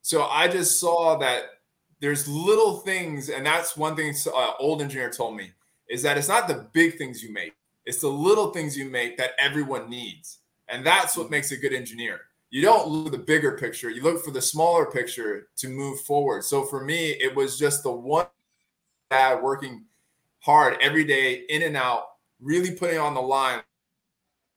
So 0.02 0.24
I 0.24 0.48
just 0.48 0.80
saw 0.80 1.18
that 1.20 1.57
there's 2.00 2.28
little 2.28 2.78
things, 2.78 3.30
and 3.30 3.46
that's 3.46 3.76
one 3.76 3.96
thing 3.96 4.14
uh, 4.34 4.52
old 4.60 4.82
engineer 4.82 5.10
told 5.10 5.36
me 5.36 5.52
is 5.90 6.02
that 6.04 6.18
it's 6.18 6.28
not 6.28 6.48
the 6.48 6.68
big 6.74 6.98
things 6.98 7.24
you 7.24 7.32
make, 7.32 7.54
it's 7.86 8.02
the 8.02 8.08
little 8.08 8.52
things 8.52 8.78
you 8.78 8.90
make 8.90 9.18
that 9.18 9.32
everyone 9.40 9.90
needs. 9.90 10.40
And 10.68 10.86
that's 10.86 11.16
what 11.16 11.32
makes 11.32 11.52
a 11.52 11.58
good 11.58 11.74
engineer. 11.74 12.22
You 12.50 12.62
don't 12.62 12.90
look 12.90 13.12
the 13.12 13.18
bigger 13.18 13.58
picture, 13.58 13.90
you 13.90 14.02
look 14.04 14.24
for 14.24 14.32
the 14.32 14.42
smaller 14.42 14.86
picture 14.86 15.48
to 15.58 15.70
move 15.70 16.02
forward. 16.02 16.44
So 16.44 16.64
for 16.66 16.84
me, 16.84 17.12
it 17.12 17.36
was 17.36 17.58
just 17.58 17.84
the 17.84 17.92
one 17.92 18.28
dad 19.10 19.42
working 19.42 19.86
hard 20.40 20.78
every 20.82 21.04
day, 21.04 21.46
in 21.50 21.64
and 21.64 21.76
out, 21.76 22.04
really 22.42 22.72
putting 22.72 23.00
on 23.00 23.14
the 23.14 23.22
line 23.22 23.62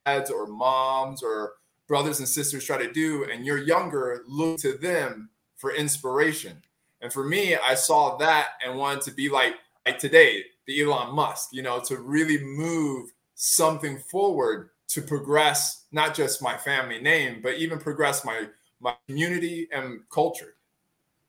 dads 0.06 0.30
or 0.30 0.46
moms 0.46 1.22
or 1.22 1.54
brothers 1.86 2.20
and 2.20 2.28
sisters 2.28 2.64
try 2.64 2.78
to 2.78 2.92
do 2.92 3.26
and 3.30 3.44
you're 3.44 3.58
younger 3.58 4.22
look 4.28 4.58
to 4.58 4.78
them 4.78 5.28
for 5.56 5.74
inspiration 5.74 6.62
and 7.00 7.12
for 7.12 7.24
me 7.24 7.56
i 7.56 7.74
saw 7.74 8.16
that 8.18 8.50
and 8.64 8.76
wanted 8.78 9.02
to 9.02 9.10
be 9.12 9.28
like 9.28 9.54
like 9.86 9.98
today 9.98 10.44
the 10.66 10.80
elon 10.80 11.14
musk 11.14 11.48
you 11.52 11.62
know 11.62 11.80
to 11.80 11.98
really 11.98 12.42
move 12.42 13.10
something 13.34 13.98
forward 14.10 14.70
to 14.88 15.00
progress 15.02 15.86
not 15.92 16.14
just 16.14 16.42
my 16.42 16.56
family 16.56 17.00
name 17.00 17.40
but 17.42 17.54
even 17.54 17.78
progress 17.78 18.24
my 18.24 18.46
my 18.80 18.94
community 19.06 19.68
and 19.72 20.00
culture 20.12 20.54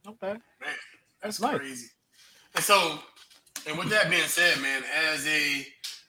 Okay. 0.07 0.34
man, 0.61 0.76
That's 1.22 1.39
Nice. 1.39 1.57
crazy. 1.57 1.88
And 2.55 2.63
so, 2.63 2.99
and 3.67 3.78
with 3.78 3.89
that 3.89 4.09
being 4.09 4.28
said, 4.28 4.59
man, 4.61 4.84
as 5.11 5.26
a 5.28 5.65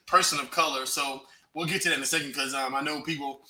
person 0.07 0.39
of 0.39 0.51
color, 0.51 0.85
so 0.85 1.21
we'll 1.53 1.67
get 1.67 1.81
to 1.83 1.89
that 1.89 1.97
in 1.97 2.03
a 2.03 2.07
second 2.07 2.29
because 2.29 2.53
um, 2.53 2.75
I 2.75 2.81
know 2.81 3.01
people 3.01 3.41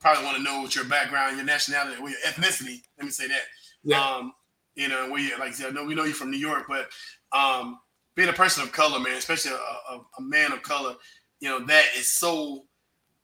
probably 0.00 0.24
want 0.24 0.36
to 0.36 0.42
know 0.42 0.60
what 0.62 0.74
your 0.74 0.84
background, 0.84 1.36
your 1.36 1.44
nationality, 1.44 2.00
or 2.00 2.08
your 2.08 2.20
ethnicity. 2.20 2.82
Let 2.98 3.04
me 3.04 3.10
say 3.10 3.28
that. 3.28 3.42
Yeah. 3.82 4.00
Um, 4.02 4.32
you 4.74 4.88
know, 4.88 5.14
you 5.16 5.38
like 5.38 5.52
I 5.60 5.70
know 5.70 5.84
we 5.84 5.94
know 5.94 6.04
you're 6.04 6.14
from 6.14 6.30
New 6.30 6.38
York, 6.38 6.64
but 6.68 6.88
um, 7.36 7.78
being 8.14 8.28
a 8.28 8.32
person 8.34 8.62
of 8.62 8.72
color, 8.72 8.98
man, 8.98 9.16
especially 9.16 9.52
a, 9.52 9.94
a, 9.94 10.00
a 10.18 10.22
man 10.22 10.52
of 10.52 10.62
color, 10.62 10.94
you 11.40 11.48
know, 11.48 11.64
that 11.66 11.84
is 11.96 12.12
so 12.12 12.64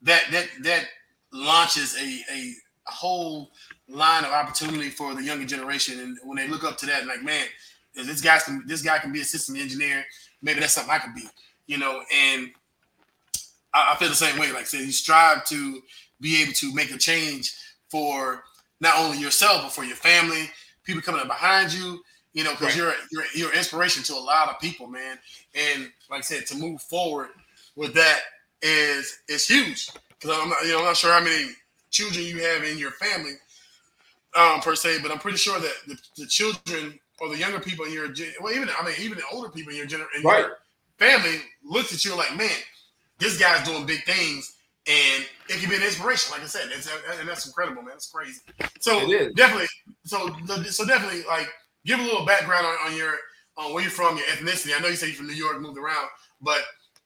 that 0.03 0.25
that 0.33 0.49
that 0.63 0.87
launches 1.33 1.97
a 1.97 2.35
a, 2.35 2.53
a 2.89 2.93
whole 2.93 3.51
line 3.89 4.25
of 4.25 4.31
opportunity 4.31 4.91
for 4.91 5.15
the 5.15 5.23
younger 5.23 5.47
generation. 5.47 6.01
And 6.01 6.19
when 6.25 6.37
they 6.37 6.49
look 6.49 6.65
up 6.65 6.77
to 6.79 6.87
that, 6.87 7.07
like, 7.07 7.23
man, 7.23 7.47
this 7.95 8.21
guy 8.21 8.39
can 8.39 8.65
this 8.67 8.83
guy 8.83 8.99
can 8.99 9.13
be 9.13 9.21
a 9.21 9.25
system 9.25 9.57
engineer. 9.57 10.05
Maybe 10.43 10.61
that's 10.61 10.75
something 10.75 10.93
I 10.93 10.99
could 10.99 11.15
be, 11.15 11.27
you 11.67 11.79
know. 11.79 12.03
And 12.15 12.51
I, 13.73 13.93
I 13.93 13.97
feel 13.97 14.09
the 14.09 14.15
same 14.15 14.39
way. 14.39 14.49
Like 14.49 14.63
I 14.63 14.65
said, 14.65 14.81
you 14.81 14.93
strive 14.93 15.45
to 15.47 15.81
be 16.21 16.43
able 16.43 16.53
to 16.55 16.75
make 16.75 16.91
a 16.93 16.99
change 16.99 17.55
for 17.91 18.43
not 18.81 18.99
only 18.99 19.19
yourself 19.19 19.63
but 19.63 19.73
for 19.73 19.85
your 19.85 19.97
family, 19.97 20.51
people 20.87 21.03
coming 21.03 21.21
up 21.21 21.27
behind 21.29 21.73
you. 21.73 22.03
You 22.33 22.45
know, 22.45 22.51
because 22.53 22.69
Right. 22.69 22.77
you're 22.77 22.95
you're 23.13 23.25
you're 23.35 23.55
inspiration 23.55 24.03
to 24.05 24.15
a 24.15 24.21
lot 24.21 24.51
of 24.51 24.61
people, 24.61 24.87
man. 24.87 25.19
And 25.55 25.91
like 26.11 26.19
I 26.19 26.23
said, 26.23 26.47
to 26.49 26.57
move 26.57 26.83
forward 26.83 27.31
with 27.77 27.95
that 27.95 28.21
is 28.63 29.21
is 29.29 29.47
huge. 29.47 29.89
Because 30.11 30.39
I'm 30.39 30.51
not, 30.51 30.63
you 30.63 30.73
know, 30.73 30.79
I'm 30.81 30.85
not 30.85 30.97
sure 30.97 31.13
how 31.13 31.21
many 31.21 31.51
children 31.91 32.25
you 32.25 32.43
have 32.43 32.63
in 32.65 32.79
your 32.79 32.91
family, 32.93 33.35
um, 34.35 34.61
per 34.61 34.75
se, 34.75 34.99
but 35.03 35.11
I'm 35.11 35.19
pretty 35.19 35.39
sure 35.39 35.59
that 35.59 35.73
the, 35.87 35.99
the 36.19 36.27
children 36.27 36.99
or 37.21 37.29
the 37.31 37.39
younger 37.39 37.61
people 37.61 37.87
in 37.87 37.93
your 37.93 38.09
gen- 38.09 38.35
well, 38.41 38.53
even 38.53 38.69
I 38.79 38.85
mean, 38.85 38.95
even 39.01 39.19
the 39.19 39.25
older 39.33 39.49
people 39.49 39.73
in 39.73 39.79
your 39.79 39.87
Right. 40.23 40.41
your 40.41 40.59
family 40.99 41.41
looks 41.65 41.93
at 41.95 42.05
you 42.05 42.15
like, 42.17 42.37
man, 42.37 42.51
this 43.19 43.39
guy's 43.39 43.67
doing 43.67 43.87
big 43.87 44.05
things, 44.05 44.56
and 44.87 45.27
it 45.49 45.61
can 45.61 45.69
be 45.69 45.77
an 45.77 45.83
inspiration. 45.83 46.33
Like 46.33 46.43
I 46.43 46.47
said, 46.47 46.69
it's, 46.71 46.89
and 47.19 47.29
that's 47.29 47.47
incredible, 47.47 47.83
man. 47.83 47.95
It's 47.95 48.11
crazy. 48.11 48.41
So 48.81 49.11
It 49.11 49.35
definitely, 49.37 49.67
so 50.05 50.29
so 50.71 50.87
definitely, 50.87 51.25
like, 51.25 51.49
give 51.85 51.99
a 51.99 52.03
little 52.03 52.25
background 52.27 52.67
on, 52.67 52.91
on 52.91 52.97
your 52.97 53.15
on 53.57 53.73
where 53.73 53.83
you're 53.83 53.91
from, 53.91 54.17
your 54.17 54.27
ethnicity. 54.27 54.77
I 54.77 54.81
know 54.81 54.89
you 54.89 54.97
said 54.97 55.09
you're 55.09 55.17
from 55.17 55.29
New 55.29 55.35
York, 55.35 55.61
moved 55.61 55.79
around, 55.79 56.09
but 56.41 56.61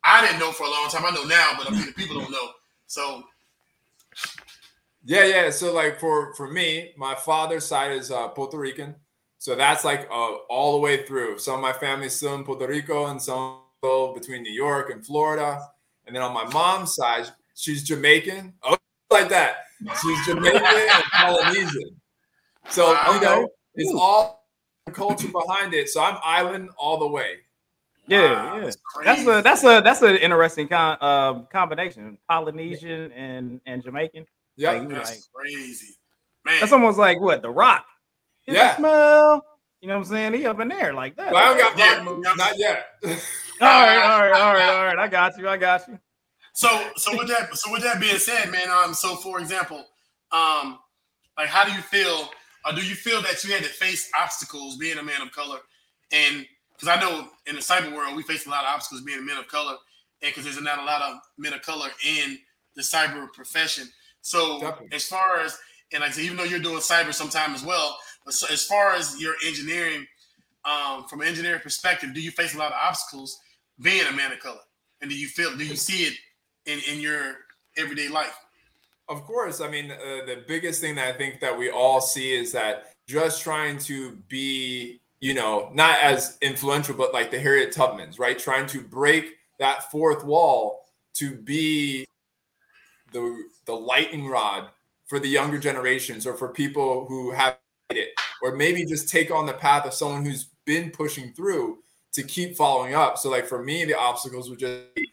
I 0.04 0.26
didn't 0.26 0.40
know 0.40 0.52
for 0.52 0.64
a 0.64 0.70
long 0.70 0.88
time. 0.90 1.04
I 1.06 1.10
know 1.10 1.24
now, 1.24 1.52
but 1.56 1.68
I 1.68 1.70
mean, 1.70 1.86
the 1.86 1.92
people 1.92 2.20
don't 2.20 2.30
know. 2.30 2.48
So 2.86 3.22
Yeah, 5.04 5.24
yeah. 5.24 5.50
So 5.50 5.72
like 5.72 5.98
for 5.98 6.34
for 6.34 6.50
me, 6.50 6.92
my 6.96 7.14
father's 7.14 7.64
side 7.64 7.92
is 7.92 8.10
uh, 8.10 8.28
Puerto 8.28 8.58
Rican, 8.58 8.94
so 9.38 9.54
that's 9.54 9.84
like 9.84 10.08
uh, 10.10 10.34
all 10.48 10.72
the 10.72 10.80
way 10.80 11.06
through. 11.06 11.38
Some 11.38 11.54
of 11.54 11.60
my 11.60 11.72
family's 11.72 12.14
still 12.16 12.34
in 12.34 12.44
Puerto 12.44 12.66
Rico, 12.66 13.06
and 13.06 13.20
some 13.22 13.60
between 14.14 14.42
New 14.42 14.52
York 14.52 14.90
and 14.90 15.04
Florida. 15.04 15.58
And 16.06 16.14
then 16.14 16.22
on 16.22 16.34
my 16.34 16.44
mom's 16.52 16.94
side, 16.94 17.30
she's 17.60 17.82
Jamaican. 17.82 18.54
Oh, 18.62 18.76
like 19.10 19.28
that. 19.28 19.64
She's 20.02 20.26
Jamaican 20.26 20.62
and 20.62 21.04
Polynesian. 21.12 22.00
So 22.68 22.90
you 23.12 23.20
know, 23.20 23.48
it's 23.74 23.92
all 23.94 24.46
the 24.86 24.92
culture 24.92 25.28
behind 25.28 25.74
it. 25.74 25.88
So 25.88 26.02
I'm 26.02 26.18
island 26.22 26.70
all 26.78 26.98
the 26.98 27.08
way. 27.08 27.36
Yeah, 28.06 28.32
wow, 28.32 28.56
yeah. 28.56 28.64
that's 28.64 28.76
That's 29.04 29.22
a 29.22 29.42
that's 29.42 29.64
a 29.64 29.80
that's 29.84 30.02
an 30.02 30.16
interesting 30.16 30.68
con, 30.68 30.96
um, 31.00 31.46
combination. 31.52 32.18
Polynesian 32.28 33.12
and 33.12 33.60
and 33.66 33.82
Jamaican. 33.82 34.26
Yeah. 34.56 34.72
Like, 34.72 34.88
That's 34.88 35.10
like- 35.10 35.20
crazy, 35.32 35.94
man. 36.44 36.60
That's 36.60 36.72
almost 36.72 36.98
like 36.98 37.20
what 37.20 37.40
the 37.42 37.50
Rock. 37.50 37.86
Get 38.46 38.52
the 38.52 38.58
Yeah. 38.58 38.76
smell. 38.76 39.44
You 39.80 39.88
know 39.88 39.94
what 39.94 40.06
I'm 40.06 40.12
saying? 40.12 40.34
He 40.34 40.44
up 40.44 40.60
in 40.60 40.68
there 40.68 40.92
like 40.92 41.16
that. 41.16 41.32
Well, 41.32 41.42
I 41.42 41.48
don't 41.56 41.58
got 41.58 41.78
Yeah, 41.78 41.94
rock 41.96 42.04
moves, 42.04 42.28
yeah. 42.28 42.34
not 42.34 42.58
yet. 42.58 42.86
all 43.04 43.10
right, 43.60 44.02
all 44.02 44.20
right, 44.20 44.32
all 44.40 44.54
right, 44.54 44.68
all 44.70 44.84
right. 44.84 44.98
I 44.98 45.08
got 45.08 45.38
you. 45.38 45.48
I 45.48 45.56
got 45.56 45.88
you. 45.88 45.98
So, 46.52 46.68
so 46.96 47.16
with 47.16 47.28
that, 47.28 47.54
so 47.56 47.72
with 47.72 47.82
that 47.82 48.00
being 48.00 48.18
said, 48.18 48.50
man, 48.50 48.68
um, 48.70 48.94
so 48.94 49.16
for 49.16 49.40
example, 49.40 49.84
um, 50.32 50.78
like, 51.38 51.48
how 51.48 51.64
do 51.64 51.72
you 51.72 51.80
feel, 51.80 52.30
or 52.66 52.72
do 52.74 52.84
you 52.84 52.94
feel 52.94 53.22
that 53.22 53.42
you 53.44 53.52
had 53.52 53.62
to 53.62 53.68
face 53.68 54.10
obstacles 54.18 54.76
being 54.76 54.98
a 54.98 55.02
man 55.02 55.22
of 55.22 55.32
color, 55.32 55.58
and 56.12 56.46
because 56.72 56.88
I 56.88 57.00
know 57.00 57.28
in 57.46 57.54
the 57.54 57.60
cyber 57.60 57.94
world 57.94 58.16
we 58.16 58.22
face 58.22 58.46
a 58.46 58.50
lot 58.50 58.64
of 58.64 58.70
obstacles 58.74 59.02
being 59.02 59.18
a 59.18 59.22
men 59.22 59.36
of 59.36 59.48
color, 59.48 59.76
and 60.22 60.30
because 60.30 60.44
there's 60.44 60.60
not 60.60 60.78
a 60.78 60.84
lot 60.84 61.02
of 61.02 61.16
men 61.38 61.52
of 61.52 61.62
color 61.62 61.88
in 62.06 62.38
the 62.76 62.82
cyber 62.82 63.32
profession. 63.32 63.88
So 64.22 64.60
Definitely. 64.60 64.96
as 64.96 65.06
far 65.06 65.40
as 65.40 65.58
and 65.92 66.02
like 66.02 66.10
I 66.10 66.14
said, 66.14 66.24
even 66.24 66.36
though 66.36 66.44
you're 66.44 66.60
doing 66.60 66.78
cyber 66.78 67.12
sometime 67.12 67.54
as 67.54 67.64
well, 67.64 67.96
but 68.24 68.34
so 68.34 68.46
as 68.52 68.64
far 68.64 68.92
as 68.92 69.20
your 69.20 69.34
engineering, 69.46 70.06
um, 70.64 71.04
from 71.08 71.20
an 71.20 71.26
engineering 71.26 71.60
perspective, 71.60 72.14
do 72.14 72.20
you 72.20 72.30
face 72.30 72.54
a 72.54 72.58
lot 72.58 72.72
of 72.72 72.78
obstacles 72.80 73.38
being 73.80 74.06
a 74.06 74.12
man 74.12 74.32
of 74.32 74.38
color? 74.38 74.60
And 75.00 75.10
do 75.10 75.16
you 75.16 75.26
feel 75.26 75.56
do 75.56 75.64
you 75.64 75.76
see 75.76 76.04
it 76.04 76.14
in 76.70 76.80
in 76.90 77.00
your 77.00 77.36
everyday 77.76 78.08
life? 78.08 78.36
Of 79.08 79.24
course. 79.24 79.60
I 79.60 79.68
mean, 79.68 79.90
uh, 79.90 80.24
the 80.24 80.44
biggest 80.46 80.80
thing 80.80 80.94
that 80.94 81.12
I 81.12 81.18
think 81.18 81.40
that 81.40 81.56
we 81.56 81.68
all 81.70 82.00
see 82.00 82.32
is 82.32 82.52
that 82.52 82.92
just 83.08 83.42
trying 83.42 83.78
to 83.80 84.12
be, 84.28 85.00
you 85.20 85.34
know, 85.34 85.70
not 85.74 85.98
as 86.00 86.38
influential, 86.40 86.94
but 86.94 87.12
like 87.12 87.32
the 87.32 87.40
Harriet 87.40 87.74
Tubmans, 87.74 88.20
right? 88.20 88.38
Trying 88.38 88.66
to 88.68 88.80
break 88.80 89.36
that 89.58 89.90
fourth 89.90 90.24
wall 90.24 90.86
to 91.14 91.34
be 91.34 92.06
the 93.12 93.44
the 93.66 93.74
lightning 93.74 94.28
rod 94.28 94.68
for 95.06 95.18
the 95.18 95.28
younger 95.28 95.58
generations 95.58 96.24
or 96.24 96.34
for 96.34 96.48
people 96.48 97.04
who 97.06 97.32
have 97.32 97.58
it, 97.90 98.10
or 98.42 98.54
maybe 98.54 98.84
just 98.84 99.08
take 99.08 99.32
on 99.32 99.44
the 99.44 99.52
path 99.52 99.84
of 99.84 99.92
someone 99.92 100.24
who's 100.24 100.46
been 100.64 100.90
pushing 100.90 101.32
through 101.32 101.78
to 102.12 102.22
keep 102.22 102.56
following 102.56 102.94
up. 102.94 103.18
So, 103.18 103.28
like 103.28 103.46
for 103.46 103.60
me, 103.62 103.84
the 103.84 103.98
obstacles 103.98 104.48
would 104.48 104.60
just 104.60 104.94
be 104.94 105.08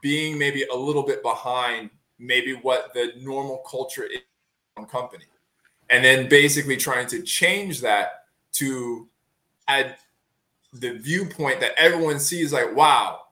being 0.00 0.38
maybe 0.38 0.64
a 0.64 0.76
little 0.76 1.02
bit 1.02 1.22
behind 1.22 1.90
maybe 2.18 2.54
what 2.54 2.92
the 2.94 3.12
normal 3.20 3.58
culture 3.68 4.04
is 4.04 4.20
in 4.76 4.84
company. 4.86 5.24
And 5.90 6.04
then 6.04 6.28
basically 6.28 6.76
trying 6.76 7.06
to 7.08 7.22
change 7.22 7.80
that 7.80 8.24
to 8.52 9.08
add 9.68 9.96
the 10.72 10.92
viewpoint 10.98 11.60
that 11.60 11.72
everyone 11.76 12.18
sees 12.18 12.52
like 12.52 12.74
wow 12.74 13.22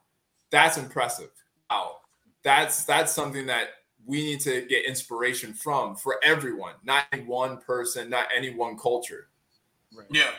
that's 0.51 0.77
impressive. 0.77 1.31
Wow. 1.69 1.97
That's 2.43 2.83
that's 2.83 3.11
something 3.11 3.47
that 3.47 3.69
we 4.05 4.23
need 4.23 4.41
to 4.41 4.61
get 4.63 4.85
inspiration 4.85 5.53
from 5.53 5.95
for 5.95 6.19
everyone 6.23 6.73
not 6.83 7.05
one 7.25 7.57
person 7.57 8.09
not 8.09 8.27
any 8.35 8.53
one 8.53 8.77
culture. 8.77 9.29
Right. 9.95 10.07
yeah. 10.11 10.31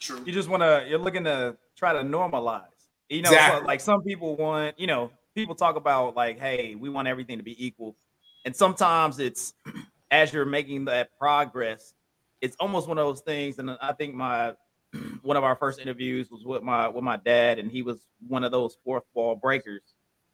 True. 0.00 0.22
You 0.26 0.32
just 0.32 0.48
want 0.48 0.62
to 0.62 0.84
you're 0.88 0.98
looking 0.98 1.24
to 1.24 1.56
try 1.76 1.92
to 1.92 2.00
normalize. 2.00 2.62
You 3.08 3.22
know 3.22 3.30
exactly. 3.30 3.60
so 3.60 3.66
like 3.66 3.80
some 3.80 4.02
people 4.02 4.36
want 4.36 4.78
you 4.80 4.86
know 4.86 5.10
people 5.34 5.54
talk 5.54 5.76
about 5.76 6.16
like, 6.16 6.38
hey, 6.38 6.74
we 6.74 6.88
want 6.88 7.08
everything 7.08 7.38
to 7.38 7.44
be 7.44 7.64
equal. 7.64 7.96
And 8.44 8.54
sometimes 8.54 9.18
it's 9.18 9.54
as 10.10 10.32
you're 10.32 10.44
making 10.44 10.86
that 10.86 11.10
progress, 11.18 11.94
it's 12.40 12.56
almost 12.60 12.88
one 12.88 12.98
of 12.98 13.06
those 13.06 13.20
things. 13.20 13.58
And 13.58 13.70
I 13.80 13.92
think 13.92 14.14
my 14.14 14.54
one 15.22 15.36
of 15.36 15.44
our 15.44 15.56
first 15.56 15.80
interviews 15.80 16.30
was 16.30 16.44
with 16.44 16.62
my 16.62 16.88
with 16.88 17.04
my 17.04 17.16
dad, 17.16 17.58
and 17.58 17.70
he 17.70 17.82
was 17.82 17.98
one 18.26 18.44
of 18.44 18.52
those 18.52 18.76
fourth 18.84 19.04
wall 19.14 19.36
breakers. 19.36 19.82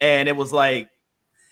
And 0.00 0.28
it 0.28 0.36
was 0.36 0.52
like, 0.52 0.88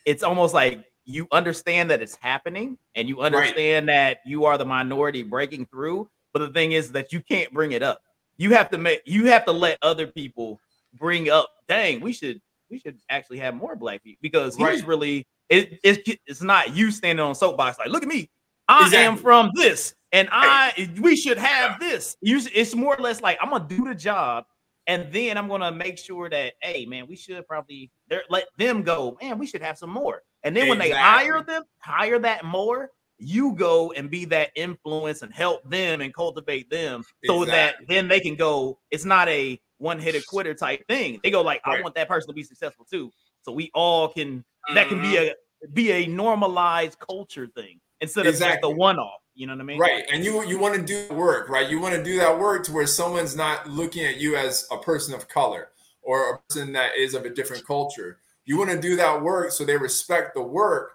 it's 0.05 0.23
almost 0.23 0.55
like 0.55 0.85
you 1.05 1.27
understand 1.33 1.91
that 1.91 2.03
it's 2.03 2.17
happening 2.17 2.79
and 2.95 3.09
you 3.09 3.21
understand 3.21 3.87
right. 3.87 3.95
that 3.95 4.19
you 4.27 4.45
are 4.45 4.59
the 4.59 4.65
minority 4.65 5.23
breaking 5.23 5.67
through. 5.67 6.09
But 6.33 6.41
the 6.41 6.49
thing 6.49 6.73
is 6.73 6.93
that 6.93 7.13
you 7.13 7.21
can't 7.21 7.53
bring 7.53 7.73
it 7.73 7.83
up. 7.83 8.03
You 8.37 8.55
have 8.55 8.71
to 8.71 8.79
make 8.79 9.03
you 9.05 9.27
have 9.27 9.45
to 9.47 9.53
let 9.53 9.79
other 9.83 10.07
people 10.07 10.61
bring 10.99 11.31
up, 11.31 11.49
dang, 11.69 12.01
we 12.01 12.13
should 12.13 12.41
we 12.71 12.79
should 12.79 12.99
actually 13.11 13.39
have 13.39 13.55
more 13.55 13.77
black 13.77 14.03
people 14.03 14.19
because 14.23 14.57
he's 14.57 14.64
right. 14.64 14.87
really 14.87 15.27
it, 15.49 15.79
it, 15.83 16.21
it's 16.27 16.43
not 16.43 16.75
you 16.75 16.91
standing 16.91 17.25
on 17.25 17.35
soapbox 17.35 17.79
like 17.79 17.89
look 17.89 18.03
at 18.03 18.09
me 18.09 18.29
i 18.69 18.85
exactly. 18.85 19.07
am 19.07 19.17
from 19.17 19.51
this 19.55 19.95
and 20.12 20.29
i 20.33 20.91
we 21.01 21.17
should 21.17 21.39
have 21.39 21.77
yeah. 21.81 21.89
this 21.89 22.17
it's 22.23 22.75
more 22.75 22.97
or 22.97 23.03
less 23.03 23.21
like 23.21 23.39
i'm 23.41 23.51
gonna 23.51 23.67
do 23.69 23.85
the 23.85 23.95
job 23.95 24.45
and 24.87 25.12
then 25.12 25.37
i'm 25.37 25.49
gonna 25.49 25.71
make 25.71 25.99
sure 25.99 26.29
that 26.29 26.55
hey 26.62 26.87
man 26.87 27.07
we 27.07 27.17
should 27.17 27.47
probably 27.47 27.91
let 28.29 28.47
them 28.59 28.83
go 28.83 29.17
man 29.23 29.39
we 29.39 29.47
should 29.47 29.62
have 29.62 29.79
some 29.79 29.91
more 29.91 30.23
and 30.43 30.57
then 30.57 30.64
exactly. 30.64 30.91
when 30.91 30.91
they 30.91 30.97
hire 30.97 31.43
them 31.43 31.62
hire 31.79 32.19
that 32.19 32.45
more 32.45 32.91
you 33.19 33.55
go 33.55 33.93
and 33.93 34.11
be 34.11 34.25
that 34.27 34.51
influence 34.57 35.23
and 35.23 35.33
help 35.33 35.69
them 35.71 36.03
and 36.03 36.12
cultivate 36.12 36.69
them 36.69 37.03
so 37.25 37.43
exactly. 37.43 37.87
that 37.87 37.93
then 37.93 38.09
they 38.09 38.21
can 38.21 38.35
go 38.35 38.79
it's 38.91 39.05
not 39.05 39.29
a 39.29 39.59
one 39.79 39.99
hitter 39.99 40.20
quitter 40.27 40.55
type 40.55 40.87
thing. 40.89 41.20
They 41.22 41.31
go 41.31 41.43
like, 41.43 41.66
right. 41.66 41.79
I 41.79 41.83
want 41.83 41.95
that 41.97 42.09
person 42.09 42.29
to 42.29 42.35
be 42.35 42.43
successful 42.43 42.87
too. 42.91 43.11
So 43.43 43.53
we 43.53 43.70
all 43.74 44.09
can 44.09 44.39
mm-hmm. 44.39 44.74
that 44.74 44.89
can 44.89 45.01
be 45.01 45.16
mm-hmm. 45.16 45.29
a 45.64 45.68
be 45.72 45.93
a 45.93 46.07
normalized 46.07 46.99
culture 46.99 47.47
thing 47.47 47.81
instead 48.01 48.27
exactly. 48.27 48.57
of 48.57 48.62
just 48.62 48.64
a 48.64 48.77
one 48.77 48.99
off. 48.99 49.20
You 49.35 49.47
know 49.47 49.53
what 49.53 49.61
I 49.61 49.64
mean? 49.64 49.79
Right. 49.79 50.05
And 50.11 50.24
you 50.24 50.43
you 50.47 50.59
want 50.59 50.74
to 50.74 50.83
do 50.83 51.14
work, 51.14 51.49
right? 51.49 51.68
You 51.68 51.79
want 51.79 51.95
to 51.95 52.03
do 52.03 52.18
that 52.18 52.39
work 52.39 52.64
to 52.64 52.72
where 52.72 52.87
someone's 52.87 53.37
not 53.37 53.68
looking 53.68 54.05
at 54.05 54.16
you 54.16 54.37
as 54.37 54.66
a 54.70 54.79
person 54.79 55.14
of 55.14 55.29
color 55.29 55.68
or 56.03 56.35
a 56.35 56.39
person 56.49 56.72
that 56.72 56.97
is 56.97 57.14
of 57.14 57.24
a 57.24 57.31
different 57.31 57.66
culture. 57.66 58.18
You 58.45 58.57
want 58.57 58.70
to 58.70 58.81
do 58.81 58.97
that 58.97 59.22
work 59.22 59.51
so 59.51 59.64
they 59.64 59.77
respect 59.77 60.35
the 60.35 60.43
work, 60.43 60.93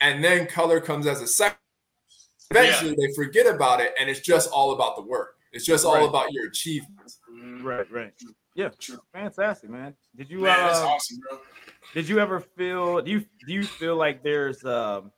and 0.00 0.22
then 0.22 0.46
color 0.46 0.80
comes 0.80 1.06
as 1.06 1.20
a 1.20 1.26
second. 1.26 1.58
Eventually, 2.50 2.90
yeah. 2.90 3.06
they 3.08 3.14
forget 3.14 3.46
about 3.46 3.80
it, 3.80 3.92
and 3.98 4.08
it's 4.08 4.20
just 4.20 4.50
all 4.50 4.72
about 4.72 4.96
the 4.96 5.02
work. 5.02 5.36
It's 5.52 5.66
just 5.66 5.84
all 5.84 6.08
about 6.08 6.32
your 6.32 6.46
achievements. 6.46 7.20
Right, 7.60 7.90
right. 7.90 8.12
Yeah, 8.54 8.70
fantastic, 9.12 9.70
man. 9.70 9.94
Did 10.16 10.30
you? 10.30 10.40
Man, 10.40 10.58
uh, 10.58 10.66
that's 10.66 10.78
awesome, 10.78 11.18
bro. 11.28 11.38
Did 11.94 12.08
you 12.08 12.18
ever 12.20 12.40
feel? 12.40 13.00
Do 13.02 13.10
you 13.10 13.24
do 13.46 13.52
you 13.52 13.66
feel 13.66 13.96
like 13.96 14.22
there's 14.22 14.64
um, 14.64 15.12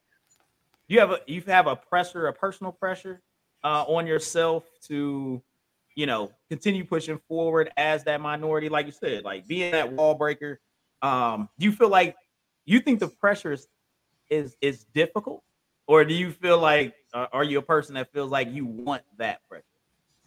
you 0.88 1.00
have 1.00 1.10
a 1.10 1.20
you 1.26 1.40
have 1.42 1.66
a 1.66 1.76
pressure, 1.76 2.26
a 2.26 2.32
personal 2.32 2.72
pressure, 2.72 3.22
uh, 3.62 3.84
on 3.86 4.06
yourself 4.06 4.64
to, 4.88 5.42
you 5.94 6.06
know, 6.06 6.30
continue 6.50 6.84
pushing 6.84 7.18
forward 7.28 7.70
as 7.76 8.04
that 8.04 8.20
minority, 8.20 8.68
like 8.68 8.86
you 8.86 8.92
said, 8.92 9.24
like 9.24 9.46
being 9.46 9.72
that 9.72 9.92
wall 9.92 10.14
breaker. 10.14 10.60
Um, 11.02 11.48
do 11.58 11.66
you 11.66 11.72
feel 11.72 11.88
like 11.88 12.16
you 12.64 12.80
think 12.80 13.00
the 13.00 13.08
pressure 13.08 13.52
is 13.52 13.66
is 14.30 14.56
is 14.60 14.84
difficult, 14.94 15.42
or 15.86 16.04
do 16.04 16.14
you 16.14 16.30
feel 16.30 16.58
like 16.58 16.94
uh, 17.12 17.26
are 17.32 17.44
you 17.44 17.58
a 17.58 17.62
person 17.62 17.94
that 17.94 18.12
feels 18.12 18.30
like 18.30 18.52
you 18.52 18.66
want 18.66 19.02
that 19.18 19.46
pressure? 19.48 19.64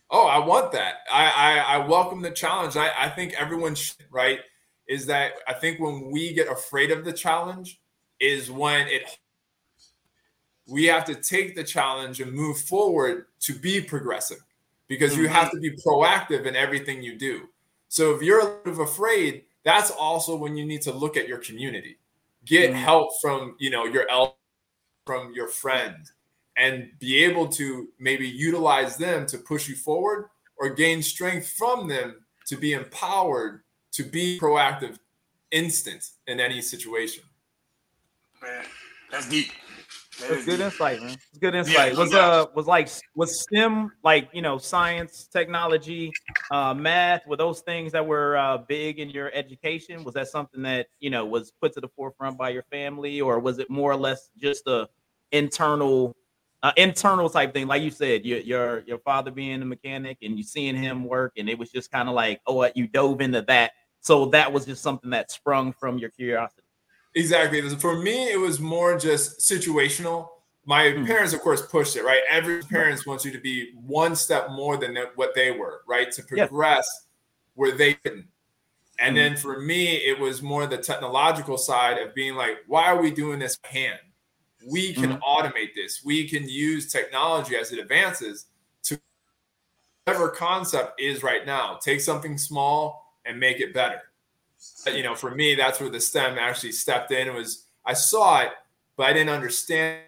Oh, 0.10 0.28
I 0.28 0.40
want 0.40 0.72
that. 0.72 1.00
I 1.12 1.26
I, 1.26 1.76
I 1.76 1.88
welcome 1.88 2.22
the 2.22 2.32
challenge. 2.32 2.78
I, 2.78 2.92
I 2.98 3.10
think 3.10 3.34
everyone 3.34 3.76
should, 3.76 4.06
right 4.12 4.40
is 4.88 5.06
that 5.06 5.34
I 5.48 5.54
think 5.54 5.80
when 5.80 6.12
we 6.12 6.34
get 6.34 6.52
afraid 6.52 6.92
of 6.92 7.04
the 7.04 7.14
challenge 7.14 7.82
is 8.20 8.50
when 8.50 8.88
it 8.88 9.18
we 10.68 10.86
have 10.86 11.06
to 11.06 11.16
take 11.16 11.56
the 11.56 11.64
challenge 11.64 12.20
and 12.20 12.32
move 12.32 12.58
forward 12.58 13.26
to 13.42 13.54
be 13.54 13.82
progressive 13.82 14.40
because 14.88 15.14
mm-hmm. 15.14 15.24
you 15.24 15.28
have 15.28 15.52
to 15.52 15.60
be 15.60 15.72
proactive 15.86 16.46
in 16.46 16.56
everything 16.56 17.02
you 17.02 17.18
do. 17.18 17.48
So 17.88 18.14
if 18.14 18.22
you're 18.22 18.42
a 18.42 18.60
little 18.66 18.84
afraid, 18.84 19.44
that's 19.64 19.92
also 19.92 20.36
when 20.36 20.58
you 20.58 20.66
need 20.66 20.82
to 20.84 20.92
look 20.92 21.16
at 21.16 21.28
your 21.28 21.38
community. 21.38 21.98
Get 22.46 22.72
mm-hmm. 22.72 22.80
help 22.80 23.12
from, 23.22 23.56
you 23.60 23.70
know, 23.70 23.86
your 23.86 24.10
el- 24.10 24.38
from 25.06 25.34
your 25.34 25.48
friend 25.48 26.06
and 26.58 26.90
be 27.00 27.24
able 27.24 27.48
to 27.48 27.88
maybe 28.00 28.28
utilize 28.28 28.98
them 28.98 29.26
to 29.28 29.38
push 29.38 29.70
you 29.70 29.76
forward 29.76 30.30
or 30.58 30.70
gain 30.72 31.02
strength 31.04 31.50
from 31.50 31.88
them 31.88 32.16
to 32.48 32.58
be 32.58 32.74
empowered 32.74 33.62
to 33.92 34.04
be 34.04 34.40
proactive 34.40 34.98
instant 35.52 36.04
in 36.26 36.40
any 36.40 36.62
situation. 36.62 37.24
Man, 38.42 38.66
that's 39.12 39.30
deep. 39.30 39.52
That 40.20 40.30
that's 40.30 40.46
good 40.46 40.58
deep. 40.58 40.66
insight, 40.66 41.02
man. 41.02 41.18
It's 41.30 41.38
good 41.40 41.56
insight. 41.56 41.94
Yeah, 41.94 42.00
was 42.00 42.14
uh 42.14 42.46
was 42.56 42.66
like 42.66 42.90
was 43.16 43.42
STEM 43.42 43.92
like 44.04 44.30
you 44.34 44.42
know 44.42 44.58
science, 44.58 45.28
technology, 45.32 46.12
uh, 46.52 46.74
math, 46.74 47.26
were 47.28 47.38
those 47.38 47.62
things 47.62 47.92
that 47.92 48.06
were 48.06 48.36
uh, 48.38 48.58
big 48.58 49.00
in 49.00 49.10
your 49.10 49.32
education? 49.34 50.04
Was 50.04 50.16
that 50.16 50.28
something 50.28 50.62
that 50.64 50.88
you 51.00 51.10
know 51.12 51.26
was 51.26 51.52
put 51.62 51.74
to 51.74 51.82
the 51.82 51.90
forefront 51.90 52.38
by 52.38 52.50
your 52.50 52.64
family, 52.64 53.22
or 53.22 53.40
was 53.40 53.60
it 53.60 53.70
more 53.70 53.92
or 53.92 53.96
less 53.96 54.30
just 54.38 54.66
a 54.68 54.90
internal 55.32 56.16
uh, 56.68 56.74
internal 56.76 57.30
type 57.30 57.54
thing, 57.54 57.68
like 57.68 57.82
you 57.82 57.90
said, 57.92 58.26
your 58.26 58.40
your 58.40 58.80
your 58.82 58.98
father 59.00 59.32
being 59.32 59.62
a 59.62 59.66
mechanic 59.66 60.18
and 60.22 60.38
you 60.38 60.44
seeing 60.44 60.76
him 60.76 61.06
work, 61.06 61.34
and 61.38 61.50
it 61.50 61.58
was 61.58 61.72
just 61.72 61.92
kind 61.92 62.10
of 62.10 62.16
like, 62.16 62.42
oh, 62.46 62.70
you 62.76 62.88
dove 62.88 63.22
into 63.22 63.42
that. 63.44 63.72
So 64.02 64.26
that 64.28 64.52
was 64.52 64.66
just 64.66 64.84
something 64.84 65.10
that 65.12 65.32
sprung 65.32 65.72
from 65.72 65.98
your 65.98 66.10
curiosity. 66.10 66.64
Exactly. 67.16 67.62
For 67.78 67.98
me, 67.98 68.32
it 68.32 68.40
was 68.40 68.60
more 68.60 68.98
just 68.98 69.40
situational. 69.40 70.28
My 70.66 70.84
mm-hmm. 70.84 71.06
parents, 71.06 71.34
of 71.34 71.40
course, 71.40 71.66
pushed 71.66 71.96
it. 71.96 72.04
Right. 72.04 72.22
Every 72.30 72.62
parents 72.64 73.06
wants 73.06 73.24
you 73.24 73.32
to 73.32 73.40
be 73.40 73.72
one 73.76 74.16
step 74.16 74.52
more 74.52 74.76
than 74.78 74.98
what 75.16 75.34
they 75.36 75.52
were. 75.52 75.82
Right. 75.88 76.12
To 76.12 76.24
progress 76.24 76.88
yeah. 76.94 77.08
where 77.56 77.72
they 77.78 77.94
couldn't. 77.94 78.28
And 79.00 79.16
mm-hmm. 79.16 79.34
then 79.34 79.38
for 79.38 79.62
me, 79.62 79.96
it 79.96 80.20
was 80.20 80.42
more 80.42 80.68
the 80.68 80.78
technological 80.78 81.58
side 81.58 81.98
of 81.98 82.14
being 82.14 82.36
like, 82.36 82.58
why 82.68 82.86
are 82.88 83.02
we 83.02 83.12
doing 83.12 83.40
this 83.40 83.58
hand? 83.64 84.00
We 84.68 84.94
can 84.94 85.18
mm-hmm. 85.18 85.24
automate 85.24 85.74
this. 85.76 86.04
We 86.04 86.28
can 86.28 86.48
use 86.48 86.92
technology 86.92 87.56
as 87.56 87.72
it 87.72 87.80
advances 87.80 88.48
to 88.84 89.00
whatever 90.04 90.30
concept 90.30 91.00
is 91.00 91.24
right 91.24 91.46
now. 91.46 91.80
Take 91.82 92.02
something 92.02 92.38
small 92.38 93.16
and 93.26 93.40
make 93.40 93.60
it 93.60 93.74
better. 93.74 94.02
You 94.92 95.04
know, 95.04 95.16
for 95.16 95.32
me, 95.32 95.56
that's 95.56 95.80
where 95.80 95.90
the 95.90 96.00
STEM 96.00 96.38
actually 96.38 96.72
stepped 96.72 97.12
in. 97.12 97.28
It 97.28 97.34
was 97.34 97.66
I 97.86 97.94
saw 97.94 98.42
it, 98.42 98.52
but 98.98 99.08
I 99.08 99.14
didn't 99.14 99.30
understand 99.30 100.02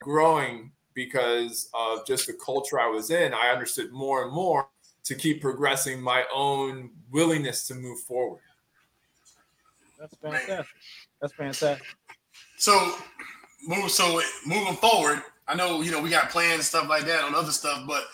growing 0.00 0.72
because 0.94 1.68
of 1.74 2.06
just 2.06 2.26
the 2.26 2.32
culture 2.34 2.78
I 2.78 2.88
was 2.88 3.10
in. 3.10 3.34
I 3.34 3.48
understood 3.48 3.92
more 3.92 4.24
and 4.24 4.32
more 4.32 4.68
to 5.04 5.14
keep 5.14 5.40
progressing 5.40 6.00
my 6.00 6.24
own 6.34 6.90
willingness 7.10 7.66
to 7.68 7.74
move 7.74 8.00
forward. 8.00 8.40
That's 9.98 10.14
fantastic. 10.16 10.66
That's 11.20 11.32
fantastic. 11.32 11.86
So, 12.56 12.96
move. 13.66 13.90
So 13.90 14.20
moving 14.46 14.74
forward, 14.76 15.22
I 15.48 15.54
know 15.54 15.80
you 15.82 15.90
know 15.90 16.00
we 16.00 16.10
got 16.10 16.30
plans 16.30 16.54
and 16.54 16.62
stuff 16.64 16.88
like 16.88 17.04
that 17.04 17.24
on 17.24 17.34
other 17.34 17.52
stuff, 17.52 17.84
but 17.86 18.04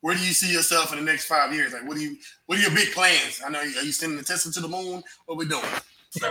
where 0.00 0.14
do 0.14 0.20
you 0.20 0.32
see 0.32 0.52
yourself 0.52 0.92
in 0.92 0.98
the 0.98 1.04
next 1.04 1.26
five 1.26 1.52
years? 1.52 1.72
Like, 1.72 1.86
what 1.86 1.96
do 1.96 2.02
you? 2.02 2.16
What 2.46 2.58
are 2.58 2.62
your 2.62 2.70
big 2.70 2.92
plans? 2.92 3.40
I 3.44 3.50
know. 3.50 3.60
Are 3.60 3.64
you 3.66 3.92
sending 3.92 4.18
the 4.18 4.24
Tesla 4.24 4.52
to 4.52 4.60
the 4.60 4.68
moon? 4.68 5.02
What 5.26 5.38
we 5.38 5.46
doing? 5.46 5.64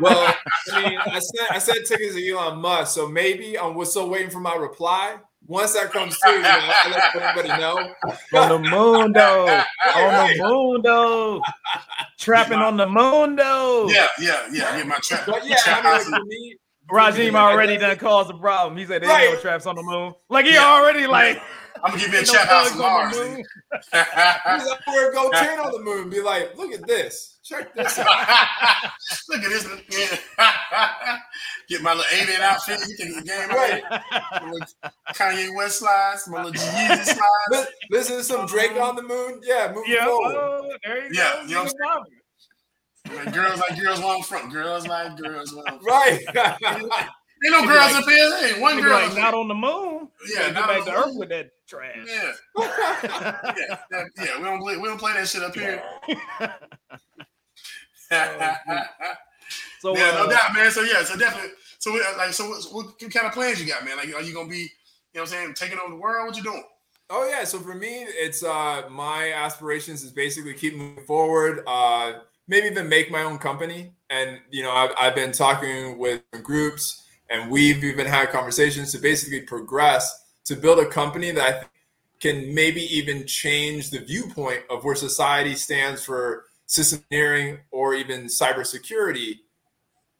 Well, 0.00 0.34
I 0.72 0.82
mean, 0.82 0.98
I 0.98 1.18
said 1.18 1.46
I 1.50 1.58
said 1.58 1.76
tickets 1.86 2.14
to 2.14 2.30
Elon 2.30 2.58
Musk, 2.58 2.94
so 2.94 3.08
maybe 3.08 3.56
um, 3.56 3.76
I'm 3.78 3.84
still 3.84 4.08
waiting 4.08 4.30
for 4.30 4.40
my 4.40 4.54
reply. 4.54 5.16
Once 5.46 5.74
that 5.74 5.92
comes 5.92 6.16
through, 6.18 6.32
you 6.36 6.42
know, 6.42 6.70
I'll 6.84 6.90
let 6.90 7.14
everybody 7.16 7.60
know. 7.60 7.94
On 8.34 8.62
the 8.62 8.70
moon, 8.70 9.12
though. 9.12 9.46
on 9.94 10.28
the 10.28 10.42
moon, 10.42 10.82
though. 10.82 11.42
Trapping 12.18 12.58
on 12.58 12.76
the 12.76 12.86
moon, 12.86 13.36
though. 13.36 13.88
Yeah, 13.88 14.08
yeah, 14.20 14.48
yeah. 14.52 14.76
Get 14.76 14.86
my 14.86 14.98
trap. 14.98 15.24
But 15.26 15.46
yeah, 15.46 15.56
I 15.66 15.82
mean, 15.98 16.00
in- 16.00 16.18
for 16.18 16.24
me, 16.24 16.56
Rajim 16.90 17.34
already 17.34 17.76
done 17.76 17.96
caused 17.98 18.30
a 18.30 18.34
problem. 18.38 18.76
He 18.76 18.86
said 18.86 19.02
there 19.02 19.20
ain't 19.20 19.34
no 19.34 19.40
traps 19.40 19.66
on 19.66 19.74
the 19.76 19.82
moon. 19.82 20.14
Like 20.30 20.46
he 20.46 20.54
Yeah. 20.54 20.64
already 20.66 21.06
like 21.06 21.40
I'm 21.84 21.90
gonna 21.92 21.98
give 22.02 22.12
you 22.12 22.18
a 22.18 22.20
ain't 22.20 22.28
no 22.28 22.32
trap 22.34 22.48
house 22.48 22.68
thugs 22.70 22.80
on 22.80 22.86
on 22.86 22.92
Mars. 22.92 23.16
the 23.16 23.24
moon. 23.24 23.36
he's 24.60 24.68
like, 24.70 24.86
we're 24.86 25.12
go 25.12 25.30
turn 25.32 25.58
on 25.58 25.72
the 25.72 25.80
moon, 25.80 26.08
be 26.10 26.20
like, 26.22 26.56
look 26.56 26.72
at 26.72 26.86
this, 26.86 27.38
check 27.44 27.74
this 27.74 27.98
out. 27.98 28.06
Look 29.28 29.42
at 29.42 29.50
this. 29.50 29.66
Get 31.68 31.82
my 31.82 31.92
little 31.94 32.04
alien 32.12 32.40
outfit. 32.40 32.78
You 32.88 32.96
think 32.96 33.16
the 33.16 33.22
game 33.22 33.48
Right. 33.50 33.82
Kanye 35.14 35.54
West 35.56 35.80
slides, 35.80 36.26
my 36.28 36.42
little 36.44 36.52
Yeezy 36.52 37.04
slides. 37.04 37.20
Li- 37.50 37.64
Listen 37.90 38.16
to 38.18 38.24
some 38.24 38.46
Drake 38.46 38.72
on 38.80 38.96
the 38.96 39.02
moon. 39.02 39.40
Yeah, 39.44 39.72
moving 39.74 39.92
Yeah, 39.92 40.06
forward. 40.06 40.34
oh, 40.36 40.70
there 40.84 41.04
you 41.04 41.10
Yeah, 41.12 41.34
go. 41.34 41.42
you 41.42 41.54
know 41.54 41.62
what 41.64 41.72
Nigga 41.72 41.94
Bobby. 41.96 42.10
Like 43.14 43.32
girls 43.34 43.60
like 43.68 43.80
girls 43.80 44.00
want 44.00 44.24
front. 44.24 44.52
Girls 44.52 44.86
like 44.86 45.16
girls 45.16 45.54
want 45.54 45.68
front. 45.82 45.82
Right. 45.84 46.20
Ain't 47.44 47.52
no 47.52 47.66
girls 47.66 47.92
like- 47.92 48.02
up 48.02 48.08
here. 48.08 48.30
There 48.30 48.48
ain't 48.52 48.60
one 48.60 48.80
girl. 48.80 48.92
like, 48.92 49.16
not 49.16 49.34
on 49.34 49.48
the 49.48 49.54
moon. 49.54 50.08
Yeah, 50.28 50.40
Yeah, 50.40 50.44
get 50.46 50.54
not 50.54 50.68
back 50.68 50.78
on 50.80 50.84
to 50.86 50.90
the 50.90 50.96
Earth 50.96 51.06
moon. 51.08 51.16
with 51.18 51.28
that 51.28 51.50
trash. 51.68 51.96
Yeah, 52.06 52.32
yeah, 52.58 53.78
that- 53.90 54.06
yeah. 54.18 54.38
We 54.38 54.44
don't 54.44 54.60
play. 54.60 54.76
We 54.78 54.88
don't 54.88 54.98
play 54.98 55.12
that 55.12 55.28
shit 55.28 55.42
up 55.42 55.54
here. 55.54 55.82
So 59.80 59.96
yeah, 59.96 60.10
no 60.12 60.24
uh, 60.24 60.30
doubt, 60.30 60.54
man. 60.54 60.70
So 60.70 60.82
yeah, 60.82 61.04
so 61.04 61.16
definitely. 61.16 61.50
So 61.78 61.94
uh, 61.94 62.16
like, 62.16 62.32
so 62.32 62.48
what, 62.48 62.64
what 62.72 62.98
kind 63.12 63.26
of 63.26 63.32
plans 63.32 63.60
you 63.60 63.68
got, 63.68 63.84
man? 63.84 63.96
Like, 63.98 64.12
are 64.14 64.22
you 64.22 64.34
gonna 64.34 64.48
be, 64.48 64.56
you 64.56 64.68
know, 65.14 65.20
what 65.20 65.22
I'm 65.22 65.26
saying, 65.28 65.54
taking 65.54 65.78
over 65.78 65.90
the 65.90 66.00
world? 66.00 66.26
What 66.26 66.36
you 66.36 66.42
doing? 66.42 66.64
Oh 67.10 67.28
yeah, 67.28 67.44
so 67.44 67.58
for 67.60 67.74
me, 67.74 68.04
it's 68.08 68.42
uh 68.42 68.84
my 68.90 69.32
aspirations 69.32 70.02
is 70.02 70.10
basically 70.10 70.54
keep 70.54 70.74
moving 70.76 71.04
forward. 71.04 71.62
Uh, 71.66 72.14
maybe 72.48 72.66
even 72.66 72.88
make 72.88 73.10
my 73.10 73.22
own 73.22 73.38
company, 73.38 73.92
and 74.10 74.38
you 74.50 74.62
know, 74.62 74.72
I've, 74.72 74.90
I've 74.98 75.14
been 75.14 75.32
talking 75.32 75.98
with 75.98 76.22
groups, 76.42 77.06
and 77.30 77.50
we've 77.50 77.82
even 77.84 78.06
had 78.06 78.30
conversations 78.30 78.92
to 78.92 78.98
basically 78.98 79.40
progress 79.42 80.24
to 80.44 80.56
build 80.56 80.78
a 80.78 80.86
company 80.86 81.30
that 81.32 81.42
I 81.42 81.52
think 81.58 81.70
can 82.20 82.54
maybe 82.54 82.82
even 82.96 83.26
change 83.26 83.90
the 83.90 83.98
viewpoint 83.98 84.60
of 84.70 84.84
where 84.84 84.94
society 84.94 85.54
stands 85.54 86.04
for 86.04 86.44
system 86.66 87.02
engineering 87.10 87.58
or 87.70 87.94
even 87.94 88.24
cybersecurity 88.24 89.34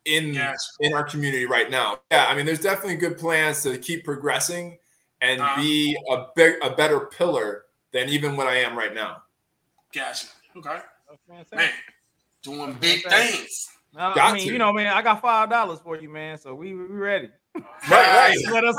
in 0.05 0.35
Gotcha. 0.35 0.59
in 0.81 0.93
our 0.95 1.05
community 1.05 1.47
right 1.47 1.71
now. 1.71 2.01
Yeah, 2.11 2.27
I 2.29 2.35
mean, 2.35 2.45
there's 2.47 2.61
definitely 2.61 2.97
good 2.97 3.19
plans 3.19 3.63
to 3.63 3.79
keep 3.79 4.05
progressing 4.05 4.79
and 5.23 5.41
Uh-huh. 5.41 5.61
be 5.61 5.97
a 6.11 6.27
big, 6.37 6.57
a 6.63 6.71
better 6.71 7.01
pillar 7.01 7.65
than 7.93 8.09
even 8.09 8.37
what 8.37 8.47
I 8.47 8.57
am 8.57 8.77
right 8.77 8.95
now. 8.95 9.23
Gotcha. 9.93 10.27
Okay, 10.57 10.79
that's 11.29 11.53
man, 11.53 11.71
doing 12.47 12.73
big 12.81 13.03
Fantastic. 13.03 13.39
things. 13.41 13.69
I 13.99 14.33
mean, 14.35 14.47
to. 14.47 14.53
you 14.53 14.59
know, 14.59 14.73
man, 14.73 14.89
I 14.89 15.01
got 15.03 15.21
five 15.23 15.49
dollars 15.51 15.79
for 15.81 15.99
you, 16.01 16.09
man. 16.11 16.39
So 16.39 16.55
we 16.55 16.75
we 16.75 16.85
ready. 16.85 17.31
Right, 17.55 17.65
right. 17.91 18.37
That's, 18.45 18.77
that's, 18.77 18.79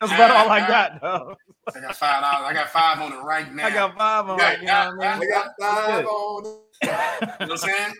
that's 0.00 0.12
about 0.12 0.30
all 0.30 0.50
I 0.50 0.60
got, 0.68 1.00
though. 1.00 1.34
I 1.74 1.80
got 1.80 1.96
five 1.96 2.20
dollars. 2.22 2.46
I 2.50 2.52
got 2.52 2.68
five 2.68 3.00
on 3.00 3.12
it 3.14 3.22
right 3.22 3.54
now. 3.54 3.66
I 3.66 3.70
got 3.70 3.96
five 3.96 4.28
on 4.28 4.38
Yeah, 4.38 4.52
it. 4.52 4.60
You 4.60 4.66
know 4.66 4.92
what 4.96 5.06
I 5.06 5.16
I 5.16 5.26
got 5.26 5.48
five 5.58 6.04
on 6.06 6.44
it. 6.44 6.48
You 6.82 6.88
know 6.88 7.28
what 7.38 7.50
I'm 7.50 7.56
saying? 7.56 7.94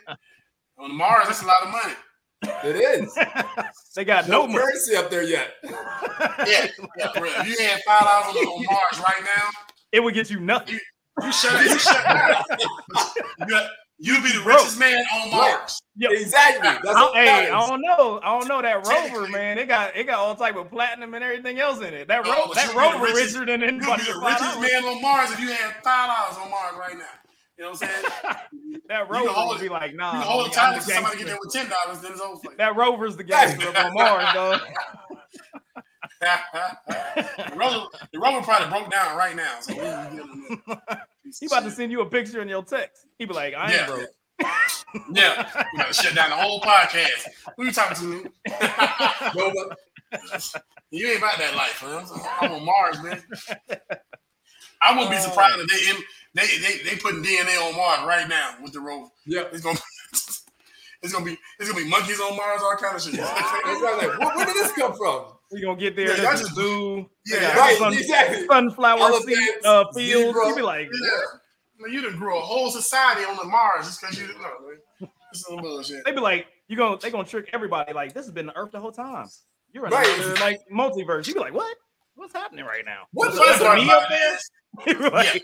On 0.78 0.94
Mars, 0.96 1.26
that's 1.28 1.42
a 1.42 1.46
lot 1.46 1.62
of 1.62 1.70
money. 1.70 1.94
it. 2.42 2.76
It 2.76 3.00
is. 3.02 3.18
they 3.96 4.04
got 4.04 4.28
No 4.28 4.46
no 4.46 4.58
currency 4.58 4.94
up 4.94 5.10
there 5.10 5.22
yet. 5.22 5.54
Yeah, 5.64 6.66
yeah. 6.98 7.12
For 7.14 7.22
real. 7.22 7.32
If 7.38 7.46
you 7.58 7.66
had 7.66 7.80
five 7.86 8.02
dollars 8.02 8.36
on, 8.36 8.46
on 8.46 8.64
Mars 8.66 8.98
right 9.08 9.22
now, 9.24 9.48
It 9.92 10.00
would 10.00 10.12
get 10.14 10.28
you 10.28 10.38
nothing. 10.40 10.78
you 11.22 11.32
shut. 11.32 11.64
You 11.64 11.78
shut 11.78 12.04
down. 12.04 12.42
You 13.38 13.46
got- 13.48 13.70
You'd 14.00 14.22
be 14.22 14.30
the 14.32 14.40
Broke. 14.44 14.58
richest 14.58 14.78
man 14.78 15.02
on 15.12 15.30
Mars. 15.30 15.80
Yo, 15.96 16.10
Exactly. 16.10 16.68
That's 16.68 16.86
I, 16.96 17.02
what 17.02 17.14
hey. 17.16 17.50
I 17.50 17.66
don't 17.66 17.80
know. 17.82 18.20
I 18.22 18.38
don't 18.38 18.46
know 18.46 18.62
that 18.62 18.86
rover, 18.86 19.26
man. 19.28 19.58
It 19.58 19.66
got 19.66 19.96
it 19.96 20.04
got 20.04 20.20
all 20.20 20.36
type 20.36 20.54
of 20.56 20.70
platinum 20.70 21.14
and 21.14 21.24
everything 21.24 21.58
else 21.58 21.78
in 21.78 21.92
it. 21.92 22.06
That 22.06 22.22
Oh, 22.24 22.30
ro- 22.30 22.44
but 22.46 22.54
that 22.54 22.66
you 22.66 22.70
be 22.70 22.74
the 22.74 22.80
rover 22.80 23.04
richest- 23.06 23.34
richer 23.34 23.46
than 23.46 23.62
anybody. 23.64 24.02
You'd 24.04 24.06
be 24.06 24.12
the 24.12 24.20
richest 24.26 24.60
man 24.60 24.84
on 24.84 25.02
Mars 25.02 25.32
if 25.32 25.40
you 25.40 25.48
had 25.48 25.74
five 25.82 26.08
dollars 26.08 26.36
on 26.38 26.50
Mars 26.50 26.74
right 26.78 26.96
now. 26.96 27.04
You 27.58 27.64
know 27.64 27.70
what 27.72 27.82
I'm 27.82 27.88
saying? 27.88 28.36
That 28.88 29.10
rover 29.10 29.28
hold 29.28 29.48
would 29.48 29.58
it- 29.60 29.64
be 29.64 29.68
like, 29.68 29.94
nah. 29.94 30.12
you 30.14 30.18
can 30.20 30.28
hold 30.30 30.44
the 30.46 30.48
I'm 30.60 30.74
title 30.74 30.80
to 30.80 30.94
somebody 30.94 31.18
get 31.18 31.26
there 31.26 31.36
with 31.40 31.52
ten 31.52 31.68
dollars, 31.68 32.00
then 32.00 32.12
it's 32.12 32.20
over. 32.22 32.40
for. 32.42 32.54
That 32.56 32.74
rover's 32.76 33.16
the 33.16 33.24
gangster 33.24 33.68
on 33.76 33.92
Mars, 33.94 34.32
dog. 34.32 34.60
the, 36.20 37.52
rover, 37.56 37.86
the 38.12 38.18
rover 38.18 38.42
probably 38.44 38.68
broke 38.68 38.90
down 38.90 39.16
right 39.16 39.36
now. 39.36 39.56
So 39.60 39.72
we 39.72 39.78
can 39.80 40.16
get 40.16 40.22
him 40.24 40.62
there. 40.66 41.02
He 41.38 41.46
about 41.46 41.64
to 41.64 41.70
send 41.70 41.92
you 41.92 42.00
a 42.00 42.06
picture 42.06 42.40
in 42.42 42.48
your 42.48 42.62
text. 42.64 43.06
He 43.18 43.24
be 43.26 43.34
like, 43.34 43.54
I 43.54 43.72
ain't 43.72 43.86
broke. 43.86 44.08
Yeah, 45.12 45.48
we 45.72 45.78
gotta 45.78 45.92
shut 45.92 46.14
down 46.14 46.30
the 46.30 46.36
whole 46.36 46.60
podcast. 46.60 47.26
Who 47.56 47.64
you 47.64 47.72
talking 47.72 47.96
to? 47.98 48.24
Me? 48.24 48.30
You 50.90 51.06
ain't 51.08 51.18
about 51.18 51.36
that 51.36 51.54
life, 51.54 51.82
man. 51.82 52.02
I'm 52.40 52.52
on 52.52 52.64
Mars, 52.64 53.02
man. 53.02 53.22
I 54.80 54.92
wouldn't 54.94 55.10
be 55.10 55.16
Oh. 55.18 55.20
surprised 55.20 55.58
if 55.58 55.68
they 55.68 55.92
they 56.40 56.46
they 56.78 56.78
they 56.90 56.96
putting 56.96 57.22
DNA 57.22 57.58
on 57.68 57.76
Mars 57.76 58.06
right 58.06 58.26
now 58.26 58.54
with 58.62 58.72
the 58.72 58.80
rover. 58.80 59.08
yeah. 59.26 59.42
It's 59.52 59.60
gonna 59.60 59.78
it's 61.02 61.12
gonna 61.12 61.26
be 61.26 61.36
it's 61.58 61.70
gonna 61.70 61.84
be 61.84 61.90
monkeys 61.90 62.20
on 62.20 62.34
Mars, 62.38 62.62
all 62.62 62.74
kind 62.76 62.96
of 62.96 63.02
shit. 63.02 63.18
Everybody's 63.20 64.08
like, 64.08 64.18
where, 64.18 64.36
where 64.36 64.46
did 64.46 64.56
this 64.56 64.72
come 64.72 64.94
from? 64.96 65.24
We 65.50 65.62
gonna 65.62 65.78
get 65.80 65.96
there. 65.96 66.08
Yeah, 66.08 66.16
Yeah, 66.16 66.22
y'all 66.22 66.26
There's 66.28 66.40
a 66.40 66.44
just- 66.44 66.54
zoo. 66.56 67.10
yeah, 67.26 67.36
They 67.38 67.40
got 67.46 67.54
y'all 67.54 67.62
Right, 67.64 67.78
sun- 67.78 67.92
exactly. 67.94 68.46
sunflower 68.46 69.12
seed, 69.20 69.38
uh, 69.64 69.84
fields. 69.94 70.38
You 70.46 70.54
be 70.56 70.62
like, 70.62 70.88
Yeah. 70.92 71.20
Man, 71.80 71.92
you 71.92 72.02
done 72.02 72.18
grow 72.18 72.38
a 72.38 72.42
whole 72.42 72.70
society 72.70 73.24
on 73.24 73.36
the 73.36 73.44
Mars 73.44 73.86
just 73.86 74.00
because 74.00 74.18
you 74.20 74.26
didn't 74.26 74.42
know. 74.42 74.50
Man. 75.00 75.10
This 75.32 75.40
is 75.42 75.46
bullshit. 75.60 76.04
they 76.04 76.12
be 76.12 76.20
like, 76.20 76.46
you 76.68 76.76
gonna 76.76 76.98
they 76.98 77.10
gonna 77.10 77.24
trick 77.24 77.48
everybody. 77.52 77.92
Like 77.92 78.12
this 78.14 78.26
has 78.26 78.32
been 78.32 78.46
the 78.46 78.56
Earth 78.56 78.72
the 78.72 78.80
whole 78.80 78.92
time. 78.92 79.26
You're 79.72 79.86
in 79.86 79.92
Right. 79.92 80.06
another 80.18 80.34
like 80.36 80.60
multiverse. 80.72 81.26
You 81.28 81.34
be 81.34 81.40
like, 81.40 81.54
what? 81.54 81.76
What's 82.16 82.32
happening 82.34 82.64
right 82.64 82.84
now? 82.84 83.06
What 83.12 83.30
The 83.32 83.38
the 83.38 83.44
funny 83.44 83.52
Is 83.52 83.60
it 83.60 83.64
part 83.64 83.78
me 83.78 83.90
up 83.90 84.08
there? 84.08 84.34
is- 84.34 84.50
You 84.86 84.94
be 84.98 85.10
like, 85.10 85.34
Yeah. 85.34 85.40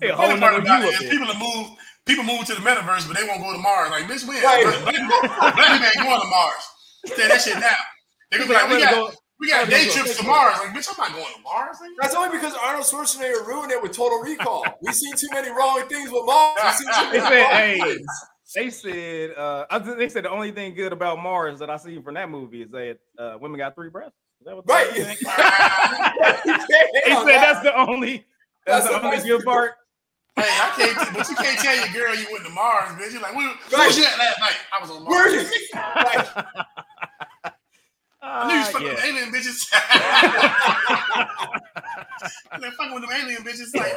hey, 0.00 0.08
The 0.08 0.16
whole 0.16 0.38
part 0.38 0.58
about 0.62 0.84
it 0.84 1.02
is 1.02 1.10
people 1.10 1.26
to 1.26 1.38
move 1.38 1.70
people 2.06 2.24
move 2.24 2.44
to 2.46 2.54
the 2.54 2.60
metaverse, 2.60 3.08
but 3.08 3.16
they 3.18 3.24
won't 3.26 3.40
go 3.42 3.52
to 3.52 3.58
Mars. 3.58 3.90
Like, 3.90 4.04
bitch, 4.04 4.26
when? 4.28 4.42
Right. 4.42 4.62
Black, 4.64 4.84
black 4.84 5.54
people 5.72 5.86
ain't 5.86 6.08
going 6.08 6.20
to 6.20 6.26
Mars. 6.26 6.62
Say 7.06 7.28
that 7.28 7.40
shit 7.42 7.58
now. 7.58 7.74
They 8.30 8.38
gonna 8.38 8.48
be 8.48 8.54
like, 8.54 8.68
we 8.70 8.78
got 8.80 8.94
go- 8.94 9.12
we 9.40 9.48
got 9.48 9.68
day 9.68 9.84
they 9.84 9.90
trips 9.90 10.16
to 10.18 10.24
Mars. 10.26 10.58
Like, 10.58 10.68
bitch, 10.70 10.88
I'm 10.88 10.96
not 10.98 11.12
going 11.12 11.34
to 11.34 11.40
Mars. 11.42 11.76
nigga. 11.82 11.88
That's 12.00 12.14
only 12.14 12.30
because 12.30 12.54
Arnold 12.62 12.84
Schwarzenegger 12.84 13.46
ruined 13.46 13.72
it 13.72 13.82
with 13.82 13.92
Total 13.92 14.18
Recall. 14.20 14.64
We've 14.82 14.94
seen 14.94 15.14
too 15.16 15.28
many 15.32 15.50
wrong 15.50 15.82
things 15.88 16.10
with 16.10 16.24
Mars. 16.24 16.58
We've 16.62 16.74
seen 16.74 16.86
too 16.88 17.06
many 17.06 17.18
They 17.18 17.24
said, 17.28 17.40
wrong 17.42 17.50
hey, 17.52 17.80
things. 17.80 18.06
They 18.54 18.70
said, 18.70 19.30
uh, 19.36 19.78
they 19.96 20.08
said 20.08 20.24
the 20.24 20.30
only 20.30 20.52
thing 20.52 20.74
good 20.74 20.92
about 20.92 21.18
Mars 21.20 21.58
that 21.58 21.70
I 21.70 21.76
see 21.78 22.00
from 22.00 22.14
that 22.14 22.30
movie 22.30 22.62
is 22.62 22.70
that 22.70 22.98
uh, 23.18 23.36
women 23.40 23.58
got 23.58 23.74
three 23.74 23.90
breasts. 23.90 24.16
Is 24.40 24.46
that 24.46 24.54
what 24.56 24.66
they 24.66 24.72
Right. 24.74 24.90
think? 24.92 25.20
You 25.20 25.26
can't 25.26 26.70
hate 26.94 27.04
They 27.06 27.10
said 27.14 27.26
that's 27.42 27.60
the 27.62 27.76
only 27.76 28.24
that's, 28.66 28.84
That's 28.84 28.86
the 28.86 28.92
the 29.00 29.04
only 29.04 29.16
most- 29.18 29.26
good 29.26 29.44
part. 29.44 29.72
Hey, 30.36 30.42
I 30.48 30.72
can't, 30.76 31.16
but 31.16 31.28
you 31.30 31.36
can't 31.36 31.58
tell 31.60 31.76
your 31.76 31.88
girl 32.06 32.14
you 32.16 32.26
went 32.32 32.44
to 32.44 32.50
Mars, 32.50 32.90
bitch. 32.98 33.12
You're 33.12 33.22
like, 33.22 33.36
where, 33.36 33.54
where 33.70 33.86
was 33.86 33.96
you 33.96 34.04
at 34.04 34.18
last 34.18 34.40
night? 34.40 34.56
I 34.76 34.80
was 34.80 34.90
on 34.90 35.04
Mars. 35.04 35.14
Where 35.14 35.30
you? 35.32 35.48
Right. 35.74 36.26
I 38.26 38.46
knew 38.48 38.54
you 38.54 38.58
was 38.60 38.68
Ah, 38.68 38.72
fucking 38.72 38.86
yeah. 38.86 38.94
with 38.94 39.04
alien 39.04 39.32
bitches. 39.32 39.68
I'm 42.52 42.60
like, 42.62 42.72
fucking 42.72 42.94
with 42.94 43.02
them 43.02 43.12
alien 43.12 43.42
bitches. 43.42 43.74
Like, 43.74 43.92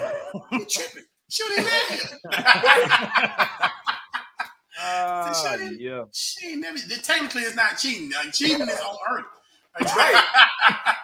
you 0.51 0.65
tripping. 0.65 1.03
Shoot 1.29 1.57
in 1.57 1.63
there. 1.63 1.81
Ah, 4.79 5.33
Shut 5.43 5.59
in. 5.61 5.77
yeah. 5.79 6.03
She 6.13 6.49
ain't 6.51 6.61
never. 6.61 6.77
Technically, 6.77 7.41
it's 7.41 7.55
not 7.55 7.77
cheating. 7.77 8.11
Like 8.11 8.31
cheating 8.33 8.61
is 8.61 8.79
on 8.79 8.97
Earth. 9.11 9.25
Like, 9.79 9.95
Right. 9.95 10.23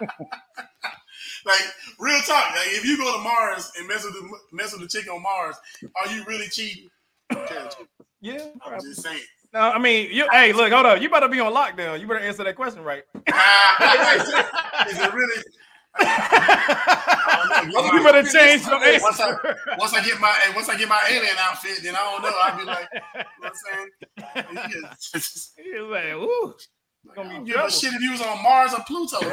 like 1.46 1.60
real 1.98 2.20
talk. 2.20 2.50
Like 2.50 2.68
if 2.68 2.84
you 2.84 2.96
go 2.96 3.12
to 3.16 3.22
Mars 3.22 3.70
and 3.78 3.88
mess 3.88 4.04
with 4.04 4.14
the 4.14 4.28
mess 4.52 4.72
with 4.72 4.82
the 4.82 4.88
chick 4.88 5.10
on 5.12 5.22
Mars, 5.22 5.56
are 6.00 6.08
you 6.14 6.24
really 6.24 6.48
cheating? 6.48 6.88
Yeah. 8.20 8.46
I'm 8.64 8.80
just 8.80 9.02
saying. 9.02 9.20
No, 9.54 9.60
I 9.60 9.78
mean, 9.78 10.08
you. 10.10 10.26
Hey, 10.32 10.52
look, 10.52 10.72
hold 10.72 10.84
up. 10.84 11.00
You 11.00 11.08
better 11.08 11.28
be 11.28 11.38
on 11.38 11.52
lockdown. 11.52 12.00
You 12.00 12.08
better 12.08 12.18
answer 12.18 12.42
that 12.42 12.56
question 12.56 12.82
right. 12.82 13.04
is 13.14 13.22
it 14.98 15.14
really? 15.14 15.44
you 17.94 18.02
better 18.02 18.24
change 18.24 18.66
your 18.66 18.80
once 19.00 19.20
I, 19.20 19.32
once 19.78 19.94
I 19.94 20.02
get 20.04 20.18
my 20.20 20.36
once 20.56 20.68
I 20.68 20.76
get 20.76 20.88
my 20.88 21.00
alien 21.08 21.36
outfit, 21.38 21.84
then 21.84 21.94
I 21.94 22.00
don't 22.00 22.22
know. 22.22 22.32
I'll 22.42 22.58
be 22.58 22.64
like, 22.64 22.88
you 22.92 23.00
know 23.20 23.26
what 23.38 23.52
I'm 23.52 23.54
saying? 23.54 23.90
He's 25.12 25.52
like, 25.88 26.14
ooh. 26.14 26.54
Like, 27.06 27.18
I 27.18 27.22
don't 27.22 27.44
give 27.44 27.54
a 27.56 27.70
shit 27.70 27.92
if 27.92 28.02
you 28.02 28.10
was 28.10 28.22
on 28.22 28.42
Mars 28.42 28.74
or 28.74 28.82
Pluto. 28.84 29.20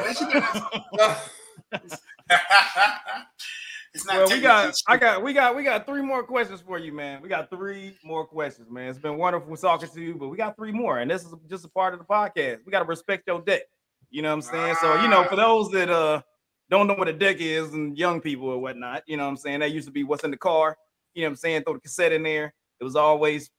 it's 3.94 4.06
not 4.06 4.18
well, 4.18 4.30
we 4.30 4.40
got 4.40 4.74
I 4.88 4.98
got 4.98 5.24
we 5.24 5.34
got 5.34 5.56
we 5.56 5.64
got 5.64 5.86
three 5.86 6.02
more 6.02 6.24
questions 6.24 6.62
for 6.62 6.80
you, 6.80 6.94
man. 6.94 7.22
We 7.22 7.28
got 7.28 7.50
three 7.50 7.98
more 8.04 8.26
questions, 8.26 8.70
man. 8.70 8.90
It's 8.90 9.00
been 9.00 9.18
wonderful 9.18 9.56
talking 9.58 9.90
to 9.90 10.02
you, 10.02 10.16
but 10.16 10.30
we 10.30 10.38
got 10.38 10.56
three 10.56 10.72
more, 10.72 11.00
and 11.00 11.12
this 11.12 11.24
is 11.24 11.34
just 11.50 11.66
a 11.66 11.70
part 11.70 11.94
of 11.94 12.00
the 12.00 12.06
podcast. 12.06 12.60
We 12.66 12.72
got 12.72 12.80
to 12.80 12.86
respect 12.86 13.24
your 13.28 13.42
deck. 13.42 13.64
You 14.10 14.22
know 14.22 14.30
what 14.30 14.36
I'm 14.36 14.42
saying? 14.42 14.76
So, 14.82 15.02
you 15.02 15.08
know, 15.10 15.24
for 15.26 15.36
those 15.36 15.70
that 15.72 15.90
uh 15.90 16.22
don't 16.70 16.88
know 16.88 16.94
what 16.94 17.10
a 17.10 17.14
deck 17.14 17.38
is 17.40 17.74
and 17.74 17.98
young 17.98 18.22
people 18.22 18.48
or 18.48 18.60
whatnot, 18.60 19.04
you 19.08 19.18
know 19.18 19.24
what 19.24 19.30
I'm 19.32 19.38
saying? 19.38 19.60
That 19.60 19.72
used 19.72 19.88
to 19.88 19.92
be 19.92 20.04
what's 20.04 20.24
in 20.24 20.32
the 20.32 20.38
car. 20.38 20.78
You 21.14 21.24
know 21.24 21.28
what 21.28 21.32
I'm 21.32 21.36
saying? 21.38 21.64
Throw 21.64 21.74
the 21.74 21.80
cassette 21.82 22.14
in 22.14 22.24
there. 22.24 22.54
It 22.80 22.84
was 22.84 22.96
always 22.96 23.50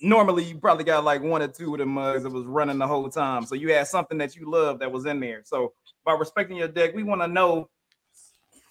normally 0.00 0.44
you 0.44 0.58
probably 0.58 0.84
got 0.84 1.04
like 1.04 1.22
one 1.22 1.42
or 1.42 1.48
two 1.48 1.74
of 1.74 1.78
the 1.78 1.86
mugs 1.86 2.22
that 2.22 2.30
was 2.30 2.46
running 2.46 2.78
the 2.78 2.86
whole 2.86 3.08
time. 3.10 3.44
So 3.44 3.54
you 3.54 3.72
had 3.72 3.86
something 3.88 4.18
that 4.18 4.34
you 4.36 4.50
love 4.50 4.78
that 4.80 4.90
was 4.90 5.04
in 5.04 5.20
there. 5.20 5.42
So 5.44 5.74
by 6.04 6.14
respecting 6.14 6.56
your 6.56 6.68
deck, 6.68 6.94
we 6.94 7.02
want 7.02 7.20
to 7.20 7.28
know, 7.28 7.68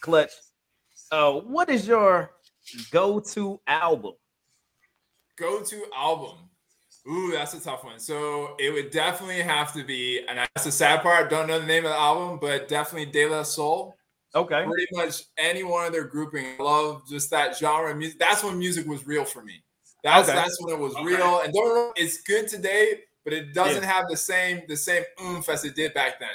Clutch, 0.01 0.31
uh, 1.11 1.33
what 1.33 1.69
is 1.69 1.87
your 1.87 2.31
go-to 2.91 3.59
album? 3.67 4.13
Go-to 5.37 5.85
album. 5.95 6.37
Ooh, 7.09 7.31
that's 7.31 7.53
a 7.53 7.59
tough 7.59 7.83
one. 7.83 7.99
So 7.99 8.55
it 8.59 8.71
would 8.71 8.91
definitely 8.91 9.41
have 9.41 9.73
to 9.73 9.83
be, 9.83 10.23
and 10.27 10.37
that's 10.37 10.65
the 10.65 10.71
sad 10.71 11.01
part. 11.01 11.29
Don't 11.29 11.47
know 11.47 11.59
the 11.59 11.65
name 11.65 11.85
of 11.85 11.91
the 11.91 11.97
album, 11.97 12.37
but 12.39 12.67
definitely 12.67 13.11
De 13.11 13.25
La 13.27 13.43
Soul. 13.43 13.95
Okay. 14.35 14.65
Pretty 14.65 14.87
much 14.93 15.23
any 15.37 15.63
one 15.63 15.87
of 15.87 15.91
their 15.91 16.05
grouping. 16.05 16.45
I 16.59 16.63
love 16.63 17.01
just 17.09 17.29
that 17.31 17.57
genre 17.57 17.91
of 17.91 17.97
music. 17.97 18.19
That's 18.19 18.43
when 18.43 18.57
music 18.57 18.87
was 18.87 19.05
real 19.05 19.25
for 19.25 19.43
me. 19.43 19.63
That's 20.03 20.29
okay. 20.29 20.37
that's 20.37 20.57
when 20.61 20.75
it 20.75 20.79
was 20.79 20.95
okay. 20.95 21.03
real. 21.03 21.41
And 21.41 21.53
don't 21.53 21.75
know, 21.75 21.93
it's 21.95 22.21
good 22.21 22.47
today, 22.47 23.01
but 23.23 23.33
it 23.33 23.53
doesn't 23.53 23.83
yeah. 23.83 23.91
have 23.91 24.07
the 24.09 24.17
same 24.17 24.61
the 24.67 24.77
same 24.77 25.03
oomph 25.21 25.49
as 25.49 25.65
it 25.65 25.75
did 25.75 25.93
back 25.93 26.19
then. 26.19 26.29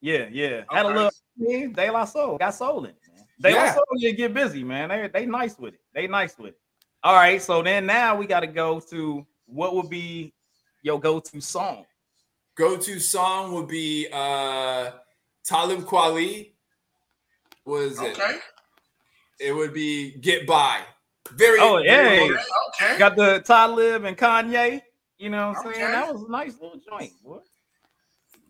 Yeah, 0.00 0.28
yeah. 0.30 0.46
Okay. 0.46 0.64
Had 0.70 0.86
a 0.86 0.88
little 0.88 1.72
De 1.72 1.90
La 1.90 2.04
Soul, 2.04 2.38
got 2.38 2.54
soul 2.54 2.84
in. 2.84 2.92
De 3.40 3.50
La 3.50 3.64
yeah. 3.64 3.74
Soul, 3.74 3.84
you 3.96 4.12
get 4.12 4.34
busy, 4.34 4.64
man. 4.64 4.88
They 4.88 5.08
they 5.12 5.26
nice 5.26 5.58
with 5.58 5.74
it. 5.74 5.80
They 5.94 6.06
nice 6.06 6.38
with 6.38 6.50
it. 6.50 6.58
All 7.04 7.14
right, 7.14 7.42
so 7.42 7.62
then 7.62 7.86
now 7.86 8.14
we 8.14 8.26
got 8.26 8.40
to 8.40 8.46
go 8.46 8.78
to 8.90 9.26
what 9.46 9.74
would 9.74 9.90
be 9.90 10.32
your 10.82 11.00
go-to 11.00 11.40
song? 11.40 11.84
Go-to 12.54 13.00
song 13.00 13.52
would 13.54 13.68
be 13.68 14.08
uh 14.12 14.90
Talib 15.44 15.80
Kweli. 15.80 16.52
Was 17.64 18.00
it? 18.00 18.18
Okay. 18.18 18.38
It 19.40 19.52
would 19.52 19.72
be 19.72 20.12
Get 20.18 20.46
By. 20.46 20.80
Very 21.32 21.58
Oh 21.60 21.78
yeah. 21.78 22.28
Okay. 22.68 22.98
Got 22.98 23.16
the 23.16 23.40
Talib 23.40 24.04
and 24.04 24.16
Kanye. 24.16 24.82
You 25.18 25.30
know 25.30 25.48
what 25.48 25.58
I'm 25.58 25.66
okay. 25.68 25.78
saying? 25.78 25.92
That 25.92 26.12
was 26.12 26.22
a 26.22 26.30
nice 26.30 26.54
little 26.60 26.78
joint, 26.78 27.12
boy. 27.22 27.38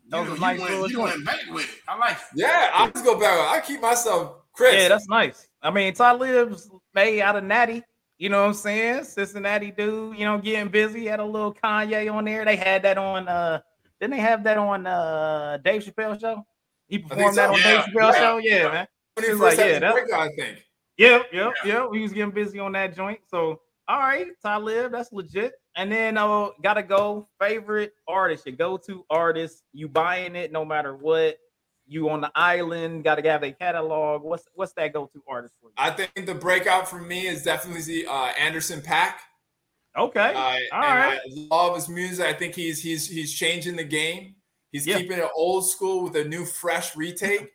That 0.08 0.28
was 0.28 0.38
a 0.38 0.40
nice 0.40 0.58
went, 0.58 0.70
little 0.72 0.90
you 0.90 0.96
joint. 0.96 1.12
Went 1.12 1.24
back 1.24 1.40
with 1.50 1.64
it. 1.64 1.80
I 1.86 1.96
like 1.96 2.16
it. 2.16 2.22
Yeah, 2.34 2.70
I 2.74 2.90
just 2.90 3.04
go 3.04 3.18
back. 3.18 3.38
I 3.50 3.60
keep 3.60 3.80
myself 3.80 4.41
crisp. 4.52 4.78
Yeah, 4.78 4.88
that's 4.88 5.08
nice. 5.08 5.48
I 5.62 5.70
mean, 5.70 5.94
Ty 5.94 6.14
lives 6.14 6.70
made 6.94 7.20
out 7.20 7.36
of 7.36 7.44
natty. 7.44 7.82
You 8.18 8.28
know 8.28 8.42
what 8.42 8.48
I'm 8.48 8.54
saying? 8.54 9.04
Cincinnati 9.04 9.72
dude, 9.72 10.16
you 10.16 10.24
know, 10.24 10.38
getting 10.38 10.70
busy. 10.70 11.06
Had 11.06 11.18
a 11.18 11.24
little 11.24 11.52
Kanye 11.52 12.12
on 12.12 12.24
there. 12.24 12.44
They 12.44 12.54
had 12.54 12.82
that 12.82 12.96
on 12.96 13.26
uh 13.26 13.60
didn't 14.00 14.12
they 14.12 14.20
have 14.20 14.44
that 14.44 14.58
on 14.58 14.86
uh 14.86 15.58
Dave 15.64 15.82
Chappelle 15.82 16.20
show? 16.20 16.44
He 16.86 16.98
performed 16.98 17.36
that 17.38 17.50
on 17.50 17.58
yeah. 17.58 17.62
Dave 17.64 17.80
Chappelle 17.86 18.12
yeah. 18.12 18.12
show. 18.12 18.36
Yeah, 18.38 18.68
man. 18.68 18.86
He 19.20 19.30
was 19.30 19.40
like, 19.40 19.58
yeah, 19.58 19.78
that, 19.80 19.94
I 20.14 20.28
think. 20.36 20.64
Yep, 20.98 21.26
yep, 21.32 21.52
yeah. 21.64 21.72
yep. 21.72 21.88
He 21.92 22.00
was 22.00 22.12
getting 22.12 22.32
busy 22.32 22.58
on 22.58 22.72
that 22.72 22.94
joint. 22.94 23.20
So 23.28 23.60
all 23.88 23.98
right, 23.98 24.28
Talib, 24.40 24.92
that's 24.92 25.12
legit. 25.12 25.54
And 25.74 25.90
then 25.90 26.16
uh 26.16 26.50
gotta 26.62 26.84
go 26.84 27.28
favorite 27.40 27.92
artist, 28.06 28.46
your 28.46 28.54
go-to 28.54 29.04
artist, 29.10 29.64
you 29.72 29.88
buying 29.88 30.36
it 30.36 30.52
no 30.52 30.64
matter 30.64 30.96
what 30.96 31.38
you 31.86 32.08
on 32.08 32.20
the 32.20 32.30
island, 32.34 33.04
got 33.04 33.16
to 33.16 33.30
have 33.30 33.42
a 33.42 33.52
catalog. 33.52 34.22
What's 34.22 34.44
what's 34.54 34.72
that 34.74 34.92
go 34.92 35.06
to 35.06 35.22
artist 35.28 35.54
for 35.60 35.68
you? 35.68 35.74
I 35.76 35.90
think 35.90 36.26
the 36.26 36.34
breakout 36.34 36.88
for 36.88 37.00
me 37.00 37.26
is 37.26 37.42
definitely 37.42 37.82
the 37.82 38.06
uh, 38.06 38.32
Anderson 38.38 38.80
.Paak. 38.80 39.14
Okay, 39.96 40.32
uh, 40.34 40.76
all 40.76 40.80
right. 40.80 41.18
I 41.18 41.46
love 41.50 41.74
his 41.74 41.88
music. 41.88 42.24
I 42.24 42.32
think 42.32 42.54
he's 42.54 42.82
he's 42.82 43.06
he's 43.06 43.32
changing 43.32 43.76
the 43.76 43.84
game. 43.84 44.36
He's 44.70 44.86
yeah. 44.86 44.98
keeping 44.98 45.18
it 45.18 45.28
old 45.36 45.68
school 45.68 46.04
with 46.04 46.16
a 46.16 46.24
new, 46.24 46.46
fresh 46.46 46.96
retake 46.96 47.50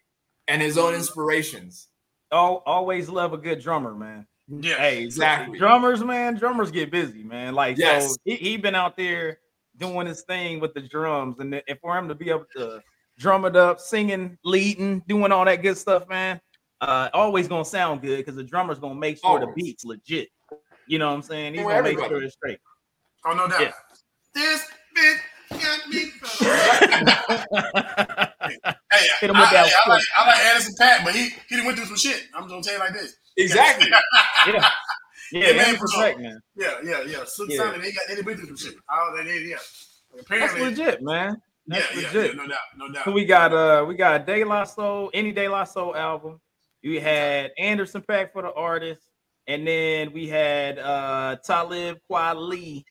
and 0.47 0.61
his 0.61 0.77
own 0.77 0.93
inspirations. 0.93 1.87
Oh, 2.31 2.61
always 2.65 3.09
love 3.09 3.33
a 3.33 3.37
good 3.37 3.59
drummer, 3.59 3.95
man. 3.95 4.27
Yeah, 4.47 4.77
hey, 4.77 5.03
exactly. 5.03 5.57
Drummers, 5.57 6.03
man, 6.03 6.35
drummers 6.35 6.71
get 6.71 6.91
busy, 6.91 7.23
man. 7.23 7.53
Like, 7.53 7.77
yes. 7.77 8.11
so 8.11 8.15
he, 8.23 8.35
he 8.35 8.57
been 8.57 8.75
out 8.75 8.95
there 8.95 9.39
doing 9.77 10.07
his 10.07 10.21
thing 10.21 10.59
with 10.59 10.73
the 10.73 10.81
drums, 10.81 11.39
and 11.39 11.53
if 11.67 11.79
for 11.81 11.97
him 11.97 12.07
to 12.07 12.15
be 12.15 12.29
able 12.29 12.45
to 12.55 12.81
drum 13.17 13.45
it 13.45 13.55
up, 13.55 13.79
singing, 13.79 14.37
leading, 14.43 14.99
doing 15.07 15.31
all 15.31 15.45
that 15.45 15.61
good 15.61 15.77
stuff, 15.77 16.07
man. 16.07 16.39
Uh, 16.79 17.09
always 17.13 17.47
gonna 17.47 17.65
sound 17.65 18.01
good 18.01 18.17
because 18.17 18.35
the 18.35 18.43
drummer's 18.43 18.79
gonna 18.79 18.95
make 18.95 19.17
sure 19.17 19.31
always. 19.31 19.47
the 19.47 19.63
beat's 19.63 19.83
legit. 19.83 20.29
You 20.87 20.99
know 20.99 21.09
what 21.09 21.15
I'm 21.15 21.21
saying? 21.23 21.55
He's 21.55 21.63
gonna 21.63 21.83
make 21.83 21.99
sure 21.99 22.21
it's 22.21 22.35
straight. 22.35 22.59
Oh 23.25 23.33
no 23.33 23.47
doubt. 23.47 23.61
Yeah. 23.61 23.71
This 24.33 24.63
bitch 24.95 25.19
got 25.49 25.89
me. 25.89 25.97
hey, 28.91 29.07
Hit 29.19 29.29
him 29.29 29.35
I, 29.35 29.49
that 29.51 29.65
I, 29.65 29.71
I, 29.85 29.89
like, 29.89 30.03
I 30.17 30.27
like 30.27 30.45
Anderson 30.45 30.75
.Paak, 30.79 31.03
but 31.03 31.15
he 31.15 31.29
he 31.49 31.65
went 31.65 31.77
through 31.77 31.87
some 31.87 31.97
shit. 31.97 32.27
I'm 32.35 32.47
gonna 32.47 32.61
tell 32.61 32.73
you 32.73 32.79
like 32.79 32.93
this. 32.93 33.15
Exactly. 33.37 33.87
yeah. 34.47 34.69
Yeah, 35.31 35.53
man, 35.53 35.75
for 35.75 35.87
man. 35.97 36.39
Yeah, 36.55 36.75
yeah, 36.83 37.03
yeah. 37.05 37.23
Silk 37.25 37.49
yeah. 37.49 37.57
Sonic, 37.57 37.81
they 37.81 37.91
got 37.91 38.03
they 38.07 38.21
went 38.21 38.39
through 38.39 38.47
some 38.47 38.57
shit. 38.57 38.75
Oh, 38.89 39.13
they 39.17 39.23
did, 39.23 39.49
yeah. 39.49 39.57
Apparently, 40.19 40.61
That's 40.61 40.79
legit, 40.79 41.01
man. 41.01 41.41
That's 41.67 41.95
yeah, 41.95 42.07
legit. 42.07 42.35
Yeah, 42.35 42.41
no 42.41 42.47
doubt, 42.47 42.57
no 42.77 42.91
doubt. 42.91 43.05
So 43.05 43.11
we 43.11 43.25
got 43.25 43.53
uh 43.53 43.85
we 43.87 43.95
got 43.95 44.25
De 44.25 44.43
La 44.43 44.63
Soul, 44.63 45.11
any 45.13 45.31
De 45.31 45.47
La 45.47 45.63
Soul 45.65 45.95
album. 45.95 46.39
We 46.83 46.99
had 46.99 47.51
Anderson 47.57 48.01
.Paak 48.01 48.31
for 48.31 48.41
the 48.41 48.53
artist, 48.53 49.01
and 49.47 49.67
then 49.67 50.13
we 50.13 50.27
had 50.27 50.79
uh 50.79 51.35
Talib 51.43 51.97
Kweli 52.09 52.83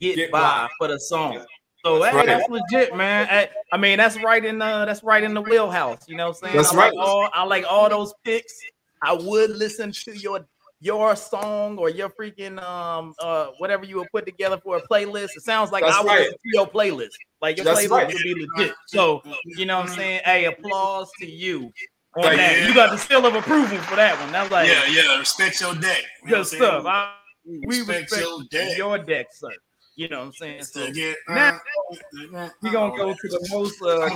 Get, 0.00 0.16
Get 0.16 0.30
by, 0.32 0.40
by, 0.40 0.68
for 0.78 0.88
the 0.88 0.98
song. 0.98 1.44
So 1.84 1.98
that's, 1.98 2.12
hey, 2.12 2.16
right. 2.18 2.26
that's 2.26 2.48
legit, 2.48 2.96
man. 2.96 3.26
I, 3.28 3.48
I, 3.72 3.76
mean, 3.76 3.98
that's 3.98 4.16
right 4.22 4.44
in 4.44 4.58
the 4.58 4.84
that's 4.84 5.02
right 5.02 5.22
in 5.22 5.34
the 5.34 5.40
wheelhouse. 5.40 6.08
You 6.08 6.16
know 6.16 6.28
what 6.28 6.36
I'm 6.36 6.46
saying? 6.46 6.56
That's 6.56 6.72
I 6.72 6.76
right. 6.76 6.94
Like 6.94 7.06
all, 7.06 7.28
I 7.32 7.44
like 7.44 7.64
all 7.68 7.88
those 7.88 8.14
picks. 8.24 8.52
I 9.02 9.12
would 9.12 9.50
listen 9.50 9.90
to 9.90 10.16
your 10.16 10.46
your 10.82 11.14
song 11.14 11.78
or 11.78 11.88
your 11.88 12.10
freaking 12.10 12.60
um 12.60 13.14
uh 13.20 13.46
whatever 13.58 13.84
you 13.84 13.98
would 13.98 14.08
put 14.10 14.26
together 14.26 14.58
for 14.62 14.78
a 14.78 14.82
playlist. 14.82 15.36
It 15.36 15.42
sounds 15.42 15.70
like 15.70 15.84
That's 15.84 15.96
I 15.96 16.00
would 16.00 16.08
right. 16.08 16.18
listen 16.20 16.32
to 16.32 16.50
your 16.52 16.66
playlist. 16.66 17.10
Like 17.40 17.56
your 17.56 17.64
That's 17.64 17.86
playlist 17.86 17.90
right. 17.90 18.06
would 18.08 18.22
be 18.22 18.46
legit. 18.56 18.74
So 18.88 19.22
you 19.44 19.64
know 19.64 19.78
what 19.78 19.90
I'm 19.90 19.96
saying? 19.96 20.22
Hey, 20.24 20.46
applause 20.46 21.08
to 21.20 21.26
you 21.30 21.72
on 22.16 22.36
that. 22.36 22.58
Yeah. 22.58 22.66
You 22.66 22.74
got 22.74 22.90
the 22.90 22.96
seal 22.96 23.24
of 23.24 23.34
approval 23.34 23.78
for 23.78 23.96
that 23.96 24.18
one. 24.20 24.32
That's 24.32 24.50
like 24.50 24.68
yeah, 24.68 24.84
yeah. 24.86 25.18
Respect 25.18 25.60
your 25.60 25.74
deck. 25.76 26.02
You 26.24 26.30
good 26.30 26.46
stuff. 26.46 26.84
I, 26.84 27.14
we 27.46 27.78
respect, 27.78 28.10
respect 28.10 28.22
your 28.22 28.42
deck. 28.50 28.76
your 28.76 28.98
deck, 28.98 29.26
sir. 29.32 29.50
You 29.94 30.08
know 30.08 30.20
what 30.20 30.26
I'm 30.26 30.32
saying? 30.32 30.62
So 30.64 30.86
yeah, 30.86 31.12
now 31.28 31.60
uh, 32.34 32.48
we're 32.62 32.72
gonna 32.72 32.96
go 32.96 33.12
to 33.12 33.28
the 33.28 33.48
most 33.50 33.82
uh 33.82 34.08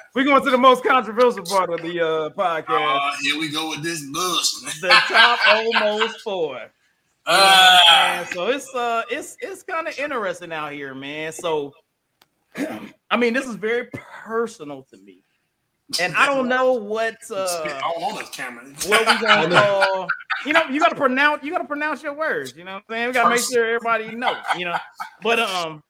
we're 0.14 0.24
going 0.24 0.42
to 0.42 0.50
the 0.50 0.58
most 0.58 0.82
controversial 0.82 1.44
part 1.44 1.72
of 1.72 1.80
the 1.82 2.00
uh 2.00 2.30
podcast. 2.30 2.98
Uh, 2.98 3.16
here 3.22 3.38
we 3.38 3.48
go 3.48 3.70
with 3.70 3.82
this 3.84 4.04
bush. 4.12 4.80
the 4.80 4.88
top 4.88 5.38
almost 5.46 6.20
four. 6.20 6.60
Uh, 7.26 8.24
so 8.32 8.48
it's 8.48 8.74
uh 8.74 9.02
it's 9.08 9.36
it's 9.40 9.62
kind 9.62 9.86
of 9.86 9.96
interesting 10.00 10.52
out 10.52 10.72
here, 10.72 10.94
man. 10.94 11.30
So 11.30 11.72
I 13.10 13.16
mean, 13.16 13.34
this 13.34 13.46
is 13.46 13.54
very 13.54 13.88
personal 14.24 14.82
to 14.90 14.96
me. 14.96 15.19
And 15.98 16.14
I 16.14 16.26
don't 16.26 16.48
know 16.48 16.72
what 16.74 17.16
uh 17.30 17.80
on 17.96 18.18
this 18.18 18.28
camera. 18.30 18.64
what 18.86 19.00
we 19.00 19.26
gonna 19.26 19.48
call 19.54 20.08
you 20.46 20.52
know, 20.52 20.62
you 20.70 20.80
gotta 20.80 20.94
pronounce 20.94 21.42
you 21.42 21.50
gotta 21.50 21.64
pronounce 21.64 22.02
your 22.02 22.14
words, 22.14 22.54
you 22.56 22.64
know 22.64 22.74
what 22.74 22.84
I'm 22.88 22.94
saying? 22.94 23.06
We 23.08 23.12
gotta 23.14 23.30
make 23.30 23.44
sure 23.44 23.66
everybody 23.66 24.14
knows, 24.14 24.36
you 24.56 24.66
know. 24.66 24.76
But 25.22 25.40
um 25.40 25.82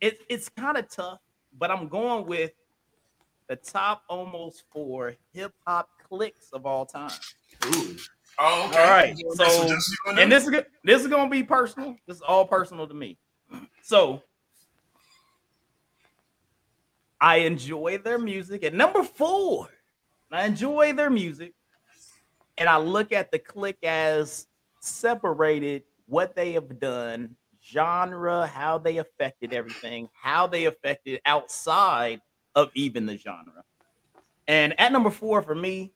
it, 0.00 0.18
it's 0.28 0.48
kind 0.50 0.76
of 0.76 0.88
tough, 0.88 1.18
but 1.58 1.70
I'm 1.70 1.88
going 1.88 2.26
with 2.26 2.52
the 3.48 3.56
top 3.56 4.02
almost 4.08 4.64
four 4.70 5.14
hip 5.32 5.52
hop 5.66 5.88
clicks 6.08 6.50
of 6.52 6.66
all 6.66 6.86
time. 6.86 7.10
Ooh. 7.66 7.96
Oh, 8.38 8.68
okay. 8.68 8.82
All 8.82 8.90
right. 8.90 9.16
So, 9.34 9.76
and 10.10 10.30
this 10.30 10.46
is 10.46 10.52
this 10.82 11.02
is 11.02 11.08
gonna 11.08 11.30
be 11.30 11.42
personal. 11.42 11.96
This 12.06 12.16
is 12.16 12.22
all 12.22 12.46
personal 12.46 12.86
to 12.86 12.94
me. 12.94 13.16
So, 13.82 14.22
I 17.20 17.36
enjoy 17.38 17.98
their 17.98 18.18
music. 18.18 18.64
And 18.64 18.76
number 18.76 19.02
four, 19.02 19.68
I 20.30 20.46
enjoy 20.46 20.92
their 20.92 21.10
music, 21.10 21.54
and 22.58 22.68
I 22.68 22.76
look 22.78 23.12
at 23.12 23.30
the 23.30 23.38
click 23.38 23.78
as 23.82 24.46
separated 24.80 25.84
what 26.06 26.34
they 26.34 26.52
have 26.52 26.80
done, 26.80 27.36
genre, 27.64 28.46
how 28.46 28.78
they 28.78 28.98
affected 28.98 29.52
everything, 29.52 30.08
how 30.12 30.46
they 30.46 30.64
affected 30.64 31.20
outside 31.24 32.20
of 32.54 32.70
even 32.74 33.06
the 33.06 33.16
genre. 33.16 33.64
And 34.48 34.78
at 34.78 34.92
number 34.92 35.10
four 35.10 35.40
for 35.42 35.54
me, 35.54 35.92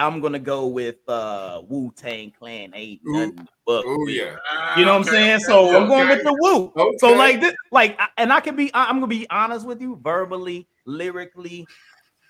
I'm 0.00 0.20
gonna 0.20 0.38
go 0.38 0.66
with 0.66 0.96
uh 1.08 1.60
Wu 1.68 1.92
Tang 1.94 2.32
Clan. 2.32 2.72
Ain't 2.74 3.02
nothing 3.04 3.46
but 3.66 3.84
Oh 3.86 4.06
yeah. 4.08 4.36
You 4.78 4.84
know 4.86 4.92
what 4.92 4.96
I'm 4.96 5.02
Okay, 5.02 5.10
saying? 5.10 5.34
okay, 5.36 5.44
So 5.44 5.76
I'm 5.76 5.88
going 5.88 6.08
with 6.08 6.24
the 6.24 6.32
Wu. 6.32 6.72
So 6.98 7.14
like 7.14 7.40
this, 7.40 7.54
like, 7.70 8.00
and 8.16 8.32
I 8.32 8.40
can 8.40 8.56
be, 8.56 8.70
I'm 8.72 8.96
gonna 8.96 9.06
be 9.08 9.28
honest 9.28 9.66
with 9.66 9.80
you, 9.82 10.00
verbally, 10.02 10.66
lyrically, 10.86 11.68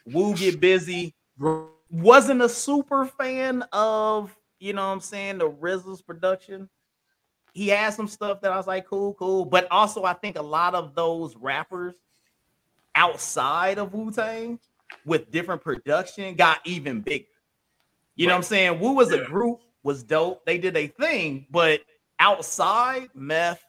Wu 0.06 0.34
get 0.34 0.60
busy. 0.60 1.14
Wasn't 1.90 2.42
a 2.42 2.48
super 2.48 3.06
fan 3.06 3.62
of, 3.72 4.36
you 4.58 4.72
know 4.72 4.86
what 4.86 4.94
I'm 4.94 5.00
saying, 5.00 5.38
the 5.38 5.50
RZA's 5.50 6.02
production. 6.02 6.68
He 7.52 7.68
had 7.68 7.94
some 7.94 8.08
stuff 8.08 8.40
that 8.40 8.52
I 8.52 8.56
was 8.56 8.66
like, 8.66 8.86
cool, 8.86 9.14
cool. 9.14 9.44
But 9.44 9.68
also, 9.70 10.04
I 10.04 10.14
think 10.14 10.36
a 10.38 10.42
lot 10.42 10.74
of 10.74 10.94
those 10.94 11.36
rappers 11.36 11.94
outside 12.94 13.78
of 13.78 13.92
Wu 13.94 14.10
Tang 14.10 14.58
with 15.04 15.30
different 15.30 15.62
production 15.62 16.34
got 16.34 16.58
even 16.64 17.00
bigger. 17.00 17.26
You 18.20 18.26
know 18.26 18.34
what 18.34 18.40
I'm 18.40 18.42
saying? 18.42 18.80
Wu 18.80 19.00
as 19.00 19.12
a 19.12 19.24
group 19.24 19.62
was 19.82 20.02
dope. 20.02 20.44
They 20.44 20.58
did 20.58 20.76
a 20.76 20.88
thing, 20.88 21.46
but 21.50 21.80
outside, 22.18 23.08
meth, 23.14 23.64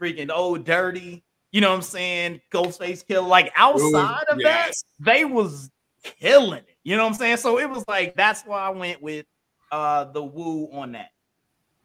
freaking 0.00 0.30
old 0.32 0.64
dirty, 0.64 1.24
you 1.50 1.60
know 1.60 1.70
what 1.70 1.76
I'm 1.76 1.82
saying? 1.82 2.40
Ghostface 2.52 3.04
Killah, 3.04 3.26
like 3.26 3.52
outside 3.56 4.26
of 4.28 4.38
yes. 4.38 4.84
that, 5.00 5.04
they 5.04 5.24
was 5.24 5.72
killing 6.20 6.58
it. 6.58 6.76
You 6.84 6.96
know 6.96 7.02
what 7.02 7.14
I'm 7.14 7.18
saying? 7.18 7.38
So 7.38 7.58
it 7.58 7.68
was 7.68 7.82
like 7.88 8.14
that's 8.14 8.42
why 8.42 8.60
I 8.60 8.70
went 8.70 9.02
with 9.02 9.26
uh 9.72 10.04
the 10.04 10.22
Wu 10.22 10.68
on 10.70 10.92
that. 10.92 11.10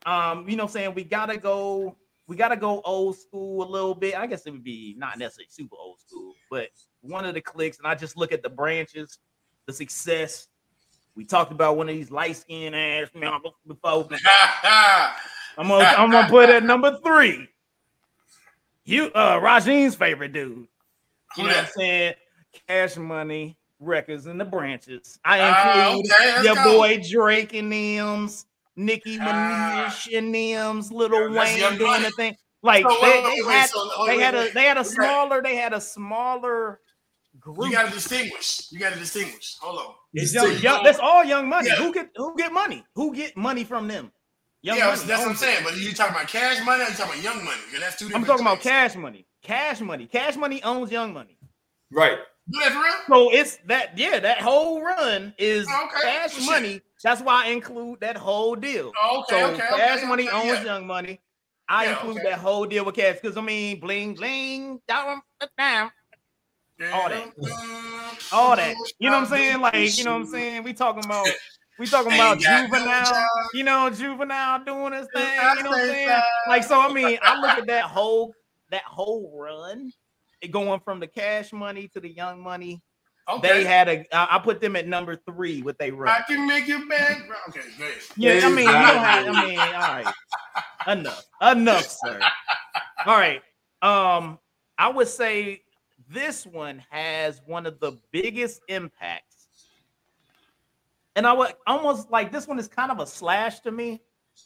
Um, 0.06 0.48
you 0.48 0.56
know 0.56 0.66
what 0.66 0.70
I'm 0.70 0.74
saying? 0.74 0.94
We 0.94 1.04
gotta 1.04 1.38
go, 1.38 1.98
we 2.28 2.36
gotta 2.36 2.56
go 2.56 2.82
old 2.86 3.18
school 3.18 3.68
a 3.68 3.70
little 3.70 3.96
bit. 3.96 4.16
I 4.16 4.28
guess 4.28 4.46
it 4.46 4.52
would 4.52 4.64
be 4.64 4.94
not 4.96 5.18
necessarily 5.18 5.48
super 5.50 5.76
old 5.76 6.00
school, 6.00 6.36
but 6.52 6.70
one 7.02 7.26
of 7.26 7.34
the 7.34 7.42
clicks, 7.42 7.80
and 7.80 7.88
I 7.88 7.96
just 7.96 8.16
look 8.16 8.32
at 8.32 8.44
the 8.44 8.50
branches, 8.50 9.18
the 9.66 9.74
success. 9.74 10.50
We 11.16 11.26
talked 11.26 11.52
about 11.52 11.78
one 11.78 11.90
of 11.90 11.96
these 11.96 12.10
light 12.12 12.38
skinned 12.38 12.76
ass 12.76 13.10
man 13.14 13.40
before. 13.68 14.08
I'm 14.64 15.68
gonna 15.68 15.84
I'm 15.98 16.10
gonna 16.10 16.30
put 16.30 16.50
at 16.50 16.64
number 16.64 16.98
three. 17.04 17.48
You 18.86 19.06
uh 19.14 19.36
Rajeen's 19.40 19.96
favorite 19.96 20.34
dude. 20.34 20.68
You 21.38 21.44
know 21.44 21.50
what 21.50 21.58
I'm 21.58 21.66
saying? 21.68 22.14
Cash 22.68 22.98
money, 22.98 23.58
records 23.80 24.26
and 24.26 24.40
the 24.40 24.46
branches. 24.46 25.20
I 25.24 25.40
Ah, 25.42 25.92
include 25.94 26.12
okay, 26.12 26.44
your 26.44 26.56
go. 26.56 26.78
boy 26.78 27.02
Drake 27.10 27.54
and 27.54 27.72
them's, 27.72 28.46
Nicki 28.76 29.18
Ah. 29.22 29.88
Minaj 29.94 30.18
and 30.18 30.34
them's, 30.34 30.92
Lil 30.92 31.10
Wayne 31.32 31.78
doing 31.78 32.02
the 32.04 32.12
thing. 32.18 32.36
Like 32.64 32.84
So, 32.90 32.96
they, 33.02 33.12
they 33.12 33.24
wait, 33.24 33.46
wait, 33.46 33.54
had 33.54 33.70
so, 33.70 34.06
they 34.06 34.20
had 34.20 34.36
a 34.36 34.52
they 34.54 34.64
had 34.64 34.78
a 34.78 34.86
smaller 34.86 35.42
they 35.42 35.56
had 35.56 35.74
a 35.74 35.82
smaller 35.82 36.80
group. 37.42 37.58
You 37.60 37.72
gotta 37.72 37.92
distinguish. 37.92 38.72
You 38.72 38.80
gotta 38.80 39.00
distinguish. 39.00 39.58
Hold 39.62 39.80
on. 39.80 39.94
It's 40.14 40.34
young, 40.34 40.58
young- 40.58 40.84
that's 40.84 41.00
all 41.00 41.24
young 41.24 41.50
money. 41.50 41.68
Yeah. 41.70 41.76
Who 41.76 41.94
get 41.94 42.10
who 42.16 42.36
get 42.38 42.52
money? 42.54 42.84
Who 42.96 43.14
get 43.14 43.36
money 43.36 43.64
from 43.64 43.88
them? 43.88 44.12
Young 44.64 44.78
yeah, 44.78 44.88
money. 44.88 45.02
that's 45.06 45.22
what 45.22 45.30
I'm 45.32 45.36
saying. 45.36 45.64
But 45.64 45.78
you 45.78 45.92
talking 45.94 46.16
about 46.16 46.28
cash 46.28 46.64
money 46.66 46.84
or 46.84 46.88
you 46.88 46.94
talking 46.94 47.14
about 47.20 47.24
young 47.24 47.44
money? 47.44 47.58
Because 47.66 47.82
that's 47.82 47.96
two 47.98 48.06
different. 48.06 48.16
I'm 48.16 48.22
different 48.22 48.28
talking 48.28 48.46
about 48.46 48.64
things. 48.64 48.94
cash 48.94 48.96
money. 48.96 49.28
Cash 49.42 49.82
money. 49.82 50.06
Cash 50.06 50.36
money 50.38 50.64
owns 50.64 50.92
young 50.92 51.14
money. 51.14 51.38
Right. 51.92 52.20
For 52.54 52.60
real? 52.70 52.94
So 53.08 53.32
it's 53.32 53.58
that 53.68 53.98
yeah, 53.98 54.20
that 54.20 54.40
whole 54.42 54.82
run 54.82 55.34
is 55.38 55.68
oh, 55.70 55.88
Okay, 55.88 56.02
cash 56.12 56.34
shit. 56.36 56.46
money. 56.46 56.82
That's 57.04 57.22
why 57.22 57.46
I 57.46 57.50
include 57.50 58.02
that 58.02 58.18
whole 58.18 58.56
deal. 58.56 58.92
Oh, 59.02 59.22
okay, 59.22 59.40
so 59.42 59.48
okay, 59.52 59.58
cash 59.78 59.98
okay, 60.00 60.08
money 60.08 60.28
okay, 60.30 60.38
owns 60.38 60.60
yeah. 60.60 60.64
young 60.64 60.88
money. 60.88 61.20
I 61.68 61.86
Yeah, 61.86 61.92
include 61.92 62.18
okay. 62.18 62.30
that 62.30 62.40
whole 62.40 62.66
deal 62.66 62.86
with 62.86 62.96
cash 62.96 63.18
because 63.22 63.38
I 63.38 63.42
mean 63.42 63.80
bling 63.80 64.16
bling 64.16 64.82
down 64.88 65.22
down 65.58 65.92
all 66.94 67.10
that. 67.10 67.32
all 68.32 68.56
that. 68.56 68.76
You 69.00 69.10
know 69.10 69.20
what 69.20 69.24
I'm 69.24 69.30
saying? 69.30 69.62
Like 69.62 69.98
you 69.98 70.04
know 70.04 70.14
what 70.14 70.22
I'm 70.22 70.28
saying? 70.28 70.64
We 70.64 70.74
talking 70.74 71.04
about 71.06 71.28
we 71.80 71.88
talking 71.88 72.14
about 72.14 72.40
no 72.40 72.68
juvenile. 72.68 73.28
You 73.54 73.64
know 73.64 73.90
juvenile 73.90 74.64
doing 74.64 74.94
his 74.94 75.08
thing. 75.14 75.28
You 75.58 75.64
know 75.64 75.70
what 75.72 75.82
I'm 75.82 75.88
saying? 75.88 76.22
Like 76.48 76.64
so. 76.64 76.80
I 76.80 76.92
mean, 76.92 77.18
I 77.22 77.40
look 77.40 77.58
at 77.58 77.68
that 77.68 77.86
whole 77.86 78.34
that 78.70 78.84
whole 78.84 79.32
run. 79.38 79.92
It 80.42 80.52
going 80.52 80.80
from 80.80 81.00
the 81.00 81.08
cash 81.08 81.54
money 81.54 81.88
to 81.90 82.00
the 82.00 82.10
young 82.10 82.42
money. 82.42 82.82
Okay. 83.30 83.48
They 83.48 83.64
had 83.64 83.88
a. 83.88 84.06
I 84.12 84.40
put 84.40 84.60
them 84.60 84.76
at 84.76 84.88
number 84.88 85.16
three. 85.16 85.62
What 85.62 85.78
they 85.78 85.92
run. 85.92 86.10
I 86.10 86.22
can 86.28 86.48
make 86.48 86.68
you 86.68 86.90
back. 86.90 87.22
Okay. 87.50 87.62
Yeah, 88.18 88.42
I 88.44 88.50
mean, 88.50 88.66
you 88.66 88.72
don't 88.72 88.74
have. 88.74 89.28
I 89.28 89.46
mean, 89.46 89.60
all 89.60 89.66
right, 89.66 90.14
enough, 90.88 91.26
enough, 91.42 91.88
sir. 91.88 92.20
All 93.06 93.16
right. 93.16 93.42
Um, 93.82 94.40
I 94.78 94.90
would 94.90 95.08
say 95.08 95.62
this 96.12 96.46
one 96.46 96.84
has 96.90 97.42
one 97.46 97.66
of 97.66 97.80
the 97.80 97.98
biggest 98.12 98.62
impacts, 98.68 99.48
and 101.16 101.26
I 101.26 101.34
would 101.34 101.54
almost 101.68 102.12
like 102.12 102.32
this 102.32 102.48
one 102.48 102.60
is 102.60 102.68
kind 102.68 102.92
of 102.92 103.00
a 103.00 103.08
slash 103.08 103.60
to 103.62 103.72
me, 103.72 104.02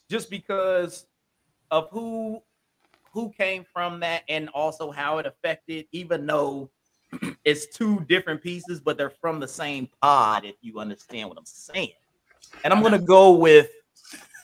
just 0.10 0.30
because 0.30 1.06
of 1.72 1.90
who 1.92 2.42
who 3.12 3.32
came 3.32 3.66
from 3.72 4.00
that 4.02 4.24
and 4.28 4.50
also 4.50 4.92
how 4.92 5.18
it 5.20 5.26
affected, 5.26 5.86
even 5.92 6.26
though 6.26 6.70
it's 7.46 7.66
two 7.68 8.02
different 8.10 8.42
pieces, 8.42 8.80
but 8.80 8.98
they're 8.98 9.10
from 9.10 9.40
the 9.40 9.48
same 9.48 9.88
pod, 10.02 10.46
if 10.46 10.56
you 10.62 10.80
understand 10.80 11.30
what 11.30 11.38
I'm 11.38 11.46
saying. 11.46 11.94
And 12.64 12.74
I'm 12.74 12.84
gonna 12.84 13.00
go 13.00 13.32
with 13.32 13.70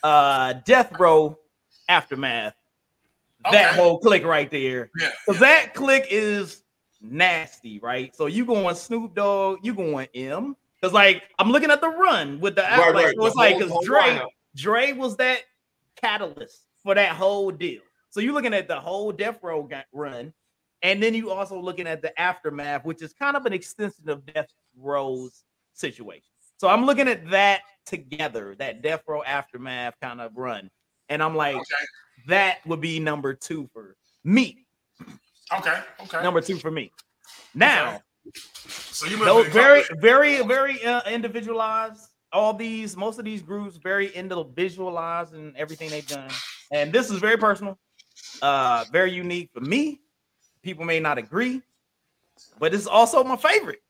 uh 0.02 0.54
Death 0.64 0.98
Row 0.98 1.38
Aftermath. 1.88 2.54
That 3.50 3.74
whole 3.74 3.98
click 3.98 4.24
right 4.24 4.48
there. 4.50 4.90
Yeah. 5.00 5.10
Because 5.26 5.40
that 5.40 5.74
click 5.74 6.06
is 6.10 6.61
nasty, 7.02 7.78
right? 7.80 8.14
So 8.16 8.26
you 8.26 8.44
going 8.44 8.74
Snoop 8.76 9.14
Dogg, 9.14 9.58
you 9.62 9.74
going 9.74 10.06
M. 10.14 10.56
Because 10.80 10.92
like 10.94 11.22
I'm 11.38 11.50
looking 11.50 11.70
at 11.70 11.80
the 11.80 11.88
run 11.88 12.40
with 12.40 12.56
the 12.56 12.62
Right, 12.62 12.94
like 12.94 13.04
right. 13.06 13.14
so 13.16 13.26
it's 13.26 13.34
The 13.34 13.38
like 13.40 13.56
whole- 13.60 13.68
because 13.68 13.86
Dre 13.86 14.00
lineup. 14.00 14.26
Dre 14.56 14.92
was 14.92 15.16
that 15.16 15.40
catalyst 15.96 16.62
for 16.82 16.94
that 16.94 17.12
whole 17.16 17.50
deal. 17.50 17.80
So 18.10 18.20
you're 18.20 18.34
looking 18.34 18.54
at 18.54 18.68
the 18.68 18.78
whole 18.78 19.12
Death 19.12 19.38
Row 19.42 19.68
run, 19.92 20.32
and 20.82 21.02
then 21.02 21.14
you 21.14 21.30
also 21.30 21.58
looking 21.58 21.86
at 21.86 22.02
the 22.02 22.18
aftermath, 22.20 22.84
which 22.84 23.00
is 23.02 23.12
kind 23.14 23.36
of 23.36 23.46
an 23.46 23.52
extension 23.52 24.08
of 24.08 24.26
Death 24.26 24.48
Row's 24.76 25.44
situation. 25.72 26.24
So 26.58 26.68
I'm 26.68 26.84
looking 26.84 27.08
at 27.08 27.28
that 27.30 27.62
together, 27.86 28.54
that 28.58 28.82
Death 28.82 29.02
Row 29.06 29.22
aftermath 29.22 29.94
kind 30.00 30.20
of 30.20 30.36
run, 30.36 30.70
and 31.08 31.22
I'm 31.22 31.34
like, 31.36 31.56
Okay. 31.56 31.84
that 32.28 32.58
would 32.66 32.80
be 32.80 33.00
number 33.00 33.32
two 33.34 33.68
for 33.72 33.96
me. 34.24 34.61
Okay. 35.58 35.80
Okay. 36.02 36.22
Number 36.22 36.40
two 36.40 36.58
for 36.58 36.70
me. 36.70 36.92
Now, 37.54 38.00
So 38.64 39.06
you 39.06 39.22
those 39.24 39.48
very, 39.48 39.82
very, 40.00 40.42
very 40.42 40.82
uh, 40.84 41.02
individualized. 41.08 42.08
All 42.32 42.54
these, 42.54 42.96
most 42.96 43.18
of 43.18 43.24
these 43.26 43.42
groups, 43.42 43.76
very 43.76 44.08
individualized 44.08 45.34
and 45.34 45.54
everything 45.56 45.90
they've 45.90 46.06
done. 46.06 46.30
And 46.70 46.90
this 46.92 47.10
is 47.10 47.18
very 47.18 47.36
personal, 47.36 47.78
uh, 48.40 48.86
very 48.90 49.12
unique 49.12 49.50
for 49.52 49.60
me. 49.60 50.00
People 50.62 50.84
may 50.84 50.98
not 50.98 51.18
agree, 51.18 51.60
but 52.58 52.72
it's 52.72 52.86
also 52.86 53.22
my 53.22 53.36
favorite 53.36 53.82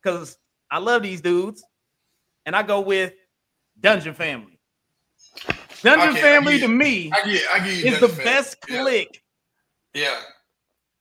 because 0.00 0.38
I 0.70 0.78
love 0.78 1.02
these 1.02 1.20
dudes, 1.20 1.64
and 2.46 2.54
I 2.54 2.62
go 2.62 2.80
with 2.80 3.14
Dungeon 3.80 4.14
Family. 4.14 4.60
Dungeon 5.82 6.10
Okay, 6.10 6.20
Family 6.20 6.60
to 6.60 6.68
me 6.68 7.10
I 7.12 7.22
get. 7.24 7.42
I 7.52 7.58
get 7.58 7.68
is 7.68 7.82
the 7.94 8.06
Dungeon 8.06 8.16
fan. 8.16 8.24
best 8.24 8.56
Yeah. 8.68 8.82
click 8.82 9.22
Yeah. 9.94 10.20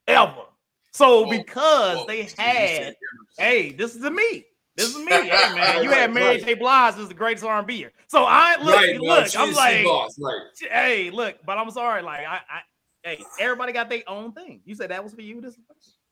ever. 0.08 0.44
So 0.92 1.24
Whoa, 1.26 1.30
because 1.32 1.98
whoa. 2.00 2.06
they 2.08 2.24
had 2.38 2.96
hey, 3.38 3.72
this 3.72 3.96
is 3.96 4.02
me. 4.10 4.46
This 4.76 4.96
is 4.96 4.98
me. 4.98 5.12
Hey 5.12 5.28
man, 5.56 5.84
you 5.84 5.90
Right, 5.90 6.00
had 6.00 6.14
Mary 6.14 6.28
right. 6.38 6.46
J. 6.46 6.54
Blige 6.56 6.98
as 6.98 7.08
the 7.08 7.14
greatest 7.14 7.44
R&B. 7.46 7.86
So 8.08 8.24
I 8.28 8.56
look, 8.64 8.76
right. 8.76 9.00
look, 9.00 9.26
she's 9.26 9.36
I'm 9.36 9.54
like, 9.54 9.84
boss. 9.84 10.18
Hey, 10.60 11.12
look, 11.12 11.38
but 11.46 11.58
I'm 11.58 11.70
sorry, 11.72 12.02
like 12.02 12.22
I, 12.22 12.36
I, 12.50 12.62
hey, 13.04 13.24
everybody 13.40 13.74
got 13.74 13.90
their 13.90 14.04
own 14.08 14.32
thing. 14.32 14.62
You 14.66 14.76
said 14.76 14.90
that 14.92 15.04
was 15.04 15.14
for 15.14 15.22
you. 15.22 15.42
This, 15.42 15.58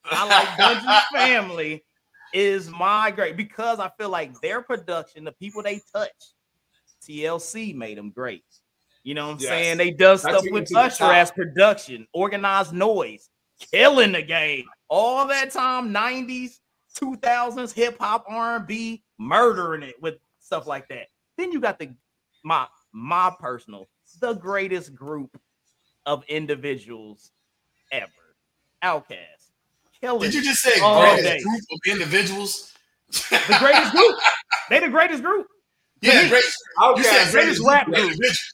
I 0.05 0.27
like 0.27 0.57
Dungeon 0.57 1.01
Family 1.13 1.83
is 2.33 2.69
my 2.69 3.09
great 3.11 3.37
because 3.37 3.79
I 3.79 3.89
feel 3.97 4.09
like 4.09 4.39
their 4.41 4.61
production, 4.61 5.23
the 5.23 5.31
people 5.31 5.63
they 5.63 5.81
touch, 5.93 6.11
TLC 7.03 7.73
made 7.73 7.97
them 7.97 8.09
great. 8.11 8.43
You 9.03 9.13
know 9.13 9.27
what 9.27 9.33
I'm 9.35 9.39
Yes. 9.39 9.49
saying? 9.49 9.77
They 9.77 9.91
done 9.91 10.17
stuff 10.17 10.43
with 10.51 10.65
to 10.67 10.73
the 10.73 10.79
Usher 10.79 11.03
as 11.05 11.31
production, 11.31 12.07
Organized 12.13 12.73
Noize, 12.73 13.29
killing 13.71 14.11
the 14.11 14.21
game. 14.21 14.65
All 14.89 15.27
that 15.27 15.51
time, 15.51 15.93
90s, 15.93 16.59
2000s, 16.99 17.71
hip 17.73 17.97
hop, 17.99 18.25
R&B, 18.27 19.03
murdering 19.17 19.83
it 19.83 19.95
with 20.01 20.15
stuff 20.39 20.67
like 20.67 20.87
that. 20.89 21.07
Then 21.37 21.51
you 21.51 21.59
got 21.59 21.79
the 21.79 21.89
my 22.43 22.67
my 22.93 23.33
personal, 23.39 23.87
the 24.19 24.33
greatest 24.33 24.95
group 24.95 25.39
of 26.05 26.23
individuals 26.27 27.31
ever. 27.91 28.11
OutKast. 28.83 29.51
Killing 29.99 30.21
Did 30.21 30.33
you 30.35 30.43
just 30.43 30.61
say 30.61 30.79
All 30.79 31.01
greatest 31.01 31.23
day. 31.23 31.41
group 31.41 31.61
of 31.71 31.79
individuals? 31.91 32.73
the 33.09 33.55
greatest 33.59 33.91
group. 33.91 34.15
They 34.69 34.79
the 34.79 34.89
greatest 34.89 35.23
group. 35.23 35.47
Yeah, 36.01 36.23
me. 36.23 36.29
great. 36.29 36.43
You 36.43 37.03
said 37.03 37.31
greatest 37.31 37.31
greatest 37.31 37.61
rap 37.65 37.85
group 37.85 37.97
of 37.97 38.01
group. 38.03 38.11
individuals. 38.11 38.53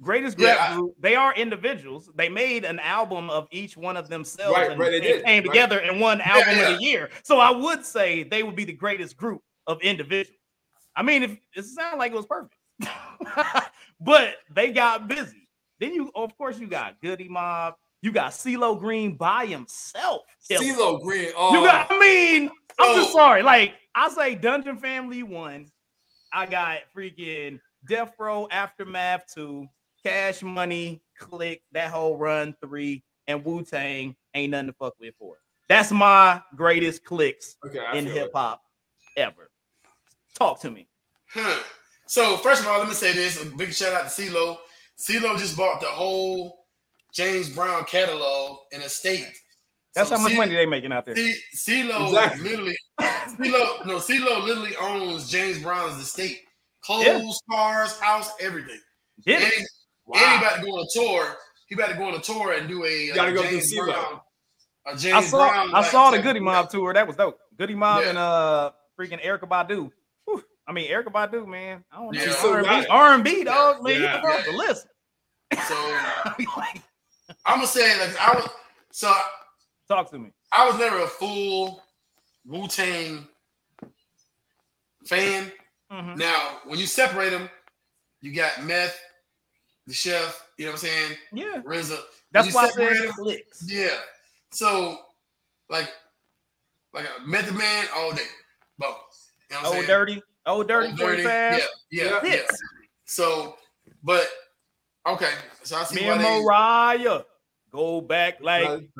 Greatest 0.00 0.38
Yeah, 0.38 0.56
rap 0.56 0.70
I- 0.70 0.74
group. 0.74 0.94
They 1.00 1.14
are 1.16 1.34
individuals. 1.34 2.10
They 2.14 2.28
made 2.28 2.64
an 2.64 2.78
album 2.80 3.30
of 3.30 3.46
each 3.50 3.76
one 3.76 3.96
of 3.96 4.08
themselves 4.08 4.56
Right, 4.56 4.70
and 4.70 4.80
right, 4.80 4.90
did, 5.02 5.24
came 5.24 5.42
right. 5.42 5.46
together 5.46 5.78
in 5.80 6.00
one 6.00 6.20
album 6.20 6.56
yeah. 6.56 6.68
of 6.70 6.78
the 6.78 6.84
year. 6.84 7.10
So 7.22 7.38
I 7.38 7.50
would 7.50 7.84
say 7.84 8.22
they 8.24 8.42
would 8.42 8.56
be 8.56 8.64
the 8.64 8.72
greatest 8.72 9.16
group 9.16 9.40
of 9.66 9.80
individuals. 9.82 10.38
I 10.96 11.02
mean, 11.02 11.22
if 11.22 11.36
it 11.54 11.64
sounded 11.64 11.98
like 11.98 12.12
it 12.12 12.16
was 12.16 12.26
perfect, 12.26 12.54
but 14.00 14.34
they 14.50 14.70
got 14.72 15.08
busy. 15.08 15.48
Then 15.80 15.92
you, 15.94 16.10
of 16.14 16.36
course, 16.36 16.58
you 16.58 16.66
got 16.66 17.00
Goodie 17.00 17.28
Mob. 17.28 17.74
You 18.02 18.12
got 18.12 18.32
CeeLo 18.32 18.78
Green 18.78 19.16
by 19.16 19.46
himself. 19.46 20.22
CeeLo 20.50 21.00
Green. 21.02 21.30
Oh, 21.36 21.54
You 21.54 21.66
got, 21.66 21.86
I 21.90 21.98
mean, 21.98 22.50
I'm 22.78 22.96
just 22.96 23.10
oh. 23.10 23.12
sorry. 23.12 23.42
Like, 23.42 23.74
I 23.94 24.08
say 24.10 24.34
Dungeon 24.34 24.76
Family 24.76 25.22
one. 25.22 25.66
I 26.32 26.46
got 26.46 26.80
freaking 26.96 27.60
Death 27.88 28.12
Row 28.18 28.46
Aftermath 28.50 29.24
two, 29.32 29.66
Cash 30.04 30.42
Money, 30.42 31.00
Click, 31.18 31.62
that 31.72 31.90
whole 31.90 32.16
run 32.16 32.54
three, 32.60 33.02
and 33.26 33.44
Wu 33.44 33.62
Tang 33.62 34.14
ain't 34.34 34.50
nothing 34.50 34.66
to 34.68 34.72
fuck 34.74 34.94
with 35.00 35.14
for. 35.18 35.36
That's 35.68 35.90
my 35.90 36.42
greatest 36.56 37.04
clicks 37.04 37.56
okay, 37.64 37.98
in 37.98 38.04
hip 38.06 38.32
hop 38.34 38.62
ever. 39.16 39.50
Talk 40.38 40.60
to 40.60 40.70
me. 40.70 40.88
Huh. 41.30 41.62
So 42.06 42.36
first 42.36 42.60
of 42.60 42.68
all, 42.68 42.78
let 42.80 42.88
me 42.88 42.94
say 42.94 43.12
this: 43.12 43.42
a 43.42 43.46
big 43.46 43.72
shout 43.72 43.94
out 43.94 44.10
to 44.10 44.22
CeeLo. 44.22 44.58
CeeLo 44.98 45.38
just 45.38 45.56
bought 45.56 45.80
the 45.80 45.86
whole 45.86 46.66
James 47.14 47.48
Brown 47.48 47.84
catalog 47.84 48.58
in 48.72 48.82
a 48.82 48.88
state. 48.88 49.26
That's 49.94 50.08
So 50.10 50.16
how 50.16 50.22
much 50.22 50.32
C- 50.32 50.38
money 50.38 50.54
they 50.54 50.66
making 50.66 50.92
out 50.92 51.06
there. 51.06 51.16
C- 51.16 51.40
CeeLo 51.56 52.08
Exactly. 52.08 52.50
literally, 52.50 52.76
CeeLo, 53.00 53.86
no, 53.86 53.96
CeeLo 53.98 54.44
literally 54.44 54.76
owns 54.76 55.30
James 55.30 55.60
Brown's 55.62 56.02
estate, 56.02 56.40
clothes, 56.82 57.04
Yeah. 57.06 57.56
cars, 57.56 57.98
house, 58.00 58.30
everything. 58.40 58.80
Did 59.24 59.42
And, 59.42 59.66
he, 60.12 60.18
and 60.22 60.32
he 60.32 60.38
about 60.46 60.56
to 60.56 60.62
go 60.62 60.68
on 60.72 60.84
a 60.84 60.88
tour. 60.92 61.36
He 61.68 61.74
about 61.74 61.88
to 61.90 61.94
go 61.94 62.04
on 62.04 62.14
a 62.14 62.20
tour 62.20 62.52
and 62.52 62.68
do 62.68 62.84
a, 62.84 63.10
uh 63.10 63.14
gotta 63.14 63.32
go 63.32 63.42
James 63.42 63.72
through 63.72 63.86
Brown. 63.86 64.20
A 64.86 64.90
I 64.90 64.94
James 64.96 65.28
saw 65.30 65.48
Brown. 65.48 65.68
I 65.74 65.80
like, 65.80 65.90
saw 65.90 66.10
the 66.10 66.18
Goodie 66.18 66.40
Mob 66.40 66.68
tour. 66.70 66.92
That 66.92 67.06
was 67.06 67.16
dope. 67.16 67.38
Goodie 67.58 67.74
Mob 67.74 68.02
Yeah. 68.02 68.08
and 68.10 68.18
uh 68.18 68.70
freaking 68.98 69.24
Erykah 69.24 69.48
Badu. 69.48 69.90
Whew. 70.26 70.44
I 70.66 70.72
mean 70.72 70.90
Erykah 70.90 71.12
Badu, 71.12 71.46
man. 71.46 71.84
I 71.90 71.96
don't 71.96 72.14
know. 72.14 72.20
Yeah. 72.22 72.34
R&B, 72.44 72.66
nice. 72.66 72.86
R&B, 72.90 73.44
dog. 73.44 73.82
Man, 73.82 74.00
Yeah. 74.02 74.16
you 74.16 74.22
the 74.22 74.28
first 74.28 74.50
to 74.50 74.56
listen. 74.56 74.88
So 75.68 75.74
I'm 77.46 77.56
gonna 77.56 77.66
say 77.66 77.98
like 78.00 78.20
I 78.20 78.34
was. 78.34 78.48
So 78.92 79.12
Talk 79.88 80.10
to 80.10 80.18
me. 80.18 80.30
I 80.52 80.66
was 80.68 80.78
never 80.78 80.98
a 81.00 81.06
full 81.06 81.82
Wu 82.46 82.66
Tang 82.68 83.26
fan. 85.06 85.50
Mhm. 85.92 86.16
Now, 86.16 86.58
when 86.64 86.78
you 86.78 86.86
separate 86.86 87.30
them, 87.30 87.48
you 88.20 88.32
got 88.34 88.62
Meth, 88.64 88.98
the 89.86 89.94
chef. 89.94 90.46
You 90.58 90.66
know 90.66 90.72
what 90.72 90.82
I'm 90.82 90.88
saying? 90.88 91.12
Yeah, 91.32 91.62
RZA. 91.64 91.98
that's 92.32 92.54
why 92.54 92.64
I 92.64 92.68
separate 92.68 92.96
said 92.96 93.06
'em, 93.06 93.12
clicks. 93.12 93.64
Yeah. 93.70 93.96
So, 94.52 94.98
like, 95.68 95.92
like 96.92 97.06
a 97.06 97.26
Method 97.26 97.54
Man 97.54 97.86
all 97.96 98.12
day, 98.12 98.22
both. 98.78 98.96
You 99.50 99.56
know 99.56 99.60
what 99.60 99.60
I'm 99.60 99.66
Oh, 99.66 99.72
saying? 99.72 99.86
dirty, 99.86 100.22
oh, 100.46 100.62
dirty, 100.62 100.88
Old 100.88 100.96
dirty, 100.98 101.22
Yeah, 101.22 101.28
fast. 101.28 101.68
yeah, 101.90 102.20
yeah. 102.24 102.40
So, 103.04 103.56
but 104.02 104.28
okay. 105.06 105.32
So 105.64 105.76
I 105.76 105.84
see 105.84 105.96
Me 105.96 106.08
and 106.08 106.20
they. 106.20 106.40
Mariah 106.42 107.22
go 107.70 108.00
back 108.00 108.40
like. 108.40 108.88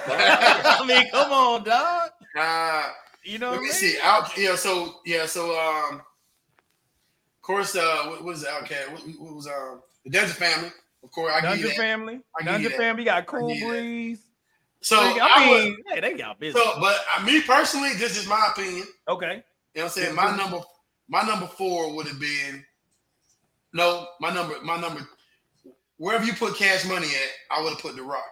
I 0.00 0.84
mean, 0.86 1.08
come 1.10 1.32
on, 1.32 1.62
dog. 1.64 2.10
Uh, 2.36 2.90
You 3.24 3.38
know 3.38 3.50
let 3.52 3.56
what 3.56 3.58
I 3.60 3.62
me 3.62 3.68
mean? 3.68 3.72
see. 3.72 3.98
Out. 4.02 4.36
Yeah. 4.36 4.56
So 4.56 4.96
yeah. 5.06 5.26
So 5.26 5.58
um. 5.58 5.96
Of 6.00 7.42
course. 7.42 7.74
Uh. 7.76 8.06
What, 8.08 8.24
was 8.24 8.40
the 8.42 8.48
OutKast? 8.48 8.90
What, 8.92 9.02
what 9.20 9.34
was 9.36 9.46
um 9.46 9.80
the 10.10 10.18
Dungeon 10.18 10.34
Family? 10.36 10.72
Of 11.02 11.10
course. 11.12 11.32
I 11.34 11.40
Dungeon. 11.40 11.70
Family, 11.70 12.20
I 12.38 12.42
you 12.42 12.46
Dungeon. 12.46 12.72
Family 12.72 13.04
got 13.04 13.26
Cool. 13.26 13.48
Breeze. 13.60 14.20
So 14.80 14.96
I 14.96 15.18
I 15.20 15.50
would- 15.50 15.64
mean, 15.64 15.76
hey, 15.88 16.00
they 16.00 16.14
got 16.14 16.38
business. 16.38 16.62
So, 16.62 16.80
but 16.80 16.96
uh, 17.16 17.22
me 17.24 17.40
personally, 17.42 17.94
this 17.94 18.16
is 18.16 18.26
my 18.28 18.48
opinion. 18.52 18.86
okay, 19.08 19.26
You 19.74 19.80
know 19.80 19.84
what 19.84 19.84
I'm 19.84 19.88
saying? 19.90 20.14
My 20.14 20.36
number, 20.36 20.60
my 21.08 21.22
number 21.22 21.46
four 21.46 21.94
would 21.94 22.06
have 22.06 22.20
been 22.20 22.64
no, 23.74 24.06
my 24.20 24.32
number, 24.32 24.54
my 24.62 24.80
number, 24.80 25.06
wherever 25.98 26.24
you 26.24 26.32
put 26.32 26.56
cash 26.56 26.84
money 26.86 27.06
at, 27.08 27.56
I 27.56 27.62
would 27.62 27.70
have 27.74 27.80
put 27.80 27.96
the 27.96 28.02
rock. 28.02 28.24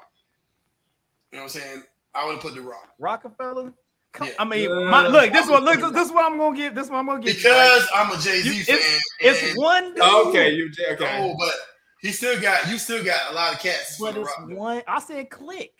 You 1.32 1.38
know 1.38 1.44
what 1.44 1.54
I'm 1.56 1.60
saying? 1.60 1.82
I 2.14 2.24
would 2.24 2.34
have 2.34 2.42
put 2.42 2.54
the 2.54 2.62
rock. 2.62 2.88
Roc-A-Fella. 2.98 3.72
Come, 4.12 4.28
Yeah. 4.28 4.34
I 4.38 4.44
mean, 4.44 4.70
Yeah. 4.70 4.90
my, 4.90 5.06
look, 5.08 5.32
this 5.32 5.48
one, 5.48 5.64
look, 5.64 5.80
this 5.92 6.06
is 6.06 6.12
what 6.12 6.24
I'm 6.30 6.38
gonna 6.38 6.56
get. 6.56 6.74
This 6.74 6.88
one 6.88 7.00
I'm 7.00 7.06
gonna 7.06 7.20
get. 7.22 7.42
you, 7.42 7.50
right? 7.50 7.74
Because 7.74 7.88
I'm 7.94 8.12
a 8.12 8.22
Jay 8.22 8.40
Z 8.40 8.62
fan. 8.62 8.78
it's 9.20 9.42
and- 9.42 9.56
one. 9.58 9.94
Oh, 10.00 10.24
dude, 10.24 10.28
Okay, 10.28 10.50
you 10.54 10.70
okay. 10.92 11.18
Oh, 11.22 11.34
but 11.38 11.52
he 12.00 12.12
still 12.12 12.40
got 12.40 12.68
you 12.68 12.78
still 12.78 13.04
got 13.04 13.30
a 13.30 13.34
lot 13.34 13.54
of 13.54 13.60
cats 13.60 13.98
but 13.98 14.16
it's 14.16 14.30
one. 14.48 14.82
I 14.88 15.00
said 15.00 15.28
click, 15.30 15.72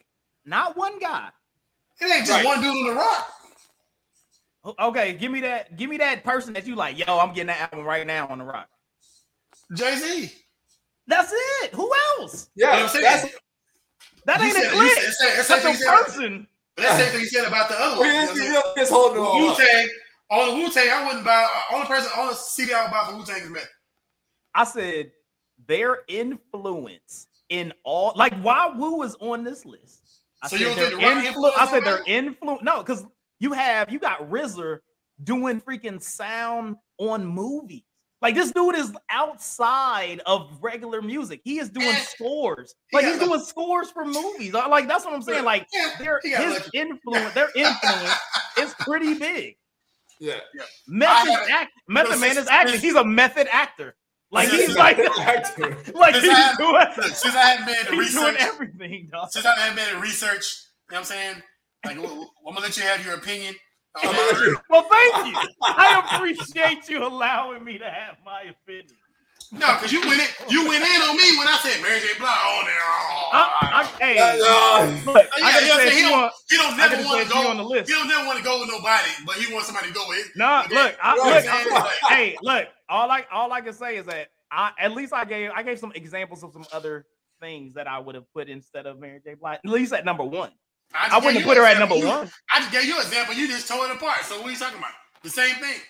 not 0.45 0.77
one 0.77 0.99
guy. 0.99 1.29
It 2.01 2.07
ain't 2.15 2.27
just 2.27 2.33
Right. 2.33 2.45
one 2.45 2.61
dude 2.61 2.77
on 2.77 2.85
the 2.89 3.01
rock. 3.01 3.33
Okay, 4.81 5.13
give 5.15 5.31
me 5.31 5.41
that. 5.41 5.77
Give 5.77 5.89
me 5.89 5.97
that 5.99 6.25
person 6.25 6.53
that 6.55 6.67
you 6.67 6.75
like. 6.75 6.99
Yo, 6.99 7.19
I'm 7.19 7.29
getting 7.33 7.47
that 7.47 7.61
album 7.73 7.85
right 7.87 8.07
now 8.07 8.27
on 8.29 8.39
the 8.39 8.45
rock. 8.45 8.69
Jay 9.75 9.97
Z. 9.97 10.33
That's 11.07 11.33
it. 11.63 11.73
Who 11.75 11.91
else? 12.19 12.51
You 12.57 12.67
know 12.67 12.73
Yeah, 12.73 12.77
I'm 12.93 13.01
that's? 13.03 13.35
That 14.25 14.41
ain't 14.41 14.55
said- 14.55 14.65
a 14.67 14.71
click. 14.71 14.93
said- 14.93 15.05
that's 15.05 15.19
the 15.19 15.25
That's 15.55 15.63
same 15.63 15.67
a 15.67 15.71
you 15.71 15.77
said- 15.77 15.95
person. 16.05 16.49
But 16.77 16.83
that's 16.83 16.97
the 16.99 17.03
same 17.05 17.13
thing 17.13 17.21
he 17.21 17.27
said 17.27 17.47
about 17.49 17.69
the 17.69 17.75
other 17.81 17.99
one. 18.01 18.09
we 18.09 18.15
You 18.15 18.21
know 18.21 18.27
just, 18.27 18.33
what 18.33 18.37
I'm 18.37 18.37
you 18.37 18.43
saying? 18.43 18.53
know, 18.53 18.73
just 18.77 18.93
holding 18.93 19.17
it 19.19 19.27
all 19.27 19.49
Wu. 19.49 19.55
Tang. 19.57 19.89
On 20.29 20.49
the 20.49 20.55
Wu 20.65 20.71
Tang, 20.73 20.89
I 20.91 21.07
wouldn't 21.07 21.25
buy. 21.25 21.47
Only 21.73 21.87
person, 21.87 22.11
only 22.19 22.35
CD 22.35 22.73
I 22.75 22.83
would 22.85 22.91
buy 22.91 23.05
from 23.07 23.19
Wu 23.19 23.25
Tang 23.25 23.41
is 23.43 23.51
Meth. 23.51 23.69
I 24.55 24.65
said 24.65 25.13
their 25.67 26.01
influence 26.09 27.29
in 27.49 27.73
all 27.85 28.13
like 28.17 28.35
why 28.43 28.73
Wu 28.77 29.03
is 29.03 29.17
on 29.21 29.45
this 29.45 29.65
list. 29.65 30.03
I 30.43 30.49
So 30.49 30.57
said 30.57 30.61
you 30.61 30.67
don't 30.67 30.77
their 30.77 30.89
think 30.89 31.01
the 31.01 31.07
influ- 31.07 31.27
influence 31.27 31.55
I 31.59 31.67
said 31.71 31.85
their 31.85 32.03
influence. 32.07 32.63
No, 32.63 32.79
because 32.79 33.05
you 33.41 33.53
have 33.53 33.91
you 33.91 33.99
got 33.99 34.29
RZA 34.31 34.79
doing 35.25 35.61
freaking 35.61 36.03
sound 36.03 36.77
on 36.99 37.25
movies. 37.25 37.83
Like 38.23 38.35
this 38.35 38.51
dude 38.53 38.75
is 38.77 38.93
outside 39.11 40.21
of 40.27 40.59
regular 40.63 41.03
music. 41.03 41.41
He 41.45 41.59
is 41.59 41.69
doing 41.69 41.89
Eh, 41.89 42.01
scores. 42.01 42.75
Like 42.93 43.05
got 43.05 43.13
he's 43.19 43.23
doing 43.29 43.41
scores 43.41 43.91
for 43.91 44.05
movies. 44.05 44.53
Like 44.55 44.89
that's 44.89 45.05
what 45.05 45.13
I'm 45.15 45.23
saying. 45.23 45.45
Like 45.45 45.67
their 45.99 46.21
his 46.25 46.69
influence, 46.73 47.35
their 47.35 47.51
influence 47.55 48.15
is 48.59 48.75
pretty 48.81 49.15
big. 49.15 49.57
Yeah. 50.19 50.41
Method 50.89 51.31
haven't- 51.31 51.51
act, 51.53 51.73
Method 51.89 52.19
Man 52.21 52.39
is 52.39 52.49
acting. 52.49 52.81
He's 52.81 52.95
a 52.95 53.05
method 53.05 53.49
actor. 53.53 53.95
Like 54.33 54.49
he's 54.49 54.75
like 54.77 54.99
Actor. 54.99 55.77
like 55.95 56.15
Since 56.15 56.25
he's 56.27 56.35
I 56.35 56.55
doing, 56.59 57.13
since 57.15 57.35
I 57.37 57.39
haven't 57.51 57.67
been 57.67 57.87
in 57.95 58.03
he's 58.03 58.13
doing 58.13 58.35
everything, 58.39 59.09
dog. 59.13 59.31
since 59.31 59.47
I 59.47 59.55
haven't 59.57 59.77
been 59.77 59.95
in 59.95 60.01
research, 60.03 60.65
you 60.91 60.95
know 60.95 60.99
what 60.99 60.99
I'm 60.99 61.05
saying? 61.05 61.43
Like, 61.85 61.97
I'm 61.99 62.05
gonna 62.45 62.61
let 62.61 62.77
you 62.77 62.83
have 62.83 63.05
your 63.07 63.15
opinion. 63.15 63.55
I'm 64.03 64.13
gonna 64.15 64.19
let 64.19 64.39
you- 64.41 64.59
Well, 64.71 64.83
thank 64.83 65.27
you. 65.27 65.49
I 65.63 66.15
appreciate 66.15 66.89
you 66.89 67.05
allowing 67.07 67.65
me 67.65 67.79
to 67.79 67.89
have 67.91 68.17
my 68.25 68.43
opinion. 68.43 68.97
No, 69.53 69.75
because 69.75 69.93
you 69.93 70.01
went 70.01 70.19
in, 70.21 70.27
you 70.49 70.67
went 70.67 70.83
in 70.85 71.03
on 71.03 71.17
me 71.17 71.39
when 71.39 71.47
I 71.47 71.57
said 71.63 71.81
Mary 71.81 72.01
J. 72.01 72.07
Blige 72.19 72.29
on 72.29 72.65
there. 72.65 72.75
Oh, 72.83 73.31
I, 73.33 73.61
I, 73.73 73.85
hey, 74.05 74.19
Uh, 74.19 75.13
look, 75.13 75.17
I 75.17 75.39
Yeah, 75.39 75.53
gotta 75.53 75.67
yeah, 75.67 75.77
say, 75.77 75.91
he 75.91 75.97
you 75.99 76.03
don't- 76.09 76.21
want, 76.21 76.33
He 76.51 76.57
don't 76.57 76.77
never 76.77 76.97
want 77.05 77.27
to 77.29 77.33
go 77.33 77.49
on 77.49 77.57
the 77.57 77.63
list. 77.63 77.89
He 77.89 77.95
don't 77.95 78.09
never 78.09 78.27
want 78.27 78.39
to 78.39 78.45
go 78.45 78.59
with 78.61 78.69
nobody, 78.69 79.09
but 79.25 79.37
he 79.37 79.53
wants 79.55 79.69
somebody 79.69 79.87
to 79.89 79.95
go 79.95 80.05
with. 80.09 80.27
Nah, 80.35 80.67
Yeah. 80.69 80.83
look, 80.83 80.97
I, 81.01 81.17
Right. 81.17 81.35
look, 81.35 81.45
Yeah. 81.45 81.83
I- 82.11 82.15
hey, 82.15 82.37
look. 82.43 82.69
All 82.89 83.11
I 83.11 83.25
all 83.31 83.53
I 83.53 83.61
can 83.61 83.73
say 83.73 83.97
is 83.99 84.07
that 84.07 84.29
I 84.51 84.73
at 84.79 84.93
least 84.93 85.13
I 85.13 85.25
gave 85.25 85.51
I 85.55 85.63
gave 85.63 85.79
some 85.79 85.93
examples 85.95 86.43
of 86.43 86.53
some 86.53 86.67
other 86.73 87.07
things 87.41 87.75
that 87.75 87.87
I 87.87 87.99
would 88.01 88.15
have 88.17 88.31
put 88.33 88.49
instead 88.49 88.87
of 88.87 88.99
Mary 88.99 89.21
J. 89.23 89.35
Blige. 89.35 89.61
At 89.65 89.71
least 89.71 89.93
at 89.93 90.05
number 90.05 90.25
one. 90.25 90.51
Just 90.93 91.13
I 91.13 91.19
wouldn't 91.19 91.45
put 91.45 91.57
her 91.57 91.65
at 91.65 91.79
number 91.79 91.97
You- 91.97 92.07
one. 92.07 92.31
I 92.53 92.59
just 92.61 92.73
gave 92.73 92.85
you 92.85 92.95
an 92.97 93.03
example. 93.03 93.35
You 93.35 93.49
just 93.49 93.69
tore 93.69 93.85
it 93.87 93.93
apart. 93.93 94.25
So 94.25 94.39
what 94.39 94.47
are 94.49 94.51
you 94.51 94.57
talking 94.57 94.79
about? 94.79 94.93
The 95.23 95.31
same 95.31 95.55
thing. 95.57 95.81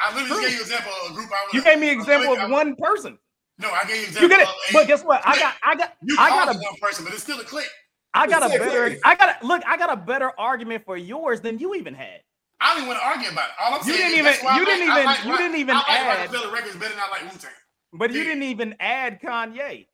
I 0.00 0.14
literally 0.14 0.42
gave 0.42 0.50
you 0.52 0.56
an 0.58 0.62
example 0.62 0.92
of 1.04 1.10
a 1.10 1.14
group. 1.14 1.26
I 1.30 1.44
was, 1.44 1.54
You 1.54 1.62
gave 1.62 1.78
me 1.78 1.90
an 1.90 1.98
example 2.00 2.34
of 2.36 2.50
one 2.50 2.74
person. 2.76 3.18
No, 3.58 3.70
I 3.70 3.82
gave 3.84 3.90
you 3.90 4.02
an 4.02 4.08
example. 4.08 4.22
You 4.22 4.28
get 4.28 4.40
it, 4.48 4.48
but 4.72 4.86
guess 4.86 5.02
what? 5.04 5.22
I 5.26 5.38
got 5.38 5.54
I 5.64 5.74
got 5.74 5.94
You 6.02 6.16
I 6.18 6.28
got 6.30 6.54
a 6.54 6.58
one 6.58 6.76
person, 6.80 7.04
but 7.04 7.12
it's 7.14 7.22
still 7.22 7.40
a 7.40 7.44
click. 7.44 7.66
I 8.14 8.26
got 8.26 8.42
a 8.44 8.48
better 8.48 8.96
I 9.04 9.14
got 9.14 9.42
a 9.42 9.46
look. 9.46 9.62
I 9.66 9.76
got 9.76 9.92
a 9.92 9.96
better 9.96 10.32
argument 10.38 10.84
for 10.84 10.96
yours 10.96 11.40
than 11.40 11.58
you 11.58 11.74
even 11.74 11.94
had. 11.94 12.20
I 12.60 12.70
don't 12.70 12.78
even 12.78 12.88
want 12.88 13.00
to 13.00 13.06
argue 13.06 13.28
about 13.30 13.48
it. 13.50 13.54
All 13.60 13.74
I'm 13.74 13.86
You 13.86 13.94
saying 13.94 14.10
didn't 14.16 14.26
is 14.26 14.36
even- 14.38 14.48
I 14.48 14.58
you 14.58 14.64
didn't 14.64 14.88
like- 14.88 14.98
even- 14.98 15.06
like 15.06 15.24
you 15.24 15.36
didn't 15.36 15.56
even 15.60 15.76
I 15.76 15.78
like 15.78 15.88
add- 15.90 16.06
Roc-A-Fella 16.32 16.52
Records 16.52 16.76
better 16.76 16.94
than 16.94 17.02
I 17.06 17.10
like 17.10 17.32
Wu 17.32 17.38
Tang. 17.38 17.50
But 17.92 18.12
you 18.12 18.24
didn't 18.24 18.42
even 18.44 18.74
add 18.80 19.20
Kanye. 19.22 19.86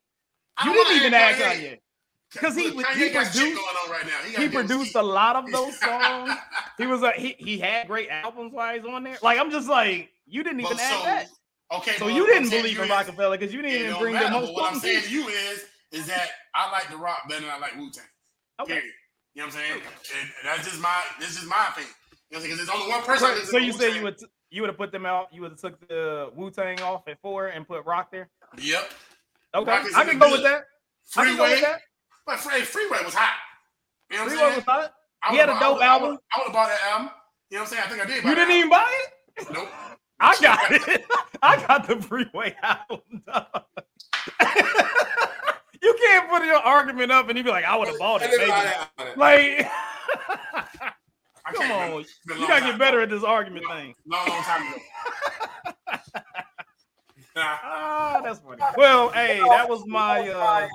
You 0.65 0.73
didn't 0.73 0.97
even 0.97 1.15
add 1.15 1.37
Kanye. 1.37 1.81
'Cause 2.37 2.57
he 2.57 2.67
Look, 2.69 2.77
was- 2.77 2.87
Kanye 2.87 2.95
he 2.97 3.11
produced- 3.11 3.39
going 3.39 3.57
on 3.57 3.91
right 3.91 4.07
now. 4.07 4.19
He, 4.27 4.43
He 4.43 4.49
produced 4.49 4.95
a 4.97 5.03
lot 5.03 5.37
of 5.37 5.47
those 5.53 5.79
songs. 5.79 6.33
He 6.79 6.87
was 6.87 7.03
a 7.03 7.13
he, 7.13 7.35
he 7.39 7.59
had 7.59 7.87
great 7.87 8.09
albums 8.11 8.53
while 8.53 8.75
he's 8.75 8.85
on 8.85 9.05
there. 9.05 9.19
Like 9.23 9.39
I'm 9.39 9.51
just 9.51 9.69
like 9.69 10.11
you 10.27 10.43
didn't 10.43 10.61
even 10.61 10.77
Well, 10.77 10.85
add 10.85 10.99
so, 10.99 11.05
that. 11.05 11.27
Okay, 11.79 11.97
So 11.99 12.07
well, 12.07 12.15
you 12.15 12.27
didn't 12.27 12.51
believe 12.51 12.77
to 12.77 12.83
in 12.83 12.85
is- 12.85 12.91
Roc-A-Fella 12.91 13.39
because 13.39 13.53
you 13.55 13.63
didn't 13.63 13.81
even 13.81 13.99
bring 13.99 14.15
matter, 14.15 14.27
the 14.27 14.31
most 14.33 14.53
what 14.55 14.73
I'm 14.73 14.79
saying 14.79 15.03
to 15.03 15.11
you 15.11 15.27
is, 15.29 15.65
is 15.93 16.07
that 16.07 16.29
I 16.55 16.71
like 16.71 16.89
the 16.91 16.97
rock 16.97 17.29
better 17.29 17.41
than 17.43 17.51
I 17.51 17.59
like 17.59 17.75
Wu 17.77 17.91
Tang. 17.91 18.05
Okay. 18.61 18.75
Period. 18.75 18.93
You 19.35 19.43
know 19.43 19.47
what 19.49 19.55
I'm 19.57 19.61
saying? 19.61 19.83
And 19.83 20.31
that's 20.45 20.65
just 20.69 20.81
my 20.81 21.01
this 21.19 21.41
is 21.43 21.49
my 21.49 21.69
opinion. 21.71 21.93
You 22.31 22.37
know 22.39 22.39
what 22.39 22.39
I'm 22.39 22.41
saying? 22.43 22.57
Because 22.57 22.67
there's 22.67 22.81
only 22.81 22.91
one 22.93 23.03
person. 23.03 23.29
that 23.35 23.47
So 23.47 23.59
you 23.59 23.73
said 23.73 23.81
Wu-Tang. 23.81 23.97
you 23.97 24.03
would 24.05 24.17
you 24.51 24.63
would 24.63 24.69
have 24.69 24.77
put 24.79 24.93
them 24.93 25.05
out. 25.07 25.29
You 25.33 25.41
would 25.43 25.53
have 25.53 25.61
took 25.61 25.89
the 25.89 26.31
Wu 26.37 26.51
Tang 26.51 26.81
off 26.83 27.09
at 27.09 27.21
four 27.21 27.49
and 27.49 27.67
put 27.67 27.85
Rock 27.85 28.13
there. 28.13 28.29
Yep. 28.59 28.91
Okay, 29.57 29.73
I 29.73 30.05
can 30.05 30.19
go 30.19 30.31
with 30.31 30.43
that. 30.43 30.65
I 31.17 31.25
can 31.25 31.37
go 31.37 31.43
with 31.43 31.51
Freeway, 31.53 31.61
that. 31.63 31.81
But 32.27 32.39
Free, 32.39 32.63
Freeway 32.63 32.99
was 33.05 33.15
hot. 33.15 33.35
You 34.11 34.17
know 34.19 34.25
what 34.25 34.33
Freeway 34.33 34.55
was 34.57 34.65
hot. 34.65 34.93
I 35.23 35.33
He 35.33 35.37
had 35.39 35.49
a 35.49 35.59
dope 35.59 35.83
album. 35.83 36.19
I 36.35 36.39
would 36.39 36.45
have 36.47 36.53
bought 36.53 36.69
that 36.69 36.81
album. 36.93 37.11
You 37.51 37.57
know 37.59 37.63
what 37.65 37.73
I'm 37.73 37.77
saying? 37.77 37.83
I 37.85 37.89
think 37.89 38.03
I 38.03 38.07
did. 38.07 38.23
buy 38.25 38.31
You 38.31 38.35
didn't 38.37 38.55
even 38.57 38.71
buy 38.71 39.03
it. 39.39 39.47
Nope. 39.53 39.69
I 40.21 40.37
got 40.41 40.71
it. 40.71 41.05
I 41.43 41.67
got 41.67 41.87
the 41.89 42.01
freeway 42.01 42.55
album. 42.63 43.01
you 45.83 45.95
can't 46.03 46.31
put 46.31 46.45
your 46.45 46.57
argument 46.57 47.11
up 47.13 47.29
and 47.29 47.37
you 47.37 47.45
be 47.45 47.51
like, 47.51 47.65
I 47.65 47.77
would 47.77 47.89
have 47.89 47.99
bought 47.99 48.23
it. 48.23 48.31
didn't 48.31 48.49
buy 48.49 48.87
Maybe. 49.17 49.63
that. 49.63 49.71
Like, 51.47 51.55
come 51.55 51.71
on, 51.73 52.05
you 52.39 52.47
gotta 52.49 52.65
get 52.65 52.79
better 52.79 52.99
ago. 52.99 53.03
at 53.03 53.11
this 53.11 53.23
argument 53.25 53.67
thing. 53.69 53.95
Long, 54.07 54.27
long 54.29 54.43
time 54.43 54.73
ago. 54.73 54.81
Nah, 57.37 57.59
Ah, 57.63 58.21
that's 58.23 58.39
funny. 58.39 58.63
Well, 58.77 59.11
hey, 59.11 59.41
that 59.41 59.69
was 59.69 59.85
my 59.87 60.29
uh 60.29 60.69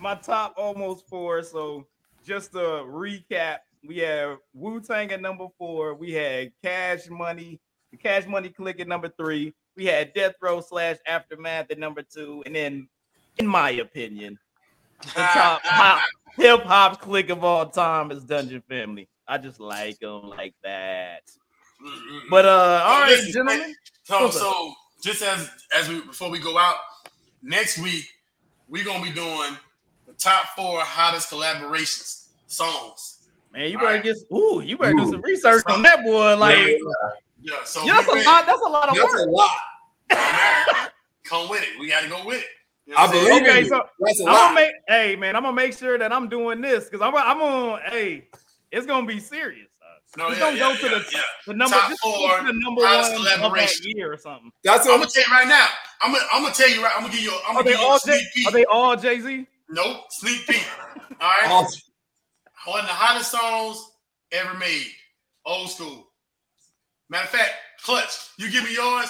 my 0.00 0.14
top 0.14 0.54
almost 0.56 1.08
four. 1.08 1.42
So 1.42 1.86
just 2.24 2.52
to 2.52 2.58
recap, 2.58 3.58
we 3.86 3.98
have 3.98 4.38
Wu 4.54 4.80
Tang 4.80 5.10
at 5.12 5.20
number 5.20 5.46
four. 5.58 5.94
We 5.94 6.12
had 6.12 6.52
Cash 6.62 7.08
Money, 7.08 7.60
the 7.90 7.96
Cash 7.96 8.26
Money 8.26 8.48
Click 8.48 8.80
at 8.80 8.88
number 8.88 9.08
three. 9.08 9.54
We 9.76 9.86
had 9.86 10.14
Death 10.14 10.34
Row 10.40 10.60
slash 10.60 10.96
Aftermath 11.06 11.70
at 11.70 11.78
number 11.78 12.02
two, 12.02 12.42
and 12.46 12.54
then, 12.54 12.88
in 13.38 13.46
my 13.46 13.70
opinion, 13.70 14.38
the 15.02 15.08
top 15.20 15.60
hip 16.36 16.62
hop 16.62 17.00
click 17.00 17.30
of 17.30 17.44
all 17.44 17.66
time 17.66 18.10
is 18.10 18.24
Dungeon 18.24 18.62
Family. 18.68 19.08
I 19.28 19.38
just 19.38 19.60
like 19.60 19.98
them 19.98 20.30
like 20.30 20.54
that. 20.62 21.22
Mm-mm. 21.84 22.20
But 22.30 22.46
uh, 22.46 22.82
all 22.84 23.00
right, 23.02 23.10
listen, 23.10 23.32
gentlemen. 23.32 23.74
So, 24.04 24.30
so 24.30 24.72
just 25.02 25.22
as 25.22 25.50
as 25.76 25.88
we 25.88 26.00
before 26.00 26.30
we 26.30 26.38
go 26.38 26.56
out 26.56 26.76
next 27.42 27.78
week, 27.78 28.04
we're 28.68 28.84
gonna 28.84 29.02
be 29.02 29.12
doing 29.12 29.50
the 29.50 29.58
top 30.18 30.46
four 30.56 30.80
hottest 30.80 31.30
collaborations 31.30 32.28
songs. 32.46 33.28
Man, 33.52 33.70
you 33.70 33.78
better 33.78 33.90
right. 33.94 34.02
get 34.02 34.16
ooh, 34.32 34.60
you 34.64 34.76
better 34.76 34.94
do 34.94 35.06
some 35.10 35.20
research 35.22 35.64
on 35.68 35.82
that 35.82 36.04
boy. 36.04 36.36
Like, 36.36 36.56
Yeah, 36.58 36.76
Yeah, 37.40 37.52
so 37.64 37.84
yeah, 37.84 37.94
that's 37.94 38.08
a 38.08 38.14
ready. 38.14 38.26
lot. 38.26 38.46
That's 38.46 38.60
a 38.60 38.68
lot 38.68 38.88
of 38.88 38.96
That's 38.96 39.12
work. 39.14 39.28
a 39.28 39.30
lot. 39.30 40.90
Come 41.24 41.48
with 41.48 41.62
it. 41.62 41.78
We 41.80 41.88
got 41.88 42.02
to 42.02 42.08
go 42.08 42.24
with 42.24 42.38
it. 42.38 42.46
You 42.86 42.94
know 42.94 43.00
I 43.00 43.06
what 43.06 43.08
I'm 43.08 43.14
saying? 43.16 43.28
believe 43.28 43.42
Okay, 43.48 43.58
in 43.58 43.64
you. 43.64 43.68
so 43.70 43.82
That's 44.00 44.20
a 44.20 44.22
I'm 44.24 44.28
gonna 44.28 44.44
lot. 44.44 44.54
make. 44.54 44.72
Hey, 44.88 45.16
man, 45.16 45.34
I'm 45.36 45.42
gonna 45.42 45.56
make 45.56 45.76
sure 45.76 45.98
that 45.98 46.12
I'm 46.12 46.28
doing 46.28 46.60
this 46.60 46.84
because 46.84 47.00
I'm. 47.00 47.14
I'm 47.16 47.38
gonna. 47.38 47.80
Hey, 47.90 48.28
it's 48.70 48.86
gonna 48.86 49.06
be 49.06 49.18
serious. 49.18 49.66
Uh, 49.82 50.18
No, 50.18 50.28
just 50.28 50.40
yeah, 50.40 50.46
don't 50.50 50.58
go 50.58 50.70
yeah, 50.70 50.76
to 50.76 50.86
yeah, 50.96 50.98
the 51.02 51.04
yeah. 51.12 51.20
the 51.48 51.54
number. 51.54 51.76
Top 51.76 51.88
just 51.90 52.02
go 52.02 52.12
four 52.12 52.38
to 52.38 52.44
the 52.46 52.52
number 52.52 52.86
hottest 52.86 53.12
one 53.12 53.20
of 53.22 53.26
that 53.26 53.36
collaboration. 53.38 53.86
year 53.96 54.12
or 54.12 54.16
something. 54.16 54.52
That's 54.62 54.86
I'm 54.86 54.94
a 54.94 54.98
gonna 54.98 55.10
tell 55.10 55.24
you 55.24 55.32
right 55.32 55.48
now. 55.48 55.66
I'm 56.00 56.12
gonna 56.12 56.24
I'm 56.32 56.42
gonna 56.42 56.54
tell 56.54 56.68
you 56.70 56.82
right. 56.82 56.92
I'm 56.94 57.02
gonna 57.02 57.12
give 57.12 57.22
you. 57.24 57.32
A, 57.32 57.40
I'm 57.48 57.56
Are 57.56 57.62
gonna 57.62 57.64
they 57.64 57.70
give 57.72 57.80
you 57.80 57.86
all? 57.86 57.96
a 57.96 58.00
sneak 58.00 58.20
Jay, 58.22 58.26
peek. 58.34 58.48
are 58.48 58.52
they 58.52 58.64
all 58.66 58.96
Jay 58.96 59.20
Z? 59.20 59.46
Nope, 59.68 59.96
sneak 60.10 60.46
peek. 60.46 60.64
All 61.20 61.28
right. 61.28 61.48
all 61.50 61.68
One 62.66 62.80
of 62.80 62.86
the 62.86 62.92
hottest 62.92 63.30
songs 63.32 63.82
ever 64.32 64.54
made. 64.54 64.86
Old 65.44 65.70
school. 65.70 66.08
Matter 67.08 67.24
of 67.24 67.30
fact, 67.30 67.52
Clutch, 67.84 68.16
you 68.38 68.50
give 68.50 68.64
me 68.64 68.74
yours. 68.74 69.08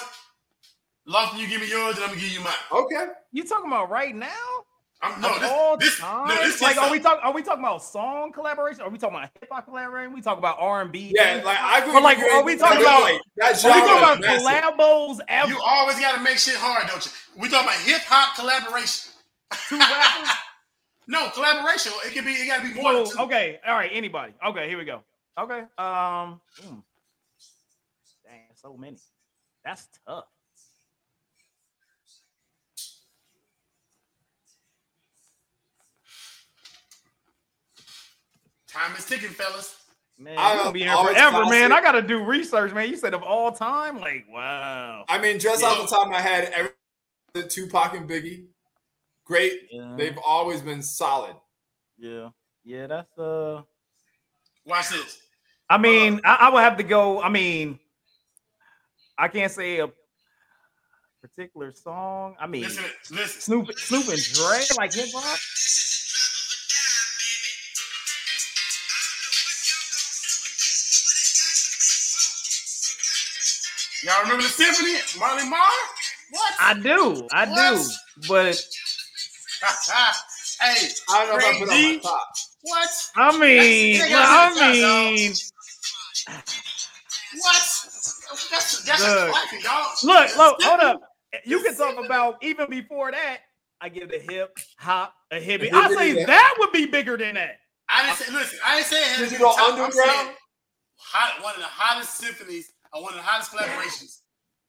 Lofton, 1.07 1.39
you 1.39 1.47
give 1.47 1.61
me 1.61 1.69
yours, 1.69 1.95
and 1.95 2.03
I'm 2.03 2.09
gonna 2.09 2.21
give 2.21 2.31
you 2.31 2.41
mine. 2.41 2.53
okay. 2.71 3.05
You 3.31 3.43
talking 3.45 3.67
about 3.67 3.89
right 3.89 4.15
now? 4.15 4.27
I'm, 5.01 5.21
no, 5.21 5.29
Of 5.29 5.39
this, 5.41 5.51
all 5.51 5.77
this, 5.77 5.99
time? 5.99 6.27
no, 6.27 6.35
this 6.37 6.59
like, 6.59 6.75
are 6.75 6.91
we 6.91 6.99
talking? 6.99 7.19
Are 7.23 7.31
we 7.31 7.43
talking 7.43 7.63
about 7.63 7.83
song 7.83 8.31
collaboration? 8.31 8.81
Are 8.81 8.89
we 8.89 8.97
talking 8.97 9.15
about 9.15 9.29
hip 9.39 9.47
hop 9.51 9.65
collaboration? 9.65 10.11
We 10.13 10.21
talking 10.21 10.39
about 10.39 10.57
R 10.59 10.81
and 10.81 10.91
B? 10.91 11.13
Yeah, 11.15 11.41
like 11.45 11.59
I 11.59 11.79
agree. 11.79 11.93
But, 11.93 12.01
like, 12.03 12.17
are 12.17 12.43
we 12.43 12.57
talking 12.57 12.81
about- 12.81 13.01
like, 13.03 13.21
that 13.37 13.63
Are 13.63 13.67
we 13.73 13.79
talking 13.79 13.93
is 13.93 13.97
about 13.99 14.21
massive. 14.21 14.77
collabos? 14.77 15.19
Ever? 15.27 15.51
You 15.51 15.59
always 15.63 15.99
got 15.99 16.15
to 16.15 16.21
make 16.21 16.39
shit 16.39 16.55
hard, 16.55 16.87
don't 16.87 17.05
you? 17.05 17.11
We 17.39 17.47
talking 17.47 17.67
about 17.67 17.79
hip 17.81 18.01
hop 18.07 18.35
collaboration. 18.35 19.11
Two 19.69 19.77
rappers? 19.77 20.29
No 21.07 21.29
collaboration. 21.29 21.93
It 22.05 22.13
can 22.13 22.25
be. 22.25 22.31
It 22.31 22.47
got 22.47 22.61
to 22.61 22.73
be 22.73 22.79
more 22.81 22.93
than 22.93 23.05
two. 23.09 23.19
okay, 23.19 23.59
all 23.65 23.75
right. 23.75 23.89
Anybody? 23.93 24.33
Okay, 24.45 24.67
here 24.67 24.77
we 24.77 24.85
go. 24.85 25.01
Okay. 25.39 25.61
Um. 25.77 26.41
hmm. 26.61 26.79
Dang, 28.25 28.41
so 28.55 28.75
many. 28.75 28.97
That's 29.63 29.87
tough. 30.05 30.25
Time 38.67 38.95
is 38.97 39.05
ticking, 39.05 39.29
fellas. 39.29 39.75
Man, 40.19 40.35
I'm 40.37 40.57
gonna 40.57 40.71
be 40.71 40.79
here 40.83 40.95
forever, 40.95 41.31
classic. 41.43 41.49
man. 41.51 41.71
I 41.71 41.81
gotta 41.81 42.01
do 42.01 42.23
research, 42.23 42.73
man. 42.73 42.89
You 42.89 42.97
said 42.97 43.13
of 43.13 43.21
all 43.23 43.51
time, 43.51 43.99
like 43.99 44.25
wow. 44.29 45.05
I 45.07 45.19
mean, 45.19 45.39
just 45.39 45.61
Yeah. 45.61 45.69
off 45.69 45.81
the 45.89 45.95
top 45.95 46.07
of 46.07 46.11
my 46.11 46.19
head, 46.21 46.51
every 46.53 46.71
the 47.33 47.43
Tupac 47.43 47.93
and 47.93 48.09
Biggie, 48.09 48.47
great. 49.27 49.67
Yeah, 49.71 49.95
They've 49.97 50.17
always 50.25 50.61
been 50.61 50.81
solid. 50.81 51.35
yeah, 51.97 52.29
yeah. 52.63 52.87
That's 52.87 53.17
uh. 53.17 53.61
Watch 54.65 54.89
this. 54.89 55.19
I 55.69 55.77
mean, 55.77 56.21
I, 56.25 56.35
I 56.41 56.49
would 56.49 56.61
have 56.63 56.77
to 56.77 56.83
go. 56.83 57.21
I 57.21 57.29
mean, 57.29 57.79
I 59.17 59.27
can't 59.27 59.51
say 59.51 59.79
a 59.79 59.89
particular 61.21 61.71
song. 61.73 62.35
I 62.39 62.47
mean, 62.47 62.63
Listen, 62.63 62.83
listen. 63.11 63.41
Snoop, 63.41 63.77
Snoop 63.77 64.07
and 64.09 64.23
Dre, 64.33 64.59
like 64.77 64.93
hip 64.93 65.09
hop. 65.13 65.39
Y'all 74.03 74.21
remember 74.23 74.43
the 74.43 74.49
symphony? 74.49 74.95
Marley 75.19 75.49
Marl? 75.49 75.61
What? 76.31 76.53
I 76.59 76.73
do, 76.79 77.27
I 77.31 77.45
do, 77.45 77.83
but 78.27 78.61
hey, 80.61 80.89
I 81.09 81.25
don't 81.25 81.29
know 81.29 81.37
if 81.37 81.43
I 81.43 81.57
Craig 81.57 81.59
put 81.59 81.69
it 81.69 81.71
on 81.71 81.95
my 81.95 81.99
top. 82.01 82.27
what? 82.61 82.89
I 83.15 83.37
mean, 83.39 83.99
That's- 83.99 84.11
well, 84.11 84.55
that's- 84.55 84.83
I 84.83 85.11
mean, 85.15 85.33
What? 87.41 87.53
That's 88.51 88.83
that's 88.83 89.01
Look. 89.03 89.27
a 89.27 89.31
classic, 89.31 89.63
dog. 89.63 89.87
look, 90.03 90.37
look, 90.37 90.61
hold 90.63 90.79
up. 90.81 91.01
You 91.45 91.61
can 91.63 91.75
talk 91.75 92.03
about 92.03 92.37
even 92.41 92.69
before 92.69 93.11
that. 93.11 93.39
I 93.79 93.89
give 93.89 94.09
the 94.09 94.19
hip 94.19 94.57
hop 94.79 95.13
a 95.31 95.35
hippie. 95.39 95.71
I 95.71 95.93
say 95.93 96.15
Hippie, 96.15 96.25
that 96.25 96.55
would 96.59 96.71
be 96.71 96.85
bigger 96.87 97.15
than 97.17 97.35
that. 97.35 97.57
I 97.89 98.05
didn't 98.05 98.17
say. 98.17 98.33
Listen, 98.33 98.59
I 98.65 98.75
didn't 98.77 98.87
say 98.87 99.01
it 99.01 99.07
had 99.07 99.29
to 99.29 99.31
be 99.37 99.43
top. 99.43 99.59
Underground? 99.59 99.93
saying 99.93 100.29
hot, 100.97 101.43
one 101.43 101.53
of 101.55 101.59
the 101.61 101.67
hottest 101.67 102.15
symphonies, 102.15 102.71
or 102.93 103.03
one 103.03 103.13
of 103.13 103.17
the 103.19 103.23
hottest 103.23 103.51
collaborations 103.51 104.21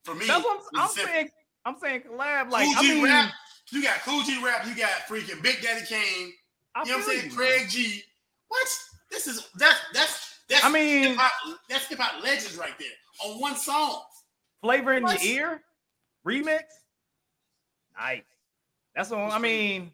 for 0.04 0.14
me. 0.14 0.26
That's 0.26 0.44
what 0.44 0.60
is 0.60 0.66
I'm, 0.74 0.82
I'm 0.82 0.88
saying. 0.90 1.28
I'm 1.64 1.78
saying 1.78 2.02
collab. 2.02 2.50
Like 2.50 2.66
Cool 2.66 2.74
I 2.76 2.82
G 2.82 2.94
mean, 2.94 3.04
rap. 3.04 3.32
You 3.72 3.82
got 3.82 4.00
Kool 4.02 4.22
G 4.22 4.42
Rap. 4.44 4.66
You 4.66 4.74
got 4.74 4.90
freaking 5.08 5.42
Big 5.42 5.60
Daddy 5.62 5.84
Kane. 5.86 6.32
I 6.74 6.82
You 6.84 6.92
know 6.92 6.98
what 6.98 7.08
I'm 7.08 7.18
saying? 7.18 7.30
you, 7.30 7.36
Craig 7.36 7.68
G. 7.68 8.02
What? 8.48 8.68
This 9.10 9.26
is 9.26 9.46
that's 9.58 9.78
that's 9.92 10.34
that's. 10.48 10.64
I 10.64 10.70
mean- 10.70 11.04
hip 11.10 11.16
hop, 11.18 11.58
that's 11.68 11.86
hip 11.86 11.98
hop 11.98 12.22
legends 12.22 12.56
right 12.56 12.72
there 12.78 12.88
on 13.24 13.40
one 13.40 13.56
song. 13.56 14.02
Flavor 14.62 14.92
in 14.94 15.02
What? 15.04 15.22
your 15.22 15.32
ear 15.50 15.62
remix. 16.26 16.62
Nice. 17.98 18.22
That's 18.94 19.10
what 19.10 19.18
I 19.32 19.38
mean. 19.38 19.92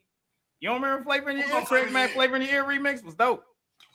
You 0.60 0.68
don't 0.70 0.80
remember 0.80 1.05
Flavor 1.05 1.30
in 1.30 1.40
Who's 1.40 1.51
ear? 1.52 1.62
Craig 1.62 1.92
Mack 1.92 2.10
Flavor 2.10 2.36
in 2.36 2.42
your 2.42 2.51
ear 2.51 2.64
remix 2.64 3.05
was 3.05 3.14
dope. 3.14 3.44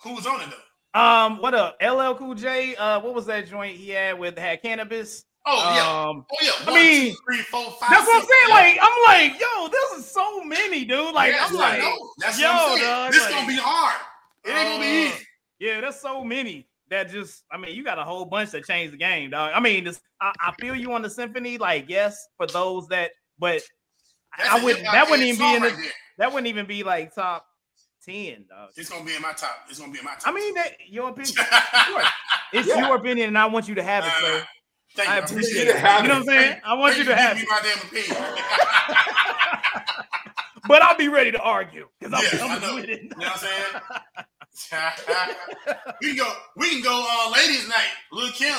Who 0.04 0.14
was 0.14 0.26
on 0.28 0.42
it 0.42 0.48
though? 0.50 1.00
Um, 1.00 1.40
what 1.42 1.54
up? 1.54 1.78
LL 1.82 2.14
Cool 2.16 2.36
J. 2.36 2.76
Uh, 2.76 3.00
what 3.00 3.14
was 3.14 3.26
that 3.28 3.48
joint 3.48 3.76
he 3.78 3.90
had 3.92 4.18
with 4.18 4.38
had 4.38 4.62
Canibus? 4.64 5.24
Oh 5.46 5.74
yeah. 5.76 6.10
Um, 6.10 6.26
Oh 6.32 6.36
yeah. 6.42 6.52
I 6.72 6.74
mean, 6.76 7.12
two, 7.12 7.18
three, 7.26 7.42
four, 7.44 7.64
five, 7.80 7.90
that's 7.90 8.06
what 8.08 8.22
I'm 8.24 8.28
saying. 8.28 8.30
seven. 8.48 8.56
Like, 8.56 8.80
I'm 8.82 9.32
like, 9.32 9.40
yo, 9.42 9.68
this 9.70 10.00
is 10.06 10.12
so 10.12 10.44
many, 10.44 10.86
dude. 10.86 11.14
Like, 11.14 11.32
Yes, 11.34 11.50
I'm 11.50 11.58
I 11.58 11.60
like, 11.60 11.80
know. 11.80 12.10
that's 12.20 12.40
yo, 12.40 12.48
what 12.48 12.56
I'm 12.72 12.78
saying. 12.78 12.90
dog, 12.90 13.12
this 13.14 13.22
like- 13.24 13.32
gonna 13.34 13.48
be 13.48 13.56
hard. 13.58 14.02
It 14.46 14.50
ain't 14.52 14.70
gonna 14.70 14.80
be 14.82 14.88
Uh, 14.88 15.10
easy. 15.16 15.26
Yeah, 15.60 15.82
there's 15.82 15.96
so 16.00 16.24
many 16.24 16.68
that 16.90 17.10
just, 17.12 17.44
I 17.52 17.58
mean, 17.58 17.76
you 17.76 17.84
got 17.84 18.00
a 18.00 18.04
whole 18.04 18.26
bunch 18.26 18.52
that 18.52 18.66
changed 18.66 18.94
the 18.94 18.98
game, 18.98 19.30
dog. 19.32 19.52
I 19.54 19.60
mean, 19.60 19.84
this, 19.86 20.00
I, 20.22 20.32
I 20.40 20.54
feel 20.60 20.76
you 20.76 20.92
on 20.94 21.02
the 21.02 21.10
symphony, 21.10 21.58
like, 21.58 21.86
yes, 21.90 22.18
for 22.38 22.48
those 22.48 22.88
that, 22.90 23.12
but 23.38 23.62
That's 24.38 24.50
I 24.50 24.60
a 24.60 24.64
wouldn't, 24.64 24.84
that 24.86 25.10
wouldn't 25.10 25.28
even 25.28 25.40
be 25.40 25.56
in 25.56 25.62
the, 25.64 25.70
right 25.70 25.92
that 26.18 26.32
wouldn't 26.34 26.48
even 26.48 26.66
be 26.66 26.84
like 26.84 27.14
top 27.16 27.46
10, 28.06 28.46
dog. 28.50 28.70
It's 28.76 28.90
gonna 28.90 29.06
be 29.06 29.16
in 29.16 29.22
my 29.22 29.34
top. 29.34 29.66
It's 29.70 29.80
gonna 29.80 29.92
be 29.92 30.00
in 30.00 30.06
my 30.06 30.16
top. 30.16 30.28
I 30.28 30.32
mean, 30.32 30.54
that 30.56 30.74
your 30.88 31.10
opinion. 31.10 31.34
Sure. 31.86 32.02
It's 32.54 32.68
Yeah. 32.68 32.88
your 32.88 32.96
opinion, 32.98 33.28
and 33.30 33.38
I 33.38 33.46
want 33.46 33.68
you 33.68 33.76
to 33.76 33.84
have 33.84 34.04
it, 34.06 34.12
sir. 34.20 34.46
Thank 35.00 35.10
I 35.10 35.18
you. 35.18 35.24
appreciate 35.24 35.64
you 35.66 35.70
it. 35.72 35.78
have 35.78 36.02
You 36.04 36.08
know 36.10 36.16
what 36.16 36.22
I'm 36.30 36.38
saying? 36.44 36.62
I 36.66 36.74
want 36.74 36.98
you 36.98 37.04
to 37.06 37.16
have 37.16 37.38
me 37.38 37.44
it, 37.44 37.48
my 37.50 37.62
damn 37.64 37.78
opinion. 37.88 38.18
but 40.68 40.82
I'll 40.82 40.98
be 40.98 41.08
ready 41.08 41.32
to 41.32 41.40
argue 41.42 41.88
because 42.00 42.14
I'm 42.14 42.24
Yeah, 42.24 42.46
I 42.46 42.48
coming 42.48 42.62
know. 42.70 42.76
with 42.76 42.86
it. 42.90 43.04
You 43.04 43.10
know 43.10 43.16
what 43.18 43.32
I'm 43.32 43.38
saying? 43.40 43.82
we 46.02 46.08
can 46.10 46.18
go. 46.18 46.34
We 46.58 46.70
can 46.70 46.82
go. 46.82 47.06
Uh, 47.10 47.32
ladies' 47.32 47.68
night. 47.70 47.88
Lil 48.12 48.32
Kim, 48.32 48.56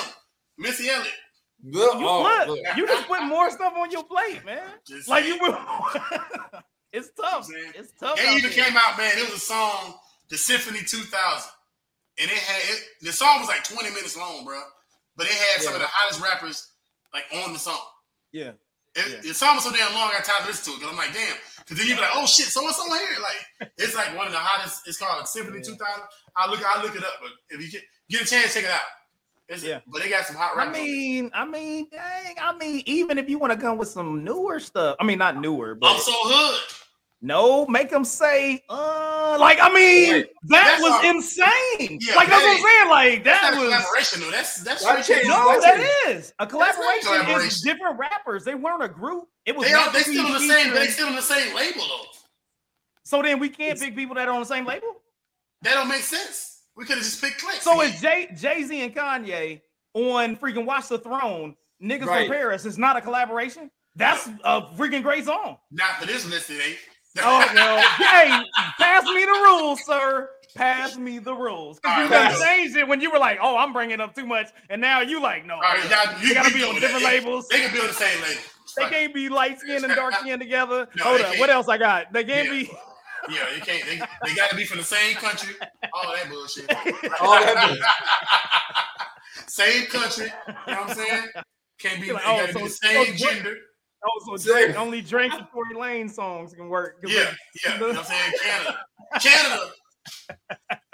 Missy 0.59 0.89
Elliott. 0.89 1.13
Look, 1.63 1.99
You, 2.01 2.09
oh, 2.09 2.23
look, 2.23 2.49
look. 2.49 2.59
you 2.77 2.87
just 2.87 3.07
put 3.07 3.23
more 3.25 3.51
stuff 3.51 3.75
on 3.77 3.91
your 3.91 4.05
plate, 4.05 4.43
man. 4.47 4.63
Just 4.87 5.09
Like 5.09 5.25
saying. 5.25 5.39
you 5.43 5.53
put. 5.53 5.55
it's 6.93 7.11
tough. 7.21 7.21
You 7.21 7.23
know 7.23 7.25
what 7.25 7.35
I'm 7.37 7.43
saying? 7.45 7.73
It's 7.77 7.93
tough. 8.01 8.19
It 8.19 8.27
out 8.27 8.39
even 8.39 8.51
there. 8.51 8.65
came 8.65 8.77
out, 8.79 8.97
man. 8.97 9.19
It 9.19 9.25
was 9.27 9.35
a 9.35 9.39
song, 9.41 9.95
the 10.31 10.39
Symphony 10.39 10.81
2000, 10.81 11.51
and 12.23 12.31
it 12.31 12.37
had 12.39 12.75
it, 12.75 12.83
the 13.03 13.13
song 13.13 13.41
was 13.41 13.49
like 13.49 13.63
20 13.65 13.91
minutes 13.91 14.17
long, 14.17 14.45
bro. 14.47 14.59
But 15.17 15.27
it 15.27 15.33
had 15.33 15.63
some 15.63 15.75
of 15.75 15.81
the 15.81 15.87
hottest 15.89 16.23
rappers 16.23 16.69
like 17.13 17.25
on 17.45 17.53
the 17.53 17.59
song. 17.59 17.81
Yeah. 18.33 18.53
It, 18.95 19.07
yeah. 19.07 19.31
It's 19.31 19.43
almost 19.43 19.67
so 19.67 19.73
damn 19.73 19.95
long. 19.95 20.11
I 20.11 20.21
time 20.23 20.43
to 20.43 20.49
listen 20.49 20.73
to 20.73 20.77
it 20.77 20.81
because 20.81 20.91
I'm 20.91 20.99
like, 20.99 21.15
damn. 21.15 21.37
Because 21.59 21.79
then 21.79 21.87
you'd 21.87 21.97
be 21.97 22.03
like, 22.03 22.15
oh 22.15 22.27
shit, 22.27 22.47
so 22.47 22.63
what's 22.63 22.79
on 22.81 22.89
here? 22.89 23.23
Like, 23.23 23.71
it's 23.79 23.95
like 23.95 24.17
one 24.17 24.27
of 24.27 24.33
the 24.33 24.39
hottest. 24.39 24.89
It's 24.89 24.99
called 24.99 25.27
Symphony 25.29 25.59
yeah. 25.59 25.75
2000. 25.79 26.03
I 26.37 26.51
look, 26.51 26.61
I 26.65 26.83
look 26.83 26.97
it 26.97 27.03
up, 27.03 27.15
but 27.21 27.31
if 27.51 27.63
you 27.63 27.71
get, 27.71 27.83
get 28.09 28.23
a 28.23 28.27
chance, 28.27 28.55
check 28.55 28.65
it 28.65 28.71
out. 28.71 28.81
It's, 29.49 29.65
yeah, 29.65 29.81
but 29.89 30.01
they 30.01 30.09
got 30.09 30.27
some 30.27 30.37
hot. 30.37 30.53
I 30.57 30.71
mean, 30.71 31.29
I 31.35 31.45
mean, 31.45 31.89
dang, 31.91 32.37
I 32.41 32.57
mean, 32.57 32.85
even 32.87 33.19
if 33.19 33.29
you 33.29 33.37
want 33.37 33.53
to 33.53 33.59
come 33.59 33.79
with 33.79 33.89
some 33.89 34.23
newer 34.23 34.61
stuff, 34.61 34.95
I 35.01 35.05
mean, 35.05 35.19
not 35.19 35.41
newer, 35.41 35.75
but 35.75 35.91
I'm 35.91 36.01
so 36.01 36.13
hood. 36.15 36.80
No, 37.23 37.67
make 37.67 37.91
them 37.91 38.05
say, 38.05 38.63
uh, 38.71 39.37
like 39.39 39.59
I 39.61 39.69
mean, 39.69 40.13
Wait, 40.15 40.31
that 40.45 40.79
was 40.81 40.93
our, 40.93 41.15
insane. 41.15 41.99
Yeah, 42.01 42.15
like 42.15 42.29
that's 42.29 42.43
what 42.43 42.57
I'm 42.57 42.63
saying. 42.63 42.89
Like 42.89 43.25
that 43.25 43.41
that's 43.43 43.57
was 43.57 43.65
collaboration. 43.67 44.21
Though. 44.23 44.31
That's 44.31 44.63
that's 44.63 44.85
that 44.85 45.25
no, 45.27 45.61
that 45.61 46.07
is 46.09 46.33
a 46.39 46.47
collaboration. 46.47 47.03
collaboration. 47.03 47.49
Is 47.49 47.61
different 47.61 47.99
rappers. 47.99 48.45
They 48.45 48.55
weren't 48.55 48.83
a 48.83 48.89
group. 48.89 49.29
It 49.45 49.55
was 49.55 49.69
they, 49.69 49.75
are, 49.75 49.93
they 49.93 50.01
still 50.01 50.25
on 50.25 50.33
the 50.33 50.39
same. 50.39 50.73
They 50.73 50.87
still 50.87 51.09
on 51.09 51.15
the 51.15 51.21
same 51.21 51.55
label 51.55 51.83
though. 51.83 52.05
So 53.03 53.21
then 53.21 53.39
we 53.39 53.51
can't 53.51 53.73
it's, 53.73 53.85
pick 53.85 53.95
people 53.95 54.15
that 54.15 54.27
are 54.27 54.33
on 54.33 54.41
the 54.41 54.47
same 54.47 54.65
label. 54.65 54.89
That 55.61 55.75
don't 55.75 55.89
make 55.89 56.03
sense. 56.03 56.63
We 56.75 56.87
could 56.87 56.97
have 56.97 57.05
just 57.05 57.21
picked 57.21 57.43
clicks. 57.43 57.63
So 57.63 57.83
is 57.83 58.01
Jay 58.01 58.31
Jay 58.35 58.63
Z 58.63 58.81
and 58.81 58.95
Kanye 58.95 59.61
on 59.93 60.37
freaking 60.37 60.65
Watch 60.65 60.89
the 60.89 60.99
Throne? 60.99 61.55
Niggas 61.83 62.07
right. 62.07 62.27
from 62.27 62.35
Paris 62.35 62.65
is 62.65 62.79
not 62.79 62.97
a 62.97 63.03
collaboration. 63.03 63.71
That's 63.95 64.27
a 64.45 64.63
freaking 64.63 65.03
great 65.03 65.27
song. 65.27 65.59
Not 65.71 65.97
for 65.97 66.07
this 66.07 66.27
list, 66.27 66.49
it 66.49 66.63
ain't. 66.67 66.79
oh 67.23 67.51
no! 67.55 67.83
Hey, 68.05 68.45
pass 68.79 69.05
me 69.05 69.25
the 69.25 69.41
rules, 69.45 69.85
sir. 69.85 70.31
Pass 70.55 70.97
me 70.97 71.19
the 71.19 71.35
rules. 71.35 71.79
Because 71.81 72.11
you 72.11 72.17
right, 72.17 72.37
changed 72.39 72.77
it 72.77 72.87
when 72.87 73.01
you 73.01 73.11
were 73.11 73.19
like, 73.19 73.39
"Oh, 73.41 73.57
I'm 73.57 73.73
bringing 73.73 74.01
up 74.01 74.15
too 74.15 74.27
much," 74.27 74.51
and 74.69 74.81
now 74.81 75.01
you 75.01 75.21
like, 75.21 75.47
"No, 75.47 75.59
right, 75.59 75.77
you, 75.79 76.29
you 76.29 76.35
gotta 76.35 76.53
be 76.55 76.63
on 76.63 76.75
different 76.75 77.03
that. 77.03 77.05
labels. 77.05 77.49
They 77.49 77.61
can 77.61 77.73
be 77.73 77.81
on 77.81 77.89
the 77.89 77.93
same 77.93 78.21
label. 78.23 78.41
They 78.77 78.89
can't 78.89 79.15
be 79.15 79.29
light 79.29 79.61
skin 79.61 79.85
and 79.85 79.95
dark 79.95 80.15
skin 80.21 80.39
together. 80.39 80.89
No, 80.97 81.05
Hold 81.05 81.21
up, 81.21 81.39
what 81.39 81.51
else 81.51 81.69
I 81.69 81.79
got? 81.79 82.13
They 82.13 82.25
can't 82.25 82.47
yeah. 82.47 82.53
be. 82.53 82.71
Yeah, 83.29 83.55
you 83.55 83.61
can't. 83.61 83.85
They, 83.85 84.01
they 84.29 84.35
got 84.35 84.51
to 84.51 84.57
be 84.57 84.65
from 84.65 84.79
the 84.79 84.85
same 84.85 85.15
country. 85.17 85.55
All 85.93 86.15
that 86.15 86.31
bullshit. 86.31 86.71
All 87.21 87.33
that 87.33 87.67
bullshit. 87.67 89.51
same 89.51 89.87
country. 89.87 90.33
You 90.47 90.75
know 90.75 90.81
what 90.81 90.91
I'm 90.91 90.97
saying? 90.97 91.25
Can't 91.79 92.01
be. 92.01 92.13
Like, 92.13 92.23
oh, 92.27 92.47
so, 92.47 92.59
be 92.59 92.65
the 92.65 92.71
same 92.71 93.17
so 93.17 93.27
gender. 93.27 93.57
Oh, 94.05 94.37
so 94.37 94.53
Drake, 94.53 94.79
only 94.79 95.03
Drake 95.03 95.33
and 95.35 95.47
Tory 95.53 95.75
Lanez 95.75 96.13
songs 96.13 96.55
can 96.55 96.69
work. 96.69 97.03
Yeah, 97.07 97.35
yeah. 97.65 97.75
You 97.75 97.81
know 97.81 97.89
what 97.89 97.99
I'm 97.99 98.05
saying? 98.05 98.33
Canada. 98.43 98.79
Canada. 99.21 99.71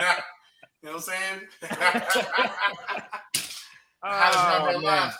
you 0.82 0.88
know 0.88 0.92
what 0.92 0.94
I'm 0.94 1.00
saying? 1.00 1.40
oh, 4.02 4.80
man. 4.80 5.12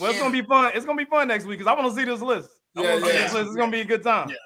Well, 0.00 0.10
it's 0.10 0.18
gonna 0.18 0.32
be 0.32 0.42
fun. 0.42 0.72
It's 0.74 0.86
gonna 0.86 0.96
be 0.96 1.04
fun 1.04 1.28
next 1.28 1.44
week 1.44 1.58
because 1.58 1.70
I 1.70 1.78
want 1.78 1.92
to 1.92 1.98
see 1.98 2.04
this 2.04 2.20
list. 2.22 2.48
I 2.76 2.82
yeah, 2.82 2.94
yeah. 2.94 3.00
This 3.00 3.34
list. 3.34 3.46
It's 3.48 3.56
gonna 3.56 3.70
be 3.70 3.80
a 3.80 3.84
good 3.84 4.02
time. 4.02 4.30
Yeah. 4.30 4.36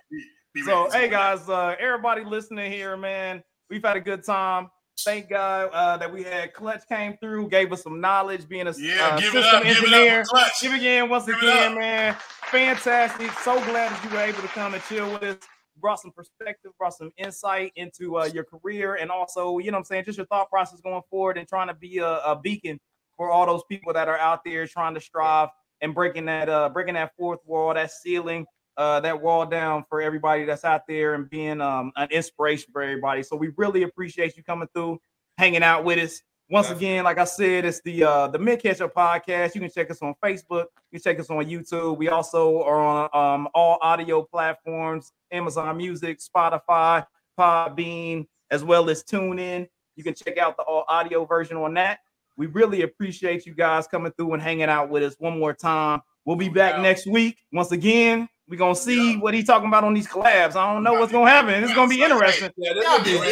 Be 0.52 0.62
so, 0.62 0.90
hey 0.90 1.08
guys, 1.08 1.48
uh, 1.48 1.76
everybody 1.78 2.24
listening 2.24 2.72
here, 2.72 2.96
man, 2.96 3.40
we've 3.68 3.84
had 3.84 3.96
a 3.96 4.00
good 4.00 4.24
time. 4.24 4.68
Thank 5.04 5.30
God 5.30 5.70
uh, 5.72 5.96
that 5.96 6.12
we 6.12 6.22
had 6.22 6.52
Clutch 6.52 6.86
came 6.88 7.16
through, 7.18 7.48
gave 7.48 7.72
us 7.72 7.82
some 7.82 8.00
knowledge, 8.00 8.48
being 8.48 8.66
a 8.66 8.74
yeah, 8.78 9.08
uh, 9.08 9.20
system 9.20 9.42
up, 9.44 9.64
engineer. 9.64 10.24
Give, 10.24 10.42
give 10.62 10.72
again, 10.74 11.08
once 11.08 11.26
give 11.26 11.36
again, 11.36 11.74
man. 11.74 12.16
Fantastic. 12.50 13.30
So 13.40 13.54
glad 13.64 13.92
that 13.92 14.04
you 14.04 14.10
were 14.10 14.22
able 14.22 14.42
to 14.42 14.48
come 14.48 14.74
and 14.74 14.82
chill 14.84 15.10
with 15.12 15.22
us. 15.22 15.36
Brought 15.76 16.00
some 16.00 16.10
perspective, 16.10 16.72
brought 16.78 16.94
some 16.94 17.10
insight 17.16 17.72
into 17.76 18.18
uh, 18.18 18.26
your 18.26 18.44
career, 18.44 18.96
and 18.96 19.10
also, 19.10 19.58
you 19.58 19.70
know, 19.70 19.78
I'm 19.78 19.84
saying, 19.84 20.04
just 20.04 20.18
your 20.18 20.26
thought 20.26 20.50
process 20.50 20.80
going 20.80 21.02
forward 21.08 21.38
and 21.38 21.48
trying 21.48 21.68
to 21.68 21.74
be 21.74 21.98
a, 21.98 22.06
a 22.06 22.38
beacon 22.38 22.78
for 23.16 23.30
all 23.30 23.46
those 23.46 23.62
people 23.68 23.92
that 23.94 24.08
are 24.08 24.18
out 24.18 24.44
there 24.44 24.66
trying 24.66 24.94
to 24.94 25.00
strive 25.00 25.48
and 25.80 25.94
breaking 25.94 26.26
that 26.26 26.48
uh 26.48 26.68
breaking 26.68 26.94
that 26.94 27.12
fourth 27.16 27.40
wall, 27.46 27.72
that 27.72 27.90
ceiling, 27.90 28.46
uh, 28.80 28.98
that 28.98 29.20
wall 29.20 29.44
down 29.44 29.84
for 29.90 30.00
everybody 30.00 30.44
that's 30.46 30.64
out 30.64 30.86
there 30.88 31.12
and 31.12 31.28
being 31.28 31.60
um, 31.60 31.92
an 31.96 32.08
inspiration 32.10 32.70
for 32.72 32.80
everybody. 32.80 33.22
So 33.22 33.36
we 33.36 33.50
really 33.58 33.82
appreciate 33.82 34.38
you 34.38 34.42
coming 34.42 34.68
through, 34.74 34.98
hanging 35.36 35.62
out 35.62 35.84
with 35.84 35.98
us. 35.98 36.22
Once 36.48 36.70
again, 36.70 37.04
like 37.04 37.18
I 37.18 37.24
said, 37.24 37.66
it's 37.66 37.82
the 37.82 38.02
uh, 38.02 38.28
the 38.28 38.38
Mint 38.38 38.62
Ketchup 38.62 38.94
podcast. 38.94 39.54
You 39.54 39.60
can 39.60 39.70
check 39.70 39.90
us 39.90 40.00
on 40.00 40.14
Facebook. 40.24 40.64
You 40.90 40.98
can 40.98 41.02
check 41.02 41.20
us 41.20 41.28
on 41.28 41.44
YouTube. 41.44 41.98
We 41.98 42.08
also 42.08 42.62
are 42.62 42.80
on 42.80 43.10
um, 43.12 43.48
all 43.54 43.78
audio 43.82 44.22
platforms: 44.22 45.12
Amazon 45.30 45.76
Music, 45.76 46.18
Spotify, 46.18 47.04
Podbean, 47.38 48.26
as 48.50 48.64
well 48.64 48.88
as 48.88 49.04
TuneIn. 49.04 49.68
You 49.94 50.02
can 50.02 50.14
check 50.14 50.38
out 50.38 50.56
the 50.56 50.62
all 50.62 50.86
audio 50.88 51.26
version 51.26 51.58
on 51.58 51.74
that. 51.74 51.98
We 52.38 52.46
really 52.46 52.82
appreciate 52.82 53.44
you 53.44 53.54
guys 53.54 53.86
coming 53.86 54.12
through 54.12 54.32
and 54.32 54.42
hanging 54.42 54.70
out 54.70 54.88
with 54.88 55.02
us 55.02 55.14
one 55.18 55.38
more 55.38 55.52
time. 55.52 56.00
We'll 56.24 56.36
be 56.36 56.48
back 56.48 56.80
next 56.80 57.06
week. 57.06 57.36
Once 57.52 57.70
again, 57.70 58.28
we're 58.50 58.56
gonna 58.56 58.74
see 58.74 59.16
what 59.16 59.32
he's 59.32 59.46
talking 59.46 59.68
about 59.68 59.84
on 59.84 59.94
these 59.94 60.08
collabs. 60.08 60.56
I 60.56 60.74
don't 60.74 60.82
know 60.82 60.94
what's 60.94 61.12
gonna 61.12 61.30
happen. 61.30 61.62
It's 61.62 61.72
gonna 61.72 61.88
be 61.88 62.02
interesting. 62.02 62.50
Yeah, 62.56 62.72
this 62.74 62.84
gonna 62.84 63.04
be, 63.04 63.10
you 63.12 63.18
know 63.18 63.24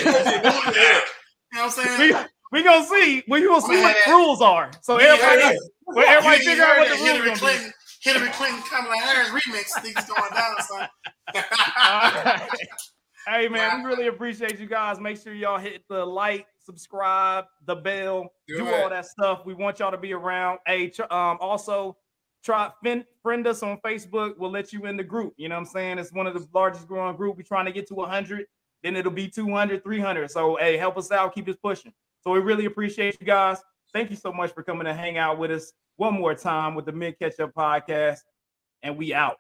what 1.50 1.64
I'm 1.64 1.70
saying? 1.70 2.14
We, 2.52 2.60
we 2.60 2.62
gonna 2.62 2.86
see. 2.86 3.24
We 3.26 3.42
gonna 3.42 3.60
see 3.60 3.82
what 3.82 3.96
the 4.06 4.12
rules 4.12 4.40
are. 4.40 4.70
So 4.80 4.96
everybody, 4.96 5.58
well, 5.86 6.08
everybody 6.08 6.44
figure 6.44 6.62
out 6.62 6.78
what 6.78 6.88
the 6.88 6.94
rules 6.94 7.08
Hillary 7.08 7.34
Clinton, 7.34 7.72
Hillary 8.00 8.28
Clinton, 8.28 8.62
Kamala 8.70 8.96
Harris 8.96 9.28
remix. 9.30 9.82
Things 9.82 10.04
going 10.04 10.32
down, 10.32 10.54
son. 10.62 10.88
Hey 13.30 13.46
man, 13.46 13.82
we 13.82 13.90
really 13.90 14.06
appreciate 14.06 14.58
you 14.58 14.64
guys. 14.64 14.98
Make 14.98 15.20
sure 15.20 15.34
y'all 15.34 15.58
hit 15.58 15.82
the 15.90 16.02
like, 16.02 16.46
subscribe, 16.64 17.44
the 17.66 17.76
bell, 17.76 18.32
do, 18.46 18.56
do 18.56 18.74
all 18.74 18.88
that 18.88 19.04
stuff. 19.04 19.42
We 19.44 19.52
want 19.52 19.80
y'all 19.80 19.90
to 19.90 19.98
be 19.98 20.14
around. 20.14 20.60
Hey, 20.66 20.90
um, 21.10 21.36
also 21.38 21.98
try 22.44 22.70
friend, 22.82 23.04
friend 23.22 23.46
us 23.46 23.62
on 23.62 23.78
Facebook. 23.84 24.34
We'll 24.38 24.50
let 24.50 24.72
you 24.72 24.86
in 24.86 24.96
the 24.96 25.04
group. 25.04 25.34
You 25.36 25.48
know 25.48 25.56
what 25.56 25.60
I'm 25.60 25.66
saying? 25.66 25.98
It's 25.98 26.12
one 26.12 26.26
of 26.26 26.34
the 26.34 26.46
largest 26.54 26.86
growing 26.86 27.16
group. 27.16 27.36
We're 27.36 27.42
trying 27.42 27.66
to 27.66 27.72
get 27.72 27.86
to 27.88 27.94
100. 27.94 28.46
Then 28.82 28.96
it'll 28.96 29.12
be 29.12 29.28
200, 29.28 29.82
300. 29.82 30.30
So, 30.30 30.56
hey, 30.56 30.76
help 30.76 30.96
us 30.96 31.10
out. 31.10 31.34
Keep 31.34 31.48
us 31.48 31.56
pushing. 31.62 31.92
So 32.20 32.30
we 32.30 32.40
really 32.40 32.66
appreciate 32.66 33.16
you 33.20 33.26
guys. 33.26 33.58
Thank 33.92 34.10
you 34.10 34.16
so 34.16 34.32
much 34.32 34.52
for 34.52 34.62
coming 34.62 34.84
to 34.84 34.94
hang 34.94 35.18
out 35.18 35.38
with 35.38 35.50
us 35.50 35.72
one 35.96 36.14
more 36.14 36.34
time 36.34 36.74
with 36.74 36.86
the 36.86 36.92
Mint 36.92 37.18
Ketchup 37.18 37.52
podcast. 37.54 38.20
And 38.82 38.96
we 38.96 39.12
out. 39.12 39.36